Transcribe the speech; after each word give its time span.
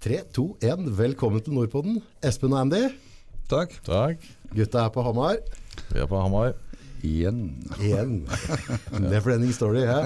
3, 0.00 0.20
2, 0.32 0.44
1. 0.64 0.86
Velkommen 0.96 1.42
til 1.44 1.52
Nordpodden. 1.56 1.98
Espen 2.24 2.54
og 2.56 2.62
Andy, 2.64 2.86
Takk. 3.50 3.72
Takk. 3.84 4.22
gutta 4.54 4.84
er 4.86 4.92
på 4.94 5.02
Hamar. 5.02 5.40
Vi 5.90 5.98
er 6.00 6.06
på 6.08 6.20
Hamar. 6.22 6.52
Igjen. 7.02 7.40
Igjen. 7.82 8.12
Never 9.02 9.34
ending 9.34 9.50
story. 9.56 9.82
Ja. 9.82 9.98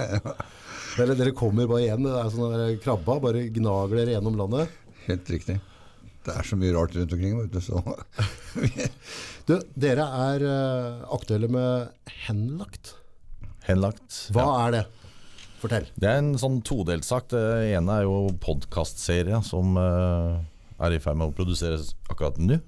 Dere, 0.96 1.16
dere 1.18 1.34
kommer 1.36 1.68
bare 1.68 1.84
igjen. 1.84 2.06
Det 2.06 2.14
er 2.16 2.30
sånn 2.32 2.54
der 2.54 2.74
krabba. 2.82 3.18
Bare 3.22 3.42
gnager 3.52 4.00
dere 4.00 4.14
gjennom 4.16 4.38
landet. 4.40 4.72
Helt 5.04 5.28
riktig. 5.34 5.58
Det 6.24 6.32
er 6.40 6.48
så 6.48 6.56
mye 6.56 6.72
rart 6.72 6.96
rundt 6.96 7.12
omkring. 7.12 7.36
Vet 7.42 7.52
du, 7.52 7.60
så. 7.60 7.82
Du, 9.44 9.58
dere 9.76 10.06
er 10.32 10.42
eh, 10.48 11.02
aktuelle 11.12 11.50
med 11.52 11.90
henlagt. 12.24 12.94
Henlagt. 13.68 14.22
Hva 14.32 14.46
Ja. 14.46 14.54
er 14.64 14.70
det? 14.78 14.84
Fortell. 15.64 15.86
Det 15.96 16.10
er 16.10 16.18
en 16.20 16.34
sånn 16.36 16.58
todelt 16.66 17.06
sak. 17.08 17.30
Det 17.32 17.40
ene 17.72 17.94
er 17.96 18.04
jo 18.04 18.34
podkastserie 18.42 19.38
som 19.46 19.78
eh, 19.80 20.34
er 20.84 20.92
i 20.92 21.00
ferd 21.00 21.16
med 21.16 21.30
å 21.30 21.36
produseres 21.36 21.94
akkurat 22.12 22.36
nå. 22.36 22.58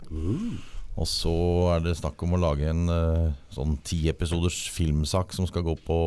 Og 0.97 1.05
så 1.11 1.35
er 1.75 1.85
det 1.85 1.99
snakk 1.99 2.23
om 2.25 2.39
å 2.39 2.41
lage 2.41 2.71
en 2.73 2.89
eh, 2.89 3.27
sånn 3.53 3.77
ti 3.85 4.07
episoders 4.09 4.63
filmsak 4.73 5.37
som 5.37 5.49
skal 5.49 5.67
gå 5.67 5.77
på 5.85 5.99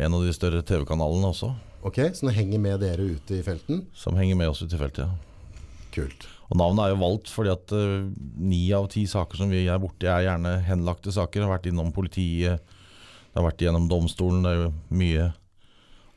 en 0.00 0.16
av 0.16 0.24
de 0.24 0.32
større 0.32 0.64
TV-kanalene 0.64 1.28
også. 1.28 1.52
Ok, 1.86 2.00
Så 2.16 2.24
nå 2.26 2.32
henger 2.32 2.60
med 2.60 2.80
dere 2.80 3.04
ute 3.04 3.36
i 3.36 3.44
felten. 3.44 3.84
Som 3.94 4.16
henger 4.16 4.36
med 4.40 4.48
oss 4.50 4.64
ute 4.64 4.78
i 4.78 4.80
feltet. 4.80 5.04
Ja. 5.04 5.60
Kult. 5.92 6.26
Og 6.48 6.58
Navnet 6.60 6.84
er 6.84 6.92
jo 6.92 7.02
valgt 7.04 7.30
fordi 7.32 7.52
at 7.52 7.72
eh, 7.76 8.08
ni 8.40 8.64
av 8.76 8.88
ti 8.92 9.04
saker 9.08 9.44
som 9.44 9.52
vi 9.52 9.66
er 9.68 9.80
borti, 9.82 10.08
er 10.08 10.24
gjerne 10.24 10.56
henlagte 10.66 11.12
saker. 11.12 11.42
Det 11.42 11.48
har 11.50 11.58
vært 11.58 11.68
innom 11.68 11.92
politiet, 11.92 12.64
det 12.64 13.36
har 13.36 13.50
vært 13.50 13.66
gjennom 13.66 13.90
domstolen. 13.92 14.40
Det 14.44 14.52
er 14.54 14.62
jo 14.64 14.70
mye 15.04 15.26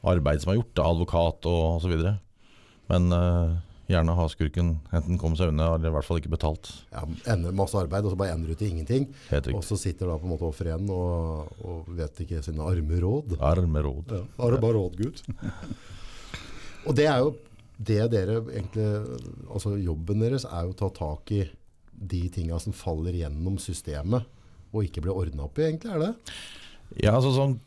arbeid 0.07 0.43
som 0.43 0.53
er 0.53 0.59
gjort, 0.59 0.79
av 0.79 0.93
advokat 0.95 1.49
og 1.49 1.63
osv. 1.79 1.95
Men 2.89 3.11
uh, 3.13 3.57
gjerne 3.89 4.15
ha 4.15 4.27
skurken 4.29 4.71
enten 4.95 5.19
kommet 5.21 5.41
seg 5.41 5.51
unna, 5.51 5.73
eller 5.75 5.89
i 5.89 5.93
hvert 5.95 6.07
fall 6.07 6.21
ikke 6.21 6.31
betalt. 6.33 6.71
Ja, 6.93 7.03
ender 7.33 7.55
masse 7.57 7.77
arbeid, 7.79 8.05
og 8.05 8.13
så 8.13 8.19
bare 8.19 8.35
ender 8.35 8.53
du 8.53 8.59
til 8.59 8.71
ingenting. 8.71 9.09
Og 9.53 9.63
så 9.65 9.77
sitter 9.81 10.09
da 10.09 10.17
på 10.21 10.29
en 10.29 10.33
måte 10.35 10.47
offeret 10.47 10.75
igjen 10.75 10.91
og, 10.93 11.53
og 11.65 11.91
vet 11.97 12.23
ikke 12.25 12.43
sine 12.45 12.65
arme 12.65 13.01
råd. 13.01 13.37
Armeråd. 13.51 14.15
Ja, 14.15 14.25
har 14.43 14.55
du 14.55 14.61
bare 14.61 14.77
råd, 14.77 14.99
Gud? 14.99 15.23
og 16.87 16.99
det 16.99 17.07
er 17.09 17.23
jo 17.25 17.33
det 17.79 18.01
dere 18.11 18.41
egentlig 18.43 18.87
Altså 19.47 19.77
jobben 19.79 20.19
deres 20.19 20.43
er 20.43 20.65
jo 20.67 20.73
å 20.73 20.79
ta 20.81 20.89
tak 20.91 21.31
i 21.31 21.45
de 21.99 22.19
tinga 22.31 22.59
som 22.59 22.75
faller 22.75 23.15
gjennom 23.15 23.57
systemet, 23.59 24.27
og 24.69 24.85
ikke 24.85 25.01
blir 25.03 25.17
ordna 25.17 25.47
opp 25.47 25.57
i, 25.59 25.65
egentlig, 25.65 25.91
er 25.91 26.03
det? 26.03 26.35
Ja, 27.03 27.15
altså 27.17 27.33
sånn 27.35 27.57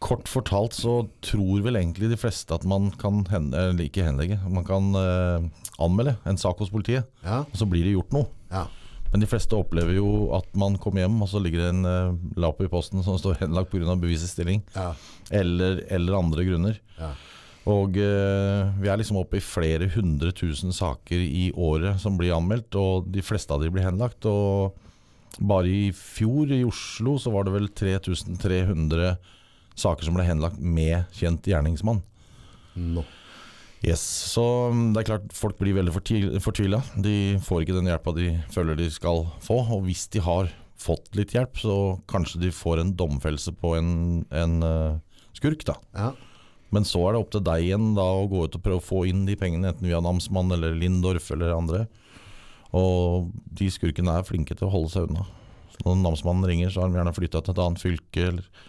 Kort 0.00 0.28
fortalt 0.32 0.72
så 0.72 0.94
tror 1.20 1.60
vel 1.66 1.76
egentlig 1.76 2.08
de 2.08 2.16
fleste 2.16 2.54
at 2.56 2.64
man 2.64 2.88
kan 3.00 3.22
hen, 3.28 3.50
ikke 3.84 4.06
henlegge, 4.06 4.38
man 4.48 4.64
kan 4.64 4.94
eh, 4.96 5.48
anmelde 5.78 6.14
en 6.26 6.38
sak 6.40 6.58
hos 6.62 6.70
politiet, 6.72 7.04
Ja. 7.22 7.42
og 7.44 7.56
så 7.60 7.68
blir 7.68 7.84
det 7.84 7.92
gjort 7.98 8.12
noe. 8.16 8.28
ja. 8.50 8.66
Men 9.12 9.24
de 9.24 9.26
fleste 9.26 9.56
opplever 9.58 9.96
jo 9.96 10.30
at 10.36 10.46
man 10.54 10.76
kommer 10.78 11.02
hjem, 11.02 11.16
og 11.20 11.26
så 11.28 11.40
ligger 11.42 11.58
det 11.64 11.68
en 11.72 11.84
eh, 11.84 12.12
lapp 12.40 12.60
i 12.62 12.68
posten 12.70 13.02
som 13.02 13.16
står 13.18 13.40
henlagt 13.40 13.72
pga. 13.72 13.96
bevisets 13.98 14.32
stilling, 14.36 14.62
Ja. 14.76 14.92
eller, 15.32 15.82
eller 15.90 16.14
andre 16.18 16.44
grunner. 16.46 16.78
ja. 16.98 17.12
Og 17.66 17.96
eh, 17.98 18.70
vi 18.80 18.88
er 18.88 18.96
liksom 18.96 19.18
oppe 19.20 19.36
i 19.36 19.40
flere 19.44 19.86
hundre 19.92 20.30
tusen 20.32 20.72
saker 20.72 21.18
i 21.20 21.50
året 21.52 22.00
som 22.00 22.16
blir 22.16 22.32
anmeldt, 22.32 22.74
og 22.74 23.10
de 23.12 23.20
fleste 23.20 23.50
av 23.52 23.60
de 23.60 23.68
blir 23.70 23.84
henlagt. 23.84 24.24
Og 24.24 24.72
bare 25.38 25.66
i 25.68 25.90
fjor 25.92 26.50
i 26.56 26.62
Oslo 26.64 27.18
så 27.20 27.30
var 27.34 27.44
det 27.44 27.52
vel 27.52 27.68
3300 27.68 29.18
saker 29.78 30.06
som 30.06 30.16
ble 30.16 30.26
henlagt 30.26 30.60
med 30.60 31.04
kjent 31.16 31.46
gjerningsmann. 31.46 32.02
Nå. 32.74 33.04
Yes, 33.80 34.02
Så 34.34 34.42
mm, 34.74 34.90
det 34.92 35.00
er 35.00 35.08
klart 35.08 35.30
folk 35.32 35.56
blir 35.60 35.78
veldig 35.78 35.94
fortvila. 36.44 36.82
De 37.00 37.38
får 37.44 37.64
ikke 37.64 37.78
den 37.78 37.88
hjelpa 37.88 38.12
de 38.16 38.34
føler 38.52 38.76
de 38.76 38.90
skal 38.92 39.24
få. 39.44 39.62
Og 39.72 39.86
hvis 39.86 40.04
de 40.12 40.20
har 40.24 40.50
fått 40.80 41.14
litt 41.16 41.32
hjelp, 41.36 41.56
så 41.60 41.76
kanskje 42.10 42.42
de 42.44 42.52
får 42.52 42.82
en 42.82 42.92
domfellelse 42.96 43.54
på 43.60 43.74
en, 43.78 43.92
en 44.28 44.58
uh, 44.64 45.22
skurk. 45.36 45.64
da. 45.68 45.78
Ja. 45.96 46.10
Men 46.70 46.86
så 46.86 47.02
er 47.06 47.16
det 47.16 47.22
opp 47.24 47.32
til 47.34 47.44
deg 47.44 47.64
igjen 47.66 47.94
da 47.96 48.04
å 48.04 48.28
gå 48.30 48.44
ut 48.46 48.56
og 48.56 48.62
prøve 48.62 48.82
å 48.82 48.84
få 48.84 49.02
inn 49.10 49.24
de 49.26 49.34
pengene, 49.38 49.72
enten 49.72 49.88
via 49.88 50.00
namsmann 50.04 50.52
eller 50.54 50.76
Lindorf 50.76 51.32
eller 51.34 51.56
andre. 51.56 51.86
Og 52.76 53.32
de 53.58 53.66
skurkene 53.72 54.20
er 54.20 54.28
flinke 54.28 54.54
til 54.54 54.68
å 54.68 54.74
holde 54.74 54.92
seg 54.92 55.08
unna. 55.08 55.24
Så 55.74 55.82
når 55.86 56.02
namsmannen 56.04 56.46
ringer, 56.46 56.70
så 56.70 56.84
har 56.84 56.92
de 56.92 57.00
gjerne 57.00 57.16
flytta 57.16 57.42
til 57.42 57.56
et 57.56 57.62
annet 57.64 57.82
fylke 57.82 58.26
eller, 58.28 58.66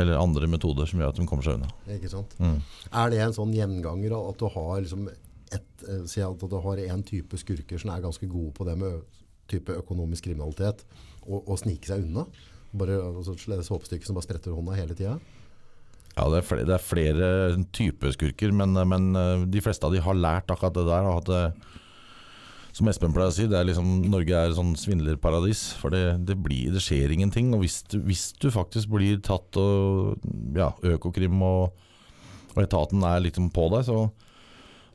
eller 0.00 0.20
andre 0.20 0.48
metoder 0.50 0.88
som 0.88 1.00
gjør 1.00 1.12
at 1.12 1.18
de 1.20 1.26
kommer 1.28 1.46
seg 1.46 1.58
unna. 1.58 1.70
Ikke 1.96 2.10
sant? 2.12 2.36
Mm. 2.40 2.60
Er 3.02 3.12
det 3.12 3.20
en 3.24 3.36
sånn 3.36 3.56
gjenganger 3.56 4.16
at 4.18 4.40
du 4.40 4.46
har 4.54 4.80
liksom 4.82 5.08
et, 5.10 5.70
eh, 5.86 6.04
si 6.10 6.22
at 6.24 6.46
du 6.52 6.60
har 6.66 6.84
en 6.86 7.02
type 7.06 7.40
skurker 7.40 7.80
som 7.80 7.92
er 7.94 8.04
ganske 8.04 8.28
gode 8.30 8.54
på 8.56 8.66
det 8.68 8.76
med 8.80 9.02
type 9.50 9.74
økonomisk 9.74 10.28
kriminalitet, 10.28 10.84
og, 11.26 11.42
og 11.42 11.58
snike 11.58 11.90
seg 11.90 12.06
unna? 12.06 12.26
Bare 12.70 13.00
altså, 13.02 13.34
et 13.34 13.66
såpestykke 13.66 14.06
som 14.06 14.18
bare 14.18 14.28
spretter 14.28 14.54
hånda 14.54 14.78
hele 14.78 14.94
tida? 14.94 15.18
Ja, 16.16 16.26
det 16.30 16.40
er 16.40 16.46
flere, 16.46 16.66
det 16.66 16.74
er 16.74 16.84
flere 16.84 17.28
typer 17.74 18.14
skurker, 18.14 18.54
men, 18.54 18.74
men 18.90 19.10
eh, 19.18 19.44
de 19.50 19.62
fleste 19.64 19.86
av 19.86 19.94
de 19.94 20.02
har 20.02 20.18
lært 20.18 20.50
akkurat 20.50 20.76
det 20.76 20.86
der. 20.88 21.08
og 21.08 21.22
At 21.22 21.30
det, 21.30 21.78
som 22.76 22.88
Espen 22.90 23.14
pleier 23.14 23.32
å 23.32 23.34
si, 23.34 23.46
er 23.48 23.66
liksom, 23.66 23.88
Norge 24.10 24.36
er 24.36 24.50
et 24.50 24.58
sånn 24.58 24.72
svindlerparadis. 24.78 25.64
For 25.80 25.94
det, 25.94 26.20
det, 26.28 26.36
blir, 26.42 26.70
det 26.74 26.82
skjer 26.84 27.14
ingenting. 27.14 27.52
Og 27.56 27.64
hvis 27.64 27.80
du, 27.90 27.98
hvis 28.06 28.30
du 28.40 28.50
faktisk 28.54 28.92
blir 28.94 29.20
tatt 29.26 29.58
og 29.60 30.20
ja, 30.56 30.70
Økokrim 30.94 31.42
og, 31.46 31.86
og 32.54 32.60
etaten 32.62 33.04
er 33.06 33.24
liksom 33.26 33.50
på 33.54 33.68
deg, 33.74 33.86
så 33.88 34.04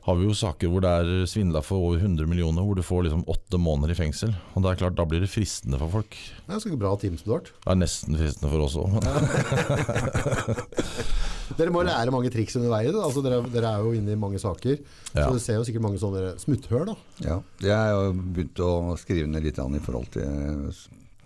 har 0.06 0.14
vi 0.20 0.28
jo 0.28 0.34
saker 0.38 0.70
hvor 0.70 0.80
det 0.84 0.90
er 1.02 1.08
svindla 1.26 1.58
for 1.66 1.82
over 1.82 1.98
100 1.98 2.28
millioner, 2.30 2.62
hvor 2.62 2.76
du 2.78 2.82
får 2.86 3.08
liksom 3.08 3.24
åtte 3.32 3.58
måneder 3.58 3.90
i 3.90 3.98
fengsel. 3.98 4.30
Og 4.54 4.62
det 4.62 4.70
er 4.70 4.78
klart, 4.84 4.94
Da 4.98 5.02
blir 5.08 5.18
det 5.24 5.32
fristende 5.32 5.80
for 5.82 5.90
folk. 5.98 6.12
Det 6.14 6.46
er 6.46 6.54
ganske 6.60 6.78
bra 6.78 6.92
teamsport. 7.02 7.46
Det 7.64 7.70
er 7.74 7.80
nesten 7.80 8.14
fristende 8.20 8.52
for 8.52 8.60
oss 8.68 8.76
òg. 8.78 8.90
Dere 11.56 11.70
må 11.72 11.82
lære 11.86 12.10
mange 12.12 12.30
triks 12.34 12.56
under 12.58 12.72
veien. 12.72 12.96
Altså, 13.00 13.22
dere, 13.24 13.38
dere 13.52 13.70
er 13.76 13.84
jo 13.86 13.92
inne 13.96 14.12
i 14.14 14.18
mange 14.20 14.38
saker. 14.42 14.80
Så 15.12 15.18
Ja. 15.18 15.28
du 15.32 15.38
ser 15.40 15.56
jo 15.60 15.64
sikkert 15.64 15.82
mange 15.86 16.00
sånne 16.02 16.34
smutthull. 16.42 16.90
Ja. 17.24 17.38
Jeg 17.62 17.72
har 17.76 17.90
jo 17.94 18.12
begynt 18.12 18.60
å 18.62 18.70
skrive 18.98 19.26
ned 19.30 19.42
litt 19.46 19.56
grann 19.56 19.74
i 19.74 19.78
forhold 19.82 20.10
til 20.12 20.26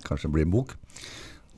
kanskje 0.06 0.28
det 0.28 0.32
blir 0.36 0.46
en 0.46 0.54
bok. 0.54 0.76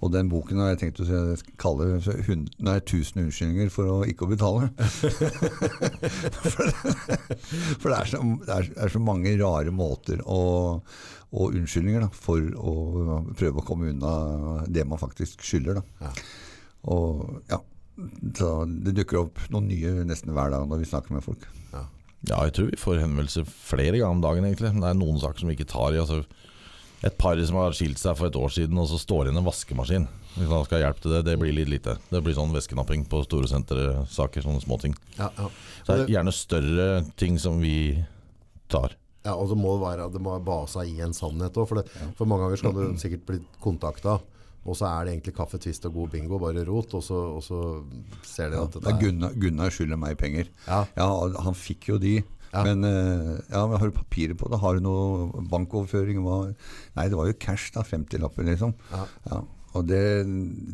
Og 0.02 0.10
den 0.10 0.26
boken 0.32 0.58
har 0.58 0.72
jeg 0.72 0.80
tenkt 0.80 1.00
å 1.04 1.20
kalle 1.62 2.00
så 2.02 2.14
hund- 2.26 2.50
nei, 2.58 2.76
1000 2.80 3.22
unnskyldninger 3.22 3.68
for 3.70 3.86
å 3.86 3.96
ikke 4.08 4.26
å 4.26 4.30
betale. 4.32 4.70
for 6.42 6.70
for 7.78 7.88
det, 7.92 7.98
er 8.00 8.10
så, 8.10 8.20
det, 8.42 8.50
er, 8.56 8.66
det 8.72 8.82
er 8.82 8.94
så 8.96 9.02
mange 9.02 9.34
rare 9.38 9.74
måter 9.74 10.22
å, 10.26 10.40
og 11.32 11.54
unnskyldninger 11.58 12.02
da, 12.06 12.10
for 12.14 12.42
å 12.58 12.74
prøve 13.38 13.62
å 13.62 13.66
komme 13.66 13.92
unna 13.92 14.14
det 14.66 14.84
man 14.88 15.00
faktisk 15.00 15.44
skylder. 15.46 15.78
Da. 15.80 16.08
Ja. 16.08 16.12
Og 16.92 17.42
ja, 17.52 17.60
så 18.38 18.52
det 18.66 18.96
dukker 18.98 19.22
opp 19.22 19.42
noen 19.54 19.70
nye 19.70 20.02
nesten 20.08 20.34
hver 20.34 20.50
dag 20.54 20.66
når 20.66 20.82
vi 20.82 20.90
snakker 20.90 21.14
med 21.14 21.24
folk. 21.26 21.46
Ja. 21.72 21.86
Ja, 22.22 22.38
jeg 22.46 22.54
tror 22.54 22.68
vi 22.70 22.78
får 22.78 23.00
henvendelser 23.02 23.46
flere 23.50 23.98
ganger 23.98 24.14
om 24.14 24.20
dagen, 24.22 24.44
egentlig. 24.46 24.70
Det 24.76 24.86
er 24.90 24.98
noen 24.98 25.18
saker 25.18 25.42
som 25.42 25.50
vi 25.50 25.56
ikke 25.56 25.70
tar 25.72 25.90
i. 25.94 25.98
Altså, 26.02 26.22
et 27.02 27.16
par 27.18 27.36
som 27.44 27.56
har 27.58 27.72
skilt 27.74 27.98
seg 27.98 28.16
for 28.18 28.28
et 28.30 28.36
år 28.38 28.52
siden, 28.54 28.78
og 28.78 28.86
så 28.90 28.98
står 29.00 29.26
igjen 29.28 29.40
en 29.40 29.46
vaskemaskin. 29.48 30.08
Hvis 30.36 30.48
man 30.48 30.64
skal 30.64 30.78
ha 30.78 30.84
hjelp 30.86 31.00
til 31.02 31.12
det, 31.16 31.22
det 31.26 31.34
blir 31.40 31.52
litt 31.52 31.68
lite. 31.68 31.96
Det 32.08 32.22
blir 32.24 32.36
sånn 32.36 32.54
veskenapping 32.54 33.02
på 33.10 33.20
store 33.26 33.50
sentersaker, 33.50 34.44
sånne 34.46 34.62
småting. 34.64 34.94
Ja, 35.18 35.28
ja. 35.36 35.48
Så 35.84 35.96
det 35.98 36.06
er 36.06 36.12
gjerne 36.14 36.32
større 36.32 36.86
ting 37.20 37.38
som 37.42 37.58
vi 37.60 37.74
tar. 38.72 38.94
Ja, 39.26 39.34
og 39.38 39.50
så 39.50 39.54
må 39.58 39.76
det 39.76 39.84
være, 39.84 40.06
det 40.14 40.22
må 40.24 40.32
basa 40.42 40.82
i 40.88 40.96
en 41.04 41.12
sannhet 41.14 41.54
òg. 41.60 41.68
For, 41.68 41.82
det- 41.82 42.14
for 42.18 42.26
mange 42.26 42.46
ganger 42.46 42.56
skal 42.62 42.72
du 42.78 42.84
sikkert 42.98 43.26
bli 43.28 43.40
kontakta, 43.62 44.16
og 44.64 44.76
så 44.78 44.86
er 44.88 45.04
det 45.04 45.12
egentlig 45.16 45.34
kaffe, 45.36 45.58
twist 45.58 45.84
og 45.86 45.94
god 45.94 46.10
bingo, 46.14 46.38
bare 46.38 46.64
rot. 46.64 46.94
Og 46.94 47.02
så, 47.02 47.18
og 47.36 47.42
så 47.42 47.60
ser 48.26 48.50
de 48.50 48.56
Ja, 48.56 48.64
at 48.64 48.72
det 48.78 48.86
er 48.94 48.98
Gunnar, 49.02 49.34
Gunnar 49.34 49.70
skylder 49.74 49.98
meg 49.98 50.16
penger. 50.18 50.48
Ja. 50.66 50.84
han 50.96 51.54
fikk 51.54 51.88
jo 51.92 51.98
de. 51.98 52.22
Ja. 52.52 52.62
Men 52.66 52.84
eh, 52.84 53.32
ja, 53.48 53.64
men 53.66 53.80
har 53.80 53.88
du 53.88 53.96
papirer 53.96 54.36
på 54.36 54.50
det? 54.52 54.60
Har 54.60 54.76
du 54.76 54.84
noe 54.84 55.42
bankoverføring? 55.48 56.20
Nei, 56.20 57.08
det 57.08 57.18
var 57.18 57.30
jo 57.30 57.40
cash, 57.40 57.72
da. 57.74 57.84
50-lapper, 57.86 58.46
liksom. 58.50 58.76
Ja. 58.92 59.06
Ja. 59.30 59.42
Og 59.72 59.86
det, 59.88 60.00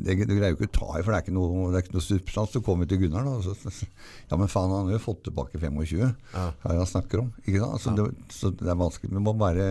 det, 0.03 0.17
du 0.27 0.33
greier 0.35 0.51
jo 0.51 0.59
ikke 0.59 0.67
å 0.67 0.75
ta 0.75 0.89
i, 0.99 1.03
for 1.05 1.15
det 1.15 1.21
er 1.21 1.25
ikke 1.27 1.37
noe, 1.37 1.69
det 1.71 1.79
er 1.79 1.85
ikke 1.85 1.95
noe 1.95 2.03
substans. 2.03 2.55
Du 2.55 2.65
kommer 2.67 2.89
til 2.91 2.99
Gunnar, 3.05 3.29
da. 3.29 3.39
Så, 3.47 3.87
ja, 4.27 4.35
men 4.35 4.51
faen, 4.51 4.75
han 4.75 4.91
har 4.91 4.97
jo 4.97 5.05
fått 5.05 5.23
tilbake 5.29 5.61
25. 5.63 6.03
Ja. 6.03 6.11
Hva 6.35 6.73
er 6.73 6.75
det 6.75 6.83
han 6.83 6.91
snakker 6.91 7.23
om? 7.23 7.31
Ikke 7.45 7.63
sant? 7.63 7.85
Så, 7.85 7.95
det, 7.95 8.09
så 8.35 8.51
det 8.59 8.73
er 8.75 8.81
vanskelig. 8.83 9.13
Det 9.15 9.23
må 9.23 9.37
være 9.39 9.69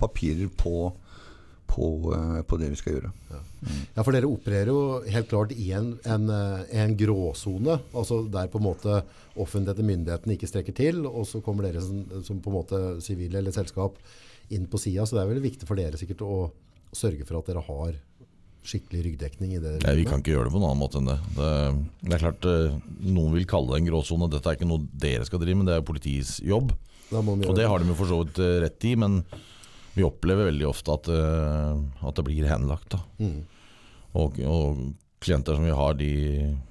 papirer 0.00 0.48
på, 0.64 0.88
på, 1.68 1.90
eh, 2.16 2.40
på 2.48 2.60
det 2.62 2.72
vi 2.72 2.80
skal 2.80 2.96
gjøre. 2.96 3.12
Ja, 3.34 3.42
for 4.00 4.16
dere 4.16 4.30
opererer 4.30 4.70
jo 4.72 4.80
helt 5.12 5.28
klart 5.30 5.52
i 5.52 5.70
en, 5.76 5.92
en, 6.08 6.28
eh, 6.32 6.62
en 6.82 6.96
gråsone, 6.98 7.78
altså 7.92 8.22
der 8.32 8.50
på 8.52 8.60
en 8.60 8.68
måte 8.70 9.00
offentligheten, 9.36 9.86
myndighetene 9.86 10.36
ikke 10.36 10.50
strekker 10.50 10.76
til, 10.76 11.04
og 11.08 11.26
så 11.28 11.42
kommer 11.44 11.68
dere 11.68 11.82
som, 11.84 12.02
som 12.26 12.40
på 12.42 12.52
en 12.52 12.58
måte 12.60 12.82
sivile 13.04 13.40
eller 13.40 13.54
selskap 13.54 13.98
inn 14.50 14.66
på 14.70 14.80
sida, 14.82 15.06
så 15.06 15.16
det 15.16 15.24
er 15.24 15.32
veldig 15.34 15.46
viktig 15.46 15.68
for 15.68 15.78
dere 15.78 16.00
sikkert 16.00 16.24
å 16.26 16.38
sørge 16.96 17.26
for 17.26 17.38
at 17.38 17.50
dere 17.52 17.62
har 17.68 17.98
skikkelig 18.66 19.04
ryggdekning 19.06 19.54
i 19.56 19.60
det 19.62 19.78
Nei, 19.84 19.94
vi 20.02 20.06
kan 20.08 20.20
ikke 20.20 20.34
gjøre 20.34 20.48
det 20.50 20.54
på 20.54 20.60
noen 20.60 20.72
annen 20.74 20.82
måte 20.82 21.00
enn 21.00 21.08
det. 21.08 21.18
Det, 21.36 21.52
det 22.04 22.16
er 22.16 22.24
klart, 22.26 22.48
eh, 22.50 22.74
Noen 23.08 23.36
vil 23.38 23.46
kalle 23.48 23.72
det 23.72 23.80
en 23.80 23.88
gråsone. 23.88 24.28
Dette 24.32 24.50
er 24.50 24.58
ikke 24.58 24.68
noe 24.68 24.84
dere 25.00 25.28
skal 25.28 25.40
drive 25.40 25.60
med, 25.60 25.70
det 25.70 25.78
er 25.78 25.86
politiets 25.86 26.34
jobb. 26.44 26.74
Og 27.10 27.54
det 27.56 27.66
har 27.66 27.80
de 27.80 27.88
jo 27.88 27.96
for 27.98 28.10
så 28.10 28.20
vidt 28.20 28.42
eh, 28.44 28.58
rett 28.66 28.88
i, 28.90 28.92
men 29.00 29.22
vi 29.96 30.04
opplever 30.06 30.50
veldig 30.50 30.68
ofte 30.68 30.94
at, 30.94 31.08
at 31.10 32.18
det 32.18 32.24
blir 32.28 32.46
henlagt. 32.46 32.94
Mm. 33.18 33.40
Og, 34.18 34.40
og 34.42 34.80
klienter 35.20 35.56
som 35.56 35.66
vi 35.66 35.76
har, 35.76 35.96
de 35.98 36.12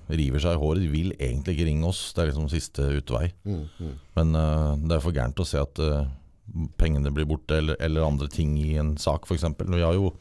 river 0.10 0.42
seg 0.42 0.58
i 0.58 0.62
håret. 0.62 0.84
De 0.84 0.92
vil 0.92 1.14
egentlig 1.20 1.56
ikke 1.56 1.68
ringe 1.70 1.90
oss. 1.90 2.02
Det 2.14 2.24
er 2.24 2.32
liksom 2.32 2.50
siste 2.52 2.88
utvei. 2.98 3.30
Mm. 3.46 3.62
Mm. 3.78 3.94
Men 4.18 4.36
uh, 4.40 4.74
det 4.82 4.98
er 4.98 5.06
for 5.06 5.16
gærent 5.16 5.44
å 5.44 5.48
se 5.48 5.62
at 5.62 5.84
uh, 5.84 6.10
pengene 6.82 7.14
blir 7.14 7.30
borte, 7.30 7.60
eller, 7.62 7.78
eller 7.84 8.08
andre 8.08 8.30
ting 8.32 8.58
i 8.60 8.74
en 8.82 8.96
sak, 9.02 9.30
f.eks. 9.30 9.46
Vi 9.62 9.86
har 9.86 9.98
jo 9.98 10.14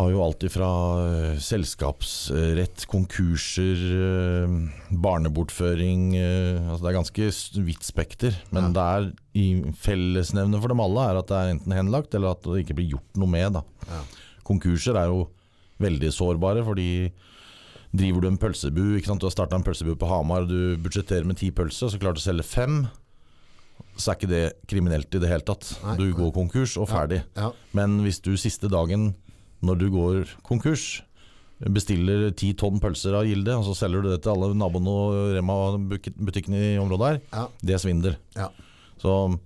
har 0.00 0.12
jo 0.12 0.20
alt 0.22 0.44
ifra 0.46 0.68
uh, 1.02 1.40
selskapsrett, 1.42 2.84
konkurser, 2.90 3.80
uh, 3.90 4.54
barnebortføring 5.02 6.14
uh, 6.14 6.70
altså 6.70 6.84
Det 6.84 6.90
er 6.90 6.96
ganske 6.96 7.30
vidt 7.66 7.86
spekter. 7.86 8.38
Men 8.54 8.70
det 8.76 8.86
er 8.86 9.10
i 9.36 9.46
fellesnevnet 9.82 10.62
for 10.62 10.72
dem 10.72 10.84
alle 10.84 11.08
er 11.10 11.20
at 11.20 11.30
det 11.30 11.40
er 11.40 11.52
enten 11.56 11.76
henlagt, 11.76 12.14
eller 12.16 12.36
at 12.36 12.46
det 12.46 12.62
ikke 12.64 12.78
blir 12.80 12.94
gjort 12.96 13.20
noe 13.20 13.34
med. 13.34 13.58
Da. 13.58 13.90
Ja. 13.90 14.00
Konkurser 14.46 14.98
er 15.00 15.10
jo 15.10 15.26
veldig 15.80 16.10
sårbare, 16.14 16.62
fordi 16.66 16.88
driver 17.90 18.22
du 18.22 18.28
en 18.30 18.38
pølsebu, 18.38 18.82
ikke 19.00 19.10
sant? 19.10 19.20
du 19.22 19.26
har 19.26 19.34
starta 19.34 19.56
en 19.58 19.64
pølsebu 19.66 19.96
på 19.98 20.06
Hamar, 20.10 20.44
du 20.46 20.76
budsjetterer 20.78 21.26
med 21.26 21.40
ti 21.40 21.48
pølser, 21.50 21.90
så 21.90 21.98
klarer 21.98 22.14
du 22.18 22.22
å 22.22 22.26
selge 22.28 22.46
fem, 22.46 22.84
så 23.96 24.12
er 24.12 24.18
ikke 24.20 24.30
det 24.30 24.44
kriminelt 24.70 25.14
i 25.16 25.20
det 25.22 25.28
hele 25.32 25.44
tatt. 25.44 25.72
Nei, 25.84 25.96
du 25.98 26.06
går 26.16 26.30
konkurs 26.36 26.76
og 26.80 26.86
ferdig. 26.92 27.22
Ja. 27.36 27.50
Men 27.76 27.98
hvis 28.04 28.20
du 28.22 28.34
siste 28.40 28.70
dagen 28.70 29.14
når 29.66 29.80
du 29.80 29.86
går 29.92 30.30
konkurs, 30.46 31.02
bestiller 31.60 32.30
ti 32.32 32.54
tonn 32.56 32.78
pølser 32.80 33.18
av 33.18 33.26
Gilde, 33.28 33.52
og 33.58 33.66
så 33.66 33.74
selger 33.82 34.00
du 34.06 34.08
det 34.14 34.22
til 34.24 34.32
alle 34.32 34.54
naboene 34.56 34.94
og 34.94 35.34
Rema-butikkene 35.36 36.62
i 36.74 36.78
området 36.80 37.10
her, 37.10 37.18
Ja. 37.34 37.46
det 37.60 37.74
er 37.76 37.82
svindel. 37.82 38.16
Ja. 38.36 38.48
Så 39.02 39.38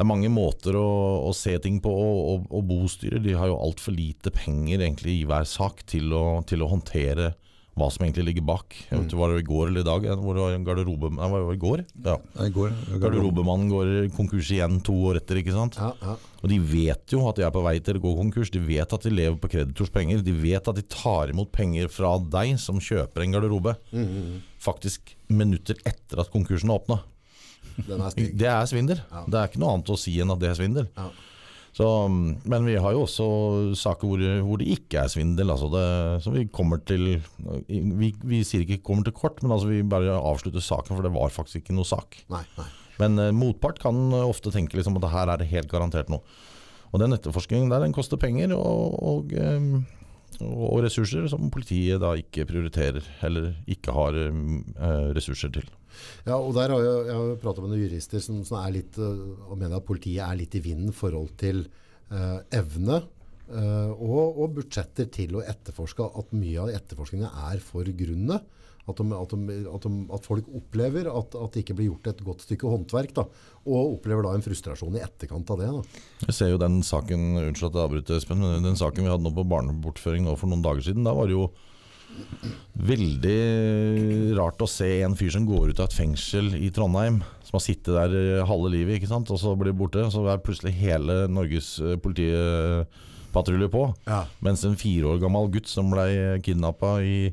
det 0.00 0.06
er 0.06 0.08
mange 0.08 0.30
måter 0.32 0.78
å, 0.80 0.88
å 1.28 1.32
se 1.36 1.52
ting 1.60 1.74
på, 1.84 1.90
og, 1.92 2.20
og, 2.24 2.44
og 2.56 2.62
bostyrer 2.70 3.20
de 3.20 3.34
har 3.36 3.50
jo 3.50 3.58
altfor 3.60 3.92
lite 3.92 4.32
penger 4.32 4.80
egentlig 4.80 5.18
i 5.18 5.26
hver 5.28 5.44
sak 5.44 5.82
til 5.92 6.14
å, 6.16 6.22
til 6.48 6.64
å 6.64 6.70
håndtere 6.70 7.34
hva 7.76 7.90
som 7.92 8.06
egentlig 8.06 8.30
ligger 8.30 8.46
bak. 8.48 8.78
Jeg 8.88 8.96
vet 8.96 9.10
ikke, 9.10 9.18
Var 9.20 9.34
det 9.34 9.42
i 9.42 9.46
går 9.50 9.68
eller 9.68 9.84
i 9.84 9.88
dag? 9.90 10.06
Hvor 10.22 10.38
det 10.38 10.46
var 10.46 10.64
garderobe... 10.70 11.10
Nei, 11.18 11.28
var 11.34 11.44
det 11.44 11.58
i 11.58 11.60
går? 11.66 11.84
Ja. 12.06 12.16
I 12.46 12.48
går. 12.56 12.72
Garderobemannen 13.04 13.68
går 13.70 13.92
konkurs 14.16 14.50
igjen 14.56 14.80
to 14.88 14.96
år 15.10 15.20
etter, 15.20 15.42
ikke 15.42 15.54
sant? 15.54 15.76
Ja, 15.80 15.92
ja. 16.00 16.16
Og 16.40 16.48
de 16.48 16.58
vet 16.72 17.12
jo 17.12 17.22
at 17.28 17.36
de 17.36 17.44
er 17.44 17.54
på 17.54 17.62
vei 17.68 17.76
til 17.84 18.00
å 18.00 18.04
gå 18.08 18.16
konkurs. 18.22 18.52
De 18.56 18.64
vet 18.64 18.96
at 18.96 19.04
de 19.04 19.12
lever 19.12 19.36
på 19.40 19.52
kreditors 19.52 19.92
penger. 19.92 20.24
De 20.24 20.32
vet 20.32 20.72
at 20.72 20.80
de 20.80 20.88
tar 20.96 21.32
imot 21.36 21.52
penger 21.52 21.92
fra 21.92 22.16
deg 22.24 22.56
som 22.60 22.80
kjøper 22.80 23.28
en 23.28 23.36
garderobe. 23.36 23.76
Mm, 23.92 24.40
Faktisk 24.64 25.12
minutter 25.28 25.76
etter 25.88 26.24
at 26.24 26.32
konkursen 26.32 26.72
åpna. 26.72 27.02
Er. 27.78 28.14
Det 28.16 28.48
er 28.50 28.70
svindel. 28.70 29.02
Ja. 29.10 29.24
Det 29.26 29.40
er 29.40 29.50
ikke 29.50 29.62
noe 29.62 29.74
annet 29.76 29.92
å 29.92 29.98
si 30.00 30.16
enn 30.22 30.32
at 30.34 30.40
det 30.42 30.50
er 30.50 30.58
svindel. 30.58 30.88
Ja. 30.96 31.10
Så, 31.70 31.86
men 32.10 32.66
vi 32.66 32.74
har 32.82 32.94
jo 32.96 33.04
også 33.04 33.26
saker 33.78 34.10
hvor, 34.10 34.22
hvor 34.46 34.58
det 34.60 34.72
ikke 34.74 35.04
er 35.04 35.12
svindel. 35.12 35.52
Altså 35.54 35.68
det, 35.70 35.84
så 36.24 36.32
vi 36.34 36.48
kommer 36.50 36.82
til 36.82 37.20
vi, 37.68 38.10
vi 38.10 38.42
sier 38.46 38.64
ikke 38.66 38.82
'kommer 38.82 39.06
til 39.06 39.14
kort', 39.14 39.38
men 39.42 39.54
altså 39.54 39.70
vi 39.70 39.82
bare 39.86 40.18
avslutter 40.18 40.60
saken, 40.60 40.96
for 40.96 41.06
det 41.06 41.14
var 41.14 41.30
faktisk 41.30 41.62
ikke 41.62 41.76
noe 41.78 41.86
sak. 41.86 42.24
Nei, 42.32 42.42
nei. 42.58 42.66
Men 43.00 43.18
uh, 43.22 43.30
motpart 43.32 43.78
kan 43.80 44.10
ofte 44.18 44.52
tenke 44.52 44.76
liksom 44.76 44.98
at 44.98 45.08
her 45.14 45.30
er 45.30 45.40
det 45.40 45.52
helt 45.54 45.70
garantert 45.70 46.10
noe. 46.12 46.20
Og 46.90 46.98
den 47.00 47.14
etterforskningen 47.14 47.70
der, 47.70 47.84
den 47.84 47.94
koster 47.94 48.18
penger 48.18 48.50
og, 48.56 48.96
og, 48.98 49.34
eh, 49.38 50.42
og 50.42 50.80
ressurser 50.82 51.28
som 51.30 51.46
politiet 51.54 52.02
da 52.02 52.16
ikke 52.18 52.48
prioriterer, 52.48 53.04
eller 53.22 53.52
ikke 53.70 53.94
har 53.94 54.18
eh, 54.18 55.12
ressurser 55.14 55.54
til. 55.54 55.68
Ja, 56.26 56.36
og 56.38 56.52
der 56.56 56.74
har 56.74 56.84
jeg, 56.84 57.06
jeg 57.10 57.38
pratet 57.42 57.64
med 57.64 57.74
noen 57.74 57.84
jurister 57.84 58.22
som, 58.24 58.42
som 58.46 58.60
er 58.60 58.76
litt, 58.78 58.98
øh, 59.00 59.48
og 59.48 59.56
mener 59.56 59.78
at 59.80 59.88
politiet 59.88 60.22
er 60.26 60.38
litt 60.38 60.56
i 60.58 60.62
vinden 60.64 60.92
i 60.92 60.96
forhold 60.96 61.34
til 61.40 61.64
eh, 61.64 62.38
evne 62.60 63.00
eh, 63.00 63.92
og, 63.96 64.40
og 64.40 64.56
budsjetter 64.60 65.10
til 65.12 65.38
å 65.38 65.44
etterforske, 65.44 66.08
at 66.22 66.34
mye 66.36 66.64
av 66.64 66.72
etterforskningen 66.80 67.44
er 67.50 67.62
for 67.64 67.88
grunne. 67.98 68.40
At, 68.88 68.98
de, 68.98 69.14
at, 69.14 69.32
de, 69.36 69.56
at, 69.70 69.84
de, 69.84 70.04
at 70.16 70.24
folk 70.26 70.46
opplever 70.56 71.06
at 71.12 71.34
det 71.54 71.62
ikke 71.62 71.76
blir 71.78 71.90
gjort 71.92 72.08
et 72.10 72.22
godt 72.26 72.42
stykke 72.42 72.70
håndverk, 72.72 73.12
da, 73.14 73.26
og 73.68 73.96
opplever 73.98 74.24
da 74.26 74.32
en 74.34 74.42
frustrasjon 74.42 74.96
i 74.98 75.02
etterkant 75.04 75.52
av 75.52 75.60
det. 75.60 75.68
Da. 75.76 76.04
Jeg 76.24 76.36
ser 76.38 76.50
jo 76.50 76.58
den 76.58 76.80
saken 76.86 77.28
Unnskyld 77.44 77.68
at 77.68 77.76
jeg 77.76 77.84
avbryter, 77.84 78.18
Espen, 78.18 78.42
men 78.42 78.66
den 78.66 78.80
saken 78.80 79.06
vi 79.06 79.12
hadde 79.12 79.26
nå 79.26 79.34
på 79.36 79.46
barnebortføring 79.52 80.26
nå 80.26 80.34
for 80.40 80.50
noen 80.50 80.64
dager 80.64 80.88
siden, 80.88 81.06
da 81.06 81.14
var 81.14 81.30
det 81.30 81.36
jo 81.36 81.50
veldig 82.80 83.40
rart 84.38 84.62
å 84.62 84.68
se 84.70 84.88
en 85.04 85.16
fyr 85.18 85.32
som 85.34 85.46
går 85.48 85.72
ut 85.72 85.82
av 85.82 85.88
et 85.88 85.96
fengsel 85.96 86.54
i 86.56 86.70
Trondheim, 86.74 87.20
som 87.44 87.58
har 87.58 87.64
sittet 87.64 87.92
der 87.92 88.14
eh, 88.16 88.46
halve 88.48 88.70
livet, 88.72 88.98
ikke 88.98 89.10
sant, 89.10 89.30
og 89.32 89.40
så 89.42 89.54
blir 89.58 89.76
borte. 89.76 90.06
Så 90.12 90.24
er 90.30 90.42
plutselig 90.44 90.72
hele 90.78 91.24
Norges 91.30 91.74
eh, 91.82 91.98
politipatrulje 92.00 93.70
på. 93.72 93.84
Ja. 94.08 94.24
Mens 94.44 94.64
en 94.66 94.78
fire 94.80 95.12
år 95.12 95.20
gammel 95.22 95.50
gutt 95.52 95.70
som 95.70 95.92
ble 95.92 96.40
kidnappa 96.46 96.96
i, 97.04 97.30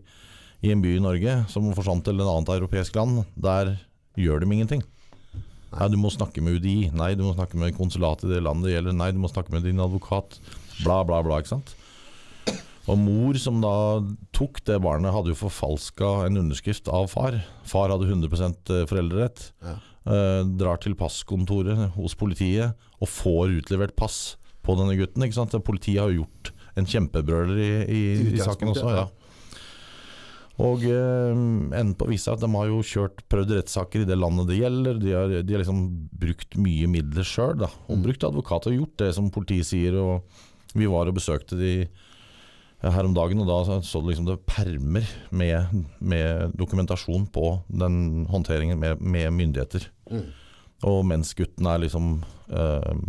i 0.65 0.74
en 0.74 0.83
by 0.83 0.97
i 0.97 1.06
Norge, 1.06 1.39
som 1.53 1.71
forsvant 1.77 2.06
til 2.07 2.19
et 2.19 2.27
annet 2.27 2.56
europeisk 2.57 3.00
land, 3.00 3.24
der 3.39 3.77
gjør 4.18 4.44
de 4.44 4.51
ingenting. 4.51 4.85
Nei, 5.77 5.89
du 5.91 5.97
må 6.00 6.09
snakke 6.09 6.41
med 6.41 6.57
UDI. 6.57 6.91
Nei, 6.95 7.12
du 7.19 7.25
må 7.25 7.35
snakke 7.35 7.59
med 7.59 7.75
konsulatet 7.77 8.29
i 8.29 8.38
det 8.38 8.45
landet 8.45 8.69
det 8.69 8.77
gjelder. 8.77 8.95
Nei, 8.97 9.12
du 9.13 9.19
må 9.21 9.29
snakke 9.29 9.53
med 9.53 9.68
din 9.68 9.83
advokat. 9.83 10.39
Bla, 10.81 11.03
bla, 11.06 11.19
bla. 11.25 11.41
ikke 11.41 11.57
sant? 11.57 11.75
Og 12.88 13.00
mor 13.01 13.36
som 13.42 13.60
da 13.60 13.74
tok 14.36 14.62
det 14.68 14.80
barnet, 14.84 15.12
hadde 15.12 15.34
jo 15.34 15.39
forfalska 15.42 16.12
en 16.28 16.39
underskrift 16.39 16.88
av 16.88 17.10
far. 17.12 17.42
Far 17.68 17.92
hadde 17.92 18.07
100 18.07 18.88
foreldrerett. 18.88 19.50
Ja. 19.66 19.75
Eh, 20.07 20.42
drar 20.56 20.80
til 20.80 20.95
passkontoret 20.95 21.89
hos 21.98 22.16
politiet 22.16 22.78
og 23.04 23.12
får 23.12 23.57
utlevert 23.57 23.98
pass 24.00 24.38
på 24.63 24.78
denne 24.80 24.95
gutten. 25.00 25.25
ikke 25.25 25.36
sant? 25.36 25.57
Politiet 25.68 26.00
har 26.00 26.13
jo 26.13 26.24
gjort 26.24 26.54
en 26.80 26.88
kjempebrøler 26.88 27.60
i, 27.60 27.72
i, 27.92 28.04
i 28.38 28.39
saken 28.39 28.72
også. 28.72 28.94
Ja. 28.95 29.07
Og 30.63 30.88
eh, 30.89 31.36
enden 31.36 31.94
på 32.00 32.07
visa 32.10 32.34
at 32.34 32.42
de 32.42 32.50
har 32.56 32.72
jo 32.72 32.80
kjørt 32.86 33.19
prøvd 33.30 33.57
rettssaker 33.60 34.06
i 34.06 34.10
det 34.10 34.18
landet 34.18 34.48
det 34.50 34.62
gjelder. 34.62 35.01
De 35.04 35.13
har, 35.13 35.36
de 35.44 35.54
har 35.57 35.62
liksom 35.62 35.84
brukt 36.24 36.56
mye 36.56 36.88
midler 36.89 37.28
sjøl. 37.28 37.68
Og 37.68 38.04
brukt 38.06 38.24
advokat 38.25 38.72
og 38.72 38.80
gjort 38.80 38.95
det 39.04 39.12
som 39.19 39.28
politiet 39.34 39.69
sier. 39.69 40.00
Og 40.00 40.78
vi 40.78 40.88
var 40.89 41.12
og 41.12 41.19
besøkte 41.19 41.60
de 41.60 41.74
her 42.83 43.06
om 43.07 43.13
dagen, 43.18 43.39
og 43.41 43.47
da 43.50 43.79
så 43.81 44.01
du 44.01 44.09
liksom 44.12 44.27
det 44.27 44.38
permer 44.45 45.07
med, 45.31 45.85
med 46.00 46.51
dokumentasjon 46.59 47.25
på 47.33 47.62
den 47.68 48.25
håndteringen 48.29 48.77
med, 48.79 49.01
med 49.01 49.31
myndigheter. 49.33 49.88
Mm. 50.12 50.27
Og 50.85 51.00
mens 51.09 51.33
gutten 51.33 51.65
er 51.65 51.81
liksom 51.81 52.12
eh, 52.53 53.00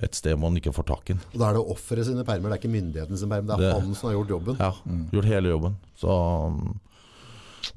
et 0.00 0.16
sted 0.16 0.38
man 0.40 0.56
ikke 0.56 0.72
får 0.72 0.86
tak 0.88 1.10
i 1.10 1.12
den. 1.12 1.20
Og 1.34 1.38
da 1.42 1.50
er 1.50 1.58
det 1.58 1.66
offeret 1.74 2.08
sine 2.08 2.24
permer, 2.24 2.48
det 2.48 2.56
er 2.56 2.62
ikke 2.62 2.72
myndighetens 2.72 3.20
sin 3.20 3.28
permer. 3.28 3.56
Det 3.60 3.66
er 3.68 3.74
Det- 3.74 3.82
han 3.84 3.94
som 3.94 4.08
har 4.08 4.16
gjort 4.16 4.32
jobben. 4.38 4.56
Ja, 4.58 4.72
gjort 5.12 5.28
hele 5.28 5.52
jobben. 5.52 5.76
Så, 6.00 6.16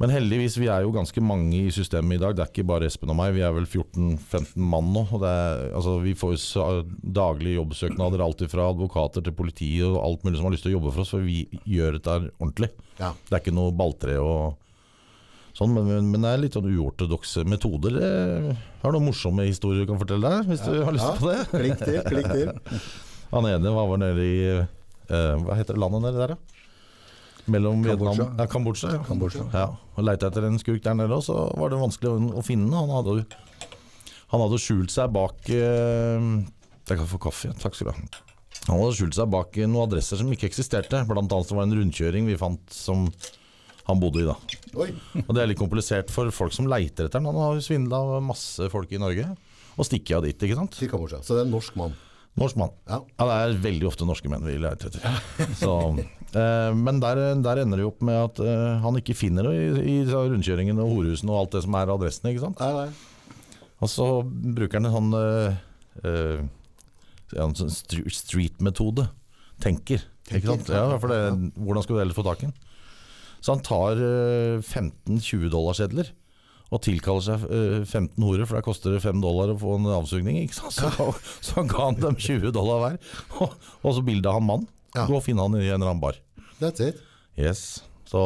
men 0.02 0.10
heldigvis, 0.12 0.56
vi 0.60 0.68
er 0.72 0.82
jo 0.86 0.92
ganske 0.96 1.22
mange 1.24 1.54
i 1.68 1.72
systemet 1.74 2.18
i 2.18 2.22
dag. 2.24 2.34
Det 2.36 2.44
er 2.46 2.50
ikke 2.52 2.66
bare 2.68 2.88
Espen 2.90 3.12
og 3.14 3.18
meg. 3.20 3.36
Vi 3.38 3.44
er 3.46 3.54
vel 3.56 3.68
14-15 3.70 4.56
mann 4.58 4.90
nå. 4.96 5.04
Er, 5.22 5.70
altså, 5.78 5.98
vi 6.04 6.16
får 6.18 6.36
jo 6.36 6.70
daglige 7.16 7.60
jobbsøknader, 7.60 8.24
alt 8.26 8.44
fra 8.52 8.70
advokater 8.74 9.24
til 9.26 9.36
politi 9.38 9.70
og 9.86 10.00
alt 10.02 10.26
mulig 10.26 10.40
som 10.40 10.50
har 10.50 10.56
lyst 10.56 10.66
til 10.68 10.74
å 10.74 10.78
jobbe 10.80 10.94
for 10.96 11.06
oss, 11.06 11.14
for 11.16 11.26
vi 11.26 11.44
gjør 11.70 12.00
dette 12.00 12.18
ordentlig. 12.40 12.72
Ja. 13.00 13.14
Det 13.30 13.38
er 13.38 13.44
ikke 13.44 13.56
noe 13.56 13.76
balltre 13.78 14.18
og 14.24 14.56
sånn, 15.56 15.72
men, 15.72 15.86
men, 15.88 16.10
men 16.12 16.26
det 16.26 16.32
er 16.34 16.42
litt 16.44 16.58
sånn 16.58 16.68
uortodokse 16.74 17.46
metoder. 17.48 18.00
Jeg 18.02 18.58
har 18.82 18.96
noen 18.98 19.08
morsomme 19.08 19.46
historier 19.48 19.86
du 19.86 19.92
kan 19.94 20.02
fortelle 20.02 20.34
deg, 20.34 20.50
hvis 20.52 20.66
du 20.66 20.74
har 20.82 20.96
lyst 20.98 21.08
Ja. 21.08 21.16
på 21.22 21.30
det. 21.32 21.38
Klikk 21.54 21.86
til, 21.86 22.02
klikk 22.10 22.34
til. 22.34 22.82
Han 23.36 23.48
ene 23.50 23.72
var 23.74 23.88
vel 23.90 24.02
nede 24.04 24.26
i 24.26 24.36
uh, 24.58 25.36
Hva 25.46 25.56
heter 25.58 25.76
det 25.78 25.82
landet 25.82 26.04
nede 26.06 26.20
der, 26.22 26.36
da? 26.36 26.55
Mellom 27.52 27.84
Kambodsja. 27.86 27.96
Vietnam 28.18 28.40
ja, 28.42 28.46
Kambodsja. 28.50 28.92
Ja. 28.96 29.02
Kambodsja. 29.06 29.44
Ja, 29.54 29.66
og 29.96 30.06
Leita 30.08 30.30
etter 30.32 30.48
en 30.48 30.58
skurk 30.62 30.82
der 30.86 30.96
nede, 30.98 31.14
og 31.14 31.24
så 31.26 31.36
var 31.60 31.70
det 31.74 31.78
vanskelig 31.82 32.14
å, 32.34 32.44
finne. 32.46 32.74
Han 32.74 32.90
hadde, 32.90 33.18
jo- 33.20 33.70
han 34.34 34.42
hadde 34.46 34.60
skjult 34.64 34.94
seg 34.94 35.12
bak 35.14 35.50
eh, 35.54 36.30
Jeg 36.90 36.98
kan 37.00 37.10
få 37.10 37.20
kaffe, 37.28 37.54
takk 37.62 37.78
skal 37.78 37.92
du 37.92 37.94
ha. 37.94 38.24
Han 38.66 38.80
hadde 38.82 38.96
skjult 38.98 39.18
seg 39.20 39.30
bak 39.30 39.58
eh, 39.62 39.68
noen 39.70 39.86
adresser 39.90 40.18
som 40.22 40.32
ikke 40.34 40.50
eksisterte. 40.50 41.04
Blant 41.06 41.30
annet 41.32 41.52
det 41.52 41.58
var 41.58 41.66
det 41.68 41.72
en 41.76 41.80
rundkjøring 41.84 42.30
vi 42.32 42.38
fant 42.42 42.74
som 42.74 43.06
han 43.86 44.00
bodde 44.02 44.24
i. 44.24 44.26
da 44.26 44.34
Oi. 44.82 44.90
Og 45.28 45.30
Det 45.38 45.44
er 45.44 45.52
litt 45.52 45.60
komplisert 45.62 46.10
for 46.10 46.32
folk 46.34 46.56
som 46.56 46.66
leiter 46.72 47.06
etter 47.06 47.22
ham. 47.22 47.30
Han 47.30 47.38
har 47.44 47.60
jo 47.60 47.66
svindla 47.68 48.18
masse 48.26 48.66
folk 48.74 48.90
i 48.98 49.02
Norge. 49.02 49.28
Og 49.76 49.86
stikker 49.86 50.18
av 50.18 50.26
dit, 50.26 50.34
ikke 50.48 50.58
sant. 50.58 50.74
Til 50.80 50.90
Kambodsja. 50.90 51.20
Så 51.22 51.36
det 51.38 51.44
er 51.44 51.50
en 51.50 51.54
norsk 51.54 51.76
mann. 51.78 51.94
Norsk 52.40 52.58
mann. 52.60 52.72
Ja. 52.90 52.98
Ja, 53.20 53.26
det 53.30 53.36
er 53.36 53.54
veldig 53.64 53.86
ofte 53.92 54.08
norske 54.08 54.28
menn 54.32 54.44
vi 54.48 54.58
leter 54.60 54.90
etter. 54.90 55.22
Så, 55.60 55.76
men 56.36 57.00
der, 57.00 57.22
der 57.40 57.62
ender 57.62 57.80
det 57.80 57.86
jo 57.86 57.92
opp 57.94 58.02
med 58.04 58.18
at 58.20 58.40
eh, 58.44 58.80
han 58.84 59.00
ikke 59.00 59.16
finner 59.16 59.48
det 59.48 59.54
i, 59.84 59.94
i 59.94 60.08
rundkjøringen 60.10 60.82
og 60.84 60.92
horehusene 60.92 61.32
og 61.32 61.44
alt 61.44 61.56
det 61.56 61.64
som 61.68 61.78
er 61.80 61.94
adressene. 61.94 62.34
ikke 62.34 62.44
sant? 62.48 62.64
Nei, 62.64 62.86
nei. 62.86 63.72
Og 63.84 63.92
så 63.92 64.08
bruker 64.26 64.80
han 64.80 64.88
en 64.90 64.96
sånn 64.96 65.16
uh, 65.16 65.56
eh, 66.04 66.44
street-metode. 68.20 69.08
Tenker. 69.64 70.04
Tenker, 70.26 70.40
Ikke 70.40 70.52
sant? 70.56 70.72
Ja, 70.74 71.00
for 71.00 71.12
det, 71.12 71.52
hvordan 71.60 71.86
skal 71.86 71.98
du 71.98 72.04
ellers 72.04 72.18
få 72.18 72.26
tak 72.26 72.44
i 72.44 72.50
den? 72.50 72.56
Så 73.46 73.54
han 73.54 73.64
tar 73.66 74.00
eh, 74.02 74.58
15-20 74.64 75.52
dollarsedler 75.54 76.10
og 76.74 76.82
tilkaller 76.82 77.22
seg 77.22 77.44
eh, 77.54 77.84
15 77.86 78.24
horer, 78.26 78.48
for 78.48 78.58
der 78.58 78.66
koster 78.66 78.96
det 78.96 79.04
5 79.04 79.22
dollar 79.22 79.54
å 79.54 79.60
få 79.62 79.76
en 79.78 79.92
avsugning. 80.00 80.40
Ikke 80.42 80.58
sant? 80.58 80.80
Så, 80.80 81.12
så 81.46 81.66
ga 81.70 81.92
han 81.92 82.00
dem 82.02 82.18
20 82.18 82.56
dollar 82.56 82.82
hver. 82.82 82.98
Og, 83.38 83.54
og 83.84 83.98
så 84.00 84.06
bilde 84.06 84.34
han 84.34 84.48
mann. 84.48 84.66
Ja. 84.96 85.06
Gå 85.06 85.20
og 85.20 85.26
finne 85.26 85.46
han 85.46 85.58
i 85.60 85.68
en 85.68 85.78
eller 85.78 85.92
annen 85.92 86.02
bar. 86.02 86.18
That's 86.62 86.82
it. 86.84 87.02
Yes. 87.36 87.84
Så 88.08 88.22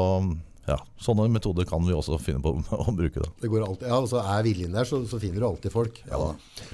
ja, 0.69 0.77
sånne 1.01 1.25
metoder 1.33 1.65
kan 1.65 1.81
vi 1.85 1.95
også 1.95 2.19
finne 2.21 2.41
på 2.43 2.51
å 2.83 2.93
bruke. 2.93 3.23
da. 3.23 3.31
Det 3.41 3.49
går 3.51 3.65
alltid, 3.65 3.87
ja, 3.89 3.97
altså 3.97 4.21
Er 4.21 4.45
viljen 4.45 4.75
der, 4.75 4.87
så, 4.87 5.01
så 5.09 5.19
finner 5.21 5.41
du 5.41 5.47
alltid 5.49 5.73
folk. 5.73 6.01
Ja. 6.09 6.19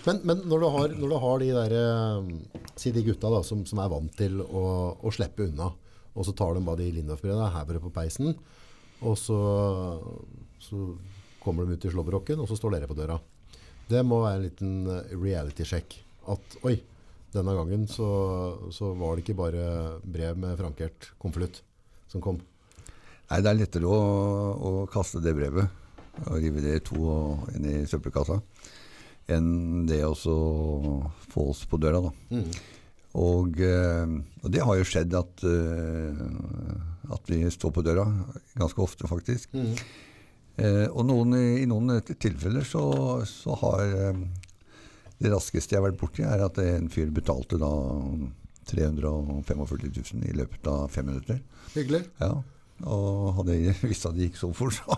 Men, 0.08 0.22
men 0.28 0.44
når, 0.50 0.64
du 0.64 0.68
har, 0.74 0.96
når 1.00 1.14
du 1.14 1.18
har 1.24 1.44
de 1.44 1.52
der, 1.56 1.76
eh, 1.80 2.64
si 2.82 2.92
de 2.96 3.06
gutta 3.06 3.32
da, 3.32 3.42
som, 3.48 3.64
som 3.68 3.82
er 3.84 3.92
vant 3.94 4.16
til 4.20 4.42
å, 4.44 4.66
å 5.00 5.14
slippe 5.16 5.48
unna, 5.48 5.72
og 6.16 6.28
så 6.28 6.36
tar 6.36 6.56
de 6.56 6.64
bare 6.66 6.82
de 6.82 6.92
Lindorf-brødene, 6.96 7.52
hever 7.56 7.78
det 7.78 7.84
på 7.84 7.94
peisen, 7.96 8.36
og 9.06 9.18
så, 9.20 9.40
så 10.64 10.82
kommer 11.44 11.68
de 11.68 11.76
ut 11.76 11.88
i 11.88 11.92
slåbroken, 11.92 12.40
og 12.42 12.50
så 12.50 12.58
står 12.58 12.78
dere 12.78 12.90
på 12.90 12.98
døra. 12.98 13.20
Det 13.90 14.02
må 14.08 14.22
være 14.24 14.40
en 14.40 14.46
liten 14.48 14.76
reality-sjekk. 15.12 15.98
At 16.32 16.56
oi, 16.66 16.80
denne 17.36 17.56
gangen 17.58 17.86
så, 17.92 18.10
så 18.74 18.94
var 18.98 19.16
det 19.16 19.26
ikke 19.26 19.40
bare 19.40 19.66
brev 20.04 20.38
med 20.42 20.58
frankert 20.60 21.12
konvolutt 21.22 21.62
som 22.12 22.24
kom. 22.24 22.40
Nei, 23.30 23.42
det 23.42 23.52
er 23.52 23.60
lettere 23.60 23.90
å, 23.90 24.00
å 24.56 24.72
kaste 24.92 25.22
det 25.24 25.34
brevet 25.38 25.84
og 26.30 26.40
rive 26.40 26.64
det 26.64 26.78
i 26.78 26.86
to 26.86 27.02
og 27.12 27.50
inn 27.58 27.66
i 27.68 27.78
søppelkassa 27.90 28.40
enn 29.34 29.86
det 29.90 30.04
å 30.06 30.14
få 30.16 31.50
oss 31.50 31.64
på 31.66 31.80
døra, 31.82 32.04
da. 32.06 32.12
Og, 33.16 33.60
eh, 33.64 34.12
og 34.44 34.52
det 34.52 34.62
har 34.62 34.78
jo 34.78 34.86
skjedd 34.86 35.16
at, 35.18 35.44
eh, 35.48 36.20
at 37.16 37.32
vi 37.32 37.40
står 37.50 37.72
på 37.74 37.84
døra 37.86 38.04
ganske 38.60 38.84
ofte, 38.84 39.08
faktisk. 39.10 39.56
Eh, 40.58 40.86
og 40.92 41.06
noen, 41.08 41.34
i 41.36 41.66
noen 41.68 41.98
tilfeller 42.06 42.64
så, 42.68 42.84
så 43.28 43.56
har 43.64 43.82
eh, 43.86 44.22
Det 45.22 45.32
raskeste 45.32 45.76
jeg 45.76 45.82
har 45.82 45.88
vært 45.90 46.00
borti, 46.02 46.26
er 46.28 46.44
at 46.44 46.58
en 46.64 46.90
fyr 46.92 47.12
betalte 47.16 47.60
da 47.62 47.72
345 48.68 49.88
000 50.14 50.28
i 50.28 50.36
løpet 50.36 50.68
av 50.68 50.90
fem 50.92 51.08
minutter. 51.08 51.40
Hyggelig. 51.76 52.04
Ja, 52.20 52.34
og 52.84 53.38
hadde 53.40 53.56
jeg 53.56 53.78
visst 53.90 54.08
at 54.10 54.18
det 54.18 54.30
gikk 54.30 54.42
så 54.42 54.52
fort, 54.56 54.76
så 54.76 54.98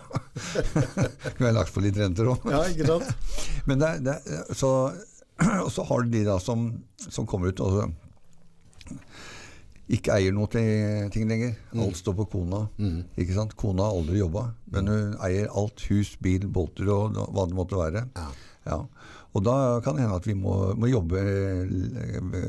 kunne 1.36 1.52
jeg 1.52 1.58
lagt 1.60 1.76
på 1.76 1.84
litt 1.86 2.00
renter 2.02 2.32
òg. 2.34 2.50
Ja, 2.50 2.64
ikke 2.72 2.90
sant? 2.90 3.38
Men 3.70 3.84
det, 3.84 3.94
det, 4.08 4.18
så, 4.58 4.72
og 5.66 5.72
så 5.74 5.86
har 5.90 6.06
du 6.06 6.14
de 6.16 6.26
da 6.28 6.40
som, 6.42 6.70
som 6.98 7.30
kommer 7.30 7.54
ut 7.54 7.66
og 7.66 7.76
så 7.78 7.90
ikke 9.88 10.18
eier 10.18 10.34
noe 10.36 10.50
til 10.52 11.08
ting 11.14 11.30
lenger. 11.30 11.54
Alt 11.80 11.96
står 12.02 12.18
på 12.18 12.26
kona. 12.34 12.66
Ikke 13.16 13.36
sant? 13.38 13.54
Kona 13.56 13.86
har 13.88 13.96
aldri 13.96 14.20
jobba, 14.20 14.50
men 14.74 14.90
hun 14.92 15.14
eier 15.24 15.48
alt. 15.56 15.86
Hus, 15.88 16.18
bil, 16.20 16.44
båter 16.52 16.90
og 16.92 17.16
hva 17.16 17.46
det 17.48 17.56
måtte 17.56 17.80
være. 17.80 18.02
Ja. 18.18 18.26
Ja. 18.68 18.82
Og 19.36 19.43
da 19.46 19.55
kan 19.84 19.98
det 19.98 20.05
hende 20.05 20.17
at 20.17 20.27
vi 20.27 20.38
må, 20.38 20.55
må 20.79 20.89
jobbe 20.89 21.22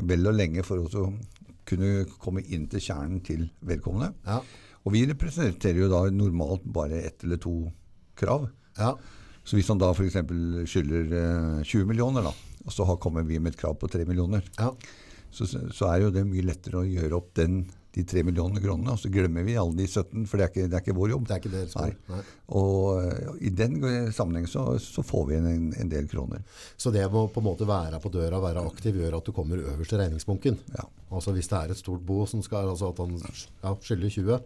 vel 0.09 0.31
og 0.31 0.37
lenge 0.37 0.65
for 0.67 0.85
å 0.85 1.09
kunne 1.69 2.07
komme 2.23 2.45
inn 2.49 2.67
til 2.71 2.83
kjernen 2.83 3.21
til 3.25 3.49
vedkommende. 3.67 4.15
Ja. 4.27 4.41
Og 4.87 4.95
vi 4.95 5.05
representerer 5.11 5.83
jo 5.83 5.91
da 5.93 6.07
normalt 6.15 6.65
bare 6.65 7.03
ett 7.11 7.25
eller 7.27 7.41
to 7.43 7.55
krav. 8.19 8.47
Ja. 8.79 8.95
Så 9.45 9.57
hvis 9.57 9.69
han 9.73 9.81
da 9.81 9.91
f.eks. 9.93 10.17
skylder 10.69 11.13
eh, 11.19 11.61
20 11.65 11.89
millioner, 11.89 12.25
da, 12.29 12.33
og 12.65 12.73
så 12.75 12.87
kommer 13.01 13.27
vi 13.29 13.41
med 13.41 13.55
et 13.55 13.61
krav 13.61 13.79
på 13.81 13.89
3 13.91 14.05
millioner, 14.09 14.45
ja. 14.59 14.71
så, 15.33 15.49
så 15.49 15.89
er 15.89 16.05
jo 16.05 16.15
det 16.15 16.27
mye 16.29 16.45
lettere 16.45 16.83
å 16.83 16.89
gjøre 16.89 17.17
opp 17.17 17.31
den, 17.39 17.63
de 17.99 18.05
3 18.09 18.23
millionene 18.27 18.63
kronene. 18.63 18.95
Og 18.95 19.01
så 19.03 19.11
glemmer 19.13 19.45
vi 19.47 19.57
alle 19.59 19.77
de 19.79 19.87
17, 19.89 20.27
for 20.29 20.39
det 20.39 20.47
er 20.47 20.53
ikke, 20.53 20.67
det 20.69 20.79
er 20.79 20.85
ikke 20.85 20.97
vår 20.99 21.13
jobb. 21.15 21.27
Det 21.29 21.37
er 21.37 21.43
ikke 21.43 21.65
som 21.73 21.85
Nei. 21.85 21.91
Nei. 22.13 22.21
Og 22.59 23.03
eh, 23.03 23.33
i 23.49 23.53
den 23.55 23.79
sammenheng 24.15 24.47
så, 24.51 24.65
så 24.83 25.05
får 25.07 25.27
vi 25.31 25.39
en, 25.41 25.73
en 25.73 25.93
del 25.93 26.09
kroner. 26.11 26.45
Så 26.77 26.93
det 26.95 27.05
må 27.13 27.27
på 27.33 27.43
en 27.43 27.49
måte 27.49 27.69
være 27.69 28.01
på 28.03 28.13
døra, 28.15 28.41
være 28.43 28.65
aktiv, 28.71 29.01
gjør 29.03 29.19
at 29.21 29.29
du 29.29 29.35
kommer 29.37 29.65
øverst 29.65 29.97
i 29.97 30.01
regningsbunken. 30.03 30.61
Ja. 30.77 30.87
Altså 31.09 31.35
Hvis 31.37 31.51
det 31.51 31.59
er 31.59 31.75
et 31.75 31.81
stort 31.81 32.05
bo 32.07 32.23
som 32.29 32.43
skal, 32.45 32.71
altså 32.71 32.93
at 32.93 33.03
han 33.03 33.17
ja, 33.19 33.75
skylder 33.83 34.17
20, 34.17 34.41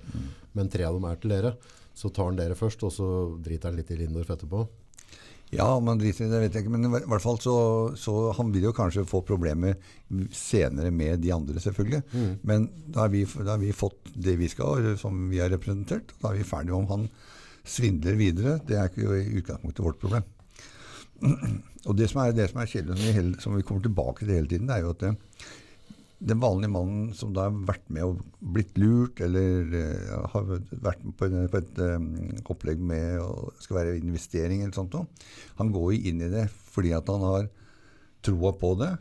men 0.59 0.71
tre 0.73 0.87
av 0.87 0.99
dem 0.99 1.09
er 1.09 1.19
til 1.21 1.35
dere, 1.35 1.57
så 1.95 2.09
tar 2.09 2.31
han 2.31 2.39
dere 2.39 2.57
først, 2.57 2.85
og 2.87 2.95
så 2.95 3.09
driter 3.43 3.71
han 3.71 3.81
litt 3.81 3.91
i 3.93 3.99
Lindorf 4.01 4.31
etterpå. 4.33 4.65
Ja, 5.53 5.67
om 5.77 5.89
han 5.91 5.99
driter 6.01 6.25
i 6.25 6.31
det, 6.33 6.39
vet 6.47 6.55
jeg 6.57 6.65
ikke. 6.65 6.73
Men 6.73 6.89
i 6.89 6.91
hvert 7.13 7.25
fall 7.25 7.37
så, 7.45 7.55
så 8.01 8.31
han 8.39 8.53
vil 8.55 8.71
jo 8.71 8.75
kanskje 8.77 9.05
få 9.09 9.21
problemer 9.29 9.77
senere 10.33 10.89
med 10.95 11.21
de 11.21 11.33
andre, 11.35 11.61
selvfølgelig. 11.61 12.01
Men 12.49 12.71
da 12.87 13.05
har, 13.05 13.13
vi, 13.13 13.27
da 13.37 13.51
har 13.55 13.61
vi 13.61 13.75
fått 13.77 14.15
det 14.15 14.39
vi 14.41 14.49
skal, 14.49 14.95
som 15.01 15.27
vi 15.29 15.43
har 15.43 15.53
representert. 15.53 16.15
Da 16.23 16.31
er 16.31 16.41
vi 16.41 16.49
ferdige 16.49 16.79
om 16.79 16.89
han 16.89 17.05
svindler 17.69 18.17
videre. 18.17 18.57
Det 18.65 18.79
er 18.79 18.89
ikke 18.89 19.19
i 19.21 19.43
utgangspunktet 19.43 19.85
vårt 19.85 20.01
problem. 20.01 20.25
Og 21.89 21.99
det 21.99 22.09
som 22.11 22.23
er, 22.23 22.33
det 22.37 22.49
som 22.51 22.63
er 22.63 22.71
kjedelig, 22.71 22.97
som 22.97 23.05
vi, 23.05 23.43
som 23.43 23.59
vi 23.59 23.67
kommer 23.67 23.85
tilbake 23.85 24.25
til 24.25 24.37
hele 24.39 24.49
tiden, 24.49 24.69
det 24.71 24.79
er 24.79 24.87
jo 24.87 24.95
at 24.95 25.05
det, 25.05 25.13
den 26.23 26.41
vanlige 26.43 26.71
mannen 26.71 27.13
som 27.19 27.33
da 27.35 27.49
har 27.49 27.57
vært 27.69 27.89
med 27.93 28.07
og 28.07 28.21
blitt 28.55 28.77
lurt, 28.79 29.21
eller 29.25 29.73
uh, 29.75 30.27
har 30.33 30.51
vært 30.85 31.03
på, 31.19 31.29
en, 31.29 31.49
på 31.51 31.61
et 31.61 31.81
um, 31.83 32.11
opplegg 32.55 32.83
med 32.93 33.19
å 33.23 33.51
skal 33.63 33.81
være 33.81 33.97
investering 34.01 34.63
eller 34.63 34.77
sånt 34.77 34.95
noe, 34.95 35.09
han 35.59 35.73
går 35.75 35.89
jo 35.95 36.13
inn 36.13 36.23
i 36.23 36.31
det 36.33 36.47
fordi 36.73 36.95
at 36.97 37.11
han 37.11 37.27
har 37.27 37.49
troa 38.23 38.55
på 38.57 38.75
det, 38.81 38.93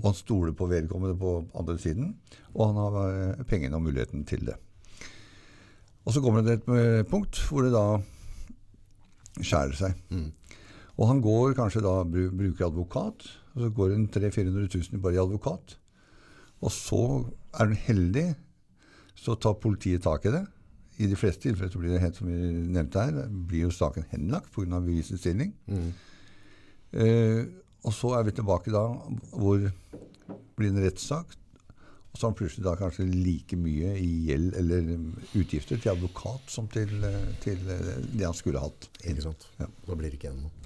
og 0.00 0.06
han 0.08 0.16
stoler 0.16 0.54
på 0.56 0.66
vedkommende 0.68 1.16
på 1.20 1.32
andre 1.60 1.76
siden, 1.80 2.14
og 2.54 2.70
han 2.70 2.78
har 2.80 3.08
eh, 3.10 3.42
pengene 3.48 3.76
og 3.76 3.84
muligheten 3.84 4.24
til 4.28 4.46
det. 4.48 4.56
Og 6.08 6.14
så 6.16 6.22
kommer 6.24 6.40
det 6.44 6.62
et 6.62 7.08
punkt 7.10 7.36
hvor 7.50 7.66
det 7.66 7.74
da 7.74 8.00
skjærer 9.36 9.76
seg. 9.76 9.98
Og 10.98 11.10
han 11.10 11.20
går 11.22 11.52
kanskje 11.58 11.84
da 11.84 12.00
bruker 12.08 12.66
advokat, 12.66 13.28
og 13.54 13.60
så 13.62 13.68
går 13.76 13.92
det 13.92 13.98
300 14.16 14.32
000-400 14.64 14.94
000 14.96 15.02
bare 15.04 15.18
i 15.18 15.22
advokat. 15.22 15.76
Og 16.64 16.72
så 16.74 17.02
er 17.58 17.70
du 17.70 17.74
heldig, 17.86 18.28
så 19.18 19.34
tar 19.38 19.58
politiet 19.62 20.02
tak 20.04 20.26
i 20.26 20.34
det. 20.34 20.44
I 20.98 21.06
de 21.06 21.16
fleste 21.18 21.46
tilfeller 21.46 21.70
så 21.70 21.80
blir 21.80 21.94
det 21.94 22.02
helt 22.02 22.18
som 22.18 22.30
vi 22.30 22.52
nevnte 22.74 23.04
her, 23.06 23.26
blir 23.30 23.68
jo 23.68 23.74
saken 23.74 24.06
henlagt 24.10 24.50
pga. 24.54 24.80
bevisets 24.80 25.22
stilling. 25.22 25.52
Eh, 26.92 27.44
og 27.86 27.94
så 27.94 28.14
er 28.18 28.24
vi 28.26 28.34
tilbake 28.34 28.72
da 28.74 28.86
hvor 29.36 29.60
det 29.62 29.72
blir 30.58 30.72
en 30.72 30.82
rettssak. 30.82 31.36
Og 32.08 32.16
så 32.16 32.26
har 32.26 32.32
han 32.32 32.38
plutselig 32.40 32.64
da 32.64 32.74
kanskje 32.80 33.06
like 33.06 33.56
mye 33.60 33.92
i 34.00 34.08
gjeld 34.30 34.56
eller 34.58 34.88
utgifter 35.38 35.78
til 35.78 35.92
advokat 35.92 36.50
som 36.50 36.66
til, 36.72 36.90
eh, 37.04 37.28
til 37.44 37.60
eh, 37.70 37.90
det 38.10 38.26
han 38.26 38.34
skulle 38.34 38.62
hatt. 38.62 38.88
Ikke 39.04 39.28
sant? 39.28 39.46
Ja. 39.60 39.68
Da 39.86 39.94
blir 39.94 40.10
det 40.10 40.18
ikke 40.18 40.32
igjen 40.32 40.42
noe. 40.48 40.57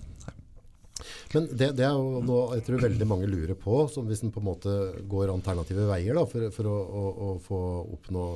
Men 1.32 1.46
det, 1.48 1.70
det 1.78 1.84
er 1.86 1.94
jo 1.96 2.22
noe 2.24 2.56
jeg 2.58 2.66
tror 2.66 2.82
veldig 2.84 3.08
mange 3.08 3.28
lurer 3.30 3.56
på, 3.58 3.86
som 3.92 4.08
hvis 4.08 4.24
en 4.24 4.32
på 4.34 4.42
en 4.42 4.48
måte 4.50 4.72
går 5.08 5.32
alternative 5.32 5.86
veier 5.88 6.18
da, 6.18 6.26
for, 6.28 6.48
for 6.54 6.68
å, 6.68 6.74
å, 6.76 7.04
å 7.26 7.30
få 7.42 7.60
oppnå 7.96 8.26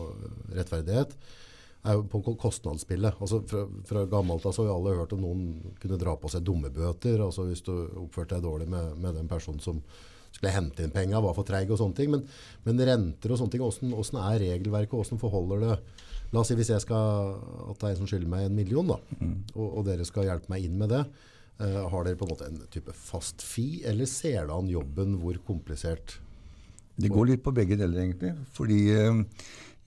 rettferdighet, 0.56 1.12
er 1.86 1.98
jo 1.98 2.06
på 2.10 2.22
kostnadsspillet. 2.40 3.20
Altså 3.22 3.42
fra, 3.46 3.62
fra 3.86 4.06
gammelt 4.10 4.46
av 4.48 4.54
så 4.54 4.64
har 4.64 4.70
vi 4.70 4.74
alle 4.74 4.96
hørt 5.02 5.14
om 5.14 5.22
noen 5.22 5.74
kunne 5.82 6.00
dra 6.00 6.16
på 6.18 6.30
seg 6.32 6.46
dumme 6.46 6.72
bøter, 6.74 7.20
altså 7.22 7.46
hvis 7.46 7.62
du 7.66 7.74
oppførte 8.06 8.34
deg 8.34 8.46
dårlig 8.48 8.70
med, 8.72 8.96
med 9.02 9.20
den 9.20 9.30
personen 9.30 9.62
som 9.62 9.84
skulle 10.32 10.52
hente 10.52 10.84
inn 10.84 10.92
penger, 10.92 11.22
var 11.24 11.36
for 11.36 11.48
treig 11.48 11.70
og 11.70 11.78
sånne 11.80 11.96
ting. 11.96 12.10
Men, 12.12 12.24
men 12.66 12.82
renter 12.88 13.32
og 13.32 13.40
sånne 13.40 13.54
ting, 13.54 13.62
hvordan, 13.64 13.94
hvordan 13.96 14.20
er 14.24 14.42
regelverket, 14.42 14.98
hvordan 14.98 15.22
forholder 15.22 15.64
det 15.68 15.78
La 16.34 16.40
oss 16.42 16.48
si 16.50 16.56
hvis 16.58 16.72
jeg 16.72 16.82
skal, 16.82 17.36
at 17.70 17.78
det 17.78 17.86
er 17.86 17.92
en 17.92 17.98
som 18.00 18.08
skylder 18.10 18.30
meg 18.30 18.48
en 18.48 18.56
million, 18.56 18.88
da, 18.90 18.96
og, 19.54 19.66
og 19.66 19.84
dere 19.86 20.02
skal 20.08 20.26
hjelpe 20.26 20.50
meg 20.50 20.64
inn 20.66 20.74
med 20.80 20.90
det. 20.90 21.04
Eh, 21.58 21.88
har 21.88 22.04
dere 22.04 22.18
på 22.20 22.26
en 22.26 22.32
måte 22.34 22.46
en 22.50 22.58
type 22.68 22.92
fast 22.92 23.40
fee, 23.44 23.80
eller 23.88 24.08
ser 24.10 24.42
dere 24.42 24.58
an 24.58 24.68
jobben 24.68 25.14
hvor 25.22 25.38
komplisert 25.46 26.18
Det 26.96 27.08
går 27.12 27.30
litt 27.30 27.44
på 27.44 27.52
begge 27.56 27.78
deler, 27.80 28.02
egentlig. 28.02 28.34
Fordi 28.56 28.80
eh, 28.92 29.22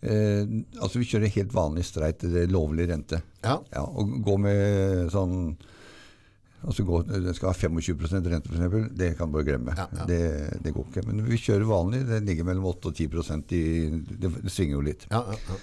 eh, 0.02 0.56
altså 0.82 1.02
vi 1.02 1.10
kjører 1.12 1.36
helt 1.36 1.54
vanlig 1.54 1.86
streit 1.86 2.26
lovlig 2.50 2.90
rente. 2.90 3.22
Ja. 3.44 3.60
Ja, 3.74 3.86
og 3.86 4.18
gå 4.26 4.38
med 4.42 5.12
sånn 5.14 5.36
altså 6.66 6.84
gå, 6.84 7.04
Det 7.08 7.36
skal 7.38 7.54
ha 7.54 7.56
25% 7.56 8.30
rente, 8.34 8.50
f.eks. 8.50 8.90
Det 8.98 9.14
kan 9.18 9.30
du 9.30 9.38
bare 9.38 9.48
glemme. 9.48 9.78
Ja, 9.78 9.86
ja. 9.94 10.08
Det, 10.10 10.22
det 10.66 10.74
går 10.74 10.90
ikke. 10.90 11.06
Men 11.06 11.22
vi 11.30 11.38
kjører 11.38 11.70
vanlig. 11.70 12.02
Det 12.10 12.24
ligger 12.26 12.50
mellom 12.50 12.66
8 12.74 12.90
og 12.90 12.98
10 12.98 13.54
i, 13.56 13.66
det, 14.10 14.34
det 14.42 14.54
svinger 14.54 14.80
jo 14.80 14.88
litt. 14.90 15.06
Ja, 15.14 15.22
ja, 15.30 15.38
ja. 15.54 15.62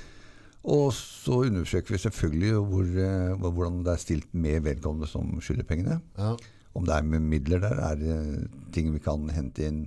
Og 0.66 0.90
så 0.96 1.44
undersøker 1.46 1.94
vi 1.94 2.02
selvfølgelig 2.02 2.52
hvor, 2.58 2.86
eh, 3.06 3.34
hvordan 3.38 3.82
det 3.86 3.92
er 3.92 4.02
stilt 4.02 4.32
med 4.34 4.64
vedkommende 4.66 5.08
som 5.10 5.36
skylder 5.40 5.68
pengene. 5.68 6.00
ja. 6.18 6.36
Om 6.76 6.84
det 6.84 6.92
er 6.92 7.06
med 7.08 7.20
midler 7.24 7.62
der, 7.62 7.78
er 7.80 7.94
det 7.96 8.50
ting 8.74 8.90
vi 8.92 8.98
kan 9.00 9.30
hente 9.32 9.64
inn 9.64 9.86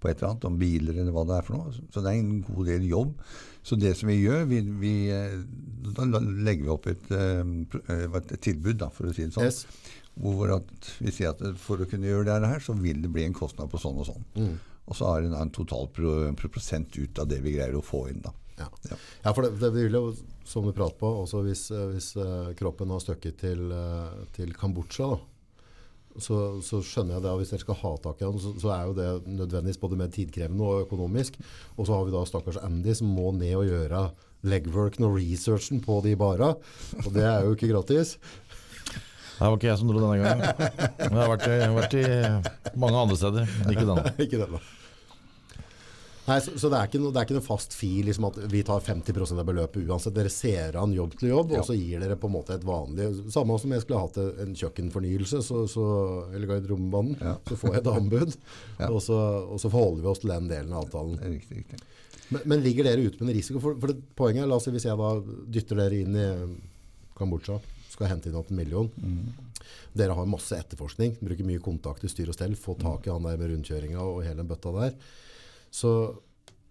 på 0.00 0.08
et 0.08 0.16
eller 0.16 0.30
annet, 0.30 0.46
om 0.48 0.56
biler 0.56 1.00
eller 1.02 1.12
hva 1.12 1.24
det 1.28 1.34
er 1.36 1.44
for 1.44 1.58
noe. 1.58 1.74
Så 1.92 2.00
det 2.00 2.12
er 2.12 2.20
en 2.22 2.38
god 2.46 2.70
del 2.70 2.86
jobb. 2.88 3.10
Så 3.66 3.76
det 3.76 3.92
som 3.98 4.08
vi 4.08 4.16
gjør, 4.22 4.46
vi, 4.48 4.62
vi, 4.80 4.92
eh, 5.12 5.34
da 5.98 6.06
legger 6.22 6.64
vi 6.64 6.72
opp 6.72 6.88
et, 6.88 7.10
eh, 7.12 8.06
et 8.22 8.34
tilbud, 8.40 8.78
da, 8.80 8.88
for 8.94 9.10
å 9.10 9.12
si 9.12 9.26
det 9.26 9.36
sånn. 9.36 9.50
Yes. 9.50 9.66
Hvor 10.18 10.54
vi 11.02 11.12
sier 11.12 11.34
at 11.34 11.44
for 11.60 11.82
å 11.82 11.90
kunne 11.90 12.08
gjøre 12.08 12.40
det 12.40 12.52
her, 12.54 12.64
så 12.64 12.74
vil 12.78 13.02
det 13.04 13.12
bli 13.12 13.26
en 13.28 13.36
kostnad 13.36 13.68
på 13.70 13.82
sånn 13.82 14.00
og 14.00 14.08
sånn. 14.08 14.24
Og 14.88 14.96
så 14.96 15.12
er 15.12 15.26
det 15.26 15.36
en 15.36 15.52
total 15.52 15.90
pro, 15.92 16.14
pro 16.38 16.48
prosent 16.48 16.96
ut 16.96 17.20
av 17.20 17.28
det 17.28 17.42
vi 17.44 17.58
greier 17.58 17.76
å 17.76 17.84
få 17.84 18.06
inn. 18.08 18.22
da. 18.24 18.32
Ja. 18.58 18.68
Ja. 18.90 19.32
For 19.32 19.46
det, 19.46 19.54
det 19.62 19.72
vil 19.76 19.96
jo, 19.98 20.04
som 20.48 20.66
du 20.66 20.74
prater 20.76 20.98
på, 21.00 21.10
også 21.24 21.42
hvis, 21.46 21.68
eh, 21.74 21.88
hvis 21.94 22.12
eh, 22.20 22.52
kroppen 22.58 22.92
har 22.94 23.02
støkket 23.04 23.40
til, 23.42 23.66
eh, 23.74 24.22
til 24.36 24.54
Kambodsja, 24.56 25.10
da, 25.14 25.20
så, 26.18 26.38
så 26.64 26.80
skjønner 26.82 27.16
jeg 27.16 27.24
det. 27.24 27.30
og 27.30 27.42
Hvis 27.42 27.52
dere 27.52 27.62
skal 27.62 27.78
ha 27.78 27.92
tak 28.02 28.22
i 28.22 28.26
han, 28.26 28.40
så, 28.42 28.54
så 28.58 28.72
er 28.74 28.88
jo 28.88 28.96
det 28.96 29.10
nødvendigvis 29.28 29.78
både 29.78 29.98
mer 30.00 30.10
tidkrevende 30.14 30.66
og 30.66 30.86
økonomisk. 30.88 31.38
Og 31.76 31.86
så 31.86 31.94
har 31.94 32.08
vi 32.08 32.14
da 32.14 32.24
stakkars 32.26 32.58
Andy 32.58 32.94
som 32.98 33.12
må 33.14 33.30
ned 33.36 33.54
og 33.60 33.68
gjøre 33.68 34.08
legworken 34.48 35.06
og 35.06 35.18
researchen 35.18 35.82
på 35.84 36.00
de 36.06 36.16
bara. 36.18 36.54
Og 37.04 37.10
det 37.14 37.22
er 37.22 37.46
jo 37.46 37.54
ikke 37.54 37.70
gratis. 37.70 38.16
Det 39.38 39.46
var 39.46 39.54
ikke 39.54 39.68
jeg 39.68 39.78
som 39.78 39.90
dro 39.92 40.02
denne 40.02 40.18
gangen. 40.18 40.42
Men 40.98 41.14
jeg 41.14 41.20
har 41.20 41.30
vært, 41.30 41.46
jeg 41.46 41.68
har 41.68 41.76
vært 41.76 41.96
i 42.00 42.78
mange 42.82 43.04
andre 43.04 43.18
steder, 43.20 43.52
men 43.60 43.76
ikke 43.76 43.86
denne. 43.86 44.14
ikke 44.26 44.42
da. 44.42 44.62
Nei, 46.28 46.36
så, 46.44 46.52
så 46.60 46.68
det, 46.68 46.76
er 46.78 46.88
ikke 46.90 47.00
noe, 47.00 47.12
det 47.14 47.20
er 47.22 47.26
ikke 47.28 47.36
noe 47.38 47.46
fast 47.46 47.72
fil 47.72 48.04
liksom 48.04 48.26
at 48.28 48.38
vi 48.52 48.60
tar 48.68 48.82
50% 48.84 49.40
av 49.40 49.46
beløpet 49.48 49.86
uansett. 49.88 50.12
Dere 50.16 50.28
ser 50.32 50.76
an 50.76 50.92
jobb 50.92 51.14
til 51.18 51.30
jobb, 51.32 51.54
Ja. 51.56 51.62
og 51.62 51.68
så 51.70 51.76
gir 51.78 52.02
dere 52.04 52.18
på 52.20 52.28
en 52.28 52.34
måte 52.36 52.54
et 52.58 52.66
vanlig 52.68 53.06
Samme 53.32 53.56
som 53.62 53.72
jeg 53.72 53.84
skulle 53.86 54.02
hatt 54.02 54.18
en 54.44 54.52
kjøkkenfornyelse 54.60 55.40
så, 55.46 55.62
så, 55.72 55.84
eller 56.34 56.50
garderobebanen. 56.52 57.16
Ja. 57.22 57.34
Så 57.48 57.56
får 57.62 57.74
jeg 57.78 57.82
et 57.84 57.92
anbud, 57.94 58.36
Ja. 58.78 58.90
og, 58.92 59.00
så, 59.04 59.16
og 59.48 59.62
så 59.62 59.70
forholder 59.72 60.04
vi 60.04 60.12
oss 60.12 60.20
til 60.24 60.34
den 60.34 60.50
delen 60.52 60.72
av 60.76 60.84
avtalen. 60.86 61.16
Det 61.16 61.26
er 61.30 61.34
Riktig, 61.38 61.62
riktig. 61.62 61.80
Men, 62.28 62.42
men 62.52 62.60
ligger 62.60 62.84
dere 62.84 63.06
ute 63.08 63.22
med 63.24 63.32
en 63.32 63.38
risiko? 63.40 63.60
For, 63.64 63.78
for 63.80 63.94
poenget 64.20 64.44
er, 64.44 64.50
la 64.52 64.58
oss 64.60 64.66
si 64.68 64.72
hvis 64.74 64.84
jeg 64.84 65.00
da 65.00 65.12
dytter 65.56 65.78
dere 65.80 66.00
inn 66.04 66.18
i 66.20 66.26
Kambodsja, 67.16 67.56
skal 67.88 68.10
hente 68.12 68.28
inn 68.28 68.36
opp 68.38 68.50
en 68.52 68.58
million. 68.60 68.90
Dere 69.96 70.14
har 70.14 70.28
masse 70.28 70.54
etterforskning, 70.60 71.16
bruker 71.24 71.48
mye 71.48 71.62
kontakt 71.64 72.04
i 72.04 72.10
styr 72.12 72.28
og 72.30 72.36
stell, 72.36 72.52
få 72.60 72.76
tak 72.78 73.08
i 73.08 73.10
han 73.14 73.24
der 73.24 73.40
med 73.40 73.50
rundkjøringa 73.54 74.04
og 74.04 74.20
hele 74.26 74.42
den 74.42 74.50
bøtta 74.52 74.74
der. 74.76 74.92
Så, 75.70 75.92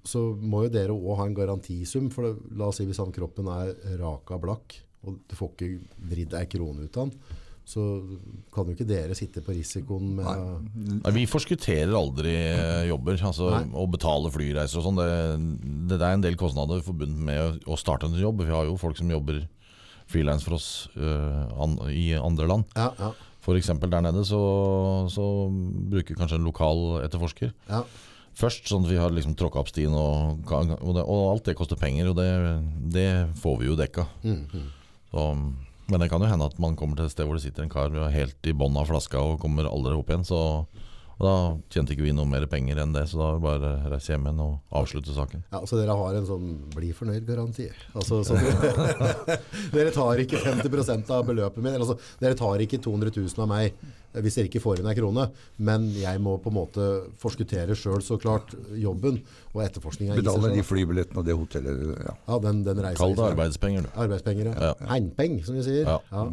så 0.07 0.23
må 0.37 0.65
jo 0.65 0.73
dere 0.73 0.95
òg 0.95 1.19
ha 1.21 1.27
en 1.27 1.37
garantisum. 1.37 2.11
For 2.13 2.27
det, 2.27 2.53
la 2.59 2.69
oss 2.71 2.81
si 2.81 2.87
hvis 2.87 3.01
han 3.03 3.13
kroppen 3.15 3.49
er 3.53 3.73
raka 4.01 4.39
blakk, 4.41 4.79
og 5.07 5.19
du 5.27 5.35
får 5.37 5.53
ikke 5.53 5.73
vridd 6.09 6.33
ei 6.37 6.47
krone 6.51 6.87
ut 6.87 6.97
av 6.97 7.07
han, 7.07 7.43
så 7.67 7.81
kan 8.55 8.69
jo 8.69 8.77
ikke 8.77 8.87
dere 8.87 9.15
sitte 9.17 9.41
på 9.43 9.51
risikoen 9.51 10.13
med 10.15 10.69
Nei, 11.01 11.11
vi 11.17 11.25
forskutterer 11.27 11.91
aldri 11.99 12.31
eh, 12.31 12.85
jobber, 12.87 13.19
altså 13.27 13.49
Nei. 13.51 13.65
å 13.75 13.83
betale 13.91 14.31
flyreiser 14.31 14.79
og 14.79 14.85
sånn. 14.85 15.01
Det, 15.01 15.09
det 15.91 15.99
er 15.99 16.15
en 16.15 16.23
del 16.23 16.39
kostnader 16.39 16.79
forbundet 16.85 17.19
med 17.27 17.67
å 17.67 17.79
starte 17.79 18.07
en 18.07 18.15
jobb. 18.15 18.45
Vi 18.47 18.55
har 18.55 18.69
jo 18.69 18.79
folk 18.79 18.95
som 18.99 19.11
jobber 19.11 19.43
frilans 20.07 20.45
for 20.47 20.55
oss 20.55 20.87
uh, 20.95 21.43
an, 21.59 21.75
i 21.91 22.13
andre 22.15 22.47
land. 22.47 22.69
Ja, 22.79 22.93
ja, 22.95 23.11
F.eks. 23.43 23.73
der 23.83 24.03
nede 24.03 24.23
så, 24.27 24.39
så 25.11 25.25
bruker 25.91 26.15
kanskje 26.15 26.39
en 26.39 26.47
lokal 26.47 27.01
etterforsker. 27.03 27.51
ja. 27.67 27.83
Først, 28.37 28.67
sånn 28.69 28.85
at 28.85 28.91
vi 28.91 28.99
har 29.01 29.13
liksom 29.13 29.33
tråkka 29.37 29.63
opp 29.63 29.71
stien, 29.71 29.93
og, 29.97 30.43
og, 30.45 30.91
det, 30.93 31.03
og 31.03 31.21
alt 31.31 31.47
det 31.49 31.55
koster 31.57 31.79
penger. 31.79 32.11
Og 32.11 32.19
det, 32.19 32.27
det 32.93 33.07
får 33.41 33.55
vi 33.61 33.71
jo 33.71 33.77
dekka. 33.79 34.05
Mm, 34.21 34.43
mm. 34.51 34.67
Så, 35.11 35.23
men 35.87 36.03
det 36.03 36.09
kan 36.11 36.21
jo 36.21 36.29
hende 36.29 36.49
at 36.51 36.59
man 36.61 36.77
kommer 36.77 36.99
til 36.99 37.07
et 37.07 37.15
sted 37.15 37.25
hvor 37.25 37.39
det 37.39 37.45
sitter 37.47 37.65
en 37.65 37.73
kar 37.73 37.95
helt 38.13 38.49
i 38.49 38.53
bånn 38.53 38.77
av 38.77 38.91
flaska 38.91 39.23
og 39.23 39.39
kommer 39.41 39.69
aldri 39.71 39.95
opp 39.97 40.11
igjen. 40.13 40.27
Så 40.27 40.41
og 41.17 41.25
da 41.25 41.35
tjente 41.73 41.95
ikke 41.95 42.05
vi 42.05 42.13
noe 42.13 42.29
mer 42.29 42.45
penger 42.49 42.77
enn 42.83 42.91
det, 42.93 43.07
så 43.09 43.17
da 43.17 43.27
bare 43.41 43.71
reise 43.89 44.11
hjem 44.13 44.27
igjen 44.27 44.41
og 44.43 44.75
avslutte 44.77 45.15
saken. 45.15 45.41
Ja, 45.49 45.63
Så 45.65 45.79
dere 45.79 45.95
har 45.97 46.13
en 46.13 46.27
sånn 46.29 46.49
'bli 46.75 46.91
fornøyd'-garanti? 46.93 47.71
Altså, 47.97 48.21
så 48.21 48.37
dere 49.75 49.93
tar 49.95 50.21
ikke 50.21 50.37
50 50.37 51.09
av 51.09 51.25
beløpet 51.25 51.63
mitt? 51.63 51.73
Altså, 51.73 51.97
dere 52.21 52.37
tar 52.37 52.61
ikke 52.61 52.77
200 52.77 53.15
000 53.17 53.41
av 53.41 53.49
meg 53.49 53.73
hvis 54.23 54.37
dere 54.37 54.49
ikke 54.49 54.61
får 54.63 54.81
inn 54.81 54.89
ei 54.91 54.95
krone, 54.97 55.25
men 55.69 55.87
jeg 55.97 56.21
må 56.23 56.35
på 56.43 56.51
en 56.51 56.57
måte 56.57 56.85
forskuttere 57.21 57.75
sjøl 57.77 58.01
så 58.05 58.17
klart 58.21 58.53
jobben 58.77 59.19
og 59.53 59.63
etterforskninga. 59.65 60.17
Betale 60.19 60.53
de 60.55 60.63
flybillettene 60.65 61.21
og 61.23 61.27
det 61.27 61.35
hotellet. 61.37 61.83
Ja. 62.05 62.15
Ja, 62.27 62.39
den, 62.47 62.63
den 62.67 62.81
Kall 62.99 63.15
det 63.17 63.25
arbeidspenger, 63.31 63.87
du. 63.87 63.91
Arbeidspenger, 64.05 64.51
ja. 64.53 64.71
Ja. 64.71 64.89
Hegnpeng, 64.93 65.39
som 65.45 65.57
vi 65.59 65.65
sier. 65.67 65.83
Ja. 65.87 65.99
Ja. 66.11 66.27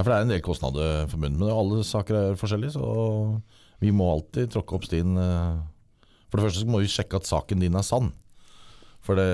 Ja, 0.00 0.04
for 0.04 0.08
det 0.08 0.16
er 0.16 0.24
en 0.24 0.32
del 0.32 0.40
kostnader 0.44 1.06
forbundet 1.12 1.38
med 1.40 1.48
det. 1.50 1.56
Alle 1.60 1.82
saker 1.84 2.16
er 2.16 2.38
forskjellige, 2.40 2.72
så 2.78 3.40
vi 3.80 3.90
må 3.92 4.06
alltid 4.14 4.50
tråkke 4.54 4.76
opp 4.78 4.86
stien. 4.88 5.16
eh. 5.20 5.60
For 6.30 6.38
det 6.40 6.46
første 6.46 6.62
så 6.62 6.70
må 6.70 6.80
vi 6.80 6.88
sjekke 6.88 7.18
at 7.20 7.26
saken 7.28 7.60
din 7.60 7.74
er 7.76 7.84
sann. 7.84 8.12
For 9.10 9.18
det, 9.18 9.26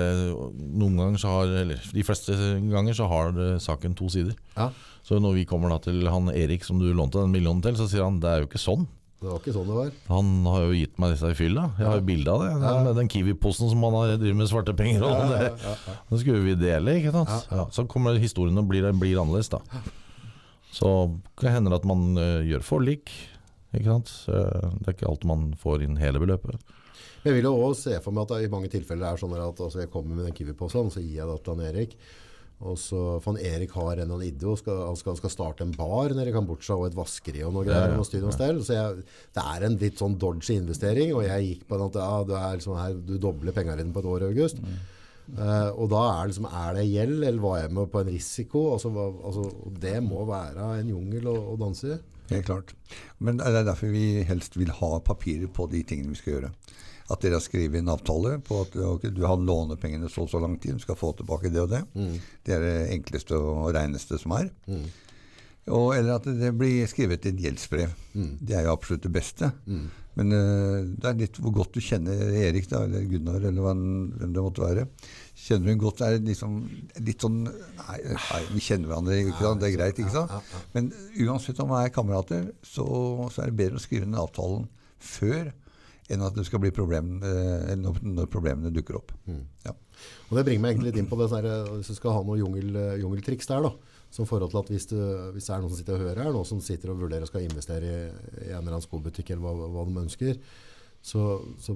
noen 0.57 0.97
ganger 0.97 1.21
så 1.21 1.31
har, 1.35 1.51
eller 1.61 1.89
de 1.93 2.03
fleste 2.05 2.33
ganger 2.71 2.97
så 2.97 3.05
har 3.11 3.35
saken 3.61 3.93
to 3.97 4.09
sider. 4.09 4.33
Ja. 4.57 4.71
Så 5.05 5.21
når 5.21 5.37
vi 5.37 5.45
kommer 5.45 5.69
da 5.69 5.77
til 5.85 6.01
han 6.09 6.31
Erik 6.33 6.65
som 6.65 6.81
du 6.81 6.89
lånte 6.89 7.21
den 7.21 7.35
millionen 7.35 7.61
til, 7.61 7.77
så 7.77 7.85
sier 7.85 8.07
han 8.07 8.17
det 8.23 8.31
er 8.31 8.41
jo 8.41 8.49
ikke 8.49 8.63
sånn. 8.63 8.87
Det 9.17 9.29
var 9.31 9.39
ikke 9.39 9.53
sånn 9.55 9.69
det 9.69 9.75
var. 9.77 9.93
Han 10.11 10.27
har 10.45 10.65
jo 10.67 10.73
gitt 10.77 10.99
meg 11.01 11.13
disse 11.13 11.29
i 11.33 11.37
fylla. 11.37 11.63
Jeg 11.79 11.87
har 11.87 11.95
jo 11.97 12.05
bilde 12.05 12.33
av 12.33 12.43
det. 12.43 12.49
Den, 12.61 12.89
den 12.99 13.07
Kiwi-posen 13.09 13.71
som 13.71 13.85
han 13.87 13.95
har 13.97 14.11
driver 14.21 14.37
med 14.37 14.49
svarte 14.51 14.75
penger 14.77 15.05
og 15.07 15.31
det, 15.31 15.47
det 16.11 16.19
skulle 16.21 16.43
vi 16.43 16.57
dele, 16.59 16.97
ikke 16.99 17.13
sant. 17.15 17.31
Ja, 17.31 17.61
ja. 17.61 17.65
så 17.73 17.87
kommer 17.89 18.19
historien 18.21 18.61
og 18.61 18.67
blir, 18.69 18.85
blir 18.99 19.21
annerledes, 19.21 19.49
da. 19.55 19.61
Så 20.75 20.91
det 21.41 21.55
hende 21.55 21.73
at 21.73 21.87
man 21.87 22.11
uh, 22.19 22.43
gjør 22.45 22.65
forlik, 22.67 23.13
ikke 23.73 23.89
sant. 23.89 24.13
Uh, 24.29 24.75
det 24.83 24.91
er 24.91 24.97
ikke 24.99 25.09
alltid 25.09 25.31
man 25.31 25.47
får 25.63 25.87
inn 25.87 25.97
hele 26.01 26.21
beløpet. 26.21 26.61
Men 27.23 27.31
jeg 27.31 27.39
vil 27.39 27.49
jo 27.49 27.55
også 27.57 27.89
se 27.89 27.99
for 28.03 28.15
meg 28.15 28.27
at 28.27 28.35
det 28.35 28.47
i 28.47 28.53
mange 28.53 28.71
tilfeller 28.73 29.09
er 29.11 29.19
sånn 29.21 29.35
at 29.37 29.59
altså, 29.65 29.83
jeg 29.83 29.91
kommer 29.93 30.15
med 30.15 30.29
den 30.29 30.37
Kiwi-posen, 30.37 30.93
så 30.93 31.03
gir 31.03 31.19
jeg 31.19 31.29
det 31.29 31.37
til 31.43 31.55
han 31.55 31.67
Erik. 31.71 31.99
Og 32.57 32.73
så, 32.81 32.99
for 33.21 33.35
han 33.35 33.43
Erik 33.45 33.73
har 33.77 33.99
en 34.01 34.15
idé, 34.17 34.47
og 34.49 34.57
skal, 34.57 34.81
skal, 34.97 35.17
skal 35.19 35.33
starte 35.33 35.65
en 35.65 35.75
bar 35.77 36.15
nede 36.17 36.31
i 36.31 36.33
Kambodsja 36.33 36.73
og 36.79 36.87
et 36.87 36.97
vaskeri 36.97 37.43
og 37.45 37.53
noe 37.53 37.67
greier. 37.67 37.93
Ja, 37.93 37.99
ja, 37.99 38.21
ja. 38.33 38.49
Så 38.65 38.73
jeg, 38.73 39.03
det 39.37 39.43
er 39.43 39.65
en 39.67 39.77
litt 39.81 40.01
sånn 40.01 40.17
dodgy 40.17 40.57
investering, 40.57 41.13
og 41.13 41.27
jeg 41.27 41.49
gikk 41.51 41.67
på 41.69 41.77
den 41.77 41.91
at 41.91 41.99
ja, 42.01 42.21
du, 42.25 42.33
er 42.39 42.57
liksom 42.57 42.79
her, 42.79 42.97
du 42.97 43.17
dobler 43.21 43.53
pengene 43.53 43.77
dine 43.83 43.93
på 43.93 44.01
et 44.01 44.09
år 44.15 44.25
i 44.25 44.31
august. 44.31 44.63
Eh, 45.35 45.69
og 45.75 45.89
da 45.91 46.01
er, 46.07 46.31
liksom, 46.31 46.47
er 46.49 46.77
det 46.79 46.87
gjeld, 46.87 47.17
eller 47.19 47.43
var 47.43 47.57
jeg 47.61 47.73
med 47.77 47.93
på 47.93 48.01
en 48.01 48.11
risiko? 48.15 48.65
Altså, 48.73 48.91
hva, 48.95 49.07
altså, 49.29 49.47
det 49.83 49.97
må 50.05 50.25
være 50.29 50.71
en 50.79 50.93
jungel 50.95 51.29
å, 51.29 51.37
å 51.53 51.57
danse 51.61 51.93
i. 51.93 52.01
Helt 52.31 52.49
klart. 52.49 52.73
Men 53.23 53.37
det 53.39 53.47
er 53.51 53.67
derfor 53.67 53.91
vi 53.93 54.23
helst 54.27 54.57
vil 54.59 54.73
ha 54.81 54.91
papirer 55.03 55.51
på 55.51 55.69
de 55.71 55.83
tingene 55.87 56.15
vi 56.15 56.19
skal 56.19 56.33
gjøre. 56.33 56.51
At 57.07 57.23
dere 57.23 57.39
har 57.39 57.43
skrevet 57.45 57.79
en 57.79 57.93
avtale 57.93 58.37
på 58.43 58.61
at 58.65 58.73
okay, 58.83 59.11
du 59.15 59.21
har 59.23 59.39
lånepengene 59.39 60.09
så 60.11 60.25
og 60.25 60.31
så 60.31 60.41
lang 60.43 60.57
tid, 60.59 60.75
du 60.75 60.83
skal 60.83 60.97
få 60.99 61.13
tilbake 61.15 61.51
det 61.53 61.61
og 61.63 61.69
det. 61.71 61.83
Det 62.43 62.55
er 62.55 62.65
det 62.65 62.77
enkleste 62.97 63.37
og 63.39 63.69
reineste 63.75 64.19
som 64.19 64.35
er. 64.35 64.49
Og, 65.67 65.93
eller 65.97 66.15
at 66.15 66.27
det 66.39 66.53
blir 66.55 66.87
skrevet 66.87 67.25
et 67.27 67.39
gjeldsbrev. 67.43 67.95
Det 68.39 68.55
er 68.55 68.67
jo 68.67 68.75
absolutt 68.75 69.03
det 69.03 69.11
beste. 69.15 69.51
Men 70.17 70.33
uh, 70.33 70.81
det 70.97 71.09
er 71.09 71.19
litt 71.19 71.37
hvor 71.37 71.53
godt 71.59 71.75
du 71.77 71.83
kjenner 71.83 72.31
Erik 72.41 72.65
da, 72.71 72.81
eller 72.87 73.03
Gunnar 73.05 73.43
eller 73.43 73.61
hvem 73.67 73.83
det 74.33 74.41
måtte 74.41 74.63
være. 74.63 74.87
Kjenner 75.37 75.67
du 75.67 75.71
ham 75.75 75.83
godt, 75.83 76.01
er 76.01 76.15
det 76.15 76.31
liksom 76.31 76.55
litt 77.05 77.21
sånn 77.21 77.43
Nei, 77.45 77.99
nei 78.15 78.39
vi 78.49 78.63
kjenner 78.65 78.89
hverandre, 78.89 79.19
ikke 79.21 79.43
sant? 79.43 79.61
det 79.61 79.69
er 79.69 79.75
greit, 79.75 80.01
ikke 80.01 80.15
sant? 80.15 80.33
Men 80.73 80.89
uansett 81.27 81.61
om 81.61 81.69
vi 81.69 81.83
er 81.83 81.93
kamerater, 81.93 82.49
så, 82.65 82.87
så 83.29 83.43
er 83.43 83.51
det 83.51 83.59
bedre 83.61 83.77
å 83.77 83.83
skrive 83.83 84.09
ned 84.09 84.19
avtalen 84.23 84.65
før 84.97 85.51
enn 86.07 86.23
at 86.23 86.37
det 86.37 86.45
skal 86.47 86.61
bli 86.63 86.71
problem, 86.75 87.17
eller 87.23 87.79
når, 87.81 87.99
når 88.05 88.29
problemene 88.31 88.71
dukker 88.73 88.99
opp. 88.99 89.11
Ja. 89.65 89.73
Og 90.29 90.37
det 90.37 90.45
bringer 90.47 90.63
meg 90.63 90.75
egentlig 90.75 90.91
litt 90.91 91.01
inn 91.01 91.09
på 91.09 91.19
det 91.19 91.29
der, 91.33 91.67
hvis 91.73 91.91
du 91.91 91.97
skal 91.97 92.15
ha 92.15 92.23
noe 92.23 92.39
jungel, 92.39 92.77
jungeltriks 93.01 93.49
der 93.49 93.65
da, 93.65 93.73
som 94.13 94.29
forhold 94.29 94.53
til 94.53 94.61
at 94.61 94.71
hvis, 94.71 94.87
du, 94.91 94.97
hvis 95.35 95.49
det 95.49 95.53
er 95.55 95.63
noen 95.63 95.73
som 95.73 95.81
sitter 95.81 95.97
og 95.97 96.05
hører 96.05 96.23
her, 96.23 96.31
noen 96.35 96.47
som 96.47 96.63
sitter 96.63 96.93
og 96.93 97.01
vurderer 97.03 97.25
og 97.25 97.31
skal 97.31 97.43
investere 97.43 97.91
i, 97.91 97.99
i 98.47 98.49
en 98.53 98.61
eller 98.61 98.77
annen 98.77 98.85
skobutikk 98.85 99.33
eller 99.33 99.43
hva, 99.43 99.69
hva 99.73 99.85
de 99.89 99.99
ønsker, 100.05 100.39
så, 101.07 101.23
så 101.61 101.75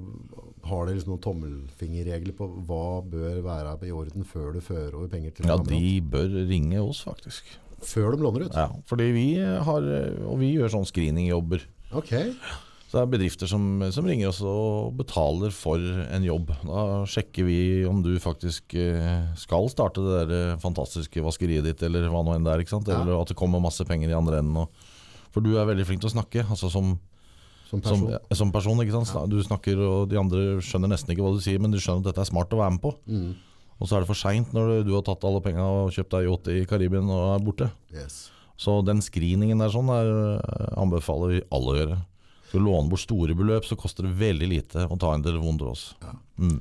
har 0.67 0.88
de 0.88 0.96
liksom 0.96 1.13
noen 1.13 1.24
tommelfingerregler 1.24 2.36
på 2.36 2.48
hva 2.67 3.02
bør 3.08 3.44
være 3.46 3.76
i 3.88 3.94
orden 3.96 4.26
før 4.28 4.56
du 4.56 4.63
fører 4.65 4.98
over 4.98 5.12
penger 5.12 5.36
til 5.38 5.52
Ja, 5.52 5.60
de 5.60 5.94
bør 6.04 6.34
ringe 6.50 6.82
oss, 6.82 7.04
faktisk. 7.08 7.48
Før 7.82 8.12
de 8.13 8.26
låner 8.26 8.48
ut? 8.48 8.58
Ja, 8.58 8.67
fordi 8.86 9.08
vi 9.15 9.28
har 9.41 9.88
Og 10.30 10.36
vi 10.38 10.52
gjør 10.54 10.70
sånn 10.70 10.86
screeningjobber. 10.86 11.63
Ok. 11.98 12.12
Så 12.91 12.97
det 12.97 13.01
er 13.06 13.12
bedrifter 13.13 13.47
som, 13.47 13.63
som 13.95 14.04
ringer 14.04 14.27
oss 14.34 14.41
og 14.43 14.97
betaler 14.99 15.54
for 15.56 15.80
en 15.80 16.25
jobb. 16.27 16.49
Da 16.67 16.82
sjekker 17.08 17.45
vi 17.47 17.60
om 17.88 18.01
du 18.04 18.10
faktisk 18.19 18.75
eh, 18.75 19.30
skal 19.39 19.69
starte 19.71 20.04
det 20.04 20.17
der 20.17 20.34
eh, 20.36 20.58
fantastiske 20.60 21.23
vaskeriet 21.23 21.63
ditt, 21.69 21.86
eller 21.88 22.10
hva 22.12 22.19
nå 22.27 22.34
enn 22.36 22.43
det 22.43 22.51
er. 22.51 22.65
ikke 22.65 22.73
sant? 22.73 22.91
Ja. 22.91 22.97
Eller 22.99 23.15
at 23.21 23.32
det 23.32 23.38
kommer 23.39 23.63
masse 23.63 23.88
penger 23.88 24.12
i 24.12 24.17
andre 24.17 24.41
enden. 24.43 24.67
For 25.32 25.39
du 25.39 25.54
er 25.56 25.69
veldig 25.69 25.86
flink 25.88 26.04
til 26.04 26.12
å 26.12 26.17
snakke, 26.17 26.43
altså 26.43 26.67
som, 26.73 26.97
Som 27.69 27.80
som, 27.80 27.86
person. 27.86 28.04
ja, 28.12 28.19
som 28.41 28.51
person. 28.51 28.84
ikke 28.84 29.06
sant? 29.06 29.32
Du 29.32 29.39
snakker, 29.39 29.80
og 29.88 30.12
de 30.12 30.19
andre 30.19 30.43
skjønner 30.60 30.91
nesten 30.91 31.15
ikke 31.15 31.23
hva 31.23 31.32
du 31.38 31.39
sier, 31.47 31.63
men 31.63 31.71
du 31.71 31.80
skjønner 31.80 32.04
at 32.04 32.12
dette 32.12 32.25
er 32.27 32.32
smart 32.34 32.51
å 32.51 32.60
være 32.60 32.75
med 32.75 32.84
på. 32.84 32.91
Mm. 33.08 33.32
Og 33.80 33.88
så 33.88 33.95
er 33.95 34.04
det 34.04 34.12
for 34.12 34.19
seint 34.19 34.51
når 34.51 34.82
du, 34.84 34.91
har 34.97 35.08
tatt 35.08 35.23
alle 35.32 35.39
penga 35.39 35.63
og 35.63 35.95
kjøpt 35.95 36.12
deg 36.19 36.27
yacht 36.27 36.51
i 36.51 36.60
Karibien 36.67 37.08
og 37.08 37.38
er 37.38 37.47
borte. 37.47 37.71
Yes. 37.95 38.25
Så 38.60 38.82
den 38.84 38.99
screeningen 38.99 39.63
der 39.63 39.71
sånn 39.71 39.88
er, 39.95 40.12
eh, 40.43 40.71
anbefaler 40.75 41.38
vi 41.38 41.45
alle 41.56 41.71
å 41.71 41.80
gjøre. 41.80 42.01
Skal 42.52 42.60
du 42.60 42.68
låne 42.68 42.92
bort 42.92 43.00
store 43.00 43.36
beløp, 43.40 43.64
så 43.64 43.78
koster 43.80 44.04
det 44.04 44.18
veldig 44.20 44.48
lite 44.52 44.84
å 44.92 45.00
ta 45.00 45.14
en 45.16 45.24
telefon 45.24 45.56
til 45.62 45.70
oss. 45.72 45.86
Mm. 46.36 46.58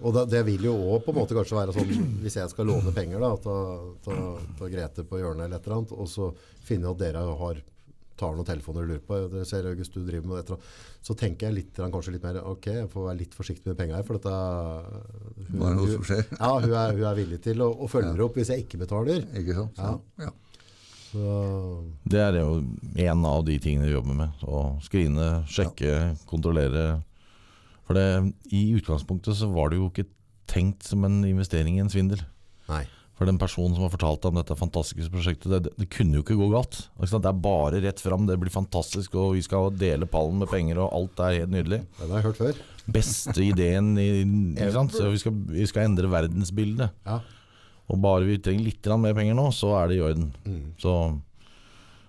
Og 0.00 0.14
da, 0.16 0.24
det 0.26 0.40
vil 0.48 0.64
jo 0.64 0.72
også 0.74 1.04
på 1.04 1.12
en 1.12 1.18
måte 1.20 1.36
kanskje 1.36 1.58
være 1.58 1.74
sånn, 1.76 1.92
hvis 2.24 2.38
jeg 2.40 2.50
skal 2.50 2.66
låne 2.66 2.90
penger 2.96 3.22
da, 3.22 3.30
ta, 3.44 3.56
ta, 4.02 4.16
ta 4.58 4.70
Grete 4.72 5.04
på 5.06 5.20
hjørnet 5.20 5.46
eller 5.46 5.60
et 5.60 5.68
eller 5.68 5.76
annet, 5.76 5.92
og 5.94 6.10
så 6.10 6.32
finner 6.66 6.88
jeg 6.88 6.96
at 6.96 7.02
dere 7.04 7.22
har 7.44 7.62
tar 8.20 8.36
noen 8.36 8.48
telefoner 8.48 8.84
og 8.84 8.90
lurer 8.90 9.04
på 9.06 9.18
dere 9.32 9.46
ser 9.48 9.70
August, 9.70 9.94
du 9.94 10.04
driver 10.04 10.28
med 10.28 10.50
det, 10.50 10.58
Så 11.06 11.16
tenker 11.16 11.48
jeg 11.48 11.58
litt, 11.60 11.78
kanskje 11.78 12.16
litt 12.16 12.26
mer 12.26 12.42
ok, 12.42 12.66
jeg 12.82 12.90
får 12.92 13.06
være 13.06 13.20
litt 13.22 13.38
forsiktig 13.38 13.70
med 13.70 13.78
penger 13.78 14.00
her. 14.00 14.04
For 14.04 14.18
dette 14.18 14.34
hun, 14.34 15.54
Hva 15.54 15.70
er 15.70 15.78
det 15.78 15.86
hun, 15.86 15.94
som 15.94 16.06
skjer? 16.10 16.24
ja, 16.34 16.52
hun, 16.58 16.74
er, 16.82 16.94
hun 16.98 17.08
er 17.12 17.18
villig 17.22 17.40
til 17.46 17.64
å, 17.64 17.70
å 17.70 17.88
følge 17.88 18.26
opp 18.26 18.36
hvis 18.40 18.52
jeg 18.52 18.66
ikke 18.66 18.82
betaler. 18.82 19.24
Ikke 19.40 19.56
sant? 19.62 19.80
Ja. 19.80 19.94
ja. 20.26 20.34
Så, 21.10 21.26
Det 22.06 22.20
er 22.22 22.38
jo 22.38 22.60
en 23.02 23.26
av 23.26 23.42
de 23.46 23.58
tingene 23.62 23.88
vi 23.88 23.96
jobber 23.96 24.16
med. 24.22 24.44
Å 24.46 24.78
skrine, 24.84 25.42
sjekke, 25.50 26.14
kontrollere. 26.30 27.02
For 27.88 27.98
det, 27.98 28.06
i 28.54 28.68
utgangspunktet 28.78 29.38
så 29.40 29.50
var 29.50 29.72
det 29.72 29.80
jo 29.80 29.90
ikke 29.90 30.06
tenkt 30.50 30.86
som 30.86 31.04
en 31.06 31.20
investering 31.26 31.78
i 31.78 31.84
en 31.84 31.92
svindel. 31.92 32.22
nei. 32.70 32.84
For 33.20 33.28
den 33.28 33.36
personen 33.36 33.74
som 33.76 33.84
har 33.84 33.90
fortalt 33.92 34.24
om 34.24 34.38
dette 34.38 34.54
fantastiske 34.56 35.12
prosjektet, 35.12 35.50
det, 35.52 35.58
det, 35.66 35.70
det 35.76 35.86
kunne 35.92 36.16
jo 36.16 36.22
ikke 36.24 36.38
gå 36.40 36.46
galt. 36.54 36.78
Det 36.96 37.18
er 37.18 37.42
bare 37.44 37.82
rett 37.84 38.00
fram, 38.00 38.24
det 38.24 38.38
blir 38.40 38.48
fantastisk, 38.54 39.12
og 39.20 39.34
vi 39.36 39.42
skal 39.44 39.68
dele 39.76 40.08
pallen 40.08 40.38
med 40.40 40.48
penger, 40.48 40.80
og 40.80 40.94
alt 40.96 41.20
er 41.26 41.42
helt 41.42 41.52
nydelig. 41.52 41.82
Den 41.98 42.14
har 42.14 42.22
jeg 42.22 42.26
hørt 42.30 42.40
før. 42.40 42.62
Beste 42.96 43.44
ideen 43.44 43.90
i 44.00 44.06
ikke 44.56 44.70
sant? 44.72 44.96
Så 44.96 45.10
vi, 45.12 45.20
skal, 45.20 45.36
vi 45.52 45.68
skal 45.68 45.90
endre 45.90 46.08
verdensbildet. 46.08 46.96
Ja. 47.04 47.18
Og 47.90 48.00
bare 48.02 48.26
vi 48.28 48.38
trenger 48.42 48.66
litt 48.68 48.90
mer 49.02 49.14
penger 49.18 49.38
nå, 49.38 49.50
så 49.54 49.74
er 49.80 49.90
det 49.90 49.98
i 49.98 50.02
orden. 50.06 50.32
Mm. 50.46 50.66
Så, 50.80 50.96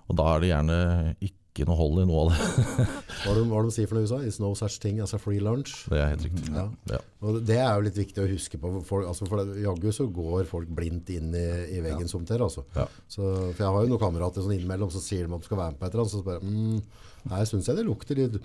og 0.07 0.17
da 0.19 0.33
er 0.33 0.43
det 0.43 0.51
gjerne 0.51 0.81
ikke 1.21 1.65
noe 1.67 1.75
hold 1.75 1.99
i 1.99 2.05
noe 2.07 2.21
av 2.21 2.29
det. 2.31 2.85
Hva 3.21 3.33
er 3.33 3.39
det, 3.41 3.45
de 3.49 3.73
sier 3.75 3.89
for 3.89 3.97
noe 3.97 4.05
i 4.05 4.07
USA? 4.07 4.19
It's 4.23 4.39
no 4.41 4.53
such 4.55 4.77
thing 4.83 5.01
as 5.03 5.13
a 5.17 5.19
free 5.19 5.41
lunch. 5.43 5.73
Det 5.91 5.99
er 5.99 6.13
helt 6.13 6.23
riktig. 6.27 6.45
Ja. 6.55 6.67
Ja. 6.93 7.01
Og 7.27 7.41
det 7.47 7.57
er 7.59 7.73
jo 7.75 7.85
litt 7.89 7.99
viktig 7.99 8.23
å 8.23 8.29
huske 8.29 8.59
på. 8.61 8.71
For, 8.87 9.07
altså 9.09 9.27
for 9.29 9.51
jaggu 9.59 9.89
så 9.95 10.07
går 10.13 10.47
folk 10.49 10.71
blindt 10.77 11.11
inn 11.13 11.33
i, 11.35 11.47
i 11.75 11.83
veggen 11.83 12.09
som 12.11 12.23
ter. 12.29 12.43
Altså. 12.45 12.63
Ja. 12.77 12.87
Så, 13.05 13.25
for 13.25 13.65
jeg 13.65 13.75
har 13.75 13.85
jo 13.85 13.91
noen 13.91 14.03
kamerater 14.05 14.45
sånn 14.45 14.55
innimellom 14.55 14.93
så 14.93 15.03
sier 15.03 15.27
de 15.27 15.33
at 15.35 15.43
de 15.43 15.49
skal 15.49 15.59
være 15.63 15.75
med 15.75 15.81
på 15.81 15.89
et 15.89 15.97
eller 15.97 16.05
annet. 16.05 16.15
Så 16.15 16.23
spør 16.23 16.39
jeg 16.39 16.51
mm, 16.51 17.07
Nei, 17.31 17.43
syns 17.45 17.67
jeg 17.69 17.77
det 17.77 17.83
lukter 17.85 18.17
litt 18.17 18.37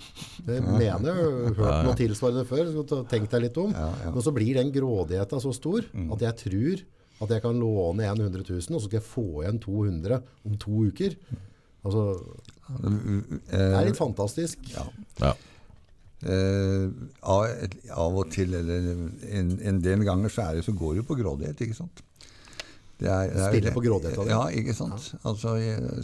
Jeg 0.45 0.61
mener 0.61 1.07
jeg 1.07 1.15
har 1.15 1.55
hørt 1.57 1.87
noe 1.87 1.97
tilsvarende 1.97 2.43
før. 2.45 2.75
Tenk 3.09 3.31
deg 3.31 3.47
litt 3.47 3.57
om. 3.61 3.73
Ja, 3.73 3.87
ja. 4.03 4.11
Men 4.13 4.25
så 4.25 4.33
blir 4.35 4.59
den 4.59 4.69
grådigheta 4.75 5.39
så 5.41 5.55
stor 5.55 5.87
at 5.87 6.27
jeg 6.27 6.39
tror 6.43 6.85
at 7.23 7.29
jeg 7.33 7.41
kan 7.41 7.57
låne 7.59 8.05
100 8.05 8.43
000, 8.45 8.57
og 8.59 8.81
så 8.81 8.85
skal 8.87 8.99
jeg 8.99 9.07
få 9.07 9.25
igjen 9.43 9.59
200 9.63 10.19
om 10.45 10.57
to 10.61 10.83
uker. 10.91 11.15
Altså, 11.87 12.03
det 12.83 13.61
er 13.61 13.85
litt 13.87 13.97
fantastisk. 13.99 14.59
Ja. 14.75 14.83
Ja. 15.23 15.33
Uh, 16.17 16.89
av, 17.29 17.43
av 17.93 18.15
og 18.17 18.31
til, 18.33 18.55
eller 18.57 18.87
en, 19.29 19.51
en 19.61 19.79
del 19.85 20.01
ganger, 20.07 20.31
så, 20.33 20.47
er 20.49 20.57
det, 20.57 20.63
så 20.65 20.73
går 20.73 20.95
det 20.95 21.03
jo 21.03 21.07
på 21.11 21.17
grådighet, 21.19 21.61
ikke 21.67 21.77
sant? 21.77 22.01
Det 22.97 23.05
er, 23.05 23.27
det 23.29 23.37
er- 23.43 23.51
Spiller 23.53 23.75
på 23.75 23.83
grådighet 23.85 24.17
av 24.17 24.25
det. 24.25 24.33
Ja, 24.33 24.41
ikke 24.61 24.73
sant? 24.73 25.11
Altså, 25.21 25.53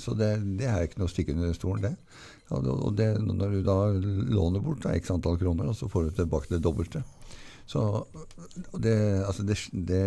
så 0.04 0.14
det, 0.20 0.30
det 0.60 0.68
er 0.70 0.86
ikke 0.86 1.02
noe 1.02 1.10
å 1.10 1.14
stikke 1.14 1.34
under 1.34 1.56
stolen, 1.58 1.82
det- 1.88 1.98
og 2.54 2.92
det, 2.94 3.08
når 3.24 3.56
du 3.56 3.62
da 3.66 3.78
låner 4.36 4.62
bort 4.62 4.84
da, 4.84 4.92
x 4.94 5.10
antall 5.10 5.40
kroner, 5.42 5.72
og 5.72 5.78
så 5.80 5.88
får 5.90 6.12
du 6.12 6.18
tilbake 6.20 6.52
det 6.52 6.60
dobbelte. 6.62 7.02
Så 7.70 7.82
det, 8.84 8.96
altså 9.24 9.44
det, 9.48 9.56
det, 9.72 10.02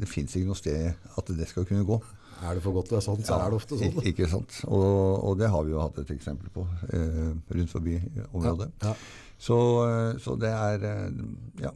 det 0.00 0.08
fins 0.08 0.34
ikke 0.36 0.50
noe 0.50 0.58
sted 0.58 0.90
at 1.16 1.30
det 1.36 1.48
skal 1.48 1.66
kunne 1.68 1.86
gå. 1.88 1.96
Er 2.40 2.56
det 2.56 2.62
for 2.64 2.72
godt 2.72 2.88
til 2.88 2.96
å 2.96 3.00
være 3.00 3.04
sant, 3.04 3.26
så 3.28 3.36
er 3.36 3.52
det 3.52 3.56
ofte 3.58 3.76
sånn. 3.80 3.96
Ikke 4.08 4.28
sant. 4.32 4.60
Og, 4.68 4.84
og 5.28 5.34
det 5.40 5.48
har 5.52 5.64
vi 5.66 5.74
jo 5.74 5.80
hatt 5.82 5.98
et 6.00 6.12
eksempel 6.14 6.48
på 6.54 6.64
eh, 6.88 7.32
rundt 7.56 7.72
forbi 7.72 7.98
området. 8.32 8.70
Ja. 8.84 8.94
Så, 9.40 9.56
eh, 9.84 10.12
så 10.24 10.36
det 10.40 10.52
er 10.56 10.86
eh, 10.88 11.22
Ja. 11.66 11.74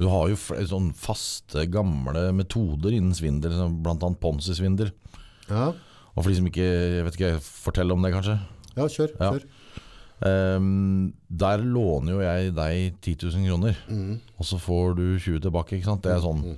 Du 0.00 0.06
har 0.08 0.30
jo 0.32 0.36
flere 0.40 0.64
sånn 0.64 0.90
faste, 0.96 1.66
gamle 1.68 2.30
metoder 2.32 2.94
innen 2.96 3.12
svindel, 3.16 3.52
bl.a. 3.84 4.08
Ponzi-svindel. 4.22 4.94
Ja. 5.50 5.66
Og 6.14 6.22
for 6.22 6.30
de 6.32 6.38
som 6.38 6.46
ikke 6.48 6.64
jeg 6.64 7.04
vet 7.04 7.18
ikke, 7.18 7.32
Fortell 7.44 7.92
om 7.92 8.00
det, 8.04 8.14
kanskje. 8.14 8.38
ja, 8.78 8.86
kjør. 8.88 9.12
Ja. 9.20 9.32
kjør. 9.34 9.44
Ehm, 10.26 11.12
der 11.30 11.62
låner 11.64 12.12
jo 12.12 12.20
jeg 12.20 12.54
deg 12.54 13.00
10 13.00 13.14
000 13.30 13.46
kroner, 13.48 13.76
Mm. 13.88 14.20
og 14.38 14.44
så 14.44 14.58
får 14.60 14.96
du 14.96 15.18
20 15.18 15.40
tilbake. 15.40 15.76
ikke 15.78 15.84
sant? 15.88 16.02
Det 16.02 16.12
er 16.12 16.20
sånn 16.20 16.56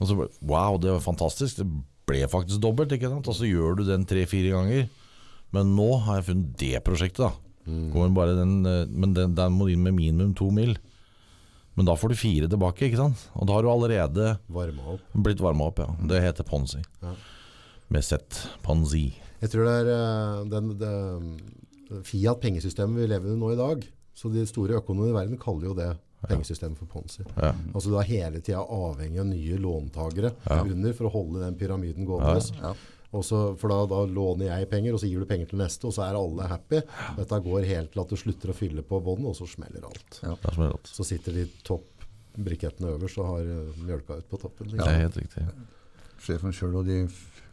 og 0.00 0.06
så, 0.08 0.28
Wow, 0.42 0.78
det 0.78 0.90
var 0.92 1.00
fantastisk. 1.00 1.56
Det 1.56 1.66
ble 2.06 2.26
faktisk 2.28 2.60
dobbelt. 2.60 2.90
ikke 2.92 3.08
sant? 3.08 3.26
Og 3.28 3.34
så 3.34 3.44
gjør 3.48 3.76
du 3.76 3.84
den 3.84 4.04
tre-fire 4.04 4.50
ganger. 4.52 4.88
Men 5.52 5.74
nå 5.76 6.00
har 6.04 6.20
jeg 6.20 6.24
funnet 6.34 6.56
det 6.56 6.84
prosjektet, 6.84 7.18
da. 7.18 7.32
Går 7.66 8.12
bare 8.14 8.34
den, 8.36 8.64
eh, 8.66 8.86
men 8.86 9.12
den, 9.14 9.34
den 9.34 9.52
må 9.52 9.68
inn 9.70 9.82
med 9.82 9.94
minimum 9.94 10.34
to 10.34 10.50
mil. 10.50 10.76
Men 11.76 11.86
da 11.86 11.94
får 11.94 12.08
du 12.10 12.14
fire 12.16 12.48
tilbake, 12.48 12.88
ikke 12.88 12.96
sant? 12.96 13.28
Og 13.36 13.46
da 13.46 13.52
har 13.54 13.62
du 13.62 13.68
allerede 13.68 14.38
Varma 14.48 14.82
opp. 14.94 15.00
blitt 15.14 15.38
varma 15.40 15.68
opp, 15.68 15.78
ja. 15.78 15.86
Det 16.06 16.20
heter 16.22 16.44
Ponzi. 16.44 16.82
Ja. 17.02 17.14
Med 17.90 18.02
Z. 18.04 18.48
Ponzi. 18.62 19.14
Jeg 19.40 19.50
tror 19.50 19.64
det 19.64 19.86
er 19.86 19.90
eh, 19.94 20.44
den, 20.50 20.78
det, 20.78 21.59
Fiat-pengesystemet 22.06 23.02
vi 23.02 23.08
lever 23.10 23.32
i 23.32 23.38
nå 23.40 23.52
i 23.52 23.58
dag. 23.58 23.84
Så 24.14 24.30
de 24.32 24.44
store 24.46 24.78
økonomene 24.80 25.10
i 25.12 25.16
verden 25.16 25.38
kaller 25.40 25.70
jo 25.70 25.74
det 25.74 25.90
pengesystemet 26.28 26.76
for 26.76 26.86
Ponzi. 26.90 27.22
Ja. 27.36 27.54
Altså 27.72 27.88
Du 27.88 27.96
er 27.96 28.08
hele 28.08 28.40
tida 28.44 28.60
avhengig 28.60 29.20
av 29.22 29.26
nye 29.30 29.56
låntagere 29.58 30.34
Ja. 30.50 30.62
under 30.62 30.92
for 30.92 31.08
å 31.08 31.12
holde 31.14 31.40
den 31.40 31.56
pyramiden 31.56 32.04
gående. 32.06 32.42
Ja. 32.60 32.74
Og 33.12 33.24
så- 33.24 33.56
for 33.58 33.68
da, 33.68 33.86
da 33.86 34.04
låner 34.06 34.46
jeg 34.46 34.68
penger, 34.70 34.92
og 34.94 35.00
så 35.00 35.08
gir 35.08 35.18
du 35.18 35.24
penger 35.26 35.46
til 35.48 35.58
neste, 35.58 35.84
og 35.86 35.92
så 35.92 36.04
er 36.06 36.14
alle 36.14 36.46
happy. 36.46 36.80
Dette 37.16 37.40
går 37.42 37.64
helt 37.66 37.92
til 37.92 38.00
at 38.02 38.08
du 38.08 38.14
slutter 38.16 38.50
å 38.50 38.54
fylle 38.54 38.82
på 38.82 39.02
bånden, 39.02 39.26
og 39.26 39.34
så 39.34 39.48
smeller 39.48 39.82
alt. 39.84 40.20
Det 40.20 40.56
rått. 40.56 40.84
Så 40.86 41.04
sitter 41.04 41.32
de 41.32 41.46
toppbrikettene 41.64 42.92
øverst 42.98 43.18
og 43.18 43.26
har 43.26 43.40
eh, 43.40 43.72
mjølka 43.82 44.18
ut 44.18 44.28
på 44.30 44.38
toppen. 44.38 44.68
Det 44.68 44.76
liksom. 44.78 44.88
er 44.88 45.00
helt 45.08 45.16
riktig. 45.16 45.48
Sjefen 46.20 46.52
sjøl 46.52 46.76
og 46.76 46.86
de, 46.86 47.08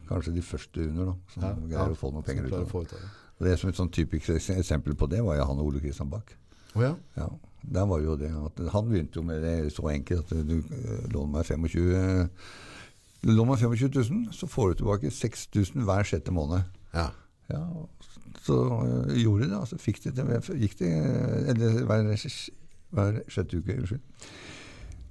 kanskje 0.08 0.34
de 0.36 0.42
første 0.42 0.78
under, 0.90 1.06
da, 1.06 1.16
som 1.34 1.44
Ja, 1.44 1.54
greier 1.54 1.88
ja, 1.88 1.96
å 1.96 1.98
få 1.98 2.12
noe 2.14 2.22
som 2.22 2.28
penger 2.28 2.46
ut 2.46 2.54
av 2.54 2.84
det. 2.84 3.10
Og 3.38 3.46
det 3.46 3.58
som 3.60 3.70
et 3.70 3.78
sånn 3.78 3.92
typisk 3.94 4.32
eksempel 4.34 4.96
på 4.98 5.10
det, 5.12 5.22
var 5.26 5.38
jo 5.38 5.46
han 5.50 5.60
Ole 5.62 5.82
Kristian 5.84 6.10
Bach. 6.10 6.32
Oh, 6.76 6.84
ja. 6.84 6.96
Ja, 7.18 7.28
der 7.74 7.86
var 7.90 8.02
jo 8.02 8.16
det 8.20 8.30
at 8.30 8.60
Han 8.74 8.90
begynte 8.90 9.18
jo 9.18 9.24
med 9.26 9.42
det 9.42 9.74
så 9.74 9.88
enkelt 9.90 10.32
at 10.32 10.48
du 10.48 10.58
eh, 10.60 11.06
låner 11.14 11.32
meg 11.40 11.46
25 11.46 11.94
eh, 11.96 12.28
Du 13.24 13.32
låner 13.32 13.52
meg 13.52 13.62
25 13.62 13.92
000, 13.96 14.34
så 14.34 14.48
får 14.48 14.70
du 14.70 14.82
tilbake 14.82 15.12
6000 15.12 15.88
hver 15.88 16.04
sjette 16.04 16.32
måned. 16.32 16.62
ja. 16.94 17.10
Ja, 17.48 17.64
så 18.44 18.56
gjorde 19.16 19.44
de 19.44 19.50
det. 19.50 19.60
Altså 19.60 19.78
fikk 19.80 20.04
de 20.04 20.12
det, 20.12 20.26
gikk 20.60 20.80
det 20.80 20.90
Eller 21.48 21.84
hver, 21.88 22.10
hver 22.92 23.20
sjette 23.32 23.58
uke, 23.58 23.78
unnskyld. 23.78 24.02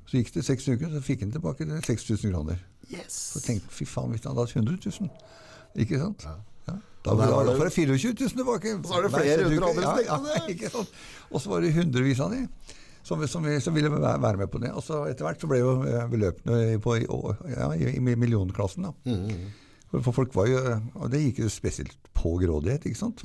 Så 0.07 0.19
gikk 0.19 0.35
det 0.35 0.45
seks 0.45 0.69
uker, 0.69 0.91
så 0.91 1.01
fikk 1.01 1.25
han 1.25 1.33
tilbake 1.33 1.65
det 1.65 1.81
6000 1.87 2.33
kroner. 2.33 2.61
Yes! 2.93 3.17
Så 3.33 3.41
tenkte 3.43 3.73
fy 3.75 3.87
faen, 3.89 4.12
hvis 4.12 4.23
han 4.23 4.37
hadde 4.37 4.45
hatt 4.47 4.57
100 4.57 4.77
000 5.01 5.83
Ikke 5.83 5.99
sant? 5.99 6.29
Ja. 6.29 6.37
Og 7.07 7.19
Da, 7.19 7.25
der 7.25 7.31
da, 7.31 7.37
var 7.37 7.45
det- 7.47 7.59
får 7.61 7.71
24 7.71 8.14
000 8.21 8.29
tilbake. 8.37 8.73
så 8.87 8.99
er 8.99 9.03
det 9.07 9.12
flere 9.14 9.37
sjette 9.37 9.51
hundre 9.51 9.69
andre 9.71 10.05
som 10.05 10.25
tenkte 10.47 10.73
det. 10.73 10.88
Og 11.31 11.40
så 11.40 11.49
var 11.53 11.61
det 11.61 11.75
hundrevis 11.77 12.21
av 12.21 12.31
de 12.35 12.40
som, 13.07 13.21
som, 13.31 13.45
som 13.62 13.75
ville 13.75 13.90
være 13.90 14.37
med 14.40 14.49
på 14.51 14.59
det. 14.59 14.73
Og 14.75 14.83
så 14.83 15.05
etter 15.11 15.25
hvert 15.29 15.40
så 15.40 15.47
ble 15.51 15.61
jo 15.61 15.77
beløpene 16.11 16.81
på, 16.83 16.97
i, 16.99 17.07
ja, 17.55 17.69
i, 17.75 18.01
millionklassen. 18.03 18.83
da. 18.88 18.92
Mm, 19.07 19.53
For, 19.92 20.03
for 20.03 20.12
folk 20.12 20.35
var 20.35 20.49
jo, 20.51 20.59
og 20.99 21.11
det 21.12 21.21
gikk 21.23 21.45
jo 21.45 21.49
spesielt 21.49 21.95
på 22.19 22.33
grådighet, 22.42 22.88
ikke 22.90 22.99
sant? 22.99 23.23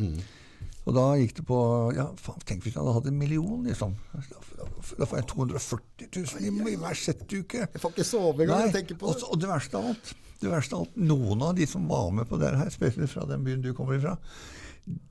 Og 0.85 0.93
da 0.97 1.07
gikk 1.17 1.35
det 1.39 1.45
på 1.45 1.57
Ja, 1.97 2.07
faen, 2.21 2.39
tenk 2.45 2.61
hvis 2.63 2.73
jeg 2.75 2.81
hadde 2.83 2.93
hatt 2.93 3.07
en 3.09 3.17
million, 3.17 3.63
liksom. 3.65 3.95
Da, 4.13 4.65
da 4.99 5.05
får 5.09 5.17
jeg 5.17 5.27
240 5.33 6.07
000 6.37 6.69
i, 6.69 6.75
hver 6.77 6.97
sjettuke. 6.97 7.65
Jeg 7.65 7.81
får 7.81 7.93
ikke 7.95 8.05
sove 8.05 8.45
engang 8.45 8.69
på 8.97 9.09
og, 9.09 9.15
det. 9.17 9.23
og 9.29 9.41
det 9.41 9.49
verste 9.49 9.77
av 9.81 9.89
alt, 9.91 10.13
det 10.41 10.51
verste 10.51 10.77
av 10.77 10.85
alt, 10.85 10.95
noen 10.97 11.41
av 11.45 11.57
de 11.57 11.67
som 11.69 11.87
var 11.89 12.11
med 12.15 12.29
på 12.29 12.39
det 12.41 12.53
her, 12.57 12.69
spesielt 12.73 13.11
fra 13.11 13.27
den 13.29 13.43
byen 13.45 13.61
du 13.63 13.73
kommer 13.77 13.97
ifra, 13.99 14.15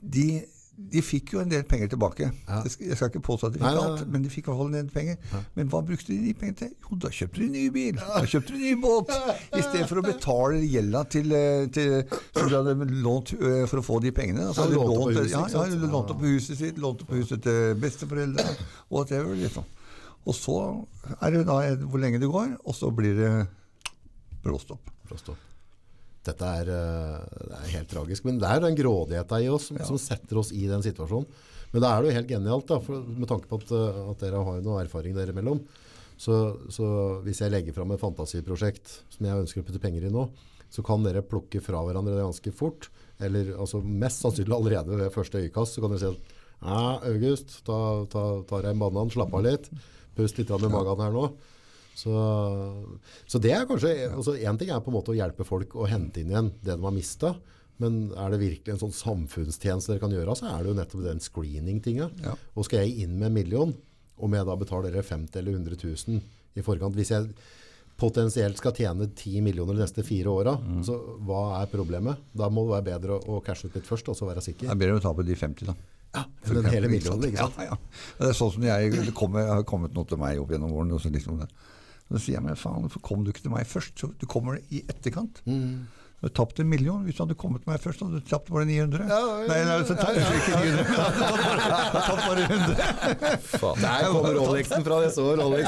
de, 0.02 0.42
de 0.90 1.02
fikk 1.04 1.34
jo 1.34 1.40
en 1.42 1.50
del 1.50 1.62
penger 1.68 1.92
tilbake. 1.92 2.26
Ja. 2.48 2.60
Jeg, 2.64 2.72
skal, 2.74 2.86
jeg 2.90 2.98
skal 2.98 3.10
ikke 3.12 3.22
påstå 3.28 3.50
at 3.50 3.54
de 3.54 3.60
fikk 3.60 3.66
nei, 3.68 3.74
nei. 3.76 3.86
alt, 3.92 4.04
men 4.10 4.24
de 4.24 4.32
fikk 4.32 4.48
i 4.48 4.50
hvert 4.50 4.60
fall 4.60 4.70
en 4.72 4.76
del 4.78 4.90
penger. 4.94 5.40
Men 5.54 5.70
hva 5.70 5.82
brukte 5.86 6.10
de 6.10 6.18
de 6.24 6.34
pengene 6.40 6.58
til? 6.62 6.72
Jo, 6.86 6.98
da 7.04 7.12
kjøpte 7.14 7.42
de 7.42 7.48
ny 7.54 7.64
bil, 7.74 8.00
da 8.00 8.22
kjøpte 8.32 8.56
de 8.56 8.62
ny 8.64 8.74
båt. 8.82 9.12
I 9.54 9.62
stedet 9.68 9.88
for 9.92 10.02
å 10.02 10.06
betale 10.08 10.62
gjelda 10.64 11.04
til, 11.14 11.34
eh, 11.38 11.66
til 11.76 11.96
som 12.10 12.50
de 12.50 12.58
hadde 12.58 12.90
lånt 13.06 13.34
eh, 13.38 13.64
for 13.70 13.82
å 13.82 13.86
få 13.86 14.00
de 14.04 14.14
pengene. 14.16 14.48
Ja, 14.48 14.50
Altså, 14.50 14.66
hadde 14.66 14.78
de 14.78 14.86
lånt 14.90 15.04
på 15.04 15.18
huset, 15.20 15.34
ja, 15.36 15.44
ja, 15.54 15.66
de 15.70 15.92
lånt 15.94 16.14
opp 16.16 16.22
på 16.24 16.32
huset 16.34 16.58
sitt, 16.64 16.80
lånt 16.82 17.04
opp 17.04 17.12
på 17.12 17.20
huset 17.22 17.44
til 17.46 17.76
besteforeldre, 17.86 18.48
whatever, 18.90 19.36
liksom. 19.38 19.68
Og 20.28 20.36
så 20.36 20.56
er 21.20 21.32
det 21.32 21.46
da 21.48 21.60
hvor 21.86 22.00
lenge 22.02 22.18
det 22.20 22.28
går, 22.28 22.56
og 22.64 22.74
så 22.76 22.90
blir 22.92 23.14
det 23.16 23.30
bråstopp. 24.44 24.90
Prost 25.10 25.32
opp. 25.32 25.46
Dette 26.30 26.48
er, 26.60 26.68
eh, 26.68 27.44
det 27.50 27.58
er 27.58 27.76
helt 27.76 27.90
tragisk. 27.90 28.26
Men 28.28 28.40
det 28.40 28.48
er 28.48 28.62
den 28.62 28.76
grådigheta 28.78 29.40
i 29.40 29.48
oss 29.52 29.70
som, 29.70 29.78
som 29.88 30.00
setter 30.00 30.40
oss 30.40 30.52
i 30.56 30.66
den 30.70 30.84
situasjonen. 30.84 31.28
Men 31.70 31.84
da 31.84 31.92
er 31.92 32.02
det 32.02 32.10
jo 32.10 32.16
helt 32.18 32.32
genialt, 32.32 32.66
da, 32.66 32.80
for, 32.82 33.06
med 33.06 33.28
tanke 33.30 33.48
på 33.50 33.60
at, 33.60 33.72
eh, 33.76 34.00
at 34.12 34.24
dere 34.24 34.42
har 34.46 34.62
noe 34.64 34.82
erfaring 34.82 35.16
dere 35.16 35.34
imellom. 35.34 35.62
Så, 36.20 36.36
så 36.68 36.86
hvis 37.24 37.40
jeg 37.40 37.52
legger 37.52 37.76
fram 37.76 37.94
et 37.94 38.02
fantasiprosjekt 38.02 38.98
som 39.14 39.24
jeg 39.24 39.44
ønsker 39.46 39.62
å 39.62 39.68
putte 39.68 39.80
penger 39.80 40.04
i 40.04 40.12
nå, 40.12 40.26
så 40.70 40.84
kan 40.86 41.02
dere 41.02 41.24
plukke 41.26 41.62
fra 41.64 41.80
hverandre 41.86 42.18
det 42.18 42.26
ganske 42.26 42.52
fort. 42.54 42.90
Eller 43.20 43.54
altså 43.56 43.80
mest 43.84 44.20
sannsynlig 44.20 44.54
allerede 44.56 44.98
ved 45.00 45.14
første 45.14 45.40
øyekast 45.40 45.76
så 45.76 45.84
kan 45.84 45.94
dere 45.94 46.02
si 46.02 46.10
at 46.10 46.36
ja, 46.60 46.82
August, 47.08 47.62
ta, 47.64 47.78
ta, 48.12 48.24
ta 48.44 48.60
deg 48.60 48.74
en 48.74 48.82
banan, 48.82 49.10
slapp 49.12 49.32
av 49.34 49.46
litt. 49.46 49.70
Pust 50.18 50.36
litt 50.36 50.52
med 50.52 50.68
magen 50.74 51.00
her 51.00 51.14
nå. 51.16 51.24
Så, 52.00 52.12
så 53.28 53.40
det 53.42 53.50
er 53.52 53.66
kanskje 53.68 53.90
altså 54.08 54.34
En 54.40 54.56
ting 54.60 54.70
er 54.72 54.80
på 54.80 54.88
en 54.92 54.96
måte 54.96 55.12
å 55.12 55.18
hjelpe 55.18 55.44
folk 55.48 55.74
å 55.76 55.88
hente 55.90 56.22
inn 56.22 56.32
igjen 56.32 56.50
det 56.64 56.74
de 56.76 56.84
har 56.86 56.94
mista. 56.96 57.34
Men 57.80 58.10
er 58.12 58.32
det 58.34 58.40
virkelig 58.42 58.74
en 58.74 58.80
sånn 58.82 58.92
samfunnstjeneste 58.96 59.94
dere 59.94 60.02
kan 60.02 60.12
gjøre, 60.12 60.34
så 60.36 60.50
er 60.50 60.64
det 60.66 60.68
jo 60.72 60.76
nettopp 60.76 61.04
den 61.06 61.22
screening-tinga. 61.24 62.10
Ja. 62.26 62.34
Og 62.56 62.66
skal 62.68 62.82
jeg 62.84 63.06
inn 63.06 63.14
med 63.20 63.30
en 63.30 63.36
million, 63.38 63.72
om 64.20 64.36
jeg 64.36 64.44
da 64.48 64.56
betaler 64.60 64.92
dere 64.92 65.06
50 65.06 65.40
eller 65.40 65.56
100 65.56 65.78
000 65.80 66.20
i 66.60 66.64
forkant, 66.66 66.96
hvis 66.98 67.12
jeg 67.14 67.30
potensielt 68.00 68.56
skal 68.60 68.72
tjene 68.76 69.06
10 69.12 69.40
millioner 69.44 69.76
de 69.76 69.82
neste 69.84 70.04
fire 70.04 70.28
åra, 70.32 70.54
Mm. 70.60 70.82
så 70.84 70.96
hva 71.24 71.62
er 71.62 71.72
problemet? 71.72 72.20
Da 72.36 72.48
må 72.52 72.66
det 72.66 72.74
være 72.76 72.88
bedre 72.90 73.16
å, 73.16 73.38
å 73.38 73.40
cashe 73.44 73.68
ut 73.68 73.74
litt 73.76 73.88
først, 73.88 74.08
og 74.12 74.16
så 74.16 74.28
være 74.28 74.44
sikker. 74.44 74.68
Det 74.68 74.72
er 74.76 74.80
bedre 74.84 75.00
å 75.00 75.04
ta 75.04 75.12
på 75.16 75.24
de 75.24 75.36
50, 75.36 75.66
da. 75.72 75.74
Ja, 76.16 76.24
den 76.48 76.64
hele 76.72 76.88
millionen, 76.90 77.28
ikke 77.28 77.44
sant? 77.46 77.58
Ja, 77.60 77.72
ja. 77.72 77.76
Det 78.18 78.28
er 78.32 78.36
sånn 78.36 78.52
som 78.52 78.64
jeg, 78.66 78.92
det 79.08 79.12
kommer, 79.14 79.46
har 79.46 79.64
kommet 79.68 79.92
noe 79.94 80.08
til 80.08 80.18
meg 80.18 80.40
opp 80.42 80.50
gjennom 80.50 80.72
så, 80.98 81.08
liksom 81.12 81.38
det. 81.40 81.48
Så 82.18 82.24
sier 82.26 82.36
jeg, 82.38 82.44
men 82.44 82.56
faen, 82.58 82.82
hvorfor 82.86 83.00
kom 83.06 83.24
du 83.24 83.30
ikke 83.30 83.44
til 83.46 83.52
meg 83.54 83.66
først? 83.70 83.94
Så 84.00 84.10
du 84.18 84.26
kommer 84.30 84.58
i 84.74 84.82
etterkant. 84.90 85.42
Mm. 85.46 85.86
Du 86.20 86.26
har 86.26 86.32
tapt 86.36 86.58
en 86.60 86.68
million. 86.68 87.04
Hvis 87.06 87.16
du 87.16 87.22
hadde 87.22 87.36
kommet 87.40 87.62
til 87.62 87.70
meg 87.72 87.80
først, 87.80 88.02
hadde 88.04 88.18
du 88.20 88.26
tapt 88.28 88.50
bare 88.52 88.66
900. 88.68 89.06
Ja, 89.08 89.20
ja, 89.20 89.36
ja, 89.40 89.46
Nei, 89.48 89.60
nei, 89.64 89.76
så 89.88 89.94
tapt, 89.96 90.18
ikke 90.20 90.52
900. 90.60 90.84
Du 90.84 90.94
hadde 91.00 92.02
tapt 92.10 92.24
bare 92.26 92.42
100. 92.44 92.76
Faen. 93.54 93.78
Der 93.86 94.10
kommer 94.10 94.32
Rolexen 94.36 94.84
fra, 94.84 94.98
Jeg 95.06 95.12
så 95.16 95.24
Rolex. 95.40 95.64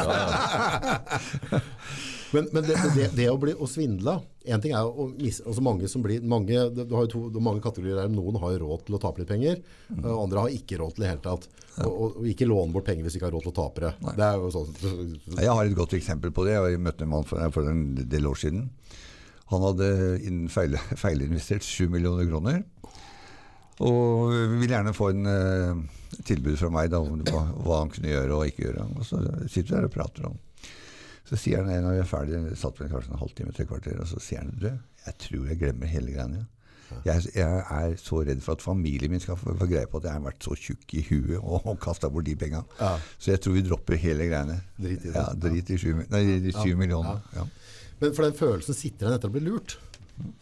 Men, 2.32 2.48
men 2.52 2.64
det, 2.64 2.76
det, 2.96 3.08
det 3.16 3.28
å 3.28 3.38
bli 3.40 3.52
svindla 3.68 4.14
En 4.48 4.62
ting 4.62 4.72
er 4.76 4.88
å 4.88 5.06
mis, 5.12 5.40
altså 5.44 5.62
mange 5.64 5.88
som 5.90 6.02
blir 6.04 6.24
mange, 6.24 6.56
du 6.74 6.94
har 6.96 7.04
jo 7.04 7.10
to, 7.12 7.42
mange 7.44 7.62
kategorier 7.62 8.00
der. 8.00 8.10
Noen 8.10 8.38
har 8.42 8.56
råd 8.58 8.86
til 8.88 8.96
å 8.96 9.00
tape 9.02 9.22
litt 9.22 9.30
penger, 9.30 9.60
og 10.00 10.24
andre 10.24 10.42
har 10.42 10.56
ikke 10.56 10.80
råd 10.80 10.96
til 10.96 11.04
det 11.04 11.06
i 11.06 11.12
hele 11.12 11.22
tatt. 11.22 11.46
Og, 11.84 11.92
og 11.92 12.26
ikke 12.28 12.48
låne 12.48 12.74
bort 12.74 12.88
penger 12.88 13.06
hvis 13.06 13.14
de 13.14 13.20
ikke 13.20 13.28
har 13.28 13.36
råd 13.36 13.46
til 13.46 13.52
å 13.52 13.58
tape 13.60 13.84
det. 13.84 13.92
Det 14.18 14.26
er 14.26 14.42
jo 14.42 14.50
sånn 14.56 15.38
Jeg 15.38 15.54
har 15.54 15.62
et 15.62 15.78
godt 15.78 15.94
eksempel 16.00 16.34
på 16.34 16.48
det. 16.48 16.56
Jeg 16.58 16.82
møtte 16.82 17.06
en 17.06 17.14
mann 17.14 17.28
for, 17.28 17.54
for 17.54 17.70
en 17.70 17.84
del 18.02 18.28
år 18.32 18.42
siden. 18.42 18.66
Han 19.52 19.66
hadde 19.68 19.88
feil, 20.50 20.78
feilinvestert 20.98 21.62
7 21.62 21.86
millioner 21.92 22.26
kroner. 22.26 22.62
Og 23.82 24.32
ville 24.58 24.74
gjerne 24.74 24.94
få 24.96 25.12
en 25.12 25.28
uh, 25.30 26.22
tilbud 26.26 26.58
fra 26.58 26.70
meg 26.74 26.90
da, 26.92 27.00
om 27.02 27.22
hva, 27.30 27.46
hva 27.62 27.82
han 27.84 27.92
kunne 27.94 28.10
gjøre 28.10 28.38
og 28.38 28.50
ikke 28.50 28.66
gjøre. 28.66 28.88
Og 28.96 29.06
så 29.06 29.22
sitter 29.46 29.68
vi 29.70 29.78
her 29.78 29.88
og 29.88 29.94
prater 29.94 30.28
om 30.32 30.40
Så 31.28 31.36
sier 31.38 31.62
han 31.62 31.84
når 31.84 31.94
vi 31.98 32.00
er 32.02 32.08
ferdig, 32.10 32.40
satt 32.58 32.80
vi 32.80 32.88
kanskje 32.90 33.12
en 33.14 33.20
halvtime, 33.22 33.52
tre 33.54 33.64
kvarter, 33.70 34.00
og 34.02 34.08
så 34.10 34.18
sier 34.20 34.42
han 34.42 34.50
du, 34.58 34.66
jeg 35.06 35.14
tror 35.22 35.46
jeg 35.52 35.60
glemmer 35.60 35.86
hele 35.92 36.12
greiene. 36.16 36.46
Jeg, 37.06 37.22
jeg 37.32 37.60
er 37.72 37.94
så 37.96 38.18
redd 38.20 38.42
for 38.44 38.52
at 38.58 38.60
familien 38.60 39.08
min 39.14 39.20
skal 39.22 39.38
få, 39.40 39.54
få 39.56 39.64
greie 39.70 39.88
på 39.88 39.96
at 40.02 40.10
jeg 40.10 40.12
har 40.18 40.24
vært 40.26 40.44
så 40.44 40.52
tjukk 40.60 40.92
i 40.98 41.04
huet 41.06 41.38
og, 41.38 41.62
og 41.70 41.78
kasta 41.80 42.10
bort 42.12 42.26
de 42.26 42.34
penga. 42.36 42.60
Ja. 42.82 42.90
Så 43.16 43.32
jeg 43.32 43.40
tror 43.40 43.54
vi 43.56 43.62
dropper 43.64 43.96
hele 44.02 44.26
greiene. 44.28 44.58
Drit 44.76 45.06
i 45.06 45.08
det. 45.08 45.14
Ja, 45.16 45.30
drit 45.46 45.72
i 45.72 45.78
syv, 45.80 46.02
nei, 46.12 46.20
de 46.44 46.52
syv 46.52 46.76
millioner. 46.82 47.22
Ja. 47.38 47.46
Men 48.02 48.12
for 48.12 48.26
den 48.26 48.36
følelsen 48.36 48.76
sitter 48.76 49.06
igjen 49.08 49.16
etter 49.16 49.32
å 49.32 49.36
bli 49.38 49.44
lurt. 49.46 49.78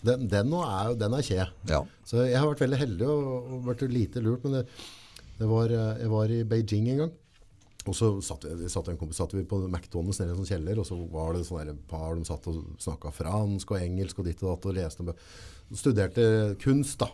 Den, 0.03 0.27
den, 0.33 0.51
nå 0.51 0.65
er, 0.67 0.91
jo- 0.91 0.99
den 1.05 1.15
er 1.21 1.23
kje. 1.29 1.47
Ja. 1.71 1.85
Så 2.09 2.25
jeg 2.27 2.35
har 2.41 2.51
vært 2.51 2.65
veldig 2.65 2.81
heldig 2.83 3.07
og, 3.15 3.31
og 3.55 3.63
vært 3.71 3.87
lite 3.95 4.25
lurt. 4.27 4.43
Men 4.49 4.59
det, 4.59 4.65
det 5.39 5.49
var, 5.55 5.71
eh, 5.77 5.93
jeg 6.03 6.11
var 6.17 6.35
i 6.35 6.41
Beijing 6.51 6.91
en 6.97 7.05
gang. 7.05 7.15
Og 7.91 7.97
så 7.97 8.11
satt 8.23 8.45
vi, 8.47 8.69
satt 8.71 8.89
en 8.93 8.99
kompis, 9.01 9.19
satt 9.19 9.33
vi 9.35 9.43
på 9.49 9.59
McDonald's 9.67 10.21
nede 10.21 10.31
i 10.31 10.35
en 10.37 10.41
sånn 10.41 10.51
kjeller, 10.53 10.79
og 10.79 10.87
så 10.87 10.99
var 11.11 11.35
det 11.35 11.47
sånne 11.49 11.75
par 11.91 12.15
de 12.15 12.27
satt 12.29 12.47
og 12.51 12.77
snakka 12.83 13.11
fransk 13.15 13.73
og 13.75 13.81
engelsk 13.81 14.21
og 14.23 14.29
ditt 14.29 14.45
og 14.45 14.53
datt 14.53 14.69
og 14.71 14.77
leste 14.79 15.07
og 15.07 15.17
Studerte 15.71 16.23
kunst, 16.59 16.99
da. 16.99 17.07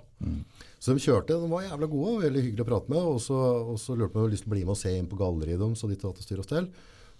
Så 0.81 0.95
de 0.97 1.03
kjørte, 1.05 1.37
de 1.37 1.49
var 1.51 1.67
jævla 1.67 1.89
gode 1.93 2.13
og 2.15 2.23
veldig 2.25 2.43
hyggelig 2.45 2.65
å 2.65 2.69
prate 2.71 2.89
med. 2.89 3.03
Og 3.05 3.19
så, 3.21 3.37
og 3.37 3.77
så 3.81 3.93
lurte 3.93 4.15
de 4.15 4.17
om 4.17 4.23
jeg 4.23 4.25
hadde 4.25 4.33
lyst 4.33 4.47
til 4.47 4.49
å 4.49 4.55
bli 4.55 4.63
med 4.65 4.73
og 4.73 4.79
se 4.81 4.93
inn 4.97 5.09
på 5.11 5.19
galleriet 5.21 5.61
deres 5.61 5.85
og 5.85 5.93
ditt 5.93 6.05
og 6.05 6.15
datt 6.15 6.23
og 6.23 6.25
styre 6.25 6.41
og 6.41 6.47
stell. 6.49 6.69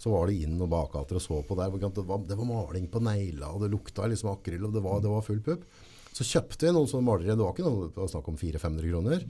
Så 0.01 0.13
var 0.13 0.25
det 0.29 0.39
inn 0.41 0.55
og 0.57 0.71
bakater 0.73 1.19
og 1.19 1.21
så 1.21 1.37
på 1.45 1.57
der. 1.59 1.77
Det 1.77 2.05
var, 2.09 2.23
det 2.25 2.39
var 2.39 2.49
maling 2.49 2.89
på 2.89 3.01
negla, 3.05 3.51
og 3.53 3.61
det 3.61 3.69
lukta 3.73 4.09
liksom 4.09 4.31
akryl, 4.33 4.65
og 4.65 4.73
det 4.73 4.81
var, 4.85 4.97
det 5.05 5.13
var 5.13 5.25
full 5.29 5.43
pupp. 5.45 5.69
Så 6.17 6.25
kjøpte 6.25 6.65
vi 6.65 6.73
noen 6.73 6.89
sånne 6.89 7.05
malerier. 7.05 7.37
Det 7.37 7.45
var 7.45 7.53
ikke 7.53 7.69
noe, 7.69 7.91
det 7.93 8.01
var 8.01 8.09
snakk 8.15 8.33
om 8.33 8.41
400-500 8.41 8.89
kroner. 8.89 9.29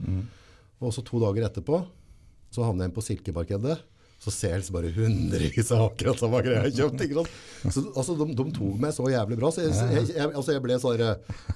Og 0.80 0.96
så 0.96 1.04
to 1.04 1.20
dager 1.20 1.44
etterpå 1.50 1.82
så 2.48 2.64
havnet 2.64 2.86
jeg 2.86 2.88
inn 2.88 2.96
på 2.96 3.04
silkeparkedet. 3.04 3.76
Så 4.18 4.32
ser 4.34 4.56
jeg 4.56 4.72
bare 4.74 4.90
hundrevis 4.96 5.68
av 5.76 5.84
akkurat 5.92 6.18
samme 6.18 6.40
greia 6.42 6.64
jeg 6.66 6.78
kjøpte. 6.80 7.06
ikke 7.06 7.20
sant? 7.22 7.74
Så, 7.74 7.84
altså, 7.94 8.16
de, 8.18 8.26
de 8.34 8.46
tok 8.56 8.80
meg 8.82 8.94
så 8.96 9.06
jævlig 9.12 9.38
bra. 9.38 9.52
Så 9.54 9.62
jeg, 9.66 9.76
jeg, 9.94 10.08
jeg, 10.16 10.30
altså, 10.32 10.54
jeg 10.56 10.64
ble, 10.64 10.78
sånn, 10.82 11.04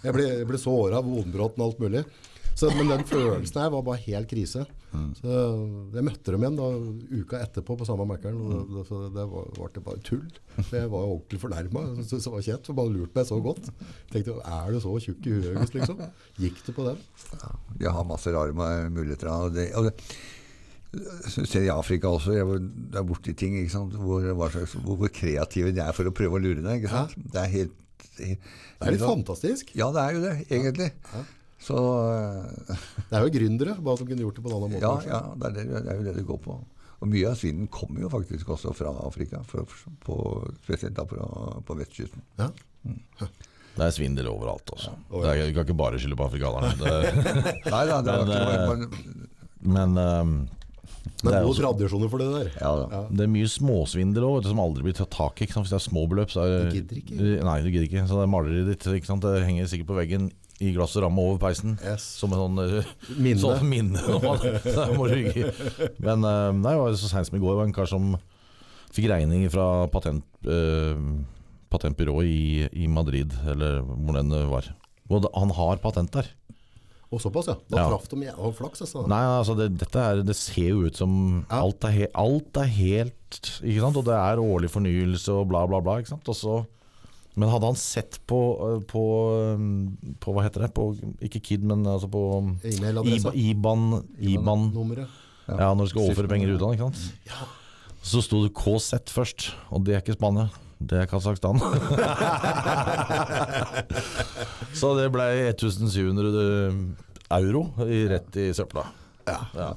jeg 0.06 0.14
ble, 0.18 0.28
ble 0.46 0.60
såra, 0.62 1.00
vonbroten 1.02 1.64
og 1.64 1.72
alt 1.72 1.82
mulig. 1.82 2.04
Så, 2.52 2.68
men 2.76 2.90
den 2.90 3.02
følelsen 3.08 3.62
her 3.62 3.70
var 3.72 3.84
bare 3.86 4.02
helt 4.04 4.28
krise. 4.30 4.66
Så 5.16 5.36
Jeg 5.94 6.04
møtte 6.04 6.34
dem 6.34 6.42
igjen 6.44 6.58
da, 6.58 6.66
uka 7.22 7.38
etterpå 7.40 7.78
på 7.80 7.86
samme 7.88 8.04
Mækkern. 8.10 8.36
Det, 8.50 8.58
det, 8.74 8.82
så 8.90 8.98
det 9.14 9.24
var, 9.30 9.46
var 9.56 9.72
det 9.72 9.82
bare 9.86 10.02
tull. 10.04 10.26
For 10.58 10.76
jeg 10.76 10.90
var 10.92 11.06
jo 11.06 11.14
ordentlig 11.16 11.40
fornærma. 11.42 11.84
Det 12.04 12.20
var 12.28 12.44
kjent, 12.44 12.68
for 12.68 12.76
man 12.78 12.92
lurte 12.92 13.16
meg 13.16 13.30
så 13.30 13.40
godt. 13.42 13.72
Tenkte, 14.12 14.36
Er 14.44 14.68
du 14.76 14.78
så 14.84 14.92
tjukk 15.00 15.26
i 15.32 15.34
huet, 15.38 15.74
liksom? 15.78 16.04
Gikk 16.44 16.60
det 16.68 16.76
på 16.76 16.86
den? 16.90 17.00
Ja, 17.40 17.52
jeg 17.86 17.96
har 17.96 18.06
masse 18.12 18.36
rare 18.36 18.52
muligheter. 18.92 19.32
Og 19.32 19.56
det, 19.56 19.70
og 19.80 19.88
det, 19.88 19.96
så 19.96 20.41
ser 20.92 21.64
i 21.64 21.70
Afrika 21.72 22.10
også, 22.12 22.34
jeg 22.36 22.48
var 22.48 22.64
der 22.96 23.04
borti 23.08 23.32
ting 23.38 23.56
ikke 23.60 23.72
sant? 23.72 23.94
Hvor, 23.96 24.24
hva 24.36 24.48
slags, 24.52 24.74
hvor, 24.76 24.98
hvor 25.00 25.12
kreative 25.14 25.72
de 25.72 25.80
er 25.84 25.94
for 25.96 26.08
å 26.08 26.14
prøve 26.14 26.36
å 26.36 26.42
lure 26.42 26.60
deg. 26.60 26.82
Ikke 26.82 26.92
sant? 26.92 27.14
Det 27.16 27.40
er 27.40 27.52
helt 27.54 27.78
Det 28.18 28.34
er 28.36 28.96
litt 28.96 29.04
fantastisk. 29.04 29.72
Ja, 29.78 29.88
det 29.94 30.02
er 30.02 30.18
jo 30.18 30.24
det, 30.26 30.34
egentlig. 30.50 30.90
Så 31.62 31.78
eh, 31.78 32.84
Det 33.08 33.16
er 33.16 33.24
jo 33.24 33.32
gründere 33.38 33.76
bare 33.78 34.00
som 34.00 34.08
kunne 34.10 34.24
gjort 34.24 34.38
det 34.38 34.44
på 34.44 34.50
en 34.50 34.58
annen 34.58 34.74
måte. 34.76 34.84
ja, 34.84 34.94
ja 35.08 35.22
det, 35.38 35.48
er 35.48 35.56
det, 35.56 35.66
det 35.72 35.92
er 35.94 36.00
jo 36.00 36.06
det 36.10 36.16
det 36.18 36.26
går 36.28 36.40
på. 36.44 36.58
Og 37.02 37.10
mye 37.10 37.32
av 37.32 37.38
svinen 37.38 37.70
kommer 37.72 38.04
jo 38.04 38.10
faktisk 38.12 38.52
også 38.54 38.74
fra 38.78 38.92
Afrika, 39.02 39.40
for, 39.48 39.66
på, 40.04 40.16
spesielt 40.62 40.94
da 40.94 41.06
på, 41.08 41.18
på 41.66 41.78
vestkysten. 41.80 42.22
Ja. 42.38 42.50
Det 43.72 43.86
er 43.86 43.94
svindel 43.94 44.28
overalt. 44.30 44.68
Også. 44.76 44.92
Det 45.10 45.30
er, 45.32 45.46
du 45.48 45.56
kan 45.56 45.64
ikke 45.66 45.78
bare 45.80 45.98
skylde 46.02 46.18
på 46.20 46.28
afrikanerne. 46.28 46.74
Det, 46.82 47.54
Nei 47.72 47.84
da, 47.88 48.02
det 48.04 48.18
var 48.20 48.28
Men, 48.68 48.84
ikke 48.86 49.30
men 49.72 49.96
bare 49.96 50.61
men 51.22 51.30
Det 51.32 51.38
er 51.38 51.42
gode 51.46 51.54
også- 51.54 51.62
tradisjoner 51.62 52.08
for 52.10 52.18
det 52.18 52.28
der. 52.34 52.48
Ja 52.60 52.72
ja. 52.90 53.00
det 53.10 53.20
er 53.24 53.28
mye 53.30 53.46
småsvindel 53.48 54.22
òg, 54.26 54.42
som 54.44 54.58
aldri 54.58 54.82
blir 54.82 54.92
tatt 54.98 55.10
tak 55.14 55.38
i. 55.42 55.46
Hvis 55.46 55.70
det 55.70 55.78
er 55.78 55.86
små 55.88 56.06
beløp, 56.10 56.30
så 56.34 56.42
er 56.44 56.66
Du 56.70 56.74
gidder 56.80 56.96
ikke. 56.98 57.14
Nei, 57.44 57.58
du 57.62 57.70
gidder 57.70 57.86
ikke. 57.88 58.02
Så 58.08 58.14
det 58.18 58.22
er 58.26 58.34
maleriet 58.34 58.66
ditt 58.72 58.84
ikke 59.00 59.06
sant? 59.06 59.22
Det 59.22 59.44
henger 59.46 59.66
sikkert 59.70 59.86
på 59.92 59.96
veggen 60.02 60.32
i 60.62 60.70
glass 60.74 60.94
og 60.96 61.02
ramme 61.06 61.18
over 61.18 61.38
peisen. 61.42 61.74
Yes. 61.82 62.02
Som 62.20 62.32
en 62.34 62.38
sånn 62.42 62.58
eh, 62.62 62.84
Minne. 63.18 63.40
Sånn 63.42 63.66
minne. 63.66 63.98
Men 66.06 66.24
eh, 66.24 66.52
nei, 66.58 66.72
det 66.74 66.80
var 66.82 66.94
så 66.98 67.10
seint 67.10 67.28
som 67.28 67.38
i 67.38 67.42
går. 67.42 67.54
Det 67.54 67.60
var 67.62 67.68
en 67.70 67.76
kar 67.76 67.88
som 67.90 68.12
fikk 68.92 69.08
regning 69.10 69.46
fra 69.52 69.66
patent, 69.92 70.24
eh, 70.44 70.98
patentbyrået 71.72 72.28
i, 72.28 72.68
i 72.84 72.88
Madrid, 72.92 73.32
eller 73.48 73.80
hvor 73.86 74.18
den 74.18 74.32
var. 74.50 74.68
Og 75.12 75.26
han 75.34 75.52
har 75.56 75.80
patent 75.82 76.12
der. 76.14 76.28
Og 77.12 77.20
såpass, 77.20 77.46
ja. 77.50 77.54
Da 77.68 77.76
Ja. 77.82 77.88
traff 77.90 78.06
de 78.08 78.16
jævla 78.24 78.52
flaks. 78.56 78.80
Altså. 78.86 79.02
Nei, 79.06 79.22
altså 79.38 79.54
det, 79.58 79.66
dette 79.78 80.00
er, 80.00 80.22
det 80.24 80.34
ser 80.36 80.68
jo 80.70 80.86
ut 80.86 80.96
som 80.96 81.44
Ja. 81.50 81.60
alt, 81.62 81.84
er 81.84 81.90
he, 81.92 82.06
alt 82.14 82.56
er 82.56 82.64
helt 82.72 83.18
Ikke 83.62 83.80
sant? 83.80 83.96
Og 83.96 84.04
det 84.04 84.14
er 84.16 84.40
årlig 84.40 84.70
fornyelse 84.70 85.28
og 85.32 85.48
bla, 85.48 85.66
bla, 85.66 85.80
bla. 85.80 85.98
Ikke 86.00 86.08
sant? 86.14 86.28
Og 86.28 86.34
så, 86.36 86.64
men 87.36 87.48
hadde 87.48 87.64
han 87.64 87.76
sett 87.76 88.18
på, 88.28 88.38
øh, 88.64 88.80
på, 88.88 89.02
øh, 89.36 90.16
på 90.20 90.32
Hva 90.34 90.42
heter 90.44 90.66
det? 90.66 90.74
På, 90.74 90.94
ikke 91.20 91.40
Kid, 91.40 91.62
men 91.64 91.84
altså 91.86 92.08
på 92.12 92.22
IBAN-nummeret. 92.64 93.34
Iban, 93.36 94.02
Iban 94.18 94.70
Nummeret. 94.74 95.08
Ja, 95.48 95.72
når 95.74 95.84
du 95.84 95.90
skal 95.92 96.02
overføre 96.06 96.28
penger 96.28 96.48
i 96.48 96.56
utlandet. 96.56 96.78
Ikke 96.80 96.90
sant? 96.92 97.12
Så 98.02 98.20
sto 98.24 98.42
det 98.44 98.52
KZ 98.54 99.12
først, 99.12 99.50
og 99.70 99.84
det 99.86 99.94
er 99.94 100.00
ikke 100.02 100.16
Spania. 100.16 100.48
Det 100.88 100.98
er 101.02 101.06
Kasakhstan. 101.10 101.58
så 104.80 104.92
det 104.98 105.08
ble 105.14 105.26
1700 105.52 106.42
euro 107.38 107.62
i, 107.86 108.02
rett 108.10 108.36
i 108.40 108.48
søpla. 108.56 108.84
Ja. 109.28 109.72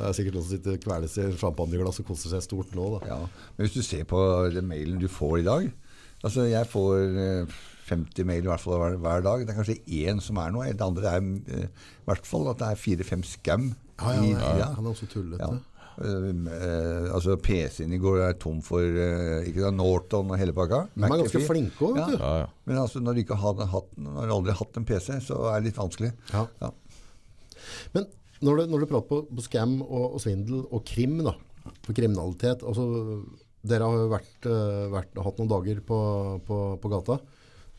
Det 0.00 0.08
er 0.08 0.16
sikkert 0.16 0.38
noen 0.38 0.46
som 0.46 0.54
sitter 0.54 0.78
kveles 0.80 1.16
i 1.20 1.26
champagneglass 1.40 2.00
og 2.02 2.08
koser 2.08 2.32
seg 2.32 2.44
stort 2.44 2.70
nå. 2.76 2.86
Da. 2.96 3.00
Ja, 3.10 3.18
men 3.56 3.66
hvis 3.66 3.76
du 3.76 3.82
ser 3.84 4.06
på 4.08 4.20
den 4.54 4.68
mailen 4.70 5.00
du 5.00 5.08
får 5.12 5.42
i 5.42 5.48
dag 5.48 5.70
Altså 6.20 6.44
jeg 6.50 6.68
får 6.68 7.14
eh, 7.16 7.52
50 7.88 8.26
mail 8.28 8.44
i 8.44 8.48
hvert 8.50 8.60
fall 8.60 8.76
hver, 8.76 8.98
hver 9.00 9.22
dag. 9.24 9.46
Det 9.46 9.54
er 9.54 9.56
kanskje 9.56 10.04
én 10.04 10.18
som 10.20 10.36
er 10.42 10.50
noe. 10.52 10.66
Det 10.68 10.84
andre 10.84 11.14
er 11.16 11.22
eh, 11.56 11.64
i 11.64 12.10
hvert 12.10 12.26
fall 12.28 12.50
at 12.52 12.60
det 12.60 12.68
er 12.68 12.82
fire-fem 12.82 13.22
scam. 13.24 13.70
Ja, 14.00 14.12
ja, 14.18 14.26
ja, 14.28 14.50
ja. 14.60 14.66
Han 14.76 14.84
er 14.84 14.92
også 14.92 15.08
tullete. 15.08 15.48
Ja. 15.48 15.69
Eh, 15.98 16.28
eh, 16.54 17.08
altså 17.12 17.34
PC-en 17.42 17.92
i 17.92 17.98
går 18.00 18.22
er 18.28 18.38
tom 18.40 18.60
for 18.64 18.80
uh, 18.80 19.40
ikke 19.48 19.64
da, 19.64 19.72
Norton 19.74 20.30
og 20.32 20.38
hele 20.40 20.54
pakka. 20.56 20.84
De 20.94 21.04
er 21.04 21.14
ganske 21.24 21.42
flinke 21.48 21.88
òg, 21.88 21.98
vet 21.98 22.04
Ja. 22.04 22.06
du. 22.12 22.22
Ja, 22.22 22.32
ja. 22.44 22.46
Men 22.70 22.80
altså, 22.84 23.02
når 23.04 23.18
du 23.18 23.22
ikke 23.24 23.40
har 23.42 23.66
hatt, 23.74 23.90
når 23.98 24.30
du 24.30 24.34
aldri 24.36 24.54
har 24.54 24.62
hatt 24.62 24.80
en 24.80 24.88
PC, 24.88 25.18
så 25.26 25.42
er 25.50 25.60
det 25.60 25.70
litt 25.70 25.82
vanskelig. 25.82 26.12
Ja. 26.32 26.46
Ja. 26.62 26.70
Men 27.96 28.08
når 28.40 28.56
du, 28.56 28.66
når 28.72 28.84
du 28.84 28.90
prater 28.94 29.08
på, 29.10 29.20
på 29.28 29.44
scam 29.44 29.78
og, 29.82 30.16
og 30.16 30.22
svindel 30.22 30.64
og 30.70 30.84
krim, 30.88 31.18
da, 31.26 31.34
på 31.84 31.92
kriminalitet 31.96 32.62
altså, 32.64 32.86
Dere 33.60 33.84
har 33.84 33.98
jo 34.00 34.06
vært, 34.08 34.46
vært, 34.88 35.18
hatt 35.20 35.36
noen 35.36 35.50
dager 35.50 35.82
på, 35.84 35.96
på, 36.48 36.58
på 36.80 36.90
gata. 36.94 37.18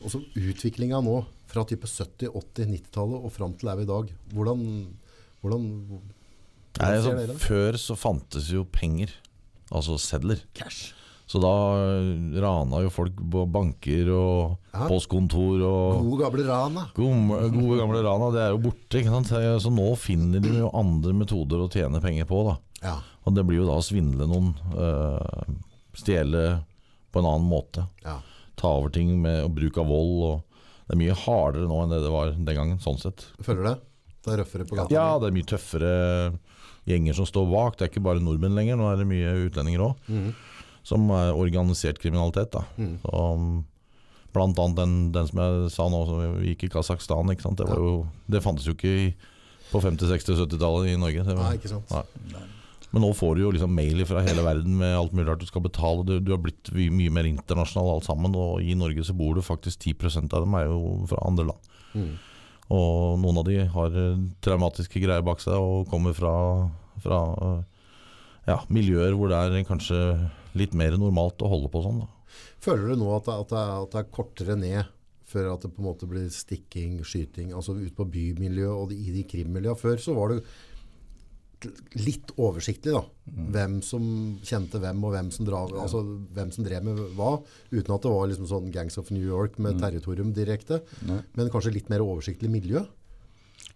Og 0.02 0.12
så 0.12 0.20
utviklinga 0.38 1.00
nå 1.02 1.16
fra 1.50 1.64
type 1.66 1.88
70-, 1.90 2.30
80-, 2.30 2.68
90-tallet 2.70 3.24
og 3.26 3.32
fram 3.34 3.56
til 3.58 3.70
er 3.72 3.80
vi 3.80 3.86
i 3.86 3.90
dag. 3.90 4.12
Hvordan, 4.30 4.62
hvordan, 5.42 5.64
Nei, 6.80 6.94
altså, 6.96 7.36
før 7.42 7.76
så 7.78 7.96
fantes 7.98 8.48
jo 8.52 8.64
penger, 8.64 9.10
altså 9.70 9.98
sedler. 10.00 10.40
Cash. 10.54 10.92
Så 11.32 11.40
da 11.40 11.50
eh, 11.80 12.40
rana 12.42 12.80
jo 12.84 12.90
folk 12.92 13.16
på 13.16 13.44
banker 13.52 14.08
og 14.12 14.58
Ja. 14.72 14.86
postkontor 14.88 15.62
og 15.64 16.00
Gode 16.02 16.22
gamle 16.24 16.44
rana. 16.48 16.86
gode, 16.96 17.50
gode 17.52 17.78
gamle 17.78 18.02
rana. 18.04 18.30
Det 18.32 18.40
er 18.42 18.50
jo 18.52 18.58
borte. 18.58 18.98
ikke 19.00 19.12
sant? 19.12 19.28
Så 19.62 19.70
nå 19.72 19.90
finner 19.96 20.40
de 20.40 20.58
jo 20.60 20.70
andre 20.74 21.12
metoder 21.16 21.60
å 21.64 21.70
tjene 21.72 22.00
penger 22.02 22.24
på. 22.28 22.42
da. 22.50 22.56
Ja. 22.82 22.96
Og 23.24 23.34
det 23.36 23.44
blir 23.46 23.60
jo 23.62 23.66
da 23.68 23.78
å 23.78 23.84
svindle 23.84 24.26
noen. 24.28 24.54
øh, 24.76 25.54
stjele 25.94 26.64
på 27.12 27.20
en 27.20 27.26
annen 27.28 27.48
måte. 27.48 27.86
ja. 28.04 28.18
Ta 28.56 28.68
over 28.78 28.90
ting 28.90 29.20
med 29.22 29.48
bruk 29.54 29.78
av 29.78 29.86
vold. 29.88 30.22
og 30.22 30.42
Det 30.88 30.94
er 30.94 31.00
mye 31.00 31.14
hardere 31.16 31.66
nå 31.68 31.82
enn 31.82 31.90
det 31.90 32.02
det 32.02 32.10
var 32.12 32.30
den 32.32 32.44
gangen. 32.56 32.78
sånn 32.78 32.98
sett. 33.00 33.24
Føler 33.42 33.62
du 33.62 33.68
det? 33.70 33.78
Det 34.24 34.32
er 34.34 34.44
røffere 34.44 34.66
på 34.68 34.76
gata? 34.76 34.90
Ja, 34.92 35.18
det 35.18 35.28
er 35.28 35.32
mye 35.34 35.48
tøffere 35.48 36.38
gjenger 36.88 37.18
som 37.18 37.28
står 37.28 37.50
bak. 37.50 37.76
Det 37.76 37.86
er 37.86 37.92
ikke 37.92 38.04
bare 38.04 38.22
nordmenn 38.22 38.56
lenger, 38.58 38.78
nå 38.78 38.88
er 38.90 39.02
det 39.02 39.08
mye 39.10 39.34
utlendinger 39.46 39.84
òg. 39.88 40.08
Mm. 40.08 40.32
Som 40.86 41.10
er 41.14 41.36
organisert 41.38 42.00
kriminalitet. 42.02 42.50
da. 42.54 42.64
Mm. 42.76 42.96
Så, 43.04 43.12
um, 43.12 43.60
blant 44.32 44.58
annet 44.58 44.80
den, 44.80 44.96
den 45.14 45.28
som 45.28 45.42
jeg 45.42 45.68
sa 45.74 45.86
nå, 45.92 46.00
som 46.08 46.40
gikk 46.42 46.66
i 46.66 46.72
Kasakhstan. 46.72 47.28
Det, 47.28 47.68
var 47.68 47.78
jo, 47.78 47.94
det 48.32 48.42
fantes 48.42 48.66
jo 48.66 48.74
ikke 48.74 49.12
på 49.72 49.80
50-, 49.80 50.08
60- 50.16 50.34
og 50.34 50.42
70-tallet 50.46 50.90
i 50.92 50.98
Norge. 51.00 51.24
Det 51.26 51.36
var, 51.36 51.50
Nei, 51.50 51.60
ikke 51.60 51.72
sant. 51.72 51.92
Nei. 52.32 52.46
Men 52.92 53.06
nå 53.06 53.12
får 53.16 53.36
du 53.36 53.46
jo 53.46 53.52
liksom 53.54 53.72
mail 53.72 54.02
fra 54.04 54.20
hele 54.24 54.42
verden 54.44 54.74
med 54.76 54.92
alt 54.98 55.14
mulig 55.16 55.30
rart 55.30 55.40
du 55.40 55.48
skal 55.48 55.64
betale. 55.64 56.04
Du, 56.04 56.18
du 56.20 56.34
har 56.34 56.42
blitt 56.44 56.68
mye, 56.74 57.12
mer 57.14 57.28
internasjonal 57.28 57.94
alt 57.94 58.08
sammen, 58.08 58.34
og 58.36 58.60
i 58.60 58.74
Norge 58.76 59.04
så 59.08 59.16
bor 59.16 59.36
du 59.36 59.44
faktisk 59.44 59.86
10% 59.94 60.34
av 60.36 60.44
dem 60.44 60.58
er 60.58 60.68
jo 60.68 60.82
fra 61.08 61.22
andre 61.28 61.48
land. 61.52 61.72
Mhm. 61.94 62.12
Og 62.72 63.20
noen 63.20 63.42
av 63.42 63.46
de 63.48 63.58
har 63.74 63.98
eh, 63.98 64.22
traumatiske 64.44 65.02
greier 65.02 65.24
bak 65.26 65.42
seg 65.44 65.58
og 65.60 65.90
kommer 65.90 66.16
fra, 66.16 66.32
fra 67.04 67.20
eh, 67.36 67.60
ja, 68.48 68.58
miljøer 68.72 69.16
hvor 69.18 69.32
det 69.32 69.40
er 69.42 69.68
kanskje 69.68 70.00
litt 70.58 70.74
mer 70.76 70.96
normalt 71.00 71.42
å 71.44 71.50
holde 71.52 71.70
på 71.72 71.84
sånn. 71.84 72.02
Da. 72.04 72.10
Føler 72.64 72.92
du 72.92 73.02
nå 73.02 73.12
at 73.16 73.28
det, 73.28 73.38
at, 73.44 73.52
det, 73.52 73.62
at 73.76 73.94
det 73.94 74.02
er 74.02 74.12
kortere 74.16 74.58
ned 74.58 74.98
før 75.32 75.54
at 75.54 75.64
det 75.64 75.72
på 75.72 75.80
en 75.80 75.88
måte 75.88 76.08
blir 76.08 76.28
stikking, 76.32 76.98
skyting, 77.08 77.54
altså 77.56 77.76
ut 77.78 77.94
på 77.96 78.08
bymiljø 78.12 78.68
og 78.74 78.92
i 78.92 79.14
de 79.14 79.24
krimmiljøene? 79.28 79.80
Før 79.80 80.00
så 80.00 80.16
var 80.16 80.32
det 80.32 80.42
litt 81.98 82.32
oversiktlig 82.36 82.94
da, 82.94 83.02
hvem 83.54 83.78
som 83.84 84.04
kjente 84.46 84.80
hvem 84.82 85.04
og 85.06 85.14
hvem 85.14 85.28
som, 85.34 85.46
dra, 85.48 85.62
altså, 85.84 86.02
hvem 86.36 86.50
som 86.54 86.66
drev 86.66 86.88
med 86.88 87.04
hva, 87.18 87.36
uten 87.72 87.94
at 87.94 88.06
det 88.06 88.14
var 88.14 88.26
liksom 88.30 88.48
sånn 88.50 88.72
Gangs 88.74 88.98
of 89.00 89.12
New 89.14 89.24
York 89.24 89.60
med 89.62 89.80
territorium 89.82 90.34
direkte, 90.36 90.82
Nei. 91.08 91.20
men 91.38 91.52
kanskje 91.52 91.76
litt 91.78 91.92
mer 91.92 92.04
oversiktlig 92.04 92.50
miljø. 92.52 92.84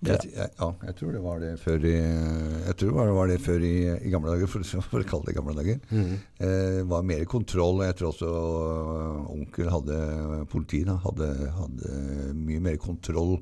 Ja. 0.05 0.16
jeg, 0.20 0.51
ja, 0.59 0.66
jeg 0.85 0.94
tror 0.99 1.12
det 1.14 1.20
var 1.25 1.38
det 1.40 1.51
før 1.62 1.85
i, 1.88 1.94
jeg 1.96 2.75
tror 2.77 2.99
det 2.99 3.14
var 3.16 3.31
det 3.31 3.38
før 3.40 3.62
i, 3.64 3.77
i 3.96 4.11
gamle 4.12 4.35
dager, 4.35 4.51
for, 4.51 4.66
for 4.85 5.01
å 5.01 5.09
kalle 5.09 5.31
det 5.31 5.37
gamle 5.38 5.55
dager. 5.57 5.79
Eh, 5.96 6.81
var 6.90 7.07
mer 7.07 7.25
kontroll. 7.31 7.81
Jeg 7.87 7.96
tror 7.96 8.11
også 8.11 8.29
øh, 8.29 9.22
onkel 9.33 9.70
hadde 9.72 10.01
politiet 10.53 10.90
da, 10.90 10.99
hadde, 11.07 11.31
hadde 11.57 12.35
mye 12.37 12.64
mer 12.68 12.77
kontroll 12.83 13.38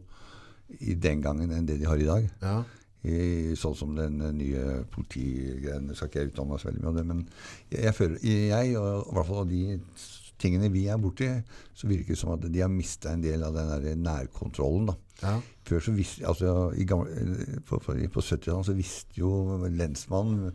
i 0.79 0.95
den 0.95 1.25
gangen 1.25 1.51
enn 1.55 1.67
det 1.67 1.81
de 1.81 1.91
har 1.91 2.01
i 2.01 2.09
dag. 2.09 2.31
Ja. 2.45 2.61
I, 3.05 3.53
sånn 3.61 3.77
som 3.77 3.97
den 3.97 4.21
eh, 4.25 4.33
nye 4.33 4.83
politigreiene 4.95 5.97
skal 5.97 6.09
ikke 6.09 6.23
jeg 6.23 6.31
uttale 6.33 6.51
meg 6.51 6.63
så 6.63 6.71
veldig 6.71 6.85
mye 6.85 6.93
om 6.93 6.99
det, 6.99 7.07
men 7.11 7.25
jeg, 7.69 7.95
føler, 7.97 8.21
jeg, 8.25 8.77
og 8.81 9.11
i 9.11 9.17
hvert 9.19 9.29
fall 9.29 9.51
de 9.51 9.65
tingene 10.41 10.71
vi 10.73 10.87
er 10.91 11.01
borti, 11.01 11.29
så 11.77 11.89
virker 11.91 12.15
det 12.15 12.21
som 12.21 12.33
at 12.35 12.47
de 12.49 12.63
har 12.63 12.73
mista 12.73 13.13
en 13.13 13.25
del 13.25 13.45
av 13.47 13.57
den 13.57 13.73
der 13.73 14.01
nærkontrollen. 14.01 14.89
da. 14.91 14.97
Ja. 15.23 15.35
Før 15.69 15.85
så 15.85 15.93
visste, 15.97 16.25
altså 16.29 16.55
i 16.77 16.85
gamle, 16.85 17.61
På, 17.65 17.79
på, 17.79 17.95
på 17.95 18.21
70-tallet 18.21 18.67
så 18.67 18.75
visste 18.77 19.21
jo 19.21 19.31
lensmannen 19.71 20.51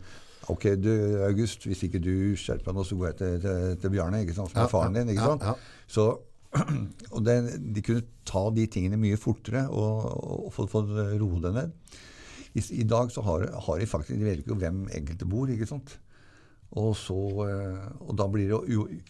Ok, 0.50 0.66
du 0.82 0.90
August, 1.28 1.66
hvis 1.70 1.84
ikke 1.86 2.02
du 2.02 2.36
skjerper 2.40 2.72
deg 2.72 2.78
nå, 2.80 2.84
så 2.88 2.98
går 2.98 3.08
jeg 3.12 3.18
til, 3.20 3.34
til, 3.44 3.74
til 3.84 3.92
Bjarne, 3.94 4.24
ikke 4.24 4.34
sant, 4.34 4.50
som 4.50 4.64
er 4.64 4.72
faren 4.72 4.96
din. 4.98 5.12
ikke 5.14 5.28
ja, 5.28 5.36
sant? 5.38 5.68
Så, 5.86 6.06
og 7.16 7.26
det, 7.26 7.36
De 7.76 7.84
kunne 7.86 8.06
ta 8.26 8.42
de 8.56 8.66
tingene 8.72 8.98
mye 8.98 9.20
fortere 9.22 9.68
og, 9.70 10.08
og 10.48 10.54
få, 10.56 10.66
få 10.72 10.82
roe 10.90 11.42
det 11.44 11.54
ned. 11.54 11.76
I, 12.58 12.64
I 12.82 12.86
dag 12.90 13.12
så 13.14 13.22
har, 13.26 13.46
har 13.68 13.80
de 13.80 13.88
faktisk 13.90 14.18
De 14.20 14.26
vet 14.26 14.44
ikke 14.44 14.58
hvem 14.58 14.86
enkelte 14.96 15.28
bor. 15.30 15.50
ikke 15.50 15.70
sant? 15.70 15.98
Og, 16.78 16.94
så, 16.98 17.18
eh, 17.50 17.86
og 18.06 18.14
da 18.18 18.28
blir 18.30 18.52
det 18.52 18.60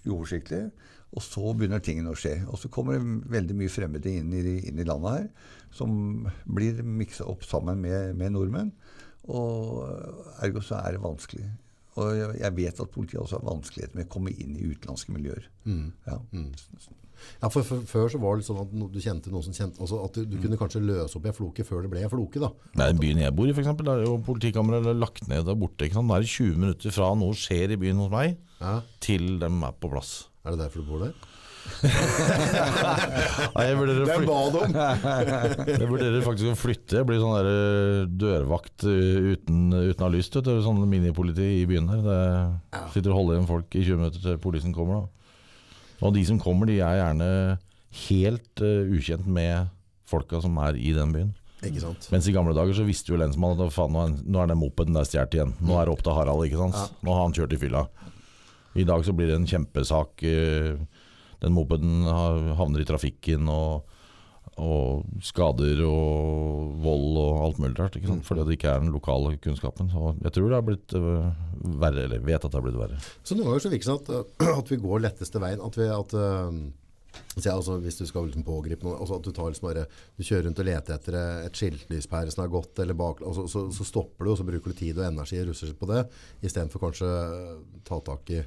uoversiktlig. 0.08 0.70
Og 1.10 1.24
så 1.26 1.54
begynner 1.58 1.82
tingene 1.84 2.14
å 2.14 2.20
skje. 2.20 2.36
Og 2.48 2.60
så 2.62 2.70
kommer 2.72 3.00
det 3.00 3.32
veldig 3.34 3.58
mye 3.58 3.74
fremmede 3.74 4.14
inn 4.20 4.30
i, 4.36 4.60
inn 4.70 4.80
i 4.80 4.86
landet 4.86 5.16
her, 5.16 5.56
som 5.74 6.28
blir 6.46 6.84
miksa 6.86 7.26
opp 7.32 7.48
sammen 7.48 7.82
med, 7.82 8.14
med 8.20 8.36
nordmenn. 8.36 8.70
Og 9.30 9.82
ergo 10.46 10.62
så 10.66 10.84
er 10.84 10.96
det 10.96 11.04
vanskelig. 11.04 11.50
Og 12.00 12.14
jeg, 12.38 12.54
vet 12.56 12.80
at 12.80 12.94
politiet 12.94 13.20
også 13.22 13.40
har 13.40 13.50
vanskeligheter 13.50 13.98
med 13.98 14.08
å 14.08 14.14
komme 14.14 14.32
inn 14.38 14.56
i 14.56 14.70
utenlandske 14.70 15.16
miljøer. 15.16 15.50
Ja. 16.08 16.20
Ja, 17.42 17.50
for, 17.54 17.64
for 17.68 17.84
Før 17.90 18.10
så 18.14 18.20
var 18.22 18.38
det 18.40 18.46
sånn 18.48 18.60
at 18.62 18.74
no- 18.76 18.90
du 18.92 19.00
kjente 19.04 19.32
noen 19.34 19.44
som 19.46 19.54
kjente 19.56 19.80
altså 19.84 20.00
At 20.06 20.18
du, 20.20 20.26
du 20.30 20.38
kunne 20.44 20.58
kanskje 20.60 20.82
løse 20.84 21.16
opp 21.20 21.26
i 21.26 21.32
en 21.32 21.38
floke 21.38 21.66
før 21.68 21.84
det 21.86 21.92
ble 21.94 22.04
en 22.06 22.12
floke. 22.12 22.40
da. 22.44 22.50
Nei, 22.82 22.92
byen 23.00 23.24
jeg 23.24 23.36
bor 23.38 23.48
i, 23.50 23.54
for 23.56 23.64
eksempel, 23.64 23.88
der 23.90 24.04
er 24.04 24.10
jo 24.10 24.18
politikammeret 24.28 24.90
lagt 25.00 25.28
ned 25.32 25.46
der 25.48 25.58
borte. 25.60 25.88
Ikke 25.88 25.98
sant? 26.00 26.10
Da 26.12 26.20
er 26.20 26.26
det 26.28 26.32
20 26.36 26.60
minutter 26.66 26.96
fra 26.96 27.12
noe 27.20 27.34
skjer 27.38 27.76
i 27.76 27.80
byen 27.82 28.02
hos 28.04 28.12
meg, 28.14 28.38
Ja. 28.60 28.80
til 29.04 29.38
dem 29.42 29.62
er 29.64 29.76
på 29.80 29.92
plass. 29.92 30.28
Er 30.46 30.56
det 30.56 30.66
derfor 30.66 30.84
du 30.84 30.90
bor 30.94 31.04
der? 31.08 31.14
Nei, 32.40 33.66
vurderer, 33.78 34.08
å 34.26 34.64
jeg 35.70 35.88
vurderer 35.90 36.24
faktisk 36.26 36.50
å 36.54 36.56
flytte. 36.58 37.00
Jeg 37.02 37.08
blir 37.10 37.20
sånn 37.22 37.36
der 37.36 37.50
eh, 37.52 38.08
dørvakt 38.22 38.86
eh, 38.90 39.34
uten, 39.36 39.68
uten 39.76 40.02
å 40.04 40.08
ha 40.08 40.12
lyst. 40.14 40.36
Vet 40.40 40.48
du. 40.48 40.54
Sånn 40.66 40.82
minipoliti 40.90 41.46
i 41.62 41.66
byen 41.70 41.90
her. 41.92 42.02
Det 42.06 42.84
sitter 42.96 43.14
og 43.14 43.20
holder 43.22 43.38
igjen 43.38 43.50
folk 43.52 43.76
i 43.80 43.84
20 43.86 44.02
minutter 44.02 44.24
til 44.26 44.40
politien 44.44 44.74
kommer. 44.76 45.04
da. 45.04 45.19
Og 46.06 46.14
de 46.16 46.24
som 46.28 46.40
kommer, 46.40 46.70
de 46.70 46.78
er 46.80 47.00
gjerne 47.02 47.30
helt 48.08 48.64
uh, 48.64 48.88
ukjent 48.96 49.28
med 49.28 49.70
folka 50.10 50.40
som 50.44 50.56
er 50.64 50.78
i 50.80 50.94
den 50.96 51.12
byen. 51.16 51.34
Ikke 51.66 51.82
sant? 51.84 52.08
Mens 52.14 52.28
i 52.30 52.34
gamle 52.34 52.54
dager 52.56 52.78
så 52.78 52.86
visste 52.88 53.12
jo 53.12 53.20
lensmannen 53.20 53.66
at 53.66 53.76
faen, 53.76 54.16
nå 54.24 54.40
er, 54.40 54.48
den 54.48 54.62
mopeden 54.62 54.96
der 54.96 55.08
stjålet 55.08 55.36
igjen. 55.36 55.52
Nå 55.60 55.76
er 55.76 55.90
det 55.90 55.94
opp 55.98 56.04
til 56.06 56.16
Harald, 56.16 56.46
ikke 56.48 56.62
sant. 56.62 56.96
Nå 57.04 57.12
har 57.16 57.26
han 57.26 57.36
kjørt 57.36 57.56
i 57.58 57.60
fylla. 57.60 57.84
I 58.80 58.86
dag 58.88 59.04
så 59.04 59.12
blir 59.18 59.28
det 59.28 59.36
en 59.42 59.50
kjempesak. 59.50 60.24
eh, 60.24 60.78
Den 61.42 61.56
mopeden 61.56 62.06
havner 62.56 62.80
i 62.84 62.88
trafikken 62.88 63.50
og, 63.52 63.84
og 64.60 65.06
skader 65.24 65.82
og 65.88 66.74
vold 66.84 67.20
og 67.22 67.40
alt 67.46 67.62
mulig 67.62 67.78
rart. 67.80 67.96
Ikke 68.00 68.12
sant? 68.12 68.26
Fordi 68.28 68.46
det 68.48 68.58
ikke 68.58 68.74
er 68.74 68.84
den 68.84 68.94
lokale 68.94 69.38
kunnskapen. 69.42 69.90
Så 69.92 70.14
jeg 70.20 70.36
tror 70.36 70.50
det 70.50 70.60
har 70.60 70.68
blitt 70.68 70.98
øh, 71.00 71.32
verre, 71.80 72.06
eller 72.06 72.26
vet 72.26 72.44
at 72.44 72.50
det 72.50 72.60
har 72.60 72.68
blitt 72.68 72.80
verre. 72.80 73.00
Så 73.24 73.38
noen 73.38 73.52
ganger 73.52 73.66
så 73.66 73.74
virker 73.74 73.88
det 73.88 73.96
sånn 73.96 74.54
at, 74.60 74.74
vi 74.74 74.82
går 74.84 75.04
letteste 75.08 75.42
veien. 75.44 75.64
At, 75.66 75.80
vi, 75.80 75.90
at 75.96 76.16
uh, 76.20 76.54
så 77.40 77.56
altså, 77.56 77.80
Hvis 77.84 78.00
du 78.00 78.06
skal 78.10 78.30
liksom 78.30 78.46
pågripe 78.48 78.86
noe, 78.86 79.00
altså 79.00 79.20
at 79.20 79.26
du, 79.26 79.32
tar 79.36 79.50
liksom 79.52 79.70
bare, 79.70 79.86
du 80.18 80.24
kjører 80.26 80.48
rundt 80.50 80.62
og 80.62 80.70
leter 80.70 80.96
etter 80.96 81.20
et 81.48 81.62
skiltlyspære 81.62 82.36
som 82.36 82.46
er 82.46 82.54
gått, 82.54 82.82
eller 82.84 82.98
bak, 83.00 83.24
altså, 83.26 83.48
så, 83.52 83.66
så 83.76 83.88
stopper 83.88 84.28
du, 84.28 84.34
og 84.34 84.40
så 84.40 84.48
bruker 84.48 84.74
du 84.74 84.80
tid 84.82 85.00
og 85.00 85.08
energi 85.08 85.40
og 85.42 85.52
russer 85.52 85.76
på 85.78 85.90
det, 85.90 86.04
istedenfor 86.44 86.84
kanskje 86.84 87.12
ta 87.88 88.02
tak 88.06 88.34
i 88.36 88.44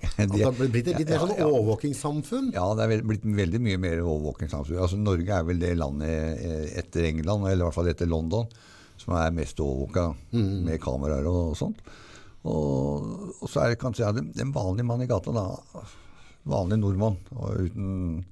At 0.00 0.32
det 0.32 0.42
har 0.42 0.54
blitt 0.56 0.88
et 0.88 0.98
litt 0.98 1.08
mer 1.10 1.16
Ja, 1.16 1.22
sånn 1.26 1.44
overvåkingssamfunn. 1.44 2.50
Ja, 2.56 2.66
det 2.76 2.86
er 2.86 3.06
blitt 3.06 3.24
veldig 3.24 3.60
mye 3.62 3.80
mer 3.80 4.02
overvåkingssamfunn. 4.02 4.80
Altså, 4.80 4.98
Norge 5.00 5.36
er 5.36 5.46
vel 5.48 5.60
det 5.60 5.72
landet 5.78 6.44
eh, 6.44 6.66
etter 6.80 7.08
England, 7.10 7.46
eller 7.46 7.64
i 7.64 7.66
hvert 7.68 7.76
fall 7.76 7.90
etter 7.92 8.08
London, 8.08 8.48
som 9.00 9.16
er 9.20 9.34
mest 9.36 9.60
overvåka 9.60 10.06
med 10.66 10.80
kameraer 10.82 11.28
og, 11.28 11.54
sånt. 11.58 11.82
Og, 12.48 13.08
og 13.40 13.48
så 13.50 13.64
er 13.64 13.74
det 13.74 13.80
kanskje 13.80 14.06
ja, 14.06 14.12
den 14.16 14.54
vanlige 14.56 14.88
mann 14.88 15.04
i 15.04 15.08
gata, 15.10 15.34
da. 15.36 15.84
Vanlig 16.48 16.80
nordmann. 16.80 17.18
Og 17.36 17.66
uten 17.68 18.24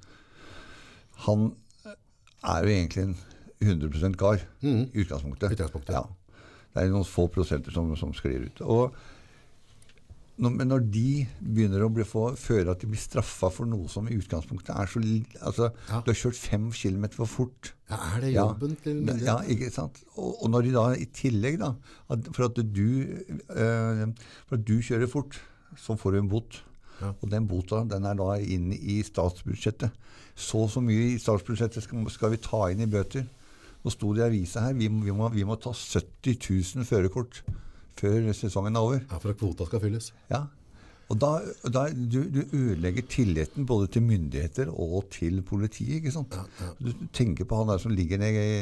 Han 1.27 1.51
er 2.47 2.65
jo 2.65 2.73
egentlig 2.73 3.05
en 3.05 3.17
100 3.59 4.15
kar 4.17 4.41
i 4.63 4.75
utgangspunktet. 4.95 5.53
Utgangspunktet. 5.53 5.95
Ja. 5.99 6.07
Det 6.73 6.85
er 6.85 6.93
noen 6.93 7.09
få 7.09 7.27
prosenter 7.33 7.75
som, 7.75 7.91
som 7.99 8.13
sklir 8.15 8.47
ut. 8.47 8.61
Og 8.63 8.95
men 10.39 10.69
når 10.71 10.85
de 10.95 11.27
begynner 11.43 11.83
å 11.83 11.89
bli 11.91 12.05
få, 12.07 12.29
føle 12.39 12.71
at 12.71 12.79
de 12.83 12.87
blir 12.87 13.01
straffa 13.03 13.49
for 13.51 13.67
noe 13.67 13.89
som 13.91 14.07
i 14.07 14.15
utgangspunktet 14.15 14.71
er 14.71 14.87
så 14.87 15.01
altså, 15.43 15.71
Ja. 15.89 16.01
Du 16.07 16.13
har 16.13 16.19
kjørt 16.21 16.39
fem 16.39 16.69
kilometer 16.71 17.19
for 17.19 17.27
fort. 17.27 17.73
Ja, 17.91 17.99
er 18.17 18.21
det 18.21 18.33
Ja. 18.33 18.45
jobben 18.47 18.77
til 18.83 19.01
myndighetene? 19.03 19.27
Ja, 19.27 19.37
ikke 19.43 19.73
sant? 19.75 19.99
Og, 20.17 20.37
og 20.45 20.51
når 20.51 20.63
de 20.63 20.73
da 20.77 20.85
i 20.95 21.07
tillegg, 21.07 21.59
da 21.59 21.73
at 22.15 22.29
For 22.33 22.45
at 22.47 22.55
du, 22.55 22.89
øh, 23.51 24.15
for 24.47 24.55
at 24.57 24.65
du 24.65 24.79
kjører 24.79 25.11
fort, 25.11 25.41
så 25.77 25.97
får 25.99 26.13
du 26.13 26.19
en 26.19 26.29
bot. 26.29 26.63
Ja. 27.01 27.13
Og 27.21 27.31
den 27.31 27.47
bota 27.49 27.83
den 27.85 28.05
er 28.05 28.15
da 28.15 28.35
inne 28.39 28.77
i 28.79 29.03
statsbudsjettet. 29.03 29.91
Så 30.39 30.59
og 30.65 30.71
så 30.71 30.81
mye 30.81 31.15
i 31.15 31.19
statsbudsjettet 31.19 31.83
skal, 31.83 32.07
skal 32.11 32.31
vi 32.31 32.37
ta 32.43 32.69
inn 32.71 32.81
i 32.81 32.87
bøter. 32.87 33.27
Nå 33.85 33.91
sto 33.91 34.13
det 34.15 34.23
i 34.23 34.27
avisa 34.29 34.61
her 34.61 34.75
vi, 34.75 34.89
vi, 34.89 35.11
må, 35.15 35.29
vi 35.31 35.45
må 35.47 35.55
ta 35.59 35.71
70 35.75 36.39
000 36.77 36.85
førerkort 36.87 37.43
før 37.99 38.31
sesongen 38.37 38.79
er 38.79 38.87
over. 38.87 39.03
Ja, 39.03 39.19
for 39.19 39.35
at 39.35 39.41
kvota 39.41 39.67
skal 39.69 39.83
fylles. 39.83 40.13
Ja. 40.31 40.47
Og 41.09 41.17
da, 41.17 41.29
da 41.73 41.87
du, 41.89 42.19
du 42.29 42.43
ødelegger 42.53 43.07
tilliten 43.09 43.65
både 43.69 43.87
til 43.95 44.05
myndigheter 44.05 44.69
og 44.69 45.07
til 45.15 45.41
politiet. 45.47 46.03
ikke 46.03 46.13
sant? 46.13 46.37
Ja, 46.37 46.45
ja. 46.67 46.75
Du 46.85 47.07
tenker 47.17 47.49
på 47.49 47.63
han 47.63 47.71
der 47.73 47.81
som 47.81 47.95
ligger 47.97 48.21
nede 48.21 48.43
i, 48.45 48.59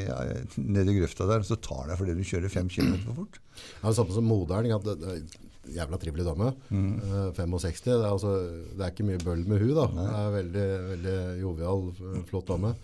nede 0.63 0.95
i 0.95 1.01
grøfta 1.01 1.27
der, 1.27 1.43
og 1.43 1.49
så 1.49 1.59
tar 1.59 1.91
deg 1.91 1.99
fordi 1.99 2.15
du 2.15 2.23
kjører 2.27 2.53
fem 2.53 2.71
kilometer 2.71 3.09
for 3.09 3.25
fort. 3.25 3.41
Ja, 3.81 3.89
det 3.89 3.97
samme 3.99 4.15
som 4.15 4.31
moderen. 4.31 4.69
ikke 4.71 4.79
sant? 4.79 5.03
Det, 5.03 5.19
det, 5.27 5.43
jævla 5.75 5.99
trivelig 5.99 6.27
dame. 6.27 6.53
Eh, 6.71 7.33
65. 7.35 7.81
Det 7.83 7.95
er, 7.97 8.05
altså, 8.07 8.37
det 8.77 8.85
er 8.85 8.93
ikke 8.93 9.09
mye 9.09 9.23
bøll 9.25 9.43
med 9.49 9.63
hun 9.65 9.73
da. 9.75 9.87
Det 9.97 10.07
er 10.21 10.37
veldig, 10.37 10.67
veldig 10.93 11.17
jovial, 11.43 11.83
flott 12.31 12.53
dame. 12.53 12.75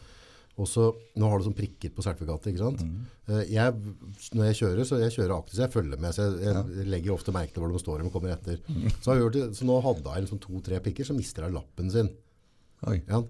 Så, 0.68 0.88
nå 1.16 1.28
har 1.30 1.40
du 1.40 1.46
sånn 1.46 1.56
prikker 1.56 1.92
på 1.96 2.04
sertifikatet, 2.04 2.52
ikke 2.52 2.60
sant? 2.60 2.82
Mm. 2.84 3.38
jeg, 3.48 3.94
når 4.36 4.48
jeg 4.50 4.58
kjører, 4.60 4.82
så 4.88 4.98
jeg 5.00 5.14
kjører 5.14 5.36
aktivt, 5.38 5.56
så 5.56 5.64
jeg 5.64 5.72
følger 5.72 6.02
med, 6.02 6.12
så 6.12 6.26
jeg, 6.28 6.56
jeg 6.76 6.88
legger 6.92 7.14
ofte 7.14 7.34
merke 7.34 7.54
til 7.54 7.64
hvor 7.64 7.72
de 7.72 7.80
står 7.80 8.04
og 8.04 8.12
kommer 8.14 8.34
etter. 8.34 8.58
Så, 8.98 9.06
har 9.08 9.22
gjort 9.22 9.38
det, 9.38 9.46
så 9.58 9.68
nå 9.68 9.78
hadde 9.86 10.16
jeg 10.16 10.26
liksom 10.26 10.42
to-tre 10.44 10.82
prikker, 10.84 11.08
så 11.08 11.16
mister 11.16 11.46
jeg 11.46 11.56
lappen 11.56 11.88
sin. 11.94 12.12
Ja. 13.08 13.22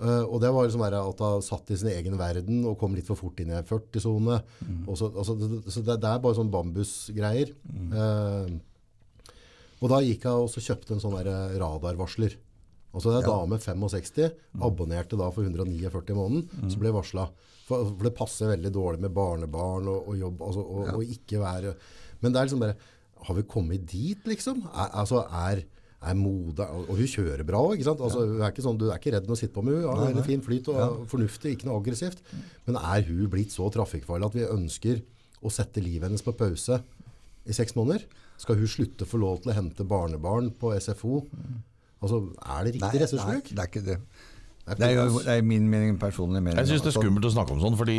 Uh, 0.00 0.24
og 0.26 0.40
det 0.42 0.50
var 0.52 0.66
liksom 0.66 0.82
at 0.86 1.20
hun 1.22 1.44
satt 1.44 1.70
i 1.70 1.78
sin 1.78 1.92
egen 1.92 2.16
verden 2.18 2.64
og 2.66 2.78
kom 2.80 2.96
litt 2.96 3.06
for 3.08 3.18
fort 3.18 3.38
inn 3.40 3.52
i 3.52 3.58
en 3.58 3.68
40-zone. 3.68 4.40
Mm. 4.60 4.80
Så, 4.92 5.10
altså, 5.12 5.36
så 5.64 5.82
det, 5.86 6.00
det 6.02 6.10
er 6.10 6.24
bare 6.24 6.38
sånn 6.38 6.52
bambusgreier. 6.52 7.52
Eh, 7.96 8.56
og 9.76 9.92
da 9.92 10.00
gikk 10.04 10.24
jeg 10.26 10.44
og 10.44 10.66
kjøpte 10.68 10.96
en 10.96 11.02
sånn 11.02 11.16
eh, 11.20 11.56
radarvarsler. 11.60 12.36
Altså 12.96 13.12
En 13.12 13.20
Ja. 13.20 13.28
dame 13.28 13.58
65, 13.60 14.30
abonnerte 14.64 15.18
da 15.20 15.28
for 15.30 15.44
149 15.44 16.10
i 16.10 16.16
måneden, 16.16 16.70
som 16.70 16.80
ble 16.80 16.92
varsla. 16.96 17.28
For, 17.66 17.84
for 17.92 18.04
det 18.06 18.14
passer 18.16 18.48
veldig 18.54 18.70
dårlig 18.72 19.00
med 19.02 19.12
barnebarn 19.12 19.88
og, 19.90 20.08
og 20.08 20.16
jobb, 20.20 20.42
altså, 20.46 20.62
og, 20.62 20.92
og 20.96 21.02
ikke 21.04 21.40
være 21.42 21.72
Men 22.22 22.32
det 22.32 22.38
er 22.40 22.46
liksom 22.46 22.60
bare 22.62 22.76
Har 23.26 23.34
vi 23.34 23.42
kommet 23.42 23.86
dit, 23.90 24.22
liksom? 24.24 24.60
Er, 24.70 24.92
altså, 25.02 25.24
er, 25.34 25.64
er 26.00 26.14
Mode 26.14 26.62
Og 26.62 26.92
hun 26.94 27.10
kjører 27.10 27.42
bra 27.48 27.58
òg? 27.66 27.82
Altså, 27.82 28.22
ikke 28.46 28.62
sånn, 28.62 28.78
du 28.78 28.86
er 28.88 29.00
ikke 29.00 29.12
redd 29.16 29.26
med 29.26 29.34
å 29.34 29.40
sitte 29.40 29.52
på 29.56 29.64
med 29.66 29.80
henne. 29.80 29.90
Har 29.90 30.12
veldig 30.12 30.24
fin 30.28 30.44
flyt 30.46 30.70
og 30.70 31.02
fornuftig, 31.10 31.56
ikke 31.56 31.66
noe 31.66 31.80
aggressivt. 31.82 32.22
Men 32.68 32.78
er 32.78 33.02
hun 33.10 33.26
blitt 33.32 33.50
så 33.52 33.66
trafikkfarlig 33.74 34.30
at 34.30 34.38
vi 34.38 34.46
ønsker 34.46 35.02
å 35.42 35.50
sette 35.52 35.82
livet 35.82 36.06
hennes 36.06 36.22
på 36.22 36.36
pause 36.38 36.78
i 37.46 37.52
seks 37.56 37.74
måneder? 37.74 38.06
Skal 38.38 38.60
hun 38.62 38.70
slutte 38.70 39.02
å 39.04 39.10
få 39.10 39.18
lov 39.18 39.42
til 39.42 39.50
å 39.50 39.56
hente 39.58 39.84
barnebarn 39.84 40.52
på 40.60 40.70
SFO? 40.78 41.24
Altså, 42.02 42.22
er 42.44 42.64
det 42.66 42.74
riktig 42.76 43.02
ressursbruk? 43.02 43.52
det 43.52 43.58
er 43.62 43.70
ikke 43.70 43.84
det. 43.86 43.98
Det 44.66 44.74
er 44.74 44.74
Det 44.80 44.86
er, 44.86 44.96
jo, 44.98 45.20
det 45.22 45.36
er 45.38 45.42
min 45.46 45.68
mening, 45.70 45.98
personlig 46.00 46.42
mening. 46.42 46.58
Jeg 46.58 46.68
syns 46.72 46.82
det 46.82 46.90
er 46.90 46.94
Altså, 46.94 47.04
skummelt 47.04 47.28
å 47.28 47.34
snakke 47.36 47.54
om 47.54 47.62
sånn, 47.62 47.78
fordi 47.78 47.98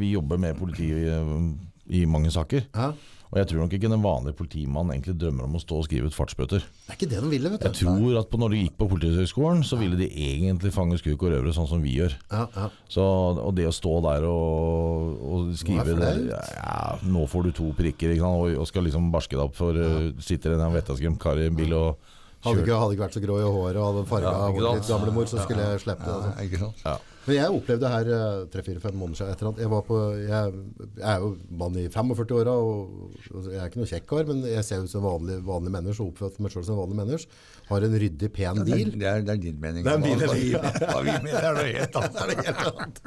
vi 0.00 0.14
jobber 0.14 0.40
med 0.40 0.56
politi 0.56 0.88
i, 0.88 2.00
i 2.00 2.06
mange 2.08 2.32
saker. 2.32 2.70
Hæ? 2.74 2.90
Og 3.26 3.40
jeg 3.40 3.48
tror 3.50 3.64
nok 3.64 3.72
ikke 3.74 3.88
den 3.90 4.02
vanlige 4.04 4.36
politimannen 4.38 4.94
egentlig 4.94 5.16
drømmer 5.18 5.48
om 5.48 5.56
å 5.58 5.60
stå 5.60 5.80
og 5.80 5.86
skrive 5.88 6.08
ut 6.08 6.14
fartsbøter. 6.14 6.62
Det 6.62 6.92
er 6.94 6.98
ikke 6.98 7.08
det 7.10 7.22
de 7.24 7.30
ville, 7.32 7.50
vet 7.50 7.64
du. 7.64 7.66
Jeg 7.66 7.78
tror 7.82 8.18
at 8.20 8.28
på 8.30 8.38
når 8.38 8.54
de 8.54 8.60
gikk 8.62 8.76
på 8.78 8.88
Politihøgskolen, 8.92 9.64
så 9.66 9.78
ville 9.80 9.98
de 9.98 10.06
egentlig 10.06 10.70
fange 10.74 10.98
skurk 11.00 11.24
og 11.26 11.34
røvere 11.34 11.54
sånn 11.56 11.68
som 11.68 11.82
vi 11.82 11.96
gjør. 11.98 12.14
Ja, 12.30 12.44
ja. 12.54 12.68
Så, 12.92 13.02
og 13.42 13.56
det 13.58 13.66
å 13.66 13.74
stå 13.74 13.96
der 14.06 14.28
og, 14.30 15.16
og 15.26 15.50
skrive 15.58 15.88
det 15.90 15.98
det, 16.00 16.40
ja, 16.54 16.76
Nå 17.02 17.26
får 17.30 17.48
du 17.48 17.56
to 17.58 17.72
prikker, 17.76 18.14
ikke 18.14 18.22
sant? 18.22 18.44
Og, 18.46 18.60
og 18.62 18.70
skal 18.70 18.86
liksom 18.86 19.10
barske 19.14 19.34
deg 19.34 19.44
opp 19.48 19.58
for 19.58 19.74
uh, 19.74 20.12
Sitter 20.22 20.54
en 20.54 20.76
vettaskremt 20.76 21.20
kar 21.20 21.42
i 21.42 21.50
en 21.50 21.58
bil 21.58 21.74
og 21.76 22.14
Hadde 22.46 22.62
ikke, 22.64 22.78
hadde 22.84 22.96
ikke 22.96 23.06
vært 23.06 23.18
så 23.18 23.24
grå 23.26 23.36
i 23.42 23.50
håret 23.50 23.82
og 23.82 23.90
hadde 23.90 24.06
farga 24.12 24.32
Ja, 24.32 24.46
håret 24.54 24.80
litt 24.80 24.88
gamlemor, 24.94 25.28
så 25.30 25.42
skulle 25.44 25.68
jeg 25.72 25.84
slippe 25.84 26.06
det. 26.06 26.16
ja, 26.16 26.32
Altså. 26.46 26.72
ja. 26.86 26.96
Men 27.26 27.34
jeg 27.40 27.54
opplevde 27.58 27.88
her 27.90 28.08
eh, 28.14 28.42
tre-fire-fem 28.52 28.94
måneder 28.94 29.18
siden 29.18 29.32
etter 29.34 29.48
at 29.48 29.56
jeg 29.58 29.70
var 29.72 29.80
på 29.82 29.96
Jeg, 30.14 30.52
jeg 31.00 31.06
er 31.10 31.24
jo 31.24 31.30
mann 31.58 31.74
i 31.80 31.88
45-åra, 31.90 32.52
og 32.54 33.16
og 33.34 33.48
jeg 33.50 33.58
er 33.58 33.66
ikke 33.66 33.80
noe 33.80 33.88
kjekk 33.90 34.04
kar, 34.12 34.28
men 34.28 34.44
jeg 34.46 34.62
ser 34.68 34.84
ut 34.84 34.92
som 34.92 35.02
vanlig, 35.02 35.40
vanlig 35.48 35.72
menneske 35.74 36.04
og 36.04 36.12
oppfører 36.12 36.44
meg 36.46 36.54
sjøl 36.54 36.66
som 36.68 36.78
vanlig 36.78 36.98
menneske. 37.00 37.40
Har 37.66 37.82
en 37.88 37.96
ryddig, 37.98 38.30
pen 38.36 38.60
bil. 38.62 38.92
Ja, 38.94 38.94
det, 38.94 39.08
er, 39.10 39.24
det 39.26 39.34
er 39.34 39.40
din 39.42 39.58
mening. 39.64 39.82
Det 39.82 39.92
er 39.96 40.04
min 40.04 40.22
mening, 40.22 40.54
Ja, 40.54 41.00
vi 41.02 41.16
mener, 41.26 41.48
er 41.50 41.58
noe 41.58 41.66
helt 41.80 41.98
annet. 41.98 42.14
Det 42.20 42.22
er 42.22 42.30
det 42.30 42.46
helt 42.46 42.70
annet. 42.70 43.02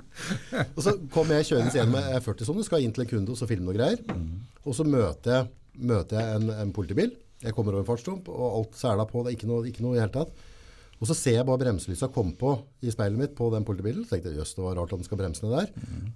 Og 0.75 0.83
så 0.83 0.95
kom 1.15 1.31
jeg 1.37 1.47
kjørende 1.53 1.73
igjen 1.79 1.95
med 1.95 2.11
40 2.27 2.49
sånn, 2.51 2.61
skal 2.67 2.83
inn 2.83 2.91
til 2.99 3.05
en 3.07 3.11
kunde 3.15 3.31
og 3.37 3.39
så 3.39 3.47
filme 3.47 3.69
noe 3.71 3.77
greier. 3.79 4.03
Og 4.67 4.75
så 4.75 4.83
møter 4.83 5.37
jeg, 5.37 5.49
møter 5.79 6.19
jeg 6.19 6.41
en, 6.41 6.51
en 6.65 6.75
politibil. 6.75 7.15
Jeg 7.43 7.55
kommer 7.55 7.75
over 7.75 7.85
en 7.85 7.87
fartsdump, 7.87 8.29
og 8.31 8.47
alt 8.49 8.79
sela 8.79 9.05
på. 9.07 9.23
Det 9.23 9.31
er 9.31 9.37
ikke 9.37 9.49
noe, 9.49 9.67
ikke 9.69 9.85
noe 9.85 9.97
i 9.97 10.01
hele 10.01 10.13
tatt. 10.13 10.33
Og 10.99 11.07
så 11.07 11.15
ser 11.15 11.37
jeg 11.37 11.47
bare 11.47 11.61
bremselysa 11.61 12.09
komme 12.11 12.33
på 12.35 12.51
i 12.83 12.91
speilet 12.91 13.19
mitt 13.21 13.35
på 13.37 13.47
den 13.53 13.63
politibilen. 13.67 14.03
Så 14.03 14.17
tenkte 14.17 14.33
jeg, 14.33 14.41
jøss, 14.41 14.51
det 14.57 14.65
var 14.65 14.75
rart 14.75 14.91
at 14.91 14.99
den 14.99 15.07
skal 15.07 15.19
bremse 15.21 15.45
ned 15.45 15.55
der. 15.55 15.69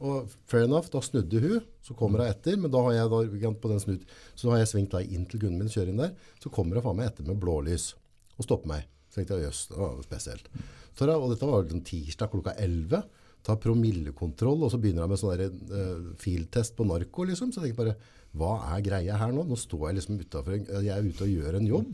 Og 0.04 0.34
fair 0.52 0.66
enough, 0.68 0.90
da 0.92 1.00
snudde 1.04 1.40
hun, 1.40 1.62
så 1.88 1.96
kommer 1.96 2.20
hun 2.24 2.32
etter, 2.34 2.58
men 2.60 2.74
da 2.74 2.82
har 2.84 2.98
jeg 2.98 3.14
da, 3.14 3.52
på 3.64 3.72
den 3.72 3.84
snudd, 3.84 4.04
så 4.36 4.50
da 4.50 4.56
har 4.56 4.64
jeg 4.66 4.74
svingt 4.74 4.92
da 4.92 5.00
inn 5.04 5.24
til 5.32 5.40
Gunnhild 5.40 5.64
min, 5.64 5.72
kjører 5.72 5.94
inn 5.94 6.04
der, 6.04 6.12
så 6.44 6.52
kommer 6.52 6.80
hun 6.80 6.88
faen 6.90 7.00
meg 7.00 7.14
etter 7.14 7.30
med 7.30 7.40
blålys 7.40 7.94
og 8.36 8.48
stopper 8.48 8.74
meg. 8.74 8.90
Så 9.08 9.22
tenkte 9.22 9.40
jeg, 9.40 9.48
jøss, 9.48 9.66
det 9.72 9.80
var 9.80 10.00
spesielt. 10.04 10.52
Så 11.00 11.08
og 11.08 11.30
dette 11.32 11.48
var 11.48 11.64
liksom 11.64 11.86
tirsdag 11.88 12.34
klokka 12.34 12.58
11, 12.60 13.08
tar 13.44 13.60
promillekontroll, 13.64 14.66
og 14.68 14.72
så 14.72 14.80
begynner 14.84 15.06
jeg 15.06 15.14
med 15.14 15.22
sånn 15.22 15.48
eh, 15.80 16.12
filtest 16.20 16.76
på 16.78 16.88
narko, 16.88 17.26
liksom. 17.28 17.52
Så 17.52 17.62
jeg 17.62 17.72
tenker 17.72 17.82
bare, 17.82 17.96
hva 18.34 18.54
er 18.74 18.82
greia 18.82 19.18
her 19.22 19.32
nå? 19.36 19.44
Nå 19.46 19.56
står 19.62 19.92
jeg 19.92 20.00
liksom 20.00 20.18
utenfor, 20.24 20.56
jeg 20.82 20.90
er 20.90 21.06
ute 21.06 21.26
og 21.28 21.30
gjør 21.36 21.58
en 21.60 21.68
jobb. 21.70 21.92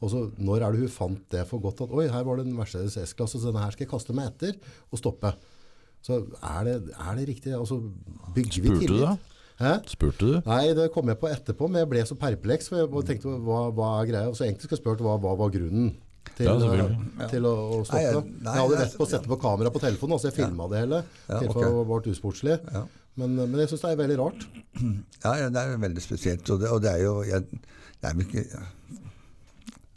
Og 0.00 0.12
så, 0.12 0.20
når 0.38 0.62
er 0.68 0.76
det 0.76 0.84
hun 0.84 0.92
fant 0.94 1.24
det 1.34 1.42
for 1.50 1.58
godt 1.64 1.82
at, 1.82 1.90
oi, 1.90 2.04
her 2.12 2.22
var 2.28 2.38
det 2.38 2.46
en 2.46 2.54
Mercedes 2.54 2.94
S-klasse, 3.02 3.40
så 3.42 3.50
denne 3.50 3.64
her 3.64 3.74
skal 3.74 3.86
jeg 3.86 3.90
kaste 3.90 4.14
meg 4.14 4.30
etter 4.30 4.54
og 4.92 5.00
stoppe. 5.00 5.32
Så 6.06 6.20
er 6.38 6.64
det, 6.68 6.76
er 6.94 7.18
det 7.18 7.26
riktig? 7.32 7.52
Altså, 7.58 7.80
bygger 8.34 8.62
vi 8.62 8.72
Spurte 8.76 8.92
du 8.92 9.02
da? 9.02 9.12
Hæ? 9.62 9.72
Spurte 9.90 10.30
du? 10.30 10.38
Nei, 10.46 10.62
det 10.74 10.88
kom 10.94 11.10
jeg 11.10 11.18
på 11.20 11.28
etterpå, 11.30 11.68
men 11.70 11.82
jeg 11.82 11.90
ble 11.92 12.06
så 12.08 12.16
perpleks, 12.18 12.70
for 12.70 12.80
jeg 12.82 13.04
tenkte, 13.10 13.34
hva, 13.46 13.60
hva 13.74 13.90
er 14.00 14.08
greia? 14.10 14.30
Og 14.30 14.38
så 14.38 14.46
egentlig 14.46 14.66
skulle 14.66 14.78
jeg 14.80 14.84
spurt, 14.86 15.02
hva, 15.06 15.18
hva 15.22 15.34
var 15.38 15.52
grunnen 15.54 15.92
til, 16.38 16.46
Ja, 16.46 16.54
eh, 16.56 17.28
til 17.30 17.46
å, 17.46 17.52
å 17.76 17.82
stoppe? 17.84 17.98
Nei, 17.98 18.06
jeg, 18.06 18.32
jeg- 18.46 18.62
hadde 18.62 18.80
rett 18.80 18.96
på 18.98 19.06
å 19.06 19.10
sette 19.10 19.30
på 19.30 19.38
kamera 19.42 19.70
på 19.74 19.82
telefonen, 19.82 20.18
så 20.22 20.30
jeg 20.30 20.38
filmet 20.40 20.70
det 20.72 20.82
hele, 20.86 21.02
Ja, 21.28 21.38
til 21.42 21.50
ok. 21.52 21.60
det 21.62 21.70
var 21.90 22.10
usportslig. 22.14 22.58
Ja. 22.72 22.84
Men, 23.20 23.34
men 23.36 23.58
jeg 23.60 23.68
synes 23.68 23.82
det 23.84 23.90
er 23.92 23.98
veldig 24.00 24.18
rart. 24.22 24.46
Ja, 25.22 25.32
ja, 25.36 25.48
det 25.52 25.60
er 25.60 25.80
veldig 25.80 26.02
spesielt. 26.02 26.48
Og 26.50 26.62
det, 26.62 26.70
og 26.72 26.80
det 26.82 26.94
er 26.94 27.02
jo 27.04 27.18
jeg, 27.28 27.44
Det 28.00 28.08
er 28.08 28.14
vel 28.16 28.24
ikke 28.26 28.46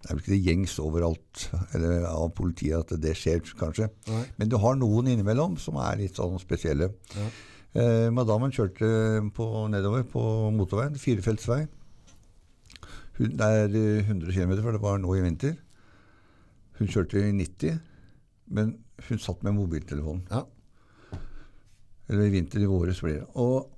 det 0.06 0.12
er 0.12 0.18
vel 0.20 0.22
ikke 0.22 0.34
det 0.36 0.46
gjengs 0.46 0.74
overalt 0.84 1.44
eller 1.74 2.04
av 2.06 2.28
politiet 2.38 2.78
at 2.78 3.02
det 3.02 3.16
skjer, 3.18 3.40
kanskje. 3.58 3.88
Nei. 4.06 4.20
Men 4.38 4.52
du 4.52 4.60
har 4.62 4.76
noen 4.78 5.08
innimellom 5.10 5.56
som 5.58 5.80
er 5.82 5.98
litt 5.98 6.20
sånn 6.20 6.38
spesielle. 6.38 6.92
Ja. 7.16 7.30
Eh, 7.76 8.10
madammen 8.14 8.54
kjørte 8.54 8.88
på, 9.34 9.48
nedover 9.74 10.06
på 10.08 10.22
motorveien, 10.54 11.00
firefeltsvei. 11.02 11.64
Hun, 13.18 13.34
det 13.40 13.50
er 13.50 13.74
eh, 13.82 14.06
100 14.06 14.30
km, 14.30 14.54
for 14.62 14.78
det 14.78 14.84
var 14.84 15.02
nå 15.02 15.18
i 15.18 15.24
vinter. 15.26 15.58
Hun 16.78 16.92
kjørte 16.92 17.26
i 17.26 17.34
90, 17.34 17.82
men 18.54 18.76
hun 19.10 19.24
satt 19.26 19.42
med 19.42 19.58
mobiltelefonen. 19.58 20.22
Ja. 20.30 20.46
Eller 22.10 22.28
i 22.28 22.34
vinter 22.36 22.62
i 22.62 22.70
våres 22.70 23.00
blir 23.02 23.20
det. 23.22 23.28
Og 23.36 23.70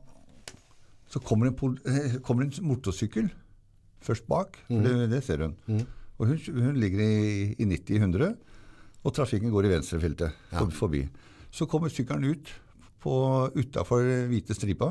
så 1.09 1.19
kommer 1.23 1.47
en, 1.47 1.77
eh, 1.87 2.17
kommer 2.19 2.43
en 2.43 2.53
motorsykkel 2.67 3.29
først 4.03 4.27
bak, 4.27 4.57
for 4.67 4.83
det, 4.83 5.09
det 5.09 5.23
ser 5.23 5.45
hun. 5.45 5.55
Og 6.19 6.27
hun, 6.27 6.37
hun 6.53 6.75
ligger 6.79 6.99
i, 6.99 7.55
i 7.59 7.65
90-100, 7.65 8.35
og 9.05 9.13
trafikken 9.15 9.51
går 9.53 9.65
i 9.65 9.71
venstrefeltet 9.75 10.31
Ja. 10.51 10.59
for- 10.59 10.71
forbi. 10.71 11.07
Så 11.51 11.65
kommer 11.67 11.89
sykkelen 11.89 12.25
ut 12.31 12.51
utafor 13.55 14.03
hvite 14.27 14.53
stripa, 14.55 14.89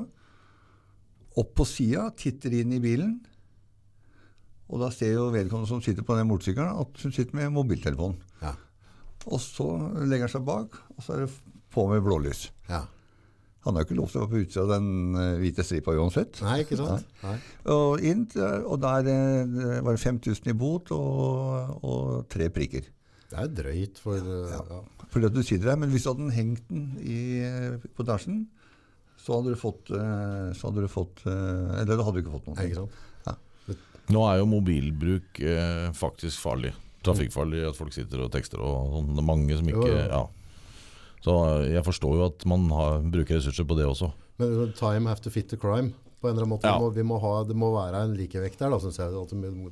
opp 1.36 1.54
på 1.54 1.66
sida, 1.68 2.08
titter 2.16 2.54
inn 2.62 2.72
i 2.72 2.80
bilen. 2.80 3.18
Og 4.70 4.80
da 4.80 4.88
ser 4.90 5.12
jo 5.12 5.28
vedkommende 5.30 5.68
som 5.68 5.82
sitter 5.84 6.02
på 6.02 6.16
den 6.16 6.26
motorsykkelen, 6.30 6.80
at 6.80 7.02
hun 7.02 7.12
sitter 7.12 7.36
med 7.36 7.52
mobiltelefonen. 7.52 8.16
Ja. 8.40 8.54
Og 9.26 9.38
så 9.42 9.66
legger 10.06 10.26
han 10.26 10.32
seg 10.32 10.46
bak, 10.46 10.74
og 10.96 11.02
så 11.04 11.12
er 11.18 11.26
det 11.26 11.34
på 11.74 11.84
med 11.90 12.02
blålys. 12.06 12.48
ja. 12.70 12.86
Han 13.66 13.74
har 13.76 13.82
jo 13.84 13.88
ikke 13.90 13.98
lov 13.98 14.10
til 14.12 14.20
å 14.20 14.24
være 14.24 14.32
på 14.32 14.42
utsida 14.44 14.64
av 14.64 14.72
den 14.76 15.20
eh, 15.20 15.36
hvite 15.42 15.64
stripa 15.66 15.94
uansett. 15.98 16.40
Nei, 16.46 16.58
ikke 16.62 16.78
sant? 16.78 17.06
Nei. 17.24 17.36
Og 17.74 18.04
inn, 18.06 18.26
og 18.38 18.76
der 18.84 19.08
eh, 19.12 19.80
var 19.82 19.96
det 19.96 20.02
5000 20.04 20.52
i 20.52 20.56
bot 20.56 20.92
og, 20.94 21.80
og 21.82 22.28
tre 22.32 22.46
prikker. 22.54 22.86
Det 23.26 23.40
er 23.42 23.50
drøyt 23.58 23.98
for... 23.98 24.22
ja, 24.22 24.60
ja. 24.70 24.82
Fordi 25.10 25.28
at 25.28 25.34
du 25.34 25.42
sitter 25.42 25.70
der, 25.72 25.78
Men 25.80 25.90
hvis 25.90 26.04
du 26.06 26.12
hadde 26.12 26.30
hengt 26.34 26.62
den 26.70 26.86
i, 27.02 27.18
eh, 27.42 27.90
på 27.96 28.06
dasjen, 28.06 28.44
så 29.18 29.40
hadde 29.40 29.54
du 29.54 29.58
fått, 29.58 29.90
eh, 29.90 30.48
så 30.54 30.68
hadde 30.70 30.84
du 30.86 30.90
fått 30.92 31.24
eh, 31.26 31.80
Eller 31.80 31.96
da 31.98 32.04
hadde 32.06 32.20
du 32.20 32.22
ikke 32.22 32.36
fått 32.38 32.50
noe. 32.50 32.66
Ikke 32.66 32.84
sant? 32.84 33.02
Nå 34.14 34.20
er 34.30 34.36
jo 34.38 34.46
mobilbruk 34.46 35.40
eh, 35.42 35.88
faktisk 35.98 36.38
farlig. 36.38 36.70
Trafikkfarlig 37.06 37.64
at 37.66 37.78
folk 37.78 37.90
sitter 37.94 38.22
og 38.22 38.30
tekster 38.34 38.62
og 38.62 38.92
sånn. 38.92 39.08
Det 39.16 39.22
er 39.22 39.26
mange 39.26 39.56
som 39.58 39.70
ikke 39.72 39.88
Jo, 39.88 39.96
jo. 39.96 40.04
Ja. 40.12 40.20
Så 41.24 41.36
jeg 41.66 41.84
forstår 41.86 42.18
jo 42.18 42.26
at 42.28 42.44
man 42.48 42.68
har, 42.74 43.00
bruker 43.02 43.38
ressurser 43.38 43.66
på 43.66 43.76
det 43.78 43.86
også. 43.88 44.10
Men 44.40 44.74
time 44.76 45.08
have 45.08 45.22
to 45.24 45.32
fit 45.32 45.48
the 45.48 45.58
crime. 45.60 45.94
På 46.20 46.28
en 46.28 46.36
eller 46.36 46.46
annen 46.46 46.54
måte. 46.54 46.68
Ja. 46.68 46.76
Vi 46.76 46.84
må, 46.84 46.90
vi 46.96 47.06
må 47.06 47.18
ha, 47.22 47.32
det 47.46 47.56
må 47.58 47.72
være 47.74 48.04
en 48.06 48.14
likevekt 48.16 48.60
der, 48.62 48.72
da, 48.72 48.80
synes 48.80 48.98
jeg. 49.00 49.12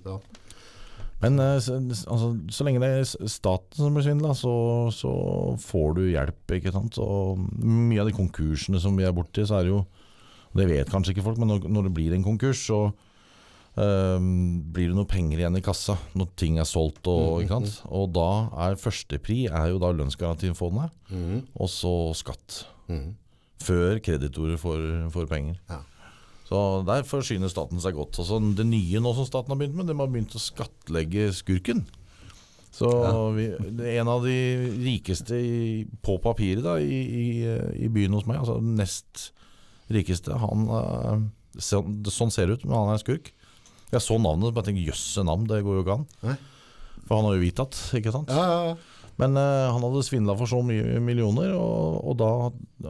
Ja. 0.05 0.17
Men 1.25 1.41
eh, 1.41 1.57
så, 1.63 1.79
altså, 2.11 2.31
så 2.53 2.67
lenge 2.67 2.83
det 2.83 2.91
er 2.91 3.29
staten 3.31 3.81
som 3.81 3.97
blir 3.97 4.05
svindla, 4.05 4.35
så, 4.37 4.55
så 4.93 5.13
får 5.63 5.97
du 5.99 6.03
hjelp. 6.11 6.57
ikke 6.59 6.75
sant? 6.75 6.99
Og 7.01 7.41
mye 7.65 8.03
av 8.03 8.11
de 8.11 8.17
konkursene 8.17 8.81
som 8.83 8.97
vi 8.99 9.07
er 9.09 9.15
borti, 9.17 9.47
så 9.47 9.61
er 9.61 9.69
det 9.69 9.77
jo 9.77 9.85
Det 10.55 10.69
vet 10.71 10.87
kanskje 10.87 11.11
ikke 11.11 11.25
folk, 11.27 11.39
men 11.43 11.49
når, 11.51 11.65
når 11.67 11.89
det 11.89 11.95
blir 11.97 12.13
en 12.15 12.23
konkurs, 12.23 12.61
så 12.69 12.93
eh, 13.77 14.19
blir 14.75 14.91
det 14.91 14.97
noe 14.97 15.09
penger 15.11 15.39
igjen 15.43 15.57
i 15.59 15.65
kassa 15.65 15.97
når 16.15 16.29
ting 16.41 16.59
er 16.59 16.69
solgt. 16.69 17.07
Og, 17.11 17.43
ikke 17.43 17.59
sant? 17.61 17.81
og 17.91 18.13
da 18.15 18.29
er 18.69 18.79
førstepri 18.81 19.45
er 19.51 19.73
jo 19.73 19.81
da 19.83 19.93
lønnsgarantifondet, 19.93 20.91
Mhm. 21.11 21.43
og 21.57 21.69
så 21.69 21.95
skatt. 22.15 22.65
Mhm. 22.89 23.15
Før 23.65 23.99
kreditorer 24.05 24.59
får, 24.61 25.11
får 25.13 25.27
penger. 25.31 25.59
Ja. 25.71 25.81
Så 26.45 26.85
der 26.85 27.03
forsyner 27.09 27.49
staten 27.49 27.81
seg 27.81 27.95
godt. 27.97 28.19
Altså, 28.21 28.37
det 28.55 28.67
nye 28.69 29.01
nå 29.01 29.15
som 29.17 29.25
staten 29.25 29.49
har 29.49 29.57
begynt 29.57 29.75
med, 29.79 29.87
de 29.89 29.95
har 29.97 30.07
begynt 30.13 30.35
å 30.37 30.43
skattlegge 30.43 31.31
skurken. 31.33 31.87
Så 32.75 32.91
vi, 33.37 33.47
er 33.87 34.01
en 34.03 34.09
av 34.11 34.25
de 34.27 34.35
rikeste 34.83 35.39
i, 35.39 35.85
på 36.03 36.19
papiret 36.21 36.65
da, 36.67 36.75
i, 36.83 36.99
i, 37.07 37.27
i 37.87 37.89
byen 37.89 38.13
hos 38.19 38.27
meg, 38.27 38.41
altså 38.43 38.59
nest 38.61 39.29
rikeste, 39.95 40.35
han 40.43 41.31
sånn, 41.55 42.01
sånn 42.11 42.33
ser 42.35 42.51
det 42.51 42.59
ut, 42.59 42.65
men 42.67 42.75
han 42.75 42.93
er 42.97 42.99
skurk. 43.03 43.31
Jeg 43.97 44.07
så 44.07 44.19
navnet 44.21 44.51
og 44.51 44.67
tenkte 44.67 44.89
jøsse 44.89 45.25
navn, 45.27 45.47
det 45.51 45.63
går 45.65 45.79
jo 45.79 45.85
ikke 45.85 45.99
an. 46.01 46.11
Nei. 46.27 46.37
For 47.05 47.19
han 47.19 47.29
har 47.29 47.37
jo 47.37 47.45
hvitatt, 47.45 47.79
ikke 47.99 48.13
sant. 48.15 48.33
Ja, 48.33 48.45
ja, 48.49 48.61
ja. 48.73 48.95
Men 49.21 49.37
uh, 49.39 49.71
han 49.71 49.83
hadde 49.85 50.01
svindla 50.03 50.35
for 50.35 50.51
så 50.51 50.59
mye 50.67 50.99
millioner, 51.05 51.53
og, 51.55 52.01
og 52.03 52.17
da 52.19 52.31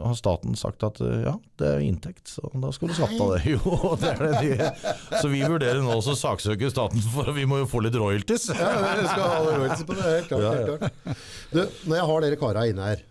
har 0.07 0.15
staten 0.17 0.55
sagt 0.57 0.81
at 0.87 0.97
uh, 1.05 1.19
ja, 1.21 1.33
det 1.61 1.67
er 1.69 1.83
inntekt, 1.85 2.23
så 2.33 2.49
da 2.63 2.71
skal 2.73 2.89
du 2.89 2.95
skatte 2.97 3.19
av 3.21 3.35
det. 3.35 3.43
Jo, 3.53 3.91
det 4.01 4.13
er 4.15 4.23
det 4.23 4.39
de 4.41 5.19
Så 5.21 5.29
vi 5.29 5.43
vurderer 5.45 5.83
nå 5.85 5.99
å 5.99 6.17
saksøke 6.17 6.71
staten, 6.73 7.03
for 7.13 7.29
vi 7.35 7.45
må 7.49 7.61
jo 7.61 7.69
få 7.69 7.83
litt 7.85 7.97
royalties. 7.99 8.49
Ja, 8.57 8.71
vi 9.03 9.05
skal 9.11 9.21
ha 9.21 9.37
royalties 9.45 9.85
på 9.85 9.99
det, 9.99 10.07
helt 10.15 10.31
klart. 10.31 10.49
Helt 10.49 10.81
klart. 10.81 11.23
Du, 11.53 11.61
når 11.91 11.99
jeg 11.99 12.09
har 12.09 12.25
dere 12.25 12.41
kara 12.41 12.65
inne 12.71 12.89
her 12.89 13.05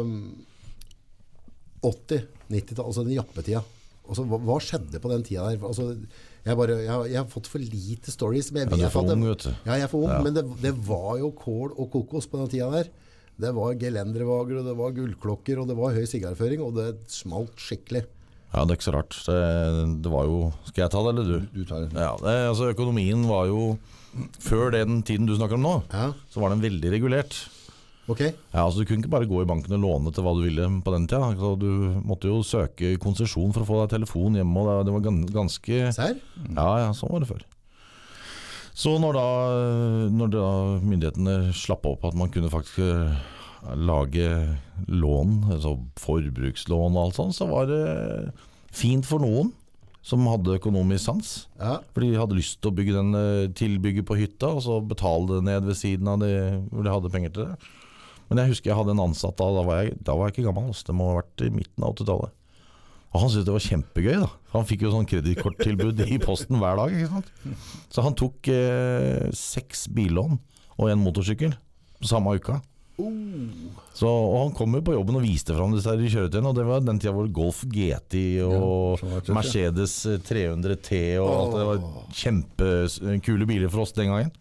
um, 0.00 0.16
80, 1.84 2.24
90-tall, 2.48 2.86
altså 2.88 3.04
den 3.04 3.18
jappetida. 3.18 3.60
Altså, 4.08 4.24
hva, 4.28 4.40
hva 4.40 4.56
skjedde 4.64 5.00
på 5.04 5.12
den 5.12 5.24
tida 5.26 5.50
der? 5.50 5.60
Altså, 5.68 5.90
jeg, 6.44 6.56
bare, 6.60 6.74
jeg, 6.84 7.10
jeg 7.12 7.18
har 7.22 7.28
fått 7.32 7.46
for 7.48 7.58
lite 7.62 8.12
stories. 8.12 8.50
Men 8.52 8.66
jeg 8.66 8.70
Ja, 8.70 8.76
du 8.76 8.84
er 8.86 8.92
for 8.92 9.12
ung, 9.14 9.24
vet 9.28 9.46
du. 9.46 9.52
Ja, 9.64 9.78
jeg 9.80 9.86
er 9.88 9.92
for 9.92 10.04
ung, 10.04 10.12
Ja. 10.12 10.20
men 10.22 10.34
det, 10.36 10.44
det 10.62 10.74
var 10.86 11.16
jo 11.18 11.30
kål 11.32 11.72
og 11.78 11.90
kokos 11.94 12.26
på 12.28 12.40
den 12.42 12.50
tida 12.52 12.70
der. 12.74 12.90
Det 13.40 13.50
var 13.56 13.72
gelendervager, 13.74 14.60
og 14.60 14.66
det 14.68 14.76
var 14.78 14.92
gullklokker, 14.94 15.58
og 15.58 15.66
det 15.70 15.74
var 15.78 15.96
høy 15.96 16.04
sigarføring, 16.06 16.60
og 16.62 16.76
det 16.76 16.90
smalt 17.10 17.56
skikkelig. 17.58 18.04
Ja, 18.54 18.62
det 18.62 18.70
er 18.70 18.78
ikke 18.78 18.86
så 18.86 18.92
rart. 18.94 19.16
Det, 19.26 19.38
det 20.04 20.10
var 20.12 20.28
jo 20.30 20.52
Skal 20.68 20.84
jeg 20.84 20.90
ta 20.94 21.00
det, 21.02 21.10
eller 21.16 21.24
du? 21.26 21.48
Du 21.56 21.64
tar 21.66 21.80
det. 21.82 21.88
Ja, 21.98 22.12
det, 22.22 22.34
altså 22.52 22.68
Økonomien 22.70 23.24
var 23.26 23.48
jo 23.50 23.64
Før 24.38 24.70
den 24.70 25.00
tiden 25.02 25.26
du 25.26 25.32
snakker 25.34 25.58
om 25.58 25.64
nå, 25.66 25.72
Ja, 25.90 26.12
så 26.30 26.38
var 26.38 26.52
den 26.54 26.62
veldig 26.62 26.92
regulert. 26.92 27.34
Ok. 28.10 28.20
Ja, 28.24 28.64
altså 28.64 28.82
Du 28.82 28.88
kunne 28.88 29.02
ikke 29.02 29.12
bare 29.14 29.28
gå 29.30 29.42
i 29.42 29.48
banken 29.48 29.76
og 29.76 29.82
låne 29.84 30.12
til 30.14 30.26
hva 30.26 30.34
du 30.36 30.44
ville 30.44 30.68
på 30.84 30.94
den 30.94 31.08
tida. 31.10 31.32
Altså, 31.32 31.54
du 31.60 31.70
måtte 32.04 32.30
jo 32.30 32.42
søke 32.46 32.94
konsesjon 33.02 33.54
for 33.54 33.64
å 33.64 33.68
få 33.68 33.80
deg 33.82 33.96
telefon 33.96 34.38
hjemme, 34.38 34.60
og 34.60 34.70
det, 34.70 34.76
det 34.88 34.96
var 34.96 35.34
ganske 35.40 35.82
Sær? 35.96 36.16
Ja, 36.48 36.70
ja, 36.84 36.92
sånn 36.96 37.12
var 37.14 37.24
det 37.24 37.32
før. 37.32 37.44
Så 38.74 38.96
når 38.98 39.14
da, 39.14 39.28
når 40.10 40.30
da 40.34 40.46
myndighetene 40.82 41.36
slapp 41.54 41.84
opp 41.86 42.08
at 42.08 42.16
man 42.18 42.32
kunne 42.34 42.50
faktisk 42.50 42.80
eh, 42.82 43.18
lage 43.78 44.30
lån, 44.90 45.36
altså 45.54 45.76
forbrukslån 46.02 46.96
og 46.96 47.04
alt 47.04 47.20
sånt, 47.20 47.36
så 47.38 47.46
var 47.46 47.70
det 47.70 47.84
fint 48.74 49.06
for 49.06 49.22
noen 49.22 49.52
som 50.04 50.26
hadde 50.28 50.58
økonomisk 50.58 51.06
sans. 51.06 51.30
Ja. 51.56 51.78
For 51.94 52.04
de 52.04 52.18
hadde 52.18 52.36
lyst 52.36 52.58
til 52.60 52.72
å 52.72 52.76
bygge 52.76 52.98
den 52.98 53.16
eh, 53.16 53.46
tilbygget 53.56 54.08
på 54.08 54.18
hytta, 54.18 54.50
og 54.52 54.60
så 54.66 54.80
betale 54.84 55.38
det 55.38 55.46
ned 55.46 55.70
ved 55.70 55.78
siden 55.80 56.10
av 56.10 56.20
det, 56.20 56.34
hvor 56.74 56.84
de 56.84 56.92
hadde 56.92 57.12
penger 57.14 57.32
til 57.32 57.48
det. 57.48 57.70
Men 58.34 58.42
jeg 58.42 58.50
husker 58.56 58.72
jeg 58.72 58.78
hadde 58.80 58.94
en 58.96 59.04
ansatt 59.04 59.36
da, 59.38 59.46
da 59.54 59.62
var 59.62 59.84
jeg, 59.84 59.94
da 60.02 60.16
var 60.18 60.26
jeg 60.26 60.34
ikke 60.34 60.48
gammel, 60.48 60.74
det 60.74 60.96
må 60.98 61.12
ha 61.12 61.20
vært 61.20 61.44
i 61.46 61.52
midten 61.54 61.86
av 61.86 61.94
80-tallet. 61.94 62.34
Og 63.14 63.20
han 63.22 63.30
syntes 63.30 63.46
det 63.46 63.54
var 63.54 63.62
kjempegøy, 63.62 64.14
da. 64.24 64.30
Han 64.56 64.64
fikk 64.66 64.80
jo 64.82 64.90
sånn 64.90 65.06
kredittkorttilbud 65.06 66.00
i 66.10 66.16
posten 66.18 66.58
hver 66.58 66.80
dag. 66.80 66.96
ikke 66.98 67.12
sant? 67.12 67.28
Så 67.94 68.02
han 68.02 68.16
tok 68.18 68.50
eh, 68.50 69.28
seks 69.38 69.86
billån 69.94 70.34
og 70.74 70.88
en 70.90 70.98
motorsykkel 71.04 71.54
samme 72.02 72.34
uka. 72.42 72.58
Så, 73.94 74.06
og 74.06 74.34
han 74.40 74.52
kom 74.54 74.74
jo 74.76 74.82
på 74.86 74.94
jobben 74.94 75.16
og 75.18 75.24
viste 75.24 75.54
fram 75.54 75.72
disse 75.74 75.90
her 75.90 75.98
kjøretøyene, 76.02 76.50
og 76.50 76.58
det 76.58 76.66
var 76.66 76.82
den 76.82 76.98
tida 77.02 77.14
hvor 77.14 77.30
Golf 77.34 77.62
GT 77.70 78.18
og 78.46 79.02
Ja. 79.02 79.34
Mercedes 79.34 79.94
300 80.26 80.76
T 80.82 80.98
og 81.22 81.30
alt 81.30 81.54
det 81.58 81.64
var 81.70 81.86
kjempekule 82.18 83.48
biler 83.50 83.70
for 83.70 83.82
oss 83.86 83.94
den 83.96 84.10
gangen. 84.10 84.34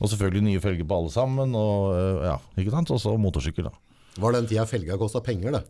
Og 0.00 0.08
selvfølgelig 0.08 0.46
nye 0.46 0.62
felger 0.64 0.86
på 0.88 0.96
alle 0.96 1.12
sammen, 1.12 1.52
og 1.58 1.90
eh, 1.92 2.22
ja, 2.30 2.36
ikke 2.62 2.72
sant? 2.72 2.92
Og 2.94 3.00
så 3.02 3.12
motorsykkel, 3.20 3.68
da. 3.68 3.74
Var 4.20 4.34
den 4.38 4.48
tida 4.50 4.64
felga 4.68 4.96
kosta 5.00 5.20
penger, 5.24 5.58
det? 5.58 5.64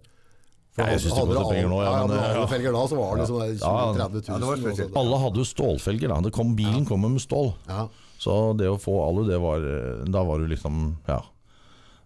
For 0.70 0.87
Ja, 0.87 0.95
jeg 0.95 1.03
syns 1.03 1.16
det 1.18 1.24
koster 1.26 1.49
penger 1.51 1.72
nå, 1.72 1.81
ja, 1.83 1.91
ja, 1.91 2.05
men, 2.07 2.14
alle 2.14 2.45
ja. 2.45 2.47
felger 2.53 2.76
da, 2.76 2.85
så 2.87 3.01
var 3.01 3.18
det 3.18 3.24
liksom 3.24 3.41
20 3.43 3.59
Ja, 3.64 3.72
000-30 4.07 4.31
000. 4.31 4.78
ja, 4.78 4.87
Alle 5.03 5.18
hadde 5.24 5.43
jo 5.43 5.49
stålfelger, 5.51 6.12
da. 6.14 6.20
Det 6.28 6.33
kom, 6.37 6.55
bilen 6.59 6.87
kom 6.87 7.03
med 7.03 7.18
stål. 7.24 7.51
Ja. 7.66 7.89
Så 8.20 8.39
det 8.55 8.68
å 8.70 8.78
få 8.78 8.95
alu, 9.03 9.24
det 9.26 9.39
var 9.41 9.64
eh, 9.66 10.07
Da 10.12 10.22
var 10.28 10.39
du 10.43 10.49
liksom 10.51 10.81
Ja. 11.11 11.22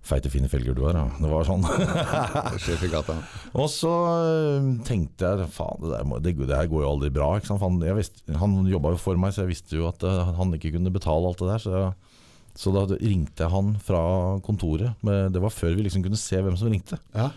Feite, 0.05 0.29
fine 0.29 0.51
felger 0.53 0.77
du 0.77 0.83
har, 0.85 0.97
ja. 0.97 1.05
Det 1.16 1.29
var 1.31 1.47
sånn. 1.49 1.62
Sjef 2.61 2.83
i 2.85 2.91
gata. 2.93 3.14
Og 3.57 3.70
så 3.72 3.93
øh, 4.12 4.66
tenkte 4.85 5.31
jeg 5.31 5.47
faen, 5.55 5.81
det, 5.81 6.01
der 6.03 6.18
det, 6.27 6.35
det 6.51 6.59
her 6.59 6.68
går 6.68 6.85
jo 6.85 6.91
aldri 6.91 7.09
bra. 7.12 7.31
Ikke 7.41 7.49
sant? 7.49 7.62
Han, 7.64 7.79
jeg 7.85 7.97
visste, 7.97 8.25
han 8.37 8.59
jobba 8.68 8.93
jo 8.93 9.01
for 9.01 9.20
meg, 9.20 9.33
så 9.33 9.47
jeg 9.47 9.55
visste 9.55 9.79
jo 9.81 9.89
at 9.89 10.05
han 10.37 10.53
ikke 10.59 10.75
kunne 10.77 10.93
betale 10.93 11.31
alt 11.31 11.41
det 11.41 11.49
der. 11.55 11.64
Så, 11.64 11.72
jeg, 11.72 12.14
så 12.55 12.70
da 12.74 12.84
ringte 12.94 13.42
jeg 13.44 13.50
han 13.50 13.72
fra 13.82 14.00
kontoret. 14.46 14.94
Med, 15.02 15.32
det 15.34 15.42
var 15.42 15.50
før 15.55 15.74
vi 15.74 15.82
liksom 15.88 16.05
kunne 16.05 16.18
se 16.20 16.38
hvem 16.38 16.57
som 16.59 16.70
ringte. 16.70 16.98
Ja. 17.16 17.30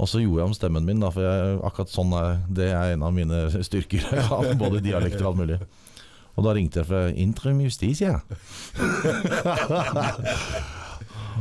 Og 0.00 0.08
så 0.08 0.22
gjorde 0.22 0.40
jeg 0.40 0.48
om 0.50 0.54
stemmen 0.56 0.86
min, 0.88 1.02
da, 1.02 1.10
for 1.14 1.22
jeg, 1.22 1.58
akkurat 1.68 1.92
sånn 1.92 2.12
er, 2.16 2.38
det 2.50 2.70
er 2.72 2.94
en 2.96 3.04
av 3.06 3.12
mine 3.14 3.44
styrker. 3.62 4.02
Jeg 4.08 4.56
Både 4.62 4.82
dialekter 4.82 5.26
og 5.26 5.34
alt 5.34 5.42
mulig. 5.44 5.58
Og 6.32 6.46
da 6.46 6.54
ringte 6.56 6.80
jeg 6.80 6.88
fra 6.88 7.02
Intrum 7.12 7.58
Justitia. 7.60 8.14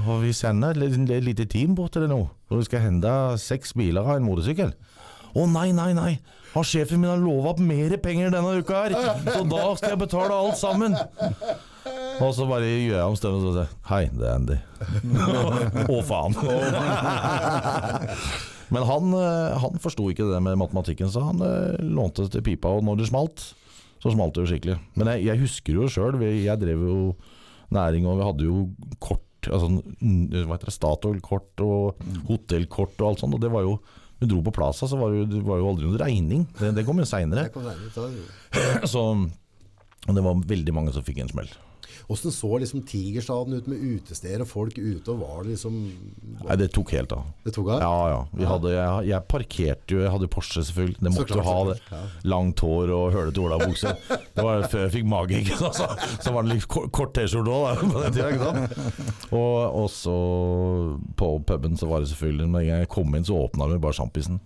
og 0.09 0.17
vi 0.25 0.33
sender 0.35 0.75
et 0.75 1.23
lite- 1.23 1.47
team 1.47 1.75
bort 1.75 1.93
til 1.95 2.03
det 2.05 2.11
nå. 2.11 2.25
Og 2.51 2.59
vi 2.59 2.67
skal 2.67 2.83
hente 2.83 3.11
seks 3.39 3.71
biler 3.73 4.03
av 4.03 4.19
en 4.19 4.27
motorsykkel. 4.27 4.73
Å 5.31 5.47
nei, 5.47 5.71
nei, 5.71 5.93
nei. 5.95 6.19
Har 6.51 6.65
sjefen 6.67 6.99
min 6.99 7.09
har 7.09 7.21
lova 7.21 7.53
mer 7.63 7.95
penger 8.03 8.33
denne 8.33 8.57
uka 8.59 8.81
her, 8.83 8.91
så 9.37 9.45
da 9.47 9.63
skal 9.79 9.93
jeg 9.95 10.01
betale 10.03 10.35
alt 10.35 10.59
sammen. 10.59 10.97
Og 12.21 12.35
så 12.37 12.45
bare 12.45 12.67
gjør 12.69 12.99
jeg 12.99 13.09
om 13.09 13.15
stemmen 13.17 13.45
og 13.49 13.55
sier 13.55 13.69
Hei, 13.89 14.03
det 14.13 14.27
er 14.27 14.35
Andy. 14.37 14.57
Å, 15.91 15.95
faen. 16.05 16.35
Men 18.71 18.85
han, 18.87 19.15
eh, 19.17 19.55
han 19.59 19.81
forsto 19.83 20.05
ikke 20.11 20.29
det 20.29 20.37
med 20.45 20.59
matematikken, 20.61 21.09
så 21.11 21.23
han 21.25 21.41
eh, 21.43 21.81
lånte 21.81 22.27
til 22.31 22.43
pipa, 22.45 22.71
og 22.77 22.85
når 22.87 23.01
det 23.01 23.09
smalt, 23.09 23.43
så 24.01 24.13
smalt 24.13 24.37
det 24.37 24.45
jo 24.45 24.51
skikkelig. 24.53 24.77
Men 24.99 25.11
jeg, 25.11 25.25
jeg 25.27 25.41
husker 25.41 25.81
jo 25.81 25.89
sjøl, 25.91 26.21
jeg 26.23 26.61
drev 26.61 26.85
jo 26.87 26.99
næring, 27.75 28.07
og 28.07 28.21
vi 28.21 28.27
hadde 28.29 28.47
jo 28.47 28.61
kort, 29.03 29.49
altså 29.49 29.67
mm, 29.73 30.45
hva 30.45 30.55
heter 30.55 30.69
det, 30.69 30.75
Statoil-kort 30.77 31.65
og 31.65 32.05
hotellkort 32.29 32.95
og 33.01 33.09
alt 33.09 33.25
sånt, 33.25 33.35
og 33.35 33.43
det 33.43 33.51
var 33.51 33.67
jo 33.67 33.75
vi 34.21 34.29
dro 34.29 34.37
på 34.45 34.53
Plaza, 34.53 34.85
så 34.85 34.99
var 35.01 35.15
det 35.17 35.39
var 35.41 35.57
jo 35.57 35.71
aldri 35.71 35.87
noen 35.87 35.97
regning. 35.97 36.43
Det, 36.59 36.75
det 36.77 36.83
kom 36.85 36.99
jo 37.01 37.07
seinere. 37.09 37.47
Så 38.93 39.01
det 40.05 40.21
var 40.21 40.43
veldig 40.45 40.75
mange 40.77 40.93
som 40.93 41.01
fikk 41.01 41.23
en 41.23 41.31
smell. 41.31 41.49
Hvordan 42.07 42.33
så 42.35 42.51
liksom 42.61 42.83
Tigerstaden 42.87 43.57
ut 43.57 43.67
med 43.71 43.81
utesteder 43.81 44.43
og 44.45 44.49
folk 44.49 44.77
ute, 44.77 45.13
og 45.13 45.21
var 45.21 45.43
det 45.45 45.55
liksom 45.55 45.77
Nei, 46.41 46.57
det 46.59 46.71
tok 46.75 46.93
helt 46.95 47.13
av. 47.15 47.27
Det 47.45 47.53
tok 47.55 47.69
av? 47.75 47.83
Ja, 47.83 47.97
ja. 48.11 48.19
Vi 48.33 48.47
hadde, 48.47 48.73
jeg, 48.73 49.07
jeg 49.11 49.27
parkerte 49.31 49.95
jo, 49.95 50.01
jeg 50.05 50.13
hadde 50.15 50.29
Porsche 50.31 50.63
selvfølgelig. 50.67 50.99
Det 51.01 51.13
måtte 51.15 51.37
jo 51.37 51.45
ha 51.45 51.57
det. 51.69 51.77
Langt 52.31 52.63
hår 52.65 52.93
og 52.95 53.05
hølete 53.15 53.43
olabukse. 53.43 53.93
Det 54.09 54.45
var 54.45 54.65
før 54.71 54.85
jeg 54.87 54.93
fikk 54.97 55.09
mage, 55.11 55.41
ikke 55.43 55.59
sant. 55.59 55.77
Så, 55.77 55.87
så 56.25 56.33
var 56.35 56.47
det 56.47 56.55
litt 56.57 56.67
kort, 56.71 57.13
T-skjorte 57.15 57.51
òg 57.51 57.83
på 57.91 58.05
den 58.05 58.15
tida, 58.15 58.31
ikke 58.31 58.49
sant. 58.49 59.31
Og 59.37 59.83
også 59.85 60.15
på 61.19 61.33
puben 61.47 61.77
så 61.79 61.89
var 61.89 62.01
det 62.01 62.11
selvfølgelig 62.11 62.47
Men 62.49 62.61
en 62.61 62.69
gang 62.71 62.83
jeg 62.85 62.91
kom 62.91 63.15
inn, 63.17 63.27
så 63.27 63.37
åpna 63.45 63.69
vi 63.71 63.79
bare 63.81 63.97
sjampisen. 63.97 64.41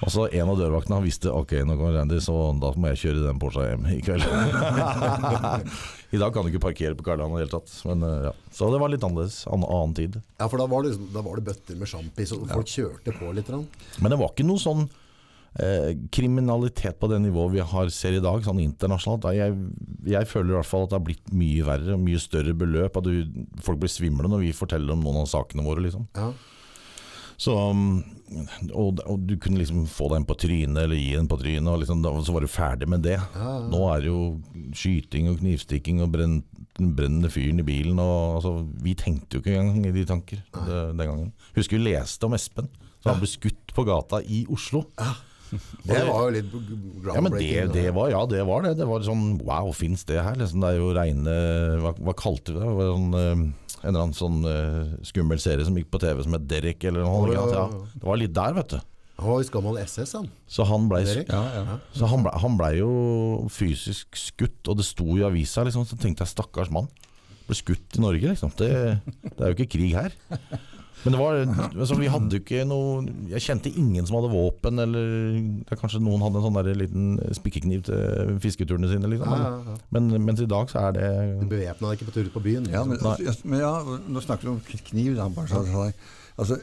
Og 0.00 0.10
så 0.12 0.26
en 0.30 0.50
av 0.52 0.58
dørvaktene 0.60 1.00
han 1.00 1.06
visste 1.06 1.32
ok, 1.34 1.56
nå 1.66 1.76
kommer 1.76 1.96
Randy, 1.98 2.20
så 2.22 2.36
da 2.62 2.70
må 2.76 2.92
jeg 2.92 3.02
kjøre 3.04 3.24
den 3.26 3.40
Porscha 3.42 3.66
hjem 3.66 3.88
i 3.90 3.98
kveld. 4.04 4.24
I 6.10 6.18
dag 6.18 6.32
kan 6.34 6.46
du 6.46 6.50
ikke 6.50 6.64
parkere 6.64 6.96
på 6.98 7.04
Karl 7.06 7.22
Johan 7.22 7.36
i 7.36 7.38
det 7.38 7.44
hele 7.44 7.52
tatt. 7.52 7.74
Men, 7.86 8.02
eh, 8.06 8.24
ja. 8.28 8.32
Så 8.54 8.70
det 8.72 8.80
var 8.82 8.90
litt 8.90 9.04
annerledes. 9.06 9.44
An 9.46 9.62
annen 9.62 9.94
tid. 9.94 10.18
Ja, 10.40 10.48
for 10.48 10.58
da 10.58 10.66
var 10.70 10.82
det, 10.82 10.90
liksom, 10.92 11.12
da 11.14 11.22
var 11.22 11.38
det 11.38 11.46
bøtter 11.46 11.78
med 11.78 11.90
sjampis, 11.90 12.32
og 12.34 12.48
folk 12.50 12.72
kjørte 12.72 13.14
på 13.14 13.30
litt. 13.36 13.50
Men 13.50 14.12
det 14.12 14.18
var 14.18 14.32
ikke 14.34 14.48
noe 14.48 14.62
sånn 14.62 14.88
eh, 15.54 15.94
kriminalitet 16.10 16.98
på 16.98 17.10
det 17.12 17.20
nivået 17.22 17.54
vi 17.54 17.64
har 17.72 17.94
ser 17.94 18.18
i 18.18 18.24
dag, 18.24 18.42
sånn 18.42 18.62
internasjonalt. 18.64 19.30
Jeg, 19.38 19.54
jeg 20.16 20.30
føler 20.30 20.54
i 20.54 20.58
hvert 20.58 20.70
fall 20.70 20.88
at 20.88 20.92
det 20.92 20.98
har 20.98 21.06
blitt 21.06 21.34
mye 21.34 21.66
verre, 21.70 21.98
mye 22.02 22.22
større 22.22 22.56
beløp. 22.58 22.98
At 22.98 23.06
du, 23.06 23.46
folk 23.62 23.82
blir 23.82 23.92
svimle 23.92 24.30
når 24.30 24.48
vi 24.48 24.56
forteller 24.56 24.96
om 24.96 25.06
noen 25.06 25.22
av 25.22 25.30
sakene 25.30 25.66
våre, 25.66 25.86
liksom. 25.86 26.08
Ja. 26.18 26.32
Så, 27.40 27.54
um, 27.54 28.02
og, 28.70 29.00
og 29.04 29.22
du 29.26 29.34
kunne 29.42 29.60
liksom 29.60 29.86
få 29.90 30.10
deg 30.10 30.20
en 30.20 30.26
på 30.28 30.36
trynet, 30.38 30.82
eller 30.84 30.98
gi 30.98 31.14
en 31.18 31.28
på 31.30 31.38
trynet, 31.40 31.70
og 31.72 31.80
liksom, 31.82 32.02
da, 32.04 32.12
så 32.24 32.34
var 32.34 32.46
du 32.46 32.50
ferdig 32.50 32.88
med 32.90 33.04
det. 33.06 33.16
Nå 33.70 33.80
er 33.90 34.04
det 34.04 34.10
jo 34.10 34.20
skyting 34.76 35.30
og 35.32 35.40
knivstikking 35.40 36.02
og 36.04 36.12
brenn, 36.14 36.36
brennende 36.78 37.30
fyren 37.32 37.62
i 37.62 37.66
bilen. 37.66 37.98
Og, 38.02 38.38
altså, 38.38 38.54
vi 38.84 38.94
tenkte 38.98 39.38
jo 39.38 39.44
ikke 39.44 39.56
engang 39.58 39.88
i 39.90 39.96
de 39.96 40.06
tanker 40.08 40.44
det, 40.44 40.84
den 40.94 41.02
gangen. 41.06 41.32
Husker 41.56 41.78
vi 41.78 41.90
leste 41.90 42.28
om 42.28 42.36
Espen, 42.38 42.70
som 43.00 43.14
han 43.14 43.22
ble 43.22 43.30
skutt 43.30 43.74
på 43.76 43.86
gata 43.88 44.22
i 44.22 44.44
Oslo. 44.52 44.84
Det 45.86 46.02
var 46.06 46.20
jo 46.26 46.34
litt 46.34 46.52
Ja, 47.06 47.20
men 47.24 47.34
det, 47.34 47.48
det 47.74 47.86
var 47.96 48.10
ja, 48.12 48.20
det 48.30 48.42
var 48.46 48.66
det. 48.66 48.74
Det 48.78 48.86
var 48.88 49.02
sånn 49.06 49.24
wow, 49.42 49.72
fins 49.76 50.04
det 50.08 50.20
her? 50.22 50.38
Liksom, 50.38 50.62
det 50.62 50.70
er 50.70 50.78
jo 50.78 50.92
reine 50.96 51.34
Hva, 51.82 51.94
hva 51.98 52.14
kalte 52.18 52.54
vi 52.54 52.60
det? 52.60 52.68
det 52.68 52.76
var 52.78 52.92
sånn, 52.92 53.10
eh, 53.18 53.32
en 53.80 53.88
eller 53.88 54.04
annen 54.04 54.16
sånn 54.16 54.40
uh, 54.44 54.94
skummel 55.08 55.40
serie 55.40 55.64
som 55.64 55.76
gikk 55.78 55.88
på 55.92 56.00
TV 56.02 56.20
som 56.26 56.36
het 56.36 56.46
Derek 56.50 56.84
eller 56.84 57.06
noe. 57.06 57.32
Ja, 57.32 57.40
Ja, 57.40 57.44
ja, 57.48 57.66
ja. 57.66 57.92
det 57.96 58.08
var 58.10 58.20
litt 58.20 58.34
der, 58.36 58.56
vet 58.58 58.74
du. 58.76 58.80
Han 59.20 59.34
var 59.34 59.48
gammel 59.52 59.78
SS, 59.82 60.12
han. 60.16 60.28
Så 60.48 60.64
han 60.64 60.86
blei 60.88 61.02
Ja, 61.04 61.40
ja. 61.52 62.06
han 62.08 62.22
ble, 62.24 62.32
han 62.40 62.56
ble 62.60 62.70
jo 62.78 62.92
fysisk 63.52 64.16
skutt, 64.16 64.60
og 64.68 64.78
det 64.80 64.86
sto 64.88 65.04
i 65.18 65.24
avisa, 65.26 65.64
liksom, 65.66 65.84
så 65.88 65.98
tenkte 66.00 66.24
jeg 66.24 66.32
stakkars 66.32 66.72
mann. 66.72 66.88
Ble 67.48 67.56
skutt 67.58 67.98
i 67.98 68.04
Norge, 68.04 68.32
liksom. 68.32 68.52
Det, 68.56 68.70
det 69.26 69.36
er 69.36 69.52
jo 69.52 69.58
ikke 69.58 69.72
krig 69.76 69.92
her. 69.96 70.16
Men 71.04 71.14
det 71.14 71.20
var, 71.20 71.38
altså, 71.70 71.96
vi 71.96 72.08
hadde 72.12 72.36
jo 72.36 72.42
ikke 72.42 72.64
noe 72.68 73.04
Jeg 73.30 73.40
kjente 73.46 73.70
ingen 73.80 74.04
som 74.04 74.18
hadde 74.18 74.32
våpen, 74.34 74.82
eller 74.82 75.06
det 75.64 75.72
er 75.72 75.80
kanskje 75.80 76.02
noen 76.04 76.20
hadde 76.26 76.40
en 76.40 76.44
sånn 76.44 76.58
der 76.58 76.76
liten 76.76 77.06
spikkekniv 77.38 77.86
til 77.88 78.34
fisketurene 78.44 78.90
sine, 78.90 79.08
liksom. 79.08 79.32
Ja, 79.32 79.38
Men, 79.38 79.46
ja, 79.46 79.76
ja. 79.76 79.78
men, 79.96 80.10
mens 80.28 80.42
i 80.44 80.48
dag 80.50 80.68
så 80.72 80.82
er 80.88 80.98
det 80.98 81.08
Du 81.40 81.46
bevæpna 81.48 81.88
deg 81.92 81.96
ikke 82.00 82.10
på 82.10 82.16
tur 82.18 82.28
ut 82.28 82.36
på 82.36 82.44
byen. 82.44 82.68
Ja, 82.68 82.84
men, 82.84 82.98
liksom. 82.98 83.16
altså, 83.16 83.48
men 83.48 83.64
ja, 83.64 83.72
nå 84.12 84.24
snakker 84.26 84.50
du 84.50 84.52
om 84.56 84.60
kniv. 84.90 85.16
Da, 85.16 85.30
bare 85.32 85.48
så, 85.48 85.64
så, 85.70 85.88
altså, 86.36 86.60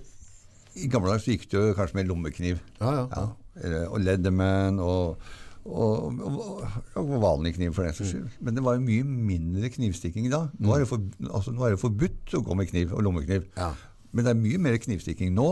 I 0.77 0.91
gamle 0.93 1.09
dager 1.09 1.25
så 1.25 1.33
gikk 1.33 1.49
det 1.49 1.57
jo 1.57 1.73
kanskje 1.81 1.97
med 2.01 2.09
lommekniv. 2.13 2.63
ja, 2.83 2.93
ja. 2.93 3.27
Ja, 3.57 3.87
og 3.89 4.03
Leatherman 4.05 4.77
og, 4.83 5.17
og, 5.65 6.19
og, 6.21 6.59
og 7.01 7.07
vanlig 7.23 7.55
kniv 7.55 7.73
for 7.73 7.87
den 7.87 7.95
saks 7.97 8.11
skyld. 8.13 8.27
Men 8.45 8.53
det 8.53 8.63
var 8.63 8.77
jo 8.77 8.83
mye 8.85 9.03
mindre 9.07 9.71
knivstikking 9.73 10.29
da. 10.29 10.43
Nå 10.61 10.75
er 10.75 10.83
det, 10.83 10.89
for, 10.91 11.01
altså, 11.31 11.53
nå 11.55 11.65
er 11.65 11.73
det 11.73 11.81
forbudt 11.81 12.35
å 12.37 12.43
gå 12.45 12.57
med 12.59 12.69
kniv 12.69 12.93
og 12.93 13.01
lommekniv. 13.07 13.47
Ja. 13.57 13.71
Men 14.11 14.25
det 14.25 14.33
er 14.33 14.39
mye 14.39 14.59
mer 14.61 14.77
knivstikking 14.81 15.33
nå 15.35 15.47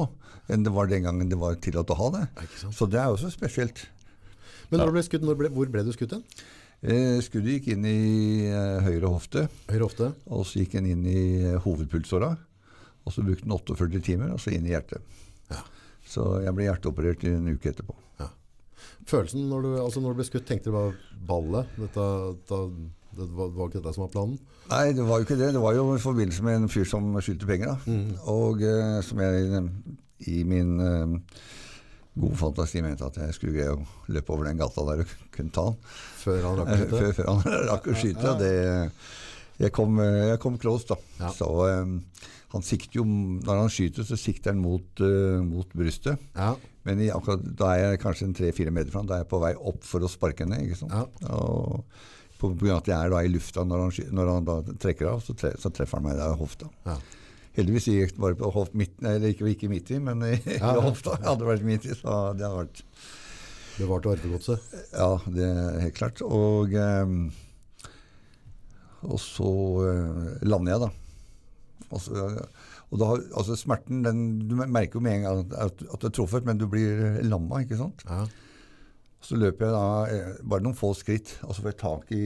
enn 0.52 0.66
det 0.66 0.74
var 0.74 0.90
den 0.90 1.06
gangen 1.08 1.32
det 1.32 1.40
var 1.42 1.58
tillatt 1.62 1.92
å 1.92 1.98
ha 2.00 2.12
det. 2.16 2.26
det? 2.38 2.74
Så 2.76 2.88
det 2.90 3.00
er 3.02 3.12
også 3.12 3.32
spesielt. 3.34 3.88
Men 4.70 4.82
når 4.82 4.94
ble 4.96 5.04
skutt, 5.06 5.26
når 5.26 5.40
ble, 5.40 5.52
hvor 5.54 5.70
ble 5.74 5.84
du 5.86 5.92
skutt 5.94 6.16
hen? 6.16 6.24
Eh, 6.86 7.18
skuddet 7.26 7.58
gikk 7.58 7.72
inn 7.74 7.86
i 7.88 8.46
eh, 8.46 8.84
høyre 8.86 9.10
hofte, 9.10 9.48
Høyre 9.72 9.88
hofte? 9.88 10.12
og 10.30 10.44
så 10.46 10.62
gikk 10.62 10.76
den 10.78 10.90
inn 10.92 11.06
i 11.10 11.22
eh, 11.42 11.60
hovedpulsåra. 11.64 12.36
Og 13.06 13.14
så 13.14 13.24
brukte 13.26 13.46
den 13.46 13.54
48 13.54 14.02
timer, 14.06 14.34
og 14.34 14.42
så 14.42 14.54
inn 14.54 14.66
i 14.66 14.74
hjertet. 14.74 15.02
Ja. 15.52 15.62
Så 16.10 16.26
jeg 16.42 16.54
ble 16.58 16.68
hjerteoperert 16.68 17.26
en 17.30 17.52
uke 17.54 17.72
etterpå. 17.72 17.96
ja. 18.22 18.30
Følelsen 19.10 19.46
når 19.50 19.66
du, 19.66 19.70
altså 19.82 20.02
når 20.02 20.14
du 20.14 20.22
ble 20.22 20.28
skutt, 20.28 20.48
tenkte 20.50 20.72
du 20.72 20.78
bare 20.78 20.94
ballet? 21.30 21.74
Dette, 21.78 22.06
dette, 22.34 22.62
det 23.18 23.28
var, 23.38 23.50
var 23.56 23.70
ikke 23.70 23.82
dette 23.82 23.94
som 23.96 24.06
var 24.06 24.14
planen? 24.14 24.38
Nei, 24.72 24.86
det 24.98 25.06
var 25.08 25.20
jo 25.22 25.28
ikke 25.28 25.38
det. 25.40 25.52
Det 25.56 25.62
var 25.64 25.76
jo 25.78 25.86
i 25.96 26.02
forbindelse 26.04 26.46
med 26.48 26.60
en 26.64 26.72
fyr 26.72 26.88
som 26.90 27.12
skyldte 27.22 27.48
penger. 27.50 27.76
da. 27.76 27.98
Og 28.34 28.64
eh, 28.66 28.98
som 29.06 29.22
jeg 29.24 29.64
i 30.32 30.40
min 30.48 30.72
eh, 30.82 31.16
gode 32.16 32.38
fantasi 32.40 32.82
mente 32.86 33.04
at 33.06 33.18
jeg 33.20 33.36
skulle 33.36 33.56
greie 33.58 33.74
å 33.76 33.82
løpe 34.16 34.32
over 34.34 34.48
den 34.48 34.60
gata 34.62 34.86
der 34.88 35.04
og 35.04 35.16
kunne 35.36 35.52
ta 35.56 35.68
han. 35.70 35.80
Før 36.24 36.46
han 36.48 36.60
rakk 36.62 36.72
å 36.72 36.76
Eh, 36.76 36.82
skyte? 36.86 37.00
Før, 37.02 37.14
før 37.20 37.32
han 37.34 37.68
rakk 37.72 37.90
å 37.92 37.98
skyte. 38.00 38.30
ja. 38.32 38.38
Det, 38.40 38.54
jeg, 39.66 39.72
kom, 39.76 40.00
eh, 40.04 40.22
jeg 40.34 40.40
kom 40.44 40.58
close, 40.60 40.88
da. 40.90 40.98
Ja. 41.22 41.30
Så 41.36 41.50
eh, 41.70 42.32
han 42.56 42.64
sikter 42.64 43.02
jo 43.02 43.04
Når 43.08 43.58
han 43.66 43.70
skyter, 43.74 44.06
så 44.08 44.16
sikter 44.20 44.54
han 44.54 44.62
mot, 44.64 45.02
uh, 45.04 45.42
mot 45.44 45.68
brystet. 45.76 46.22
Ja. 46.38 46.54
Men 46.88 47.02
i, 47.04 47.10
akkurat, 47.12 47.42
da 47.58 47.72
er 47.74 47.82
jeg 47.96 48.00
kanskje 48.04 48.30
tre-fire 48.38 48.72
meter 48.72 48.94
fra 48.94 49.02
han. 49.02 49.10
Da 49.10 49.18
er 49.18 49.24
jeg 49.26 49.30
på 49.34 49.40
vei 49.44 49.52
opp 49.58 49.84
for 49.84 50.06
å 50.06 50.10
sparke 50.12 50.46
ned. 50.48 50.64
ikke 50.70 50.78
sant? 50.86 50.94
Ja. 50.96 51.34
Og 51.36 51.84
av 52.44 52.64
at 52.76 52.90
jeg 52.92 52.96
er 52.98 53.14
da 53.14 53.22
i 53.24 53.30
lufta 53.32 53.64
når 53.66 53.84
han, 53.86 54.10
når 54.18 54.32
han 54.34 54.48
da 54.48 54.56
trekker 54.82 55.12
av, 55.14 55.22
så, 55.24 55.36
tre, 55.38 55.54
så 55.62 55.72
treffer 55.74 56.02
han 56.02 56.08
meg 56.10 56.18
der 56.20 56.34
i 56.36 56.40
hofta. 56.40 56.70
Ja. 56.86 56.98
Heldigvis 57.56 57.88
gikk 57.88 58.16
det 58.18 58.20
bare 58.20 58.36
på 58.36 58.50
hoft 58.52 58.74
midt, 58.76 58.98
eller 59.00 59.32
ikke, 59.32 59.48
ikke 59.54 59.70
midt 59.72 59.92
i, 59.96 60.00
men 60.04 60.24
i, 60.28 60.34
Ja, 60.58 60.74
i 60.76 60.84
hofta. 60.84 61.16
Hadde 61.24 61.46
det 61.46 61.52
vært 61.54 61.68
midt 61.68 61.88
i, 61.88 61.96
så 61.96 62.34
det 62.36 62.44
hadde 62.44 62.66
vært 62.66 62.84
Bevarte 63.76 64.12
arvegodset? 64.14 64.76
Ja, 64.96 65.18
det 65.28 65.48
er 65.48 65.82
helt 65.84 65.98
klart. 65.98 66.22
Og, 66.24 66.72
ehm, 66.80 67.26
og 69.04 69.20
så 69.20 69.50
eh, 69.84 70.46
lander 70.48 70.76
jeg, 70.76 70.86
da. 70.86 71.90
Og, 71.90 72.00
så, 72.02 72.30
og 72.90 73.02
da, 73.02 73.10
altså 73.38 73.58
smerten 73.60 74.00
den, 74.06 74.22
Du 74.48 74.56
merker 74.58 74.98
jo 74.98 75.04
med 75.04 75.20
en 75.20 75.26
gang 75.28 75.44
at, 75.60 75.84
at 75.84 76.02
du 76.02 76.08
er 76.08 76.16
truffet, 76.16 76.48
men 76.48 76.60
du 76.60 76.70
blir 76.72 77.20
lamma, 77.28 77.62
ikke 77.66 77.80
sant? 77.80 78.04
Ja. 78.08 78.24
Så 79.26 79.38
løper 79.42 79.66
jeg 79.66 79.74
da 79.74 79.86
eh, 80.14 80.40
bare 80.46 80.62
noen 80.66 80.78
få 80.78 80.92
skritt, 80.98 81.36
og 81.46 81.56
så 81.56 81.64
får 81.66 81.72
jeg 81.74 81.80
tak 81.82 82.12
i 82.14 82.24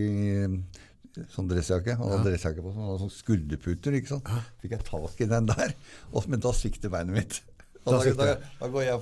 sånn 1.34 1.48
dressjakke. 1.50 1.96
Han 2.00 2.12
hadde 2.14 2.30
dressjakke 2.32 2.64
på 2.64 2.74
sånn, 2.76 2.90
sånn 3.02 3.14
skulderputer. 3.14 3.96
ikke 3.98 4.14
sant? 4.16 4.30
Fikk 4.62 4.76
jeg 4.76 4.86
tak 4.88 5.22
i 5.24 5.30
den 5.32 5.48
der, 5.50 5.74
og, 6.14 6.28
men 6.32 6.44
da 6.44 6.52
svikter 6.56 6.92
beinet 6.94 7.16
mitt. 7.16 7.40
Og 7.88 7.94
Da 7.96 8.00
da, 8.04 8.14
da, 8.20 8.34
da 8.60 8.68
går 8.70 8.84
jeg 8.86 9.00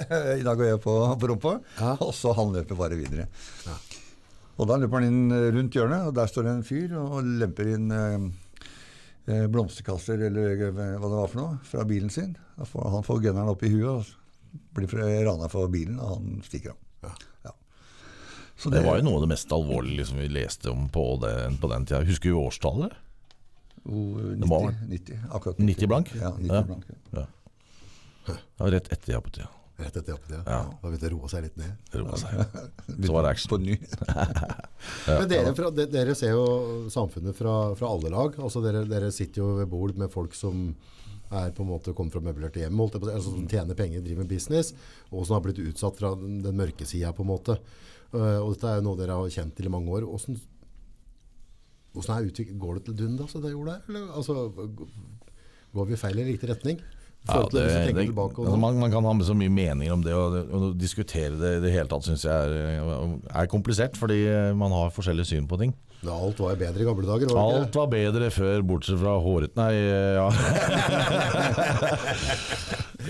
i 0.40 0.44
dag 0.46 0.56
går 0.56 0.68
jeg 0.70 0.80
på, 0.84 0.94
på 1.20 1.30
rumpa, 1.32 1.56
Ja. 1.80 1.96
og 1.98 2.12
så 2.16 2.32
han 2.38 2.54
løper 2.54 2.78
bare 2.78 2.98
videre. 2.98 3.26
Ja. 3.66 3.74
Og 4.60 4.68
da 4.68 4.76
løper 4.78 5.00
han 5.00 5.08
inn 5.08 5.34
eh, 5.34 5.48
rundt 5.56 5.74
hjørnet, 5.76 6.06
og 6.10 6.14
der 6.16 6.30
står 6.30 6.46
det 6.46 6.54
en 6.54 6.66
fyr 6.68 6.94
og 7.00 7.18
lemper 7.40 7.72
inn 7.74 7.90
eh, 7.96 8.28
eh, 9.26 9.46
blomsterkasser 9.50 10.22
eller 10.28 10.54
hva 10.70 10.86
det 11.00 11.10
var 11.16 11.32
for 11.32 11.40
noe, 11.40 11.58
fra 11.66 11.84
bilen 11.88 12.12
sin. 12.12 12.36
Får, 12.60 12.88
han 12.94 13.06
får 13.06 13.22
gunneren 13.26 13.50
opp 13.52 13.64
i 13.66 13.72
huet 13.72 13.88
og 13.90 14.56
blir 14.76 14.94
rana 15.26 15.48
for 15.50 15.70
bilen, 15.72 15.98
og 15.98 16.14
han 16.18 16.40
stikker 16.46 16.74
av. 16.74 16.80
Ja. 17.08 17.12
Så 18.60 18.70
Det 18.72 18.82
var 18.84 18.98
jo 19.00 19.04
noe 19.06 19.16
av 19.20 19.22
det 19.24 19.30
mest 19.32 19.52
alvorlige 19.56 20.02
liksom, 20.02 20.18
vi 20.20 20.28
leste 20.28 20.68
om 20.70 20.88
på 20.92 21.04
den, 21.22 21.56
på 21.62 21.70
den 21.72 21.86
tida. 21.88 22.02
Husker 22.04 22.28
du 22.34 22.36
årstallet? 22.42 22.92
Oh, 23.88 24.18
90, 24.20 24.34
Det 24.42 24.48
må 24.50 24.58
ha 24.66 24.72
90, 24.90 25.22
akkurat 25.32 25.62
90 25.64 25.88
blank? 25.88 26.10
Ja, 26.20 26.34
90 26.36 26.52
Ja. 26.52 26.62
blank. 26.68 26.84
Ja. 27.16 27.26
Ja. 28.28 28.36
Rett 28.68 28.92
etter 28.92 29.12
jappetida. 29.16 29.48
Rett 29.80 29.96
etter 29.96 30.12
jappetida. 30.12 30.42
Ja. 30.44 30.58
Da 30.82 30.88
begynte 30.90 31.08
det 31.08 31.14
å 31.16 31.16
roe 31.22 31.30
seg 31.32 31.46
litt 31.46 31.56
ned. 31.56 31.72
Det 31.90 32.02
roa 32.02 32.18
seg. 32.20 32.42
Så 33.06 33.12
var 33.14 33.24
det 33.24 33.30
action. 33.32 33.48
På 33.54 33.58
ny. 33.62 33.78
Men 35.08 35.28
dere, 35.32 35.54
fra, 35.56 35.70
dere 35.72 36.14
ser 36.18 36.34
jo 36.36 36.44
samfunnet 36.92 37.36
fra, 37.38 37.54
fra 37.80 37.88
alle 37.94 38.12
lag. 38.12 38.36
Altså 38.38 38.60
dere, 38.64 38.84
dere 38.90 39.08
sitter 39.16 39.40
jo 39.40 39.54
ved 39.62 39.70
bord 39.72 39.96
med 39.96 40.12
folk 40.12 40.36
som 40.36 40.74
er 41.30 41.52
på 41.54 41.62
en 41.64 41.70
måte 41.70 41.94
kommet 41.96 42.12
fra 42.12 42.20
møblerte 42.26 42.58
hjem, 42.60 42.76
holdt 42.82 42.96
jeg 42.98 43.04
på 43.04 43.08
altså 43.14 43.32
som 43.32 43.44
tjener 43.48 43.76
penger, 43.78 44.02
driver 44.02 44.24
med 44.24 44.32
business, 44.32 44.72
og 45.14 45.22
som 45.24 45.36
har 45.36 45.44
blitt 45.44 45.60
utsatt 45.62 45.96
fra 46.00 46.10
den, 46.18 46.40
den 46.42 46.56
mørke 46.58 46.84
sida, 46.90 47.12
på 47.14 47.22
en 47.22 47.30
måte. 47.30 47.54
Eh, 48.10 48.38
og 48.40 48.54
dette 48.54 48.70
er 48.70 48.80
jo 48.80 48.86
noe 48.88 48.98
dere 48.98 49.18
har 49.18 49.34
kjent 49.34 49.54
til 49.56 49.68
i 49.68 49.72
mange 49.72 49.92
år. 49.94 50.06
Hvordan, 50.08 50.40
hvordan 51.94 52.16
er 52.16 52.56
Går 52.64 52.78
det 52.78 52.84
til 52.88 52.96
dundas, 53.02 53.36
det 53.36 53.52
gjorde 53.52 53.76
der? 53.76 53.84
Eller, 53.88 54.08
altså, 54.16 54.48
går 55.74 55.90
vi 55.90 56.00
feil 56.00 56.18
eller 56.18 56.32
riktig 56.32 56.50
retning? 56.50 56.80
Ja, 57.28 57.42
det, 57.52 57.62
det, 57.92 57.92
det, 57.92 58.04
altså 58.16 58.56
man, 58.56 58.78
man 58.80 58.90
kan 58.90 59.04
ha 59.04 59.10
med 59.12 59.26
så 59.28 59.34
mye 59.36 59.52
meninger 59.52 59.92
om 59.92 60.00
det, 60.00 60.14
og, 60.16 60.38
og 60.56 60.62
diskutere 60.80 61.36
det 61.36 61.50
i 61.58 61.60
det 61.66 61.72
hele 61.74 61.90
tatt 61.90 62.06
syns 62.06 62.22
jeg 62.24 62.32
er, 62.32 63.10
er 63.42 63.50
komplisert, 63.52 63.98
fordi 64.00 64.22
man 64.56 64.72
har 64.72 64.94
forskjellige 64.94 65.28
syn 65.34 65.48
på 65.50 65.58
ting. 65.60 65.74
Ja, 66.00 66.14
alt 66.16 66.38
var 66.40 66.56
bedre 66.56 66.80
i 66.80 66.86
gamle 66.88 67.04
dager. 67.04 67.28
Var 67.28 67.50
det 67.52 67.58
Alt 67.60 67.76
var 67.76 67.88
bedre 67.92 68.30
før, 68.32 68.62
bortsett 68.64 69.00
fra 69.02 69.18
håret 69.20 69.58
Nei, 69.58 69.74
ja. 70.16 70.28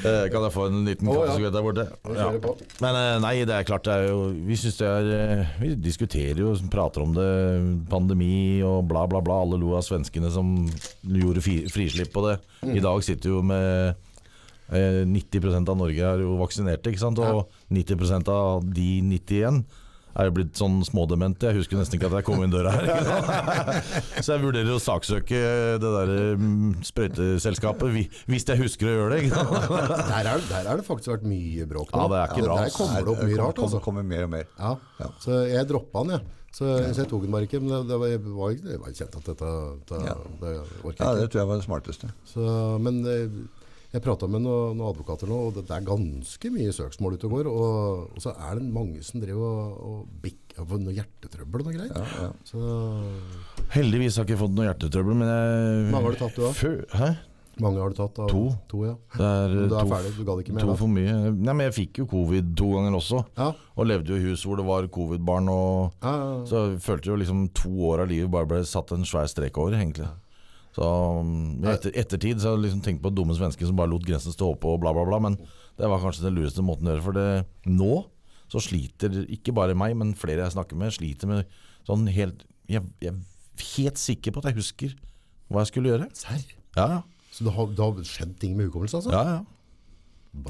Eh, 0.01 0.27
kan 0.31 0.45
jeg 0.47 0.53
få 0.55 0.67
en 0.71 0.85
liten 0.87 1.09
ja. 1.11 1.15
kaffeskvett 1.19 1.53
der 1.53 1.65
borte? 1.65 1.85
På. 2.41 2.53
Men 2.81 2.97
eh, 2.97 3.17
nei, 3.21 3.33
det 3.45 3.57
er 3.57 3.67
klart 3.69 3.85
det 3.89 3.97
er 3.99 4.07
jo 4.09 4.21
Vi 4.47 4.57
det 4.57 4.87
er 4.87 5.09
eh, 5.17 5.51
Vi 5.61 5.73
diskuterer 5.83 6.41
jo, 6.41 6.53
prater 6.73 7.05
om 7.05 7.13
det, 7.17 7.27
pandemi 7.91 8.63
og 8.65 8.87
bla, 8.89 9.07
bla, 9.11 9.21
bla. 9.25 9.41
Alle 9.45 9.59
lo 9.61 9.75
av 9.77 9.85
svenskene 9.85 10.31
som 10.33 10.55
gjorde 11.03 11.43
frislipp 11.43 12.15
på 12.15 12.25
det. 12.29 12.39
Mm. 12.63 12.77
I 12.79 12.85
dag 12.87 13.05
sitter 13.05 13.35
jo 13.35 13.43
med 13.45 13.93
eh, 14.71 15.03
90% 15.11 15.75
av 15.75 15.81
Norge 15.83 16.09
er 16.15 16.25
jo 16.25 16.39
vaksinerte, 16.41 16.95
ikke 16.95 17.03
sant? 17.03 17.21
Og 17.21 17.51
90% 17.75 18.31
av 18.33 18.65
de 18.65 18.91
91 19.11 19.65
er 20.17 20.27
jo 20.27 20.33
blitt 20.35 20.59
sånn 20.59 20.81
smådement. 20.87 21.37
Jeg 21.47 21.55
husker 21.61 21.79
nesten 21.79 21.99
ikke 21.99 22.09
at 22.11 22.17
jeg 22.19 22.27
kom 22.27 22.43
inn 22.45 22.51
døra 22.53 22.73
her. 22.75 22.89
ikke 22.91 23.05
sant? 23.07 23.93
Så 24.27 24.35
jeg 24.35 24.43
vurderer 24.43 24.73
å 24.75 24.81
saksøke 24.83 25.41
det 25.83 25.93
der 25.97 26.13
mm, 26.41 26.73
sprøyteselskapet, 26.89 27.95
hvis 28.31 28.49
jeg 28.51 28.61
husker 28.65 28.91
å 28.91 28.97
gjøre 28.97 29.15
det. 29.15 29.23
ikke 29.29 29.39
sant? 29.39 29.71
Der 30.11 30.33
er, 30.35 30.45
der 30.51 30.69
er 30.75 30.81
det 30.83 30.87
faktisk 30.89 31.13
vært 31.15 31.29
mye 31.31 31.69
bråk 31.71 31.95
nå. 31.95 32.03
Ja, 32.03 32.11
det 32.11 32.19
er 32.25 32.35
ikke 32.35 32.49
bra, 32.49 32.59
Der 32.65 32.75
kommer 32.75 33.07
det 33.07 33.15
opp 33.15 33.23
mye 33.25 33.39
rart. 33.41 33.55
kommer, 33.57 33.71
Altså. 33.71 33.83
kommer 33.87 34.07
mer 34.17 34.27
og 34.27 34.35
mer. 34.35 34.47
Ja. 34.59 34.75
Ja. 35.01 35.11
Så 35.23 35.41
jeg 35.51 35.69
droppa 35.71 36.05
den, 36.07 36.17
jeg. 36.19 36.37
Så, 36.51 36.67
så 36.67 37.05
jeg 37.05 37.07
tok 37.13 37.23
den 37.23 37.31
bare 37.37 37.47
ikke. 37.47 37.61
Men 37.63 37.71
det, 37.71 37.81
det, 37.93 37.99
var, 38.03 38.11
det 38.11 38.35
var, 38.35 38.57
var 38.83 38.95
kjent 38.99 39.17
at 39.21 39.29
dette, 39.31 39.51
det, 39.93 40.01
Ja. 40.09 40.17
det 40.43 40.55
orker 40.83 41.05
Ja, 41.07 41.13
det 41.21 41.29
tror 41.31 41.45
jeg 41.45 41.51
var 41.53 41.61
det 41.61 41.67
smarteste. 41.69 42.11
Så, 42.27 42.47
men 42.83 42.99
eh, 43.07 43.29
jeg 43.91 44.03
prata 44.05 44.29
med 44.31 44.45
noen, 44.45 44.77
noen 44.79 44.93
advokater 44.93 45.31
nå, 45.31 45.39
og 45.49 45.57
det, 45.57 45.65
det 45.67 45.75
er 45.77 45.87
ganske 45.89 46.53
mye 46.55 46.75
søksmål 46.75 47.17
ute 47.17 47.27
og 47.27 47.33
går. 47.37 47.49
Og, 47.51 48.05
og 48.15 48.23
så 48.23 48.35
er 48.37 48.61
det 48.61 48.69
mange 48.71 49.03
som 49.07 49.23
driver 49.23 49.49
og, 49.49 49.81
og 49.89 50.21
bikker 50.23 50.63
for 50.63 50.83
noe 50.83 50.95
hjertetrøbbel 50.95 51.65
og 51.65 51.71
noe 51.71 51.79
greier. 51.79 51.97
Ja, 51.97 52.29
ja. 52.29 52.31
Så 52.47 52.61
Heldigvis 53.75 54.19
har 54.19 54.25
jeg 54.27 54.35
ikke 54.35 54.45
fått 54.45 54.55
noe 54.55 54.69
hjertetrøbbel, 54.69 55.19
men 55.19 55.33
jeg 55.33 55.91
Mange 55.91 56.07
har 56.07 56.17
du 56.17 56.23
tatt, 56.23 56.39
du 56.39 56.87
Hæ? 57.01 57.11
mange 57.61 57.81
har 57.83 57.93
du 57.93 57.97
tatt? 57.99 58.19
Av, 58.23 58.29
To. 58.31 58.43
To, 58.71 58.79
ja. 58.87 58.95
Det 59.17 59.27
er, 59.27 59.53
du 59.53 59.75
er 59.75 59.85
to, 59.85 59.91
ferdig, 59.91 60.13
du 60.17 60.23
gadd 60.25 60.43
ikke 60.43 60.55
mer 60.57 60.65
to 60.65 60.77
for 60.81 60.93
mye. 60.93 61.17
Nei, 61.35 61.53
men 61.53 61.67
jeg 61.67 61.77
fikk 61.77 62.01
jo 62.03 62.07
covid 62.11 62.55
to 62.59 62.71
ganger 62.77 62.97
også. 62.97 63.23
Ja. 63.39 63.51
Og 63.77 63.89
levde 63.91 64.15
jo 64.15 64.21
i 64.21 64.31
hus 64.31 64.45
hvor 64.49 64.61
det 64.61 64.67
var 64.69 64.89
covid-barn. 64.93 65.51
Ja, 65.51 66.15
ja, 66.15 66.15
ja. 66.15 66.41
så 66.49 66.65
jeg 66.65 66.81
følte 66.85 67.13
jo 67.13 67.19
liksom 67.21 67.45
to 67.57 67.73
år 67.91 68.05
av 68.05 68.11
livet 68.13 68.33
bare 68.33 68.49
ble 68.49 68.63
satt 68.69 68.95
en 68.97 69.07
svær 69.09 69.29
strek 69.31 69.61
over, 69.61 69.77
egentlig. 69.79 70.09
Så 70.77 70.87
um, 70.87 71.33
i 71.65 71.71
etter, 71.73 71.95
ettertid 71.99 72.41
så 72.41 72.53
har 72.53 72.59
jeg 72.59 72.69
liksom 72.69 72.83
tenkt 72.85 73.03
på 73.03 73.11
dumme 73.15 73.35
svensker 73.35 73.67
som 73.67 73.79
bare 73.79 73.91
lot 73.91 74.07
grensen 74.07 74.35
stå 74.35 74.53
oppe 74.53 74.71
og 74.71 74.81
bla, 74.85 74.93
bla, 74.95 75.05
bla. 75.09 75.19
Men 75.23 75.39
det 75.81 75.91
var 75.91 76.03
kanskje 76.03 76.27
den 76.29 76.37
lureste 76.39 76.65
måten 76.65 76.89
å 76.89 76.95
gjøre 76.95 77.07
For 77.09 77.17
det, 77.17 77.29
nå 77.71 77.95
så 78.51 78.63
sliter 78.63 79.23
ikke 79.31 79.55
bare 79.55 79.77
meg, 79.79 79.95
men 79.99 80.17
flere 80.19 80.43
jeg 80.43 80.57
snakker 80.57 80.79
med, 80.79 80.95
sliter 80.95 81.31
med 81.31 81.61
sånn 81.87 82.09
helt 82.11 82.43
Jeg, 82.71 82.83
jeg 83.03 83.13
er 83.15 83.69
helt 83.77 84.01
sikker 84.03 84.35
på 84.35 84.43
at 84.43 84.51
jeg 84.51 84.59
husker 84.59 84.99
hva 85.51 85.65
jeg 85.65 85.73
skulle 85.73 85.91
gjøre. 85.91 86.07
Serr? 86.15 86.43
Ja, 86.77 86.85
ja. 86.87 87.01
Så 87.35 87.47
det 87.47 87.55
har, 87.55 87.71
det 87.75 87.83
har 87.83 88.05
skjedd 88.07 88.37
ting 88.43 88.55
med 88.59 88.69
hukommelse, 88.69 89.01
altså? 89.01 89.15
ja, 89.15 89.39
ja. 89.39 89.41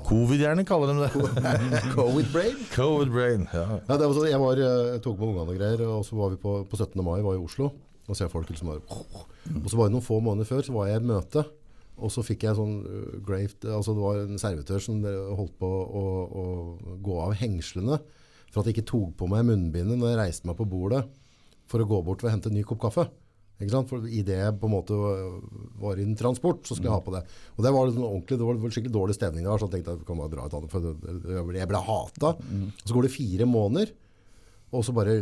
Covid 0.05 0.43
gjerne 0.43 0.65
kaller 0.69 0.91
de 0.93 1.07
det. 1.07 1.53
Covid 1.97 2.27
brain. 2.35 2.59
Covid 2.75 3.13
brain. 3.15 3.47
Ja. 3.49 3.79
Ja, 3.89 3.97
det 3.97 4.05
var 4.05 4.13
sånn, 4.13 4.29
jeg, 4.29 4.41
var, 4.43 4.61
eh, 4.61 4.89
jeg 4.95 5.03
tok 5.07 5.17
med 5.17 5.31
ungene 5.31 5.55
og 5.55 5.57
greier, 5.57 5.85
og 5.89 6.03
så 6.05 6.19
var 6.19 6.35
vi 6.35 6.41
på, 6.43 6.57
på 6.69 6.77
17. 6.77 7.01
mai 7.01 7.23
var 7.25 7.39
i 7.39 7.41
Oslo. 7.41 7.71
Og 8.11 8.19
ser 8.19 8.31
folk 8.33 8.51
liksom 8.51 8.73
bare 8.73 8.83
Og 8.83 9.71
så 9.71 9.79
var 9.79 9.89
det 9.89 9.95
noen 9.95 10.05
få 10.05 10.19
måneder 10.25 10.49
før, 10.49 10.65
så 10.67 10.75
var 10.75 10.89
jeg 10.89 10.99
i 10.99 11.01
et 11.01 11.11
møte. 11.11 11.45
Og 12.01 12.11
så 12.13 12.25
fikk 12.25 12.47
jeg 12.47 12.57
sånn 12.59 12.77
uh, 12.83 13.17
graved, 13.27 13.67
altså 13.69 13.95
Det 13.95 14.03
var 14.03 14.21
en 14.25 14.41
servitør 14.41 14.83
som 14.83 15.03
eh, 15.07 15.33
holdt 15.37 15.57
på 15.61 15.69
å, 15.69 16.05
å 16.27 16.45
gå 17.05 17.17
av 17.23 17.37
hengslene 17.39 18.01
for 18.51 18.63
at 18.63 18.69
jeg 18.69 18.79
ikke 18.79 18.91
tok 18.91 19.11
på 19.21 19.29
meg 19.31 19.45
munnbindet 19.47 19.99
når 19.99 20.11
jeg 20.11 20.21
reiste 20.25 20.49
meg 20.49 20.57
på 20.59 20.67
bordet 20.67 21.05
for 21.71 21.83
å 21.83 21.87
gå 21.87 22.01
bort 22.03 22.23
for 22.23 22.31
å 22.31 22.33
hente 22.35 22.51
en 22.51 22.57
ny 22.59 22.65
kopp 22.67 22.81
kaffe. 22.83 23.05
Ikke 23.61 23.75
sant? 23.75 23.91
For 23.91 24.07
I 24.09 24.23
det 24.27 24.39
jeg 24.39 24.57
på 24.59 24.67
en 24.67 24.73
måte 24.73 24.97
var 25.79 26.01
i 26.01 26.07
en 26.07 26.17
transport, 26.19 26.65
så 26.65 26.75
skulle 26.75 26.89
jeg 26.89 26.97
ha 26.97 27.05
på 27.05 27.13
det. 27.15 27.21
Og 27.55 27.65
det 27.67 27.73
var 27.77 27.93
sånn 27.93 28.07
ordentlig, 28.07 28.39
det 28.41 28.49
var 28.49 28.75
skikkelig 28.75 28.95
dårlig 28.97 29.17
stemning 29.19 29.47
der, 29.47 29.61
så 29.61 29.69
jeg 29.69 29.75
tenkte 29.77 29.95
jeg 29.95 30.01
det 30.01 30.09
kan 30.09 30.23
være 30.23 30.33
bra 30.33 30.47
et 30.49 30.57
annet, 30.59 30.73
for 30.73 31.59
jeg 31.61 31.71
ble 31.71 31.83
hata. 31.91 32.33
Så 32.83 32.97
går 32.97 33.07
det 33.07 33.13
fire 33.15 33.49
måneder, 33.51 33.93
og 34.71 34.85
så 34.87 34.93
bare 34.95 35.17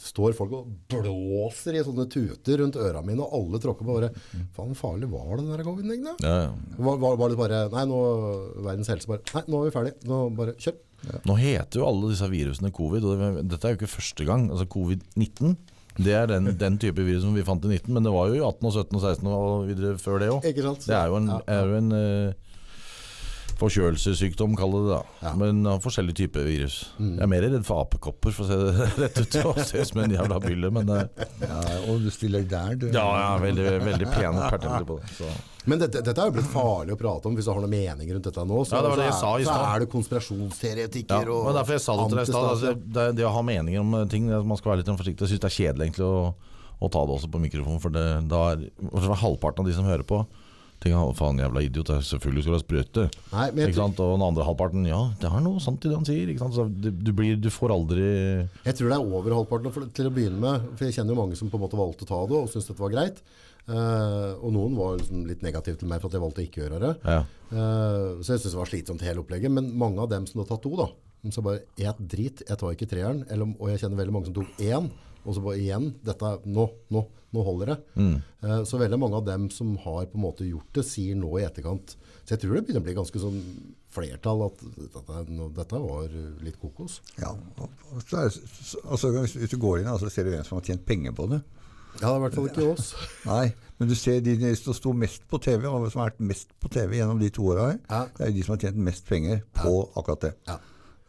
står 0.00 0.32
folk 0.38 0.52
og 0.56 0.70
blåser 0.92 1.76
i 1.76 1.82
sånne 1.84 2.06
tuter 2.08 2.62
rundt 2.62 2.78
øra 2.80 3.02
mine, 3.04 3.20
og 3.20 3.34
alle 3.36 3.60
tråkker 3.60 3.84
på 3.84 3.98
bare 3.98 4.08
Faen, 4.56 4.72
farlig 4.78 5.10
var 5.12 5.34
det 5.36 5.42
den 5.44 5.52
der 5.52 5.64
covid 5.66 5.90
egentlig? 5.90 6.14
Ja, 6.24 6.38
ja. 6.46 6.78
Var, 6.78 6.96
var, 7.02 7.18
var 7.20 7.34
det 7.34 7.38
bare 7.42 7.60
Nei, 7.74 7.84
nå 7.90 8.00
Verdens 8.64 8.88
helse 8.94 9.10
bare 9.10 9.20
Nei, 9.36 9.44
nå 9.52 9.60
er 9.60 9.68
vi 9.68 9.74
ferdig. 9.76 9.94
Nå 10.08 10.22
bare 10.38 10.56
kjør. 10.56 10.80
Nå 11.28 11.36
heter 11.36 11.82
jo 11.82 11.86
alle 11.90 12.14
disse 12.14 12.30
virusene 12.32 12.72
covid, 12.72 13.04
og 13.04 13.20
det, 13.20 13.46
dette 13.52 13.68
er 13.68 13.74
jo 13.74 13.80
ikke 13.82 13.92
første 13.98 14.24
gang. 14.24 14.48
Altså 14.54 14.64
Covid-19 14.72 15.56
det 15.94 16.10
er 16.18 16.26
den, 16.26 16.48
den 16.58 16.74
type 16.82 16.98
virus 17.06 17.22
som 17.22 17.36
vi 17.36 17.44
fant 17.46 17.62
i 17.68 17.70
19, 17.70 17.92
men 17.94 18.02
det 18.02 18.10
var 18.10 18.26
jo 18.26 18.34
i 18.34 18.42
18 18.42 18.66
og 18.66 18.72
17 18.72 18.96
og 18.98 19.02
16 19.04 19.28
og 19.30 19.68
videre 19.68 19.98
før 20.02 20.16
det 20.18 20.30
òg. 20.32 20.40
Det 20.42 20.96
er 20.96 21.12
jo 21.12 21.20
en, 21.20 21.28
Ja, 21.30 21.36
ja. 21.38 21.58
er 21.60 21.68
jo 21.70 21.76
en 21.78 21.92
eh, 21.94 22.32
forkjølelsessykdom, 23.60 24.54
kaller 24.58 24.84
det 24.86 24.92
da. 24.92 25.00
Ja. 25.22 25.32
Mm. 25.34 25.40
Men 25.42 25.70
av 25.74 25.80
forskjellige 25.84 26.18
typer 26.24 26.46
virus. 26.48 26.76
Jeg 26.98 27.22
er 27.24 27.30
mer 27.30 27.44
redd 27.46 27.56
for 27.66 27.84
apekopper, 27.84 28.34
for 28.36 28.44
å 28.44 28.50
se 28.50 28.58
det 28.60 28.86
rett 29.04 29.18
ut. 29.22 29.38
Og 29.44 29.60
se 29.62 29.80
ut 29.82 29.90
som 29.90 30.02
en 30.04 30.14
jævla 30.16 30.38
bylle, 30.44 30.70
men 30.74 30.92
eh, 30.96 31.26
Ja, 31.44 31.58
og 31.90 32.04
du 32.04 32.10
stiller 32.14 32.46
der, 32.48 32.76
du. 32.80 32.86
ja, 32.92 33.08
ja, 33.24 33.32
veldig, 33.42 33.66
veldig 33.84 34.08
pene 34.14 34.48
pertemter 34.52 34.88
på 34.88 34.98
det. 35.00 35.10
Så. 35.18 35.32
Men 35.64 35.80
dette, 35.80 36.02
dette 36.04 36.20
er 36.20 36.28
jo 36.28 36.34
blitt 36.36 36.50
farlig 36.52 36.92
å 36.92 36.98
prate 37.00 37.28
om 37.30 37.36
hvis 37.38 37.46
du 37.48 37.52
har 37.54 37.62
noen 37.62 37.72
mening 37.72 38.10
rundt 38.12 38.26
dette 38.28 38.42
nå. 38.44 38.58
Så, 38.68 38.76
Ja, 38.76 38.82
det 38.84 38.90
var 38.92 39.00
det 39.00 39.06
jeg 39.08 39.16
sa 39.20 39.30
i 39.38 39.44
er, 39.44 39.48
så 39.48 39.54
er 39.74 39.84
det 39.84 39.90
Ja, 41.08 41.20
og 41.32 41.46
men 41.48 41.56
derfor 41.56 41.76
jeg 41.78 41.84
sa 41.86 41.94
det 41.96 42.08
til 42.10 42.18
deg 42.20 42.26
i 42.28 42.32
stad. 42.32 42.48
Altså, 42.50 42.74
det, 42.98 43.06
det 43.20 43.24
å 43.28 43.32
ha 43.32 43.44
meninger 43.48 43.80
om 43.80 43.94
eh, 44.00 44.08
ting 44.12 44.28
Man 44.28 44.60
skal 44.60 44.74
være 44.74 44.82
litt 44.82 44.92
forsiktig. 44.92 45.24
Jeg 45.24 45.32
syns 45.34 45.44
det 45.46 45.50
er 45.50 45.56
kjedelig 45.56 45.86
egentlig 45.88 46.08
å, 46.10 46.18
å 46.84 46.90
ta 46.92 47.04
det 47.08 47.16
også 47.16 47.30
på 47.32 47.40
mikrofon, 47.46 47.80
for 47.80 47.94
det, 47.94 48.04
da 48.28 48.42
er 48.52 48.66
halvparten 49.24 49.64
av 49.64 49.70
de 49.70 49.76
som 49.78 49.88
hører 49.88 50.04
på, 50.08 50.20
tenker 50.84 51.00
«Å, 51.00 51.14
faen, 51.16 51.40
jævla 51.42 51.62
idiot, 51.64 51.90
er 51.90 52.04
selvfølgelig 52.06 52.44
skal 52.44 52.54
du 52.54 52.56
ha 52.56 52.62
sprøyte. 52.62 53.06
Nei, 53.32 53.46
men 53.50 53.62
jeg, 53.64 53.72
Ikke 53.72 53.80
sant? 53.80 54.02
Og 54.04 54.12
den 54.14 54.26
andre 54.26 54.46
halvparten 54.48 54.84
ja, 54.88 55.00
det 55.20 55.30
er 55.30 55.44
noe 55.44 55.62
sant 55.64 55.84
i 55.84 55.90
det 55.90 55.98
han 55.98 56.06
sier. 56.08 56.30
Ikke 56.30 56.44
sant? 56.44 56.56
Så 56.56 56.68
du, 56.68 56.90
du, 56.92 57.10
blir, 57.16 57.38
du 57.40 57.50
får 57.52 57.74
aldri 57.74 58.04
jeg 58.04 58.76
tror 58.78 58.90
det 58.90 58.98
er 58.98 59.16
over 59.18 59.36
halvparten 59.38 59.74
for, 59.74 59.88
til 59.96 60.10
å 60.10 60.12
begynne 60.14 60.40
med. 60.42 60.68
For 60.78 60.88
jeg 60.88 60.98
kjenner 60.98 61.16
jo 61.16 61.20
mange 61.22 61.40
som 61.40 61.50
på 61.52 61.58
en 61.58 61.64
måte 61.64 61.80
valgte 61.80 62.06
å 62.06 62.10
ta 62.10 62.20
det 62.30 62.38
og 62.38 62.52
syntes 62.52 62.70
dette 62.70 62.84
var 62.84 62.94
greit. 62.94 63.24
Uh, 63.64 64.36
og 64.44 64.50
noen 64.52 64.74
var 64.76 64.98
liksom 65.00 65.24
litt 65.24 65.40
negative 65.44 65.80
til 65.80 65.88
meg 65.88 66.02
for 66.02 66.10
at 66.10 66.18
jeg 66.18 66.24
valgte 66.24 66.42
å 66.42 66.44
ikke 66.44 66.62
gjøre 66.66 66.82
det. 66.82 66.92
Ja. 67.08 67.22
Uh, 67.48 68.20
så 68.20 68.34
jeg 68.34 68.42
syntes 68.42 68.52
det 68.52 68.60
var 68.60 68.70
slitsomt 68.70 69.06
hele 69.06 69.24
opplegget. 69.24 69.54
Men 69.54 69.72
mange 69.80 70.04
av 70.04 70.12
dem 70.12 70.28
som 70.28 70.42
har 70.42 70.50
tatt 70.50 70.64
to, 70.66 70.74
da, 70.80 70.90
som 71.24 71.32
sa 71.32 71.44
bare 71.46 71.64
et 71.80 72.04
drit, 72.04 72.44
jeg 72.44 72.60
tar 72.60 72.76
ikke 72.76 72.90
treeren. 72.90 73.24
Eller, 73.32 73.56
og 73.56 73.72
jeg 73.72 73.84
kjenner 73.84 74.02
veldig 74.02 74.16
mange 74.16 74.28
som 74.28 74.36
tok 74.36 74.60
én. 74.60 74.90
Og 75.24 75.34
så 75.36 75.42
bare 75.44 75.58
igjen, 75.60 75.90
dette 76.04 76.30
nå, 76.46 76.66
nå, 76.92 77.02
nå 77.34 77.44
holder 77.46 77.72
det. 77.72 77.78
Eh, 78.44 78.60
så 78.68 78.78
veldig 78.80 78.98
mange 79.00 79.16
av 79.16 79.24
dem 79.26 79.48
som 79.50 79.74
har 79.84 80.06
på 80.10 80.18
en 80.18 80.24
måte 80.26 80.44
gjort 80.48 80.70
det, 80.76 80.84
sier 80.86 81.16
nå 81.16 81.30
i 81.40 81.46
etterkant. 81.46 81.96
Så 82.24 82.34
jeg 82.36 82.42
tror 82.44 82.54
det 82.56 82.64
begynner 82.66 82.80
å 82.80 82.86
bli 82.86 82.94
ganske 82.96 83.20
sånn 83.20 83.40
flertall 83.94 84.46
at 84.46 84.62
dette, 84.76 85.24
nå- 85.30 85.50
dette 85.54 85.80
var 85.80 86.08
litt 86.44 86.56
kokos. 86.60 87.00
Ja, 87.20 87.34
er, 87.60 88.30
altså, 88.88 89.10
hvis, 89.20 89.36
du 89.50 89.58
går 89.60 89.82
inn, 89.82 89.90
så 90.00 90.10
ser 90.10 90.24
du 90.26 90.32
hvem 90.34 90.44
som 90.46 90.58
har 90.58 90.66
tjent 90.66 90.84
penger 90.88 91.12
på 91.16 91.28
det. 91.30 91.42
Ja, 92.00 92.08
det 92.08 92.10
er 92.10 92.16
i 92.18 92.22
hvert 92.24 92.34
fall 92.34 92.48
ikke 92.50 92.68
oss. 92.72 92.88
Nei, 93.28 93.52
men 93.78 93.88
du 93.90 93.94
ser 93.98 94.20
de, 94.24 94.34
som 94.58 94.74
sto 94.74 94.92
mest 94.98 95.22
på 95.30 95.38
TV, 95.44 95.68
og 95.70 95.84
som 95.92 96.00
har 96.02 96.10
vært 96.10 96.24
mest 96.26 96.50
på 96.62 96.70
TV 96.74 96.96
gjennom 96.98 97.20
de 97.22 97.30
to 97.34 97.44
åra 97.52 97.68
her, 97.70 97.78
Ja. 97.90 98.00
det 98.16 98.24
er 98.26 98.32
jo 98.32 98.38
de 98.40 98.46
som 98.48 98.56
har 98.56 98.64
tjent 98.66 98.80
mest 98.88 99.06
penger 99.06 99.44
på 99.54 99.74
akkurat 99.94 100.26
det. 100.26 100.32
Ja. 100.50 100.58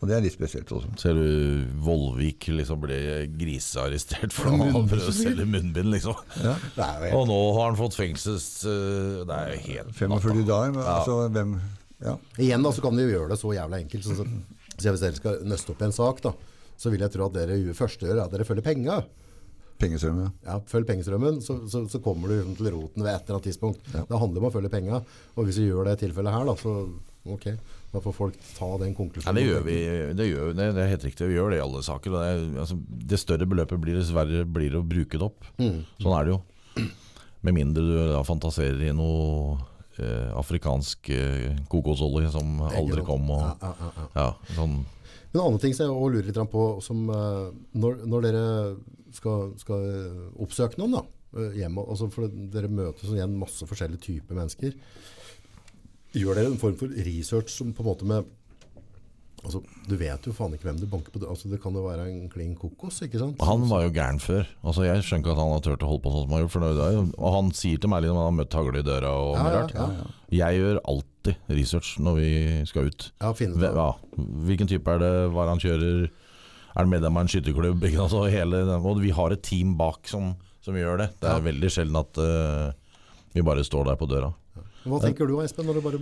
Og 0.03 0.09
det 0.09 0.17
er 0.17 0.23
litt 0.25 0.35
spesielt 0.35 0.69
også. 0.75 0.89
Ser 0.99 1.15
du 1.15 1.63
Vollvik 1.85 2.49
liksom 2.51 2.81
ble 2.83 2.97
grisearrestert 3.39 4.33
for 4.35 4.51
å 4.51 4.57
ha 4.59 4.81
prøvd 4.91 5.07
å 5.07 5.13
selge 5.15 5.45
munnbind, 5.47 5.87
liksom. 5.93 6.17
Ja. 6.43 6.53
Det 6.75 6.83
er 6.83 7.05
helt 7.05 7.15
Og 7.17 7.29
nå 7.31 7.37
har 7.55 7.69
han 7.71 7.79
fått 7.79 7.95
fengsels... 7.97 8.49
øh, 8.67 9.23
Det 9.25 9.37
er 9.39 9.53
jo 9.55 9.61
helt 9.69 9.95
45 9.95 10.43
dager, 10.49 10.75
men 10.75 10.83
Ja. 10.83 10.97
altså 10.99 11.17
hvem 11.31 11.55
ja. 12.03 12.17
Igjen 12.43 12.61
da, 12.67 12.73
så 12.75 12.83
kan 12.83 12.97
de 12.99 13.05
jo 13.07 13.13
gjøre 13.15 13.31
det 13.31 13.39
så 13.39 13.53
jævla 13.55 13.79
enkelt. 13.79 14.03
Så, 14.03 14.17
så, 14.19 14.25
så 14.75 14.91
hvis 14.91 15.01
dere 15.05 15.15
skal 15.21 15.37
nøste 15.47 15.71
opp 15.71 15.81
i 15.81 15.87
en 15.87 15.95
sak, 15.95 16.19
da, 16.27 16.33
så 16.75 16.91
vil 16.91 17.05
jeg 17.05 17.13
tro 17.15 17.29
at 17.29 17.37
dere 17.39 17.55
første 17.73 18.05
gjør, 18.05 18.19
er 18.19 18.25
at 18.27 18.33
dere 18.35 18.45
følger 18.45 18.65
penga. 18.67 18.97
Pengestrøm, 19.81 20.19
ja. 20.23 20.29
Ja, 20.47 20.59
følg 20.71 20.87
pengestrømmen, 20.87 21.41
så, 21.43 21.57
så, 21.67 21.81
så 21.91 21.99
kommer 22.03 22.31
du 22.31 22.53
til 22.55 22.69
roten 22.71 23.03
ved 23.03 23.11
et 23.11 23.25
eller 23.25 23.35
annet 23.37 23.47
tidspunkt. 23.49 23.81
Det 23.91 24.19
handler 24.21 24.39
om 24.43 24.47
å 24.47 24.53
følge 24.53 24.71
penga. 24.71 25.01
Og 25.35 25.49
hvis 25.49 25.57
vi 25.59 25.65
gjør 25.67 25.89
det 25.89 25.97
i 25.97 26.05
tilfellet 26.05 26.31
her, 26.31 26.45
da, 26.47 26.55
så 26.61 26.75
ok, 27.35 27.47
da 27.91 28.01
får 28.05 28.15
folk 28.15 28.37
ta 28.55 28.69
den 28.79 28.93
Ja, 28.93 28.95
konklusjonen. 29.01 29.35
det 29.39 29.43
gjør 29.49 29.65
vi. 29.67 29.75
Det, 30.15 30.27
gjør, 30.29 30.53
det, 30.55 30.69
det 30.77 30.83
er 30.85 30.91
helt 30.93 31.05
riktig. 31.09 31.27
Vi 31.31 31.35
gjør 31.35 31.51
det 31.51 31.59
i 31.59 31.65
alle 31.65 31.83
saker. 31.89 32.15
Det, 32.15 32.23
er, 32.31 32.47
altså, 32.63 32.79
det 33.11 33.19
større 33.19 33.49
beløpet 33.51 33.81
blir 33.83 33.99
dessverre 33.99 34.45
blir 34.47 34.71
det 34.77 34.79
å 34.79 34.87
bruke 34.95 35.19
det 35.19 35.27
opp. 35.27 35.47
Sånn 35.59 36.15
er 36.21 36.27
det 36.29 36.35
jo. 36.37 36.41
Med 37.45 37.53
mindre 37.59 37.83
du 37.85 37.93
da 38.15 38.23
fantaserer 38.25 38.79
i 38.87 38.95
noe 38.95 39.57
eh, 39.99 40.31
afrikansk 40.39 41.11
eh, 41.13 41.51
kokosolje 41.71 42.31
som 42.33 42.61
aldri 42.71 43.03
kom. 43.05 43.27
Og, 43.35 43.43
Ja, 43.43 43.55
ja, 43.61 43.75
ja, 43.83 43.91
ja. 43.99 44.07
ja, 44.23 44.55
sånn, 44.57 44.79
Men 45.35 45.41
en 45.41 45.45
annen 45.49 45.61
ting 45.61 45.75
som 45.77 45.85
jeg 45.91 46.11
lurer 46.15 46.29
litt 46.31 46.39
på, 46.51 46.65
som 46.83 47.05
eh, 47.11 47.47
når, 47.75 48.01
når 48.07 48.25
dere 48.29 48.45
skal, 49.17 49.51
skal 49.61 49.85
eh, 49.89 50.23
oppsøke 50.45 50.79
noen 50.81 50.97
da, 50.99 51.03
eh, 51.39 51.59
hjemme, 51.61 51.83
altså 51.89 52.09
for 52.13 52.29
dere 52.29 52.71
møter 52.71 53.07
sånn 53.07 53.19
igjen 53.19 53.37
masse 53.41 53.67
forskjellige 53.69 54.05
typer 54.09 54.37
mennesker, 54.39 54.75
gjør 56.15 56.37
dere 56.39 56.53
en 56.53 56.59
form 56.61 56.77
for 56.79 56.91
research 57.05 57.51
som 57.51 57.73
på 57.75 57.83
en 57.85 57.91
måte 57.93 58.07
med 58.09 58.33
Altså, 59.45 59.59
du 59.85 59.91
vet 59.99 60.23
jo 60.25 60.31
faen 60.33 60.55
ikke 60.55 60.65
hvem 60.65 60.79
du 60.81 60.87
banker 60.89 61.13
på. 61.13 61.19
Altså, 61.29 61.45
det 61.51 61.59
kan 61.61 61.75
jo 61.77 61.83
være 61.85 62.07
en 62.09 62.29
klin 62.33 62.55
kokos, 62.57 62.95
ikke 63.05 63.19
sant? 63.21 63.43
Han 63.45 63.67
var 63.69 63.83
jo 63.85 63.91
gæren 63.93 64.17
før. 64.17 64.47
Altså, 64.65 64.87
jeg 64.87 65.03
skjønner 65.05 65.21
ikke 65.21 65.35
at 65.35 65.41
han 65.43 65.51
har 65.53 65.61
turt 65.67 65.83
å 65.85 65.89
holde 65.91 66.01
på 66.01 66.13
sånn 66.15 66.23
som 66.23 66.33
han 66.33 66.39
har 66.41 66.47
gjort. 66.47 66.79
Er 66.87 67.21
og 67.27 67.35
han 67.35 67.51
sier 67.53 67.77
til 67.83 67.91
meg 67.93 68.01
litt 68.01 68.13
om 68.15 68.17
han 68.23 68.25
har 68.31 68.37
møtt 68.39 68.57
hagle 68.57 68.81
i 68.81 68.87
døra 68.87 69.11
og 69.13 69.35
Ja, 69.35 69.43
mye 69.45 69.53
ja, 69.53 69.59
rart. 69.59 69.75
ja. 69.77 70.07
Jeg 70.39 70.61
gjør 70.63 70.79
alltid 70.95 71.53
research 71.59 71.91
når 72.07 72.17
vi 72.23 72.31
skal 72.71 72.89
ut. 72.89 73.05
Ja, 73.21 73.33
finne 73.37 73.69
Ja, 73.77 73.87
hvilken 74.49 74.71
type 74.71 74.95
er 74.97 75.03
det, 75.05 75.13
hva 75.35 75.45
er 75.45 75.53
han 75.53 75.61
kjører, 75.61 76.07
er 76.75 76.89
medlem 76.91 77.17
av 77.17 77.25
en 77.25 77.31
skytterklubb? 77.31 77.83
Ikke 77.87 77.97
sant? 78.01 78.11
Så 78.15 78.23
hele, 78.31 78.63
den- 78.67 78.85
og 78.91 78.99
vi 79.01 79.11
har 79.15 79.31
et 79.31 79.41
team 79.43 79.75
bak 79.79 80.07
som, 80.11 80.33
som 80.61 80.75
gjør 80.75 80.97
det. 81.03 81.09
Det 81.21 81.29
er 81.29 81.39
Ja. 81.39 81.45
veldig 81.51 81.69
sjelden 81.71 81.99
at 82.01 82.17
uh, 82.17 82.71
vi 83.33 83.41
bare 83.41 83.63
står 83.63 83.85
der 83.91 83.95
på 83.99 84.07
døra. 84.09 84.33
Hva 84.85 84.99
tenker 85.01 85.27
du, 85.27 85.39
Espen, 85.41 85.65
når 85.65 85.79
du 85.79 85.81
bare 85.81 85.99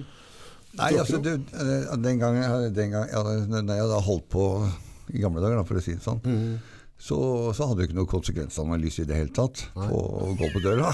Nei, 0.73 0.87
altså, 0.97 1.19
du, 1.21 1.29
eh, 1.37 1.91
den 2.01 2.17
gangen, 2.17 2.73
den 2.73 2.89
gangen 2.89 3.09
ja, 3.13 3.21
når 3.61 3.75
jeg 3.77 3.89
da 3.91 3.99
holdt 4.01 4.25
på 4.33 4.45
i 5.13 5.19
gamle 5.21 5.39
dager, 5.43 5.59
da, 5.59 5.63
for 5.69 5.77
å 5.77 5.83
si 5.85 5.93
det 5.93 6.01
sånn, 6.01 6.17
så, 6.97 7.17
så 7.53 7.67
hadde 7.69 7.77
du 7.77 7.83
ikke 7.85 7.97
noe 7.99 8.09
konsekvensanalyse 8.09 9.03
i 9.03 9.05
det 9.05 9.19
hele 9.19 9.29
tatt 9.35 9.67
på 9.75 9.99
å 10.01 10.31
gå 10.39 10.49
på 10.55 10.61
døra. 10.63 10.89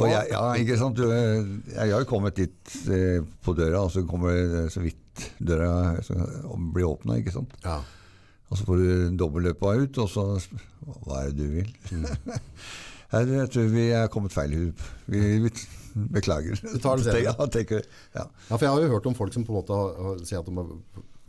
Og 0.00 0.06
jeg, 0.08 0.30
ja, 0.32 0.40
ikke 0.56 0.78
sant? 0.80 0.96
Du, 0.96 1.04
eh, 1.12 1.44
jeg 1.74 1.92
har 1.92 2.00
jo 2.00 2.08
kommet 2.08 2.38
dit 2.40 2.76
eh, 2.88 3.20
på 3.44 3.52
døra, 3.58 3.82
og 3.84 3.92
så 3.92 4.00
kommer 4.08 4.32
det 4.32 4.62
så 4.72 4.80
vidt 4.80 5.26
døra 5.44 6.00
så, 6.00 6.16
blir 6.72 6.88
åpna, 6.88 7.18
ikke 7.20 7.34
sant. 7.36 7.52
Ja. 7.66 7.82
Og 8.52 8.58
så 8.60 8.66
får 8.68 8.80
du 8.82 8.88
dobbeltløpa 9.16 9.76
ut, 9.80 10.00
og 10.02 10.10
så 10.12 10.26
Hva 11.06 11.22
er 11.22 11.30
det 11.32 11.38
du 11.40 11.54
vil? 11.56 11.70
Her, 13.12 13.28
jeg 13.28 13.48
tror 13.52 13.70
vi 13.72 13.86
er 13.92 14.10
kommet 14.12 14.32
feil. 14.32 14.52
Vi, 15.12 15.20
vi 15.44 15.50
beklager. 16.12 16.56
Du 16.60 16.78
tar 16.80 17.00
det 17.00 17.04
selv? 17.08 17.24
Ja, 17.28 17.48
tenker, 17.52 17.84
ja. 18.14 18.24
Ja, 18.48 18.56
for 18.56 18.64
jeg 18.64 18.72
har 18.72 18.84
jo 18.84 18.92
hørt 18.94 19.08
om 19.08 19.16
folk 19.16 19.34
som 19.34 19.44
på 19.44 19.52
en 19.52 19.58
måte 19.60 19.76
har, 19.76 20.22
sier 20.24 20.40
at 20.40 20.48
de 20.48 20.54
har 20.56 20.70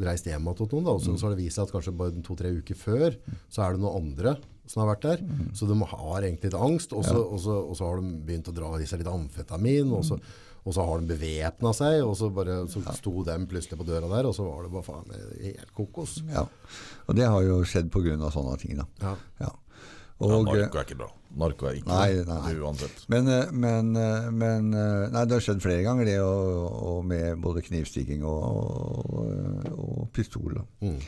reist 0.08 0.28
hjem 0.28 0.48
igjen 0.48 0.58
til 0.58 0.70
noen, 0.72 0.88
da, 0.88 0.96
og 0.96 1.04
så, 1.04 1.16
så 1.20 1.28
har 1.28 1.36
det 1.36 1.44
vist 1.44 1.60
seg 1.60 1.68
at 1.68 1.74
kanskje 1.76 1.94
bare 2.00 2.24
to-tre 2.26 2.54
uker 2.56 2.80
før, 2.80 3.18
så 3.52 3.66
er 3.66 3.76
det 3.76 3.84
noen 3.84 4.00
andre 4.00 4.38
som 4.70 4.82
har 4.84 4.94
vært 4.94 5.06
der. 5.06 5.26
Så 5.56 5.68
de 5.70 5.76
har 5.76 6.24
egentlig 6.24 6.50
litt 6.50 6.58
angst, 6.60 6.96
og 6.96 7.04
så, 7.06 7.20
og, 7.20 7.40
så, 7.44 7.60
og 7.68 7.76
så 7.78 7.90
har 7.90 8.00
de 8.00 8.14
begynt 8.26 8.50
å 8.50 8.56
dra 8.56 8.72
i 8.80 8.88
seg 8.90 9.04
litt 9.04 9.12
amfetamin, 9.12 9.92
og 9.94 10.08
så, 10.08 10.18
og 10.64 10.72
så 10.76 10.86
har 10.88 11.02
de 11.02 11.10
bevæpna 11.12 11.74
seg, 11.76 11.98
og 12.08 12.14
så, 12.16 12.30
bare, 12.32 12.62
så 12.72 12.80
sto 12.96 13.24
dem 13.28 13.48
plutselig 13.52 13.80
på 13.82 13.88
døra 13.88 14.08
der, 14.08 14.30
og 14.30 14.36
så 14.38 14.46
var 14.48 14.64
det 14.64 14.72
bare 14.72 14.88
faen 14.88 15.12
helt 15.44 15.74
kokos. 15.76 16.22
Ja. 16.32 16.46
Og 17.08 17.18
det 17.20 17.28
har 17.28 17.44
jo 17.44 17.58
skjedd 17.68 17.90
pga. 17.92 18.16
sånne 18.32 18.56
ting. 18.62 18.78
da. 18.80 18.88
Ja. 19.04 19.16
Ja. 19.44 19.52
Ja, 20.24 20.28
Og, 20.30 20.46
ja, 20.48 20.62
narko 20.64 20.78
er 20.80 20.86
ikke 20.86 20.96
bra. 21.02 21.08
Narko 21.42 21.66
er 21.68 21.78
ikke 21.80 21.90
Nei, 21.90 22.24
bra. 22.24 22.36
nei. 22.46 22.52
Uansett. 22.62 23.00
men, 23.10 23.28
eh, 23.28 23.50
men, 23.52 23.90
eh, 23.98 24.28
men 24.32 24.70
eh, 24.78 25.10
Nei, 25.12 25.24
det 25.26 25.36
har 25.36 25.42
skjedd 25.44 25.64
flere 25.66 25.84
ganger, 25.84 26.06
det, 26.06 26.20
og, 26.22 26.70
og 26.94 27.00
med 27.10 27.42
både 27.42 27.64
knivstikking 27.66 28.24
og, 28.24 28.46
og, 29.10 29.66
og 29.74 30.08
pistol. 30.16 30.62
Mm. 30.86 31.00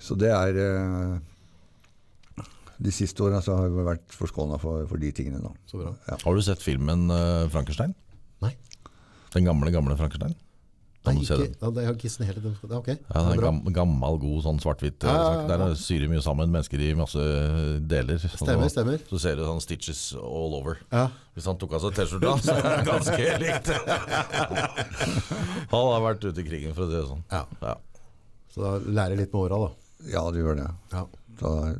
Så 0.00 0.16
det 0.18 0.32
er 0.34 0.58
De 2.82 2.90
siste 2.90 3.22
åra 3.22 3.38
har 3.44 3.68
vi 3.70 3.84
vært 3.86 4.16
forskåna 4.16 4.58
for, 4.58 4.88
for 4.90 4.98
de 4.98 5.12
tingene. 5.14 5.38
da. 5.44 5.52
Så 5.70 5.78
bra. 5.78 5.92
Ja. 6.08 6.16
Har 6.24 6.34
du 6.34 6.42
sett 6.42 6.64
filmen 6.64 7.06
Frankenstein? 7.52 7.94
Nei. 8.42 8.56
Den 9.34 9.44
gamle, 9.44 9.70
gamle 9.74 9.96
Frankenstein? 9.98 10.34
Nei, 11.04 11.12
ikke, 11.20 11.36
den? 11.36 11.84
er 11.84 11.94
gissen 12.00 12.24
helt 12.24 12.38
det 12.62 12.72
er 12.72 12.78
ok. 12.78 12.86
Ja, 12.88 12.94
den 12.96 13.26
det 13.28 13.32
er 13.34 13.36
er 13.36 13.42
gam, 13.44 13.58
gammel, 13.76 14.14
god 14.22 14.38
sånn 14.46 14.60
svart-hvitt. 14.62 15.04
eh, 15.04 15.10
Ja, 15.12 15.16
ja, 15.20 15.32
ja. 15.42 15.46
Der 15.50 15.64
er- 15.66 15.74
syrer 15.76 16.08
mye 16.08 16.22
sammen 16.24 16.48
mennesker 16.48 16.80
i 16.80 16.94
masse 16.96 17.20
deler. 17.84 18.16
Stemmer, 18.24 18.64
så- 18.70 18.72
stemmer. 18.72 18.98
Så 19.10 19.20
ser 19.20 19.36
du 19.36 19.42
sånn 19.44 19.60
stitches 19.60 20.14
all 20.16 20.54
over. 20.56 20.78
Ja. 20.90 21.10
Hvis 21.36 21.44
han 21.44 21.58
tok 21.58 21.74
av 21.74 21.82
seg 21.82 21.92
T-skjorta, 21.94 22.38
så 22.40 22.56
er 22.56 22.62
det 22.62 22.86
ganske 22.88 23.38
likt. 23.44 23.68
han 25.68 25.92
har 25.92 26.00
vært 26.06 26.24
ute 26.24 26.40
i 26.40 26.46
krigen, 26.48 26.72
for 26.74 26.86
å 26.86 26.88
si 26.88 26.96
det 26.96 27.04
sånn. 27.10 27.22
Ja. 27.30 27.44
Ja. 27.60 27.74
Så 28.54 28.62
da 28.64 28.78
lærer 28.78 29.16
litt 29.18 29.32
med 29.34 29.42
åra, 29.44 29.58
da. 29.68 29.70
Ja, 30.08 30.30
du 30.30 30.38
gjør 30.40 30.56
det. 30.56 30.70
Ja. 30.92 31.04
Da, 31.40 31.74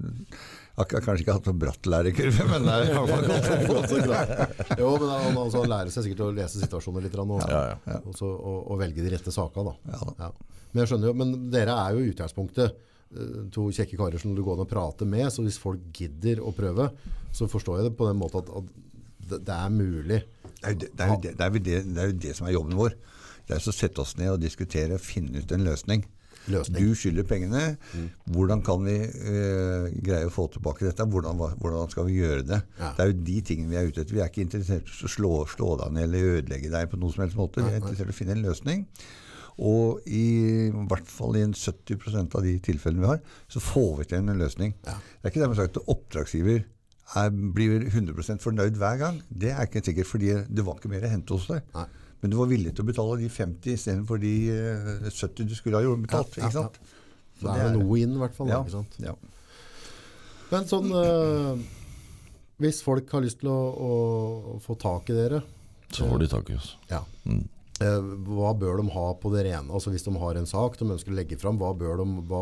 har 0.75 0.89
kanskje 0.91 1.23
ikke 1.23 1.37
hatt 1.37 1.49
noen 1.49 1.61
bratt 1.63 1.87
lærekurve, 1.87 2.47
men 2.53 2.67
det 2.67 2.73
er 2.75 2.89
i 2.89 2.95
hvert 2.97 3.13
fall 3.13 3.69
godt. 3.69 3.93
Godt. 4.11 4.81
Jo, 4.81 4.89
men 4.99 5.13
han, 5.13 5.39
altså, 5.45 5.63
lærer 5.71 5.93
seg 5.95 6.09
sikkert 6.09 6.25
å 6.27 6.33
lese 6.35 6.63
situasjoner 6.63 7.07
litt, 7.07 7.19
og, 7.23 7.37
Ja, 7.47 7.63
ja. 7.77 8.01
og, 8.01 8.17
så, 8.19 8.31
og, 8.31 8.59
og 8.73 8.81
velge 8.83 9.05
de 9.05 9.13
rette 9.15 9.35
sakene. 9.35 9.77
Ja. 9.93 10.01
Ja. 10.19 10.33
Men 10.73 10.83
jeg 10.83 10.91
skjønner 10.91 11.13
jo, 11.13 11.17
men 11.21 11.37
dere 11.55 11.77
er 11.79 11.95
jo 11.95 12.03
i 12.03 12.11
utgangspunktet 12.11 12.75
eh, 12.75 13.37
to 13.55 13.69
kjekke 13.77 13.99
karer 14.01 14.23
som 14.23 14.35
du 14.35 14.43
går 14.43 14.59
an 14.59 14.65
å 14.67 14.71
prate 14.71 15.07
med, 15.07 15.29
så 15.31 15.47
hvis 15.47 15.61
folk 15.63 15.85
gidder 15.95 16.43
å 16.43 16.51
prøve, 16.57 16.89
så 17.35 17.47
forstår 17.51 17.81
jeg 17.81 17.91
det 17.91 17.97
på 18.01 18.09
den 18.11 18.19
måten 18.19 18.43
at, 18.43 18.51
at 18.59 19.39
det, 19.39 19.55
er 19.55 19.71
mulig. 19.71 20.25
Det 20.59 20.73
er, 20.73 20.81
det, 20.81 20.91
det, 20.91 21.05
er 21.07 21.15
jo 21.15 21.21
det, 21.23 21.79
det 21.87 22.03
er 22.03 22.11
jo 22.11 22.19
det 22.27 22.35
som 22.35 22.51
er 22.51 22.57
jobben 22.57 22.75
vår. 22.81 22.99
Det 23.47 23.55
er 23.55 23.63
å 23.63 23.77
sette 23.77 24.03
oss 24.03 24.17
ned 24.19 24.33
og 24.33 24.43
diskutere, 24.43 24.99
finne 24.99 25.45
ut 25.45 25.55
en 25.55 25.67
løsning. 25.67 26.03
Løsning. 26.53 26.77
Du 26.77 26.95
skylder 26.99 27.27
pengene. 27.29 27.63
Hvordan 28.35 28.63
kan 28.67 28.85
vi 28.85 28.97
eh, 29.01 29.89
greie 30.05 30.29
å 30.29 30.33
få 30.35 30.47
tilbake 30.53 30.87
dette? 30.87 31.07
Hvordan, 31.09 31.41
hvordan 31.61 31.93
skal 31.93 32.09
vi 32.09 32.19
gjøre 32.21 32.47
det? 32.49 32.61
Ja. 32.79 32.93
Det 32.97 33.05
er 33.05 33.13
jo 33.13 33.19
de 33.31 33.37
tingene 33.49 33.73
vi 33.73 33.81
er 33.81 33.89
ute 33.89 34.05
etter. 34.05 34.17
Vi 34.17 34.23
er 34.25 34.33
ikke 34.33 34.45
interessert 34.45 34.91
i 34.91 35.09
å 35.09 35.13
slå, 35.17 35.35
slå 35.51 35.75
deg 35.81 35.95
ned 35.97 36.09
eller 36.09 36.39
ødelegge 36.39 36.73
deg 36.75 36.91
på 36.93 37.01
noen 37.01 37.17
som 37.17 37.25
helst 37.25 37.41
måte. 37.41 37.65
Vi 37.65 37.73
er 37.73 37.81
interessert 37.81 38.13
i 38.13 38.17
å 38.17 38.19
finne 38.21 38.37
en 38.37 38.45
løsning. 38.45 38.85
Og 39.65 40.03
i, 40.11 40.71
hvert 40.91 41.11
fall 41.11 41.37
i 41.39 41.45
en 41.47 41.55
70% 41.55 42.35
av 42.35 42.47
de 42.47 42.55
tilfellene 42.65 43.05
vi 43.05 43.11
har, 43.13 43.21
så 43.49 43.63
får 43.63 43.91
vi 44.01 44.09
til 44.11 44.23
en 44.23 44.41
løsning. 44.41 44.75
Ja. 44.87 44.97
Det 44.99 45.29
er 45.29 45.35
ikke 45.35 45.45
dermed 45.45 45.61
sagt 45.61 45.79
at 45.79 45.93
oppdragsgiver 45.95 46.65
er, 47.21 47.31
blir 47.31 47.85
100% 47.87 48.43
fornøyd 48.43 48.81
hver 48.81 48.99
gang. 49.01 49.21
Det 49.29 49.53
er 49.55 49.69
ikke 49.69 49.85
sikkert, 49.85 50.11
fordi 50.11 50.33
det 50.49 50.65
var 50.67 50.81
ikke 50.81 50.91
mer 50.91 51.07
å 51.07 51.13
hente 51.13 51.37
hos 51.37 51.47
deg. 51.51 51.63
Nei. 51.77 51.87
Men 52.25 52.33
du 52.33 52.39
var 52.39 52.49
villig 52.49 52.71
til 52.73 52.81
å 52.81 52.89
betale 52.89 53.19
de 53.21 53.27
50 53.29 53.75
istedenfor 53.77 54.21
de 54.23 54.33
eh, 54.49 55.09
70 55.13 55.45
du 55.45 55.51
skulle 55.53 55.77
ha 55.77 55.85
gjort 55.85 56.07
betalt. 56.07 56.37
Ja, 56.39 56.47
ja, 56.47 56.49
ikke 56.49 56.63
sant? 56.63 56.79
det 57.43 57.53
er 57.53 57.67
jo 57.67 57.81
noe 57.83 57.97
inn, 58.01 58.15
i 58.17 58.21
hvert 58.23 58.37
fall. 58.37 58.49
Ja, 58.49 58.61
Ikke 58.63 58.73
sant? 58.79 58.95
ja. 59.03 59.13
Men 60.49 60.69
sånn 60.71 60.89
øh, 60.95 61.59
Hvis 62.63 62.79
folk 62.85 63.11
har 63.13 63.25
lyst 63.25 63.43
til 63.43 63.51
å, 63.53 63.59
å 63.77 64.55
få 64.65 64.77
tak 64.81 65.11
i 65.13 65.17
dere, 65.19 65.43
Så 65.93 66.07
får 66.09 66.23
de 66.23 66.29
tak 66.33 66.53
i 66.55 66.57
oss. 66.57 66.71
ja. 66.89 67.03
Mm. 67.29 67.43
Eh, 67.83 68.07
hva 68.31 68.53
bør 68.57 68.79
de 68.79 68.87
ha 68.95 69.05
på 69.21 69.33
det 69.35 69.43
rene? 69.49 69.67
Altså 69.75 69.91
Hvis 69.93 70.07
de 70.07 70.15
har 70.23 70.39
en 70.39 70.49
sak 70.49 70.79
de 70.79 70.87
ønsker 70.95 71.13
å 71.13 71.19
legge 71.19 71.37
fram, 71.41 71.59
hva 71.61 71.73
bør 71.77 72.01
de, 72.01 72.07
hva, 72.31 72.41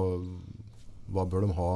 hva 1.16 1.24
bør 1.32 1.48
de 1.48 1.56
ha, 1.56 1.70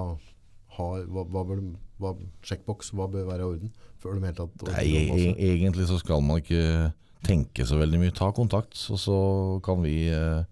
ha 0.77 0.87
hva, 1.09 1.25
hva 1.25 1.43
bør 1.49 1.63
de, 1.65 1.73
hva, 1.99 2.13
Sjekkboks, 2.47 2.93
hva 2.95 3.09
bør 3.11 3.27
være 3.33 3.43
i 3.43 3.51
orden? 3.55 3.75
Før 3.99 4.15
de 4.21 4.29
helt 4.29 4.39
tatt 4.39 4.69
Nei, 4.69 4.87
e 4.93 5.27
e 5.33 5.51
egentlig 5.57 5.89
så 5.91 5.99
skal 6.05 6.23
man 6.23 6.45
ikke 6.45 6.93
tenke 7.25 7.67
så 7.67 7.79
veldig 7.81 8.01
mye. 8.03 8.15
Ta 8.17 8.33
kontakt, 8.37 8.77
og 8.93 9.01
så 9.01 9.21
kan 9.65 9.81
vi 9.85 10.09
eh, 10.13 10.43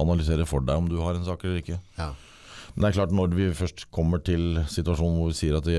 analysere 0.00 0.46
for 0.48 0.64
deg 0.64 0.80
om 0.80 0.88
du 0.90 1.00
har 1.02 1.18
en 1.18 1.26
sak 1.26 1.44
eller 1.44 1.60
ikke. 1.64 1.80
ja. 1.98 2.12
Men 2.76 2.84
det 2.84 2.88
er 2.90 2.96
klart 2.98 3.12
når 3.16 3.30
vi 3.32 3.44
først 3.56 3.86
kommer 3.88 4.20
til 4.20 4.58
situasjonen 4.68 5.14
hvor 5.16 5.30
vi 5.30 5.36
sier 5.38 5.54
at 5.56 5.64
det, 5.64 5.78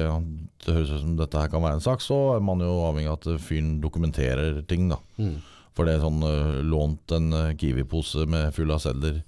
det 0.65 0.73
høres 0.73 0.95
ut 0.95 1.03
som 1.03 1.11
dette 1.19 1.37
her 1.37 1.51
kan 1.53 1.61
være 1.61 1.77
en 1.77 1.83
sak, 1.85 2.01
så 2.01 2.15
er 2.33 2.41
man 2.41 2.63
jo 2.65 2.71
avhengig 2.87 3.11
av 3.11 3.19
at 3.19 3.43
fyren 3.45 3.75
dokumenterer 3.83 4.63
ting. 4.65 4.87
da. 4.89 4.97
Mm. 5.21 5.35
For 5.77 5.85
det 5.85 5.93
er 5.93 6.01
sånn 6.01 6.25
eh, 6.25 6.57
lånt 6.65 7.13
en 7.13 7.29
eh, 7.37 7.53
Kiwi-pose 7.61 8.25
med 8.25 8.49
full 8.55 8.73
av 8.73 8.81
sedler 8.81 9.21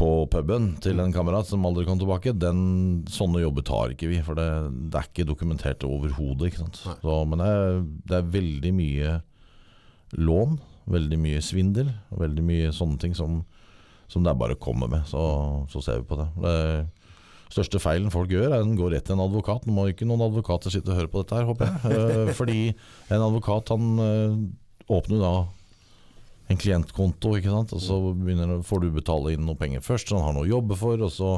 på 0.00 0.08
puben 0.32 0.70
til 0.80 1.02
en 1.02 1.12
kamerat 1.12 1.50
som 1.50 1.66
aldri 1.68 1.84
kom 1.84 1.98
tilbake, 2.00 2.32
den, 2.40 2.62
sånne 3.12 3.42
jobber 3.42 3.66
tar 3.68 3.92
ikke 3.92 4.08
vi. 4.08 4.22
For 4.24 4.38
det, 4.38 4.48
det 4.88 5.02
er 5.02 5.10
ikke 5.10 5.28
dokumentert 5.28 5.84
overhodet. 5.84 6.54
Men 7.04 7.42
det 7.42 7.50
er, 7.50 7.82
det 8.08 8.16
er 8.22 8.32
veldig 8.38 8.72
mye 8.78 9.18
lån, 10.18 10.58
veldig 10.90 11.18
mye 11.22 11.42
svindel, 11.44 11.90
veldig 12.18 12.44
mye 12.46 12.72
sånne 12.74 12.98
ting 13.02 13.14
som, 13.14 13.42
som 14.10 14.24
det 14.24 14.32
er 14.32 14.40
bare 14.40 14.56
å 14.56 14.62
komme 14.62 14.88
med. 14.90 15.04
Så, 15.10 15.20
så 15.70 15.82
ser 15.84 16.00
vi 16.00 16.08
på 16.10 16.18
det. 16.18 16.28
det 16.42 16.56
største 17.54 17.80
feilen 17.82 18.12
folk 18.14 18.30
gjør, 18.32 18.48
er 18.50 18.60
at 18.62 18.68
de 18.68 18.78
går 18.78 18.94
rett 18.94 19.06
til 19.08 19.16
en 19.16 19.24
advokat. 19.26 19.66
Nå 19.66 19.74
må 19.74 19.86
ikke 19.90 20.08
noen 20.08 20.26
advokater 20.26 20.72
sitte 20.72 20.92
og 20.92 21.00
høre 21.00 21.10
på 21.12 21.22
dette 21.22 21.38
her, 21.38 21.48
håper 21.48 21.70
jeg. 21.70 21.78
Eh, 22.00 22.34
Fordi 22.38 22.60
en 23.10 23.24
advokat 23.26 23.72
han 23.74 24.04
eh, 24.04 24.36
åpner 24.90 25.22
da 25.22 25.32
en 26.50 26.58
klientkonto, 26.58 27.36
ikke 27.38 27.52
sant? 27.52 27.74
og 27.76 27.82
så 27.82 27.96
begynner, 28.10 28.60
får 28.66 28.82
du 28.82 28.88
betale 28.94 29.34
inn 29.36 29.44
noe 29.46 29.58
penger 29.58 29.84
først, 29.86 30.10
så 30.10 30.18
han 30.18 30.26
har 30.26 30.34
noe 30.34 30.48
å 30.48 30.50
jobbe 30.56 30.78
for, 30.78 31.02
og 31.06 31.12
så 31.14 31.36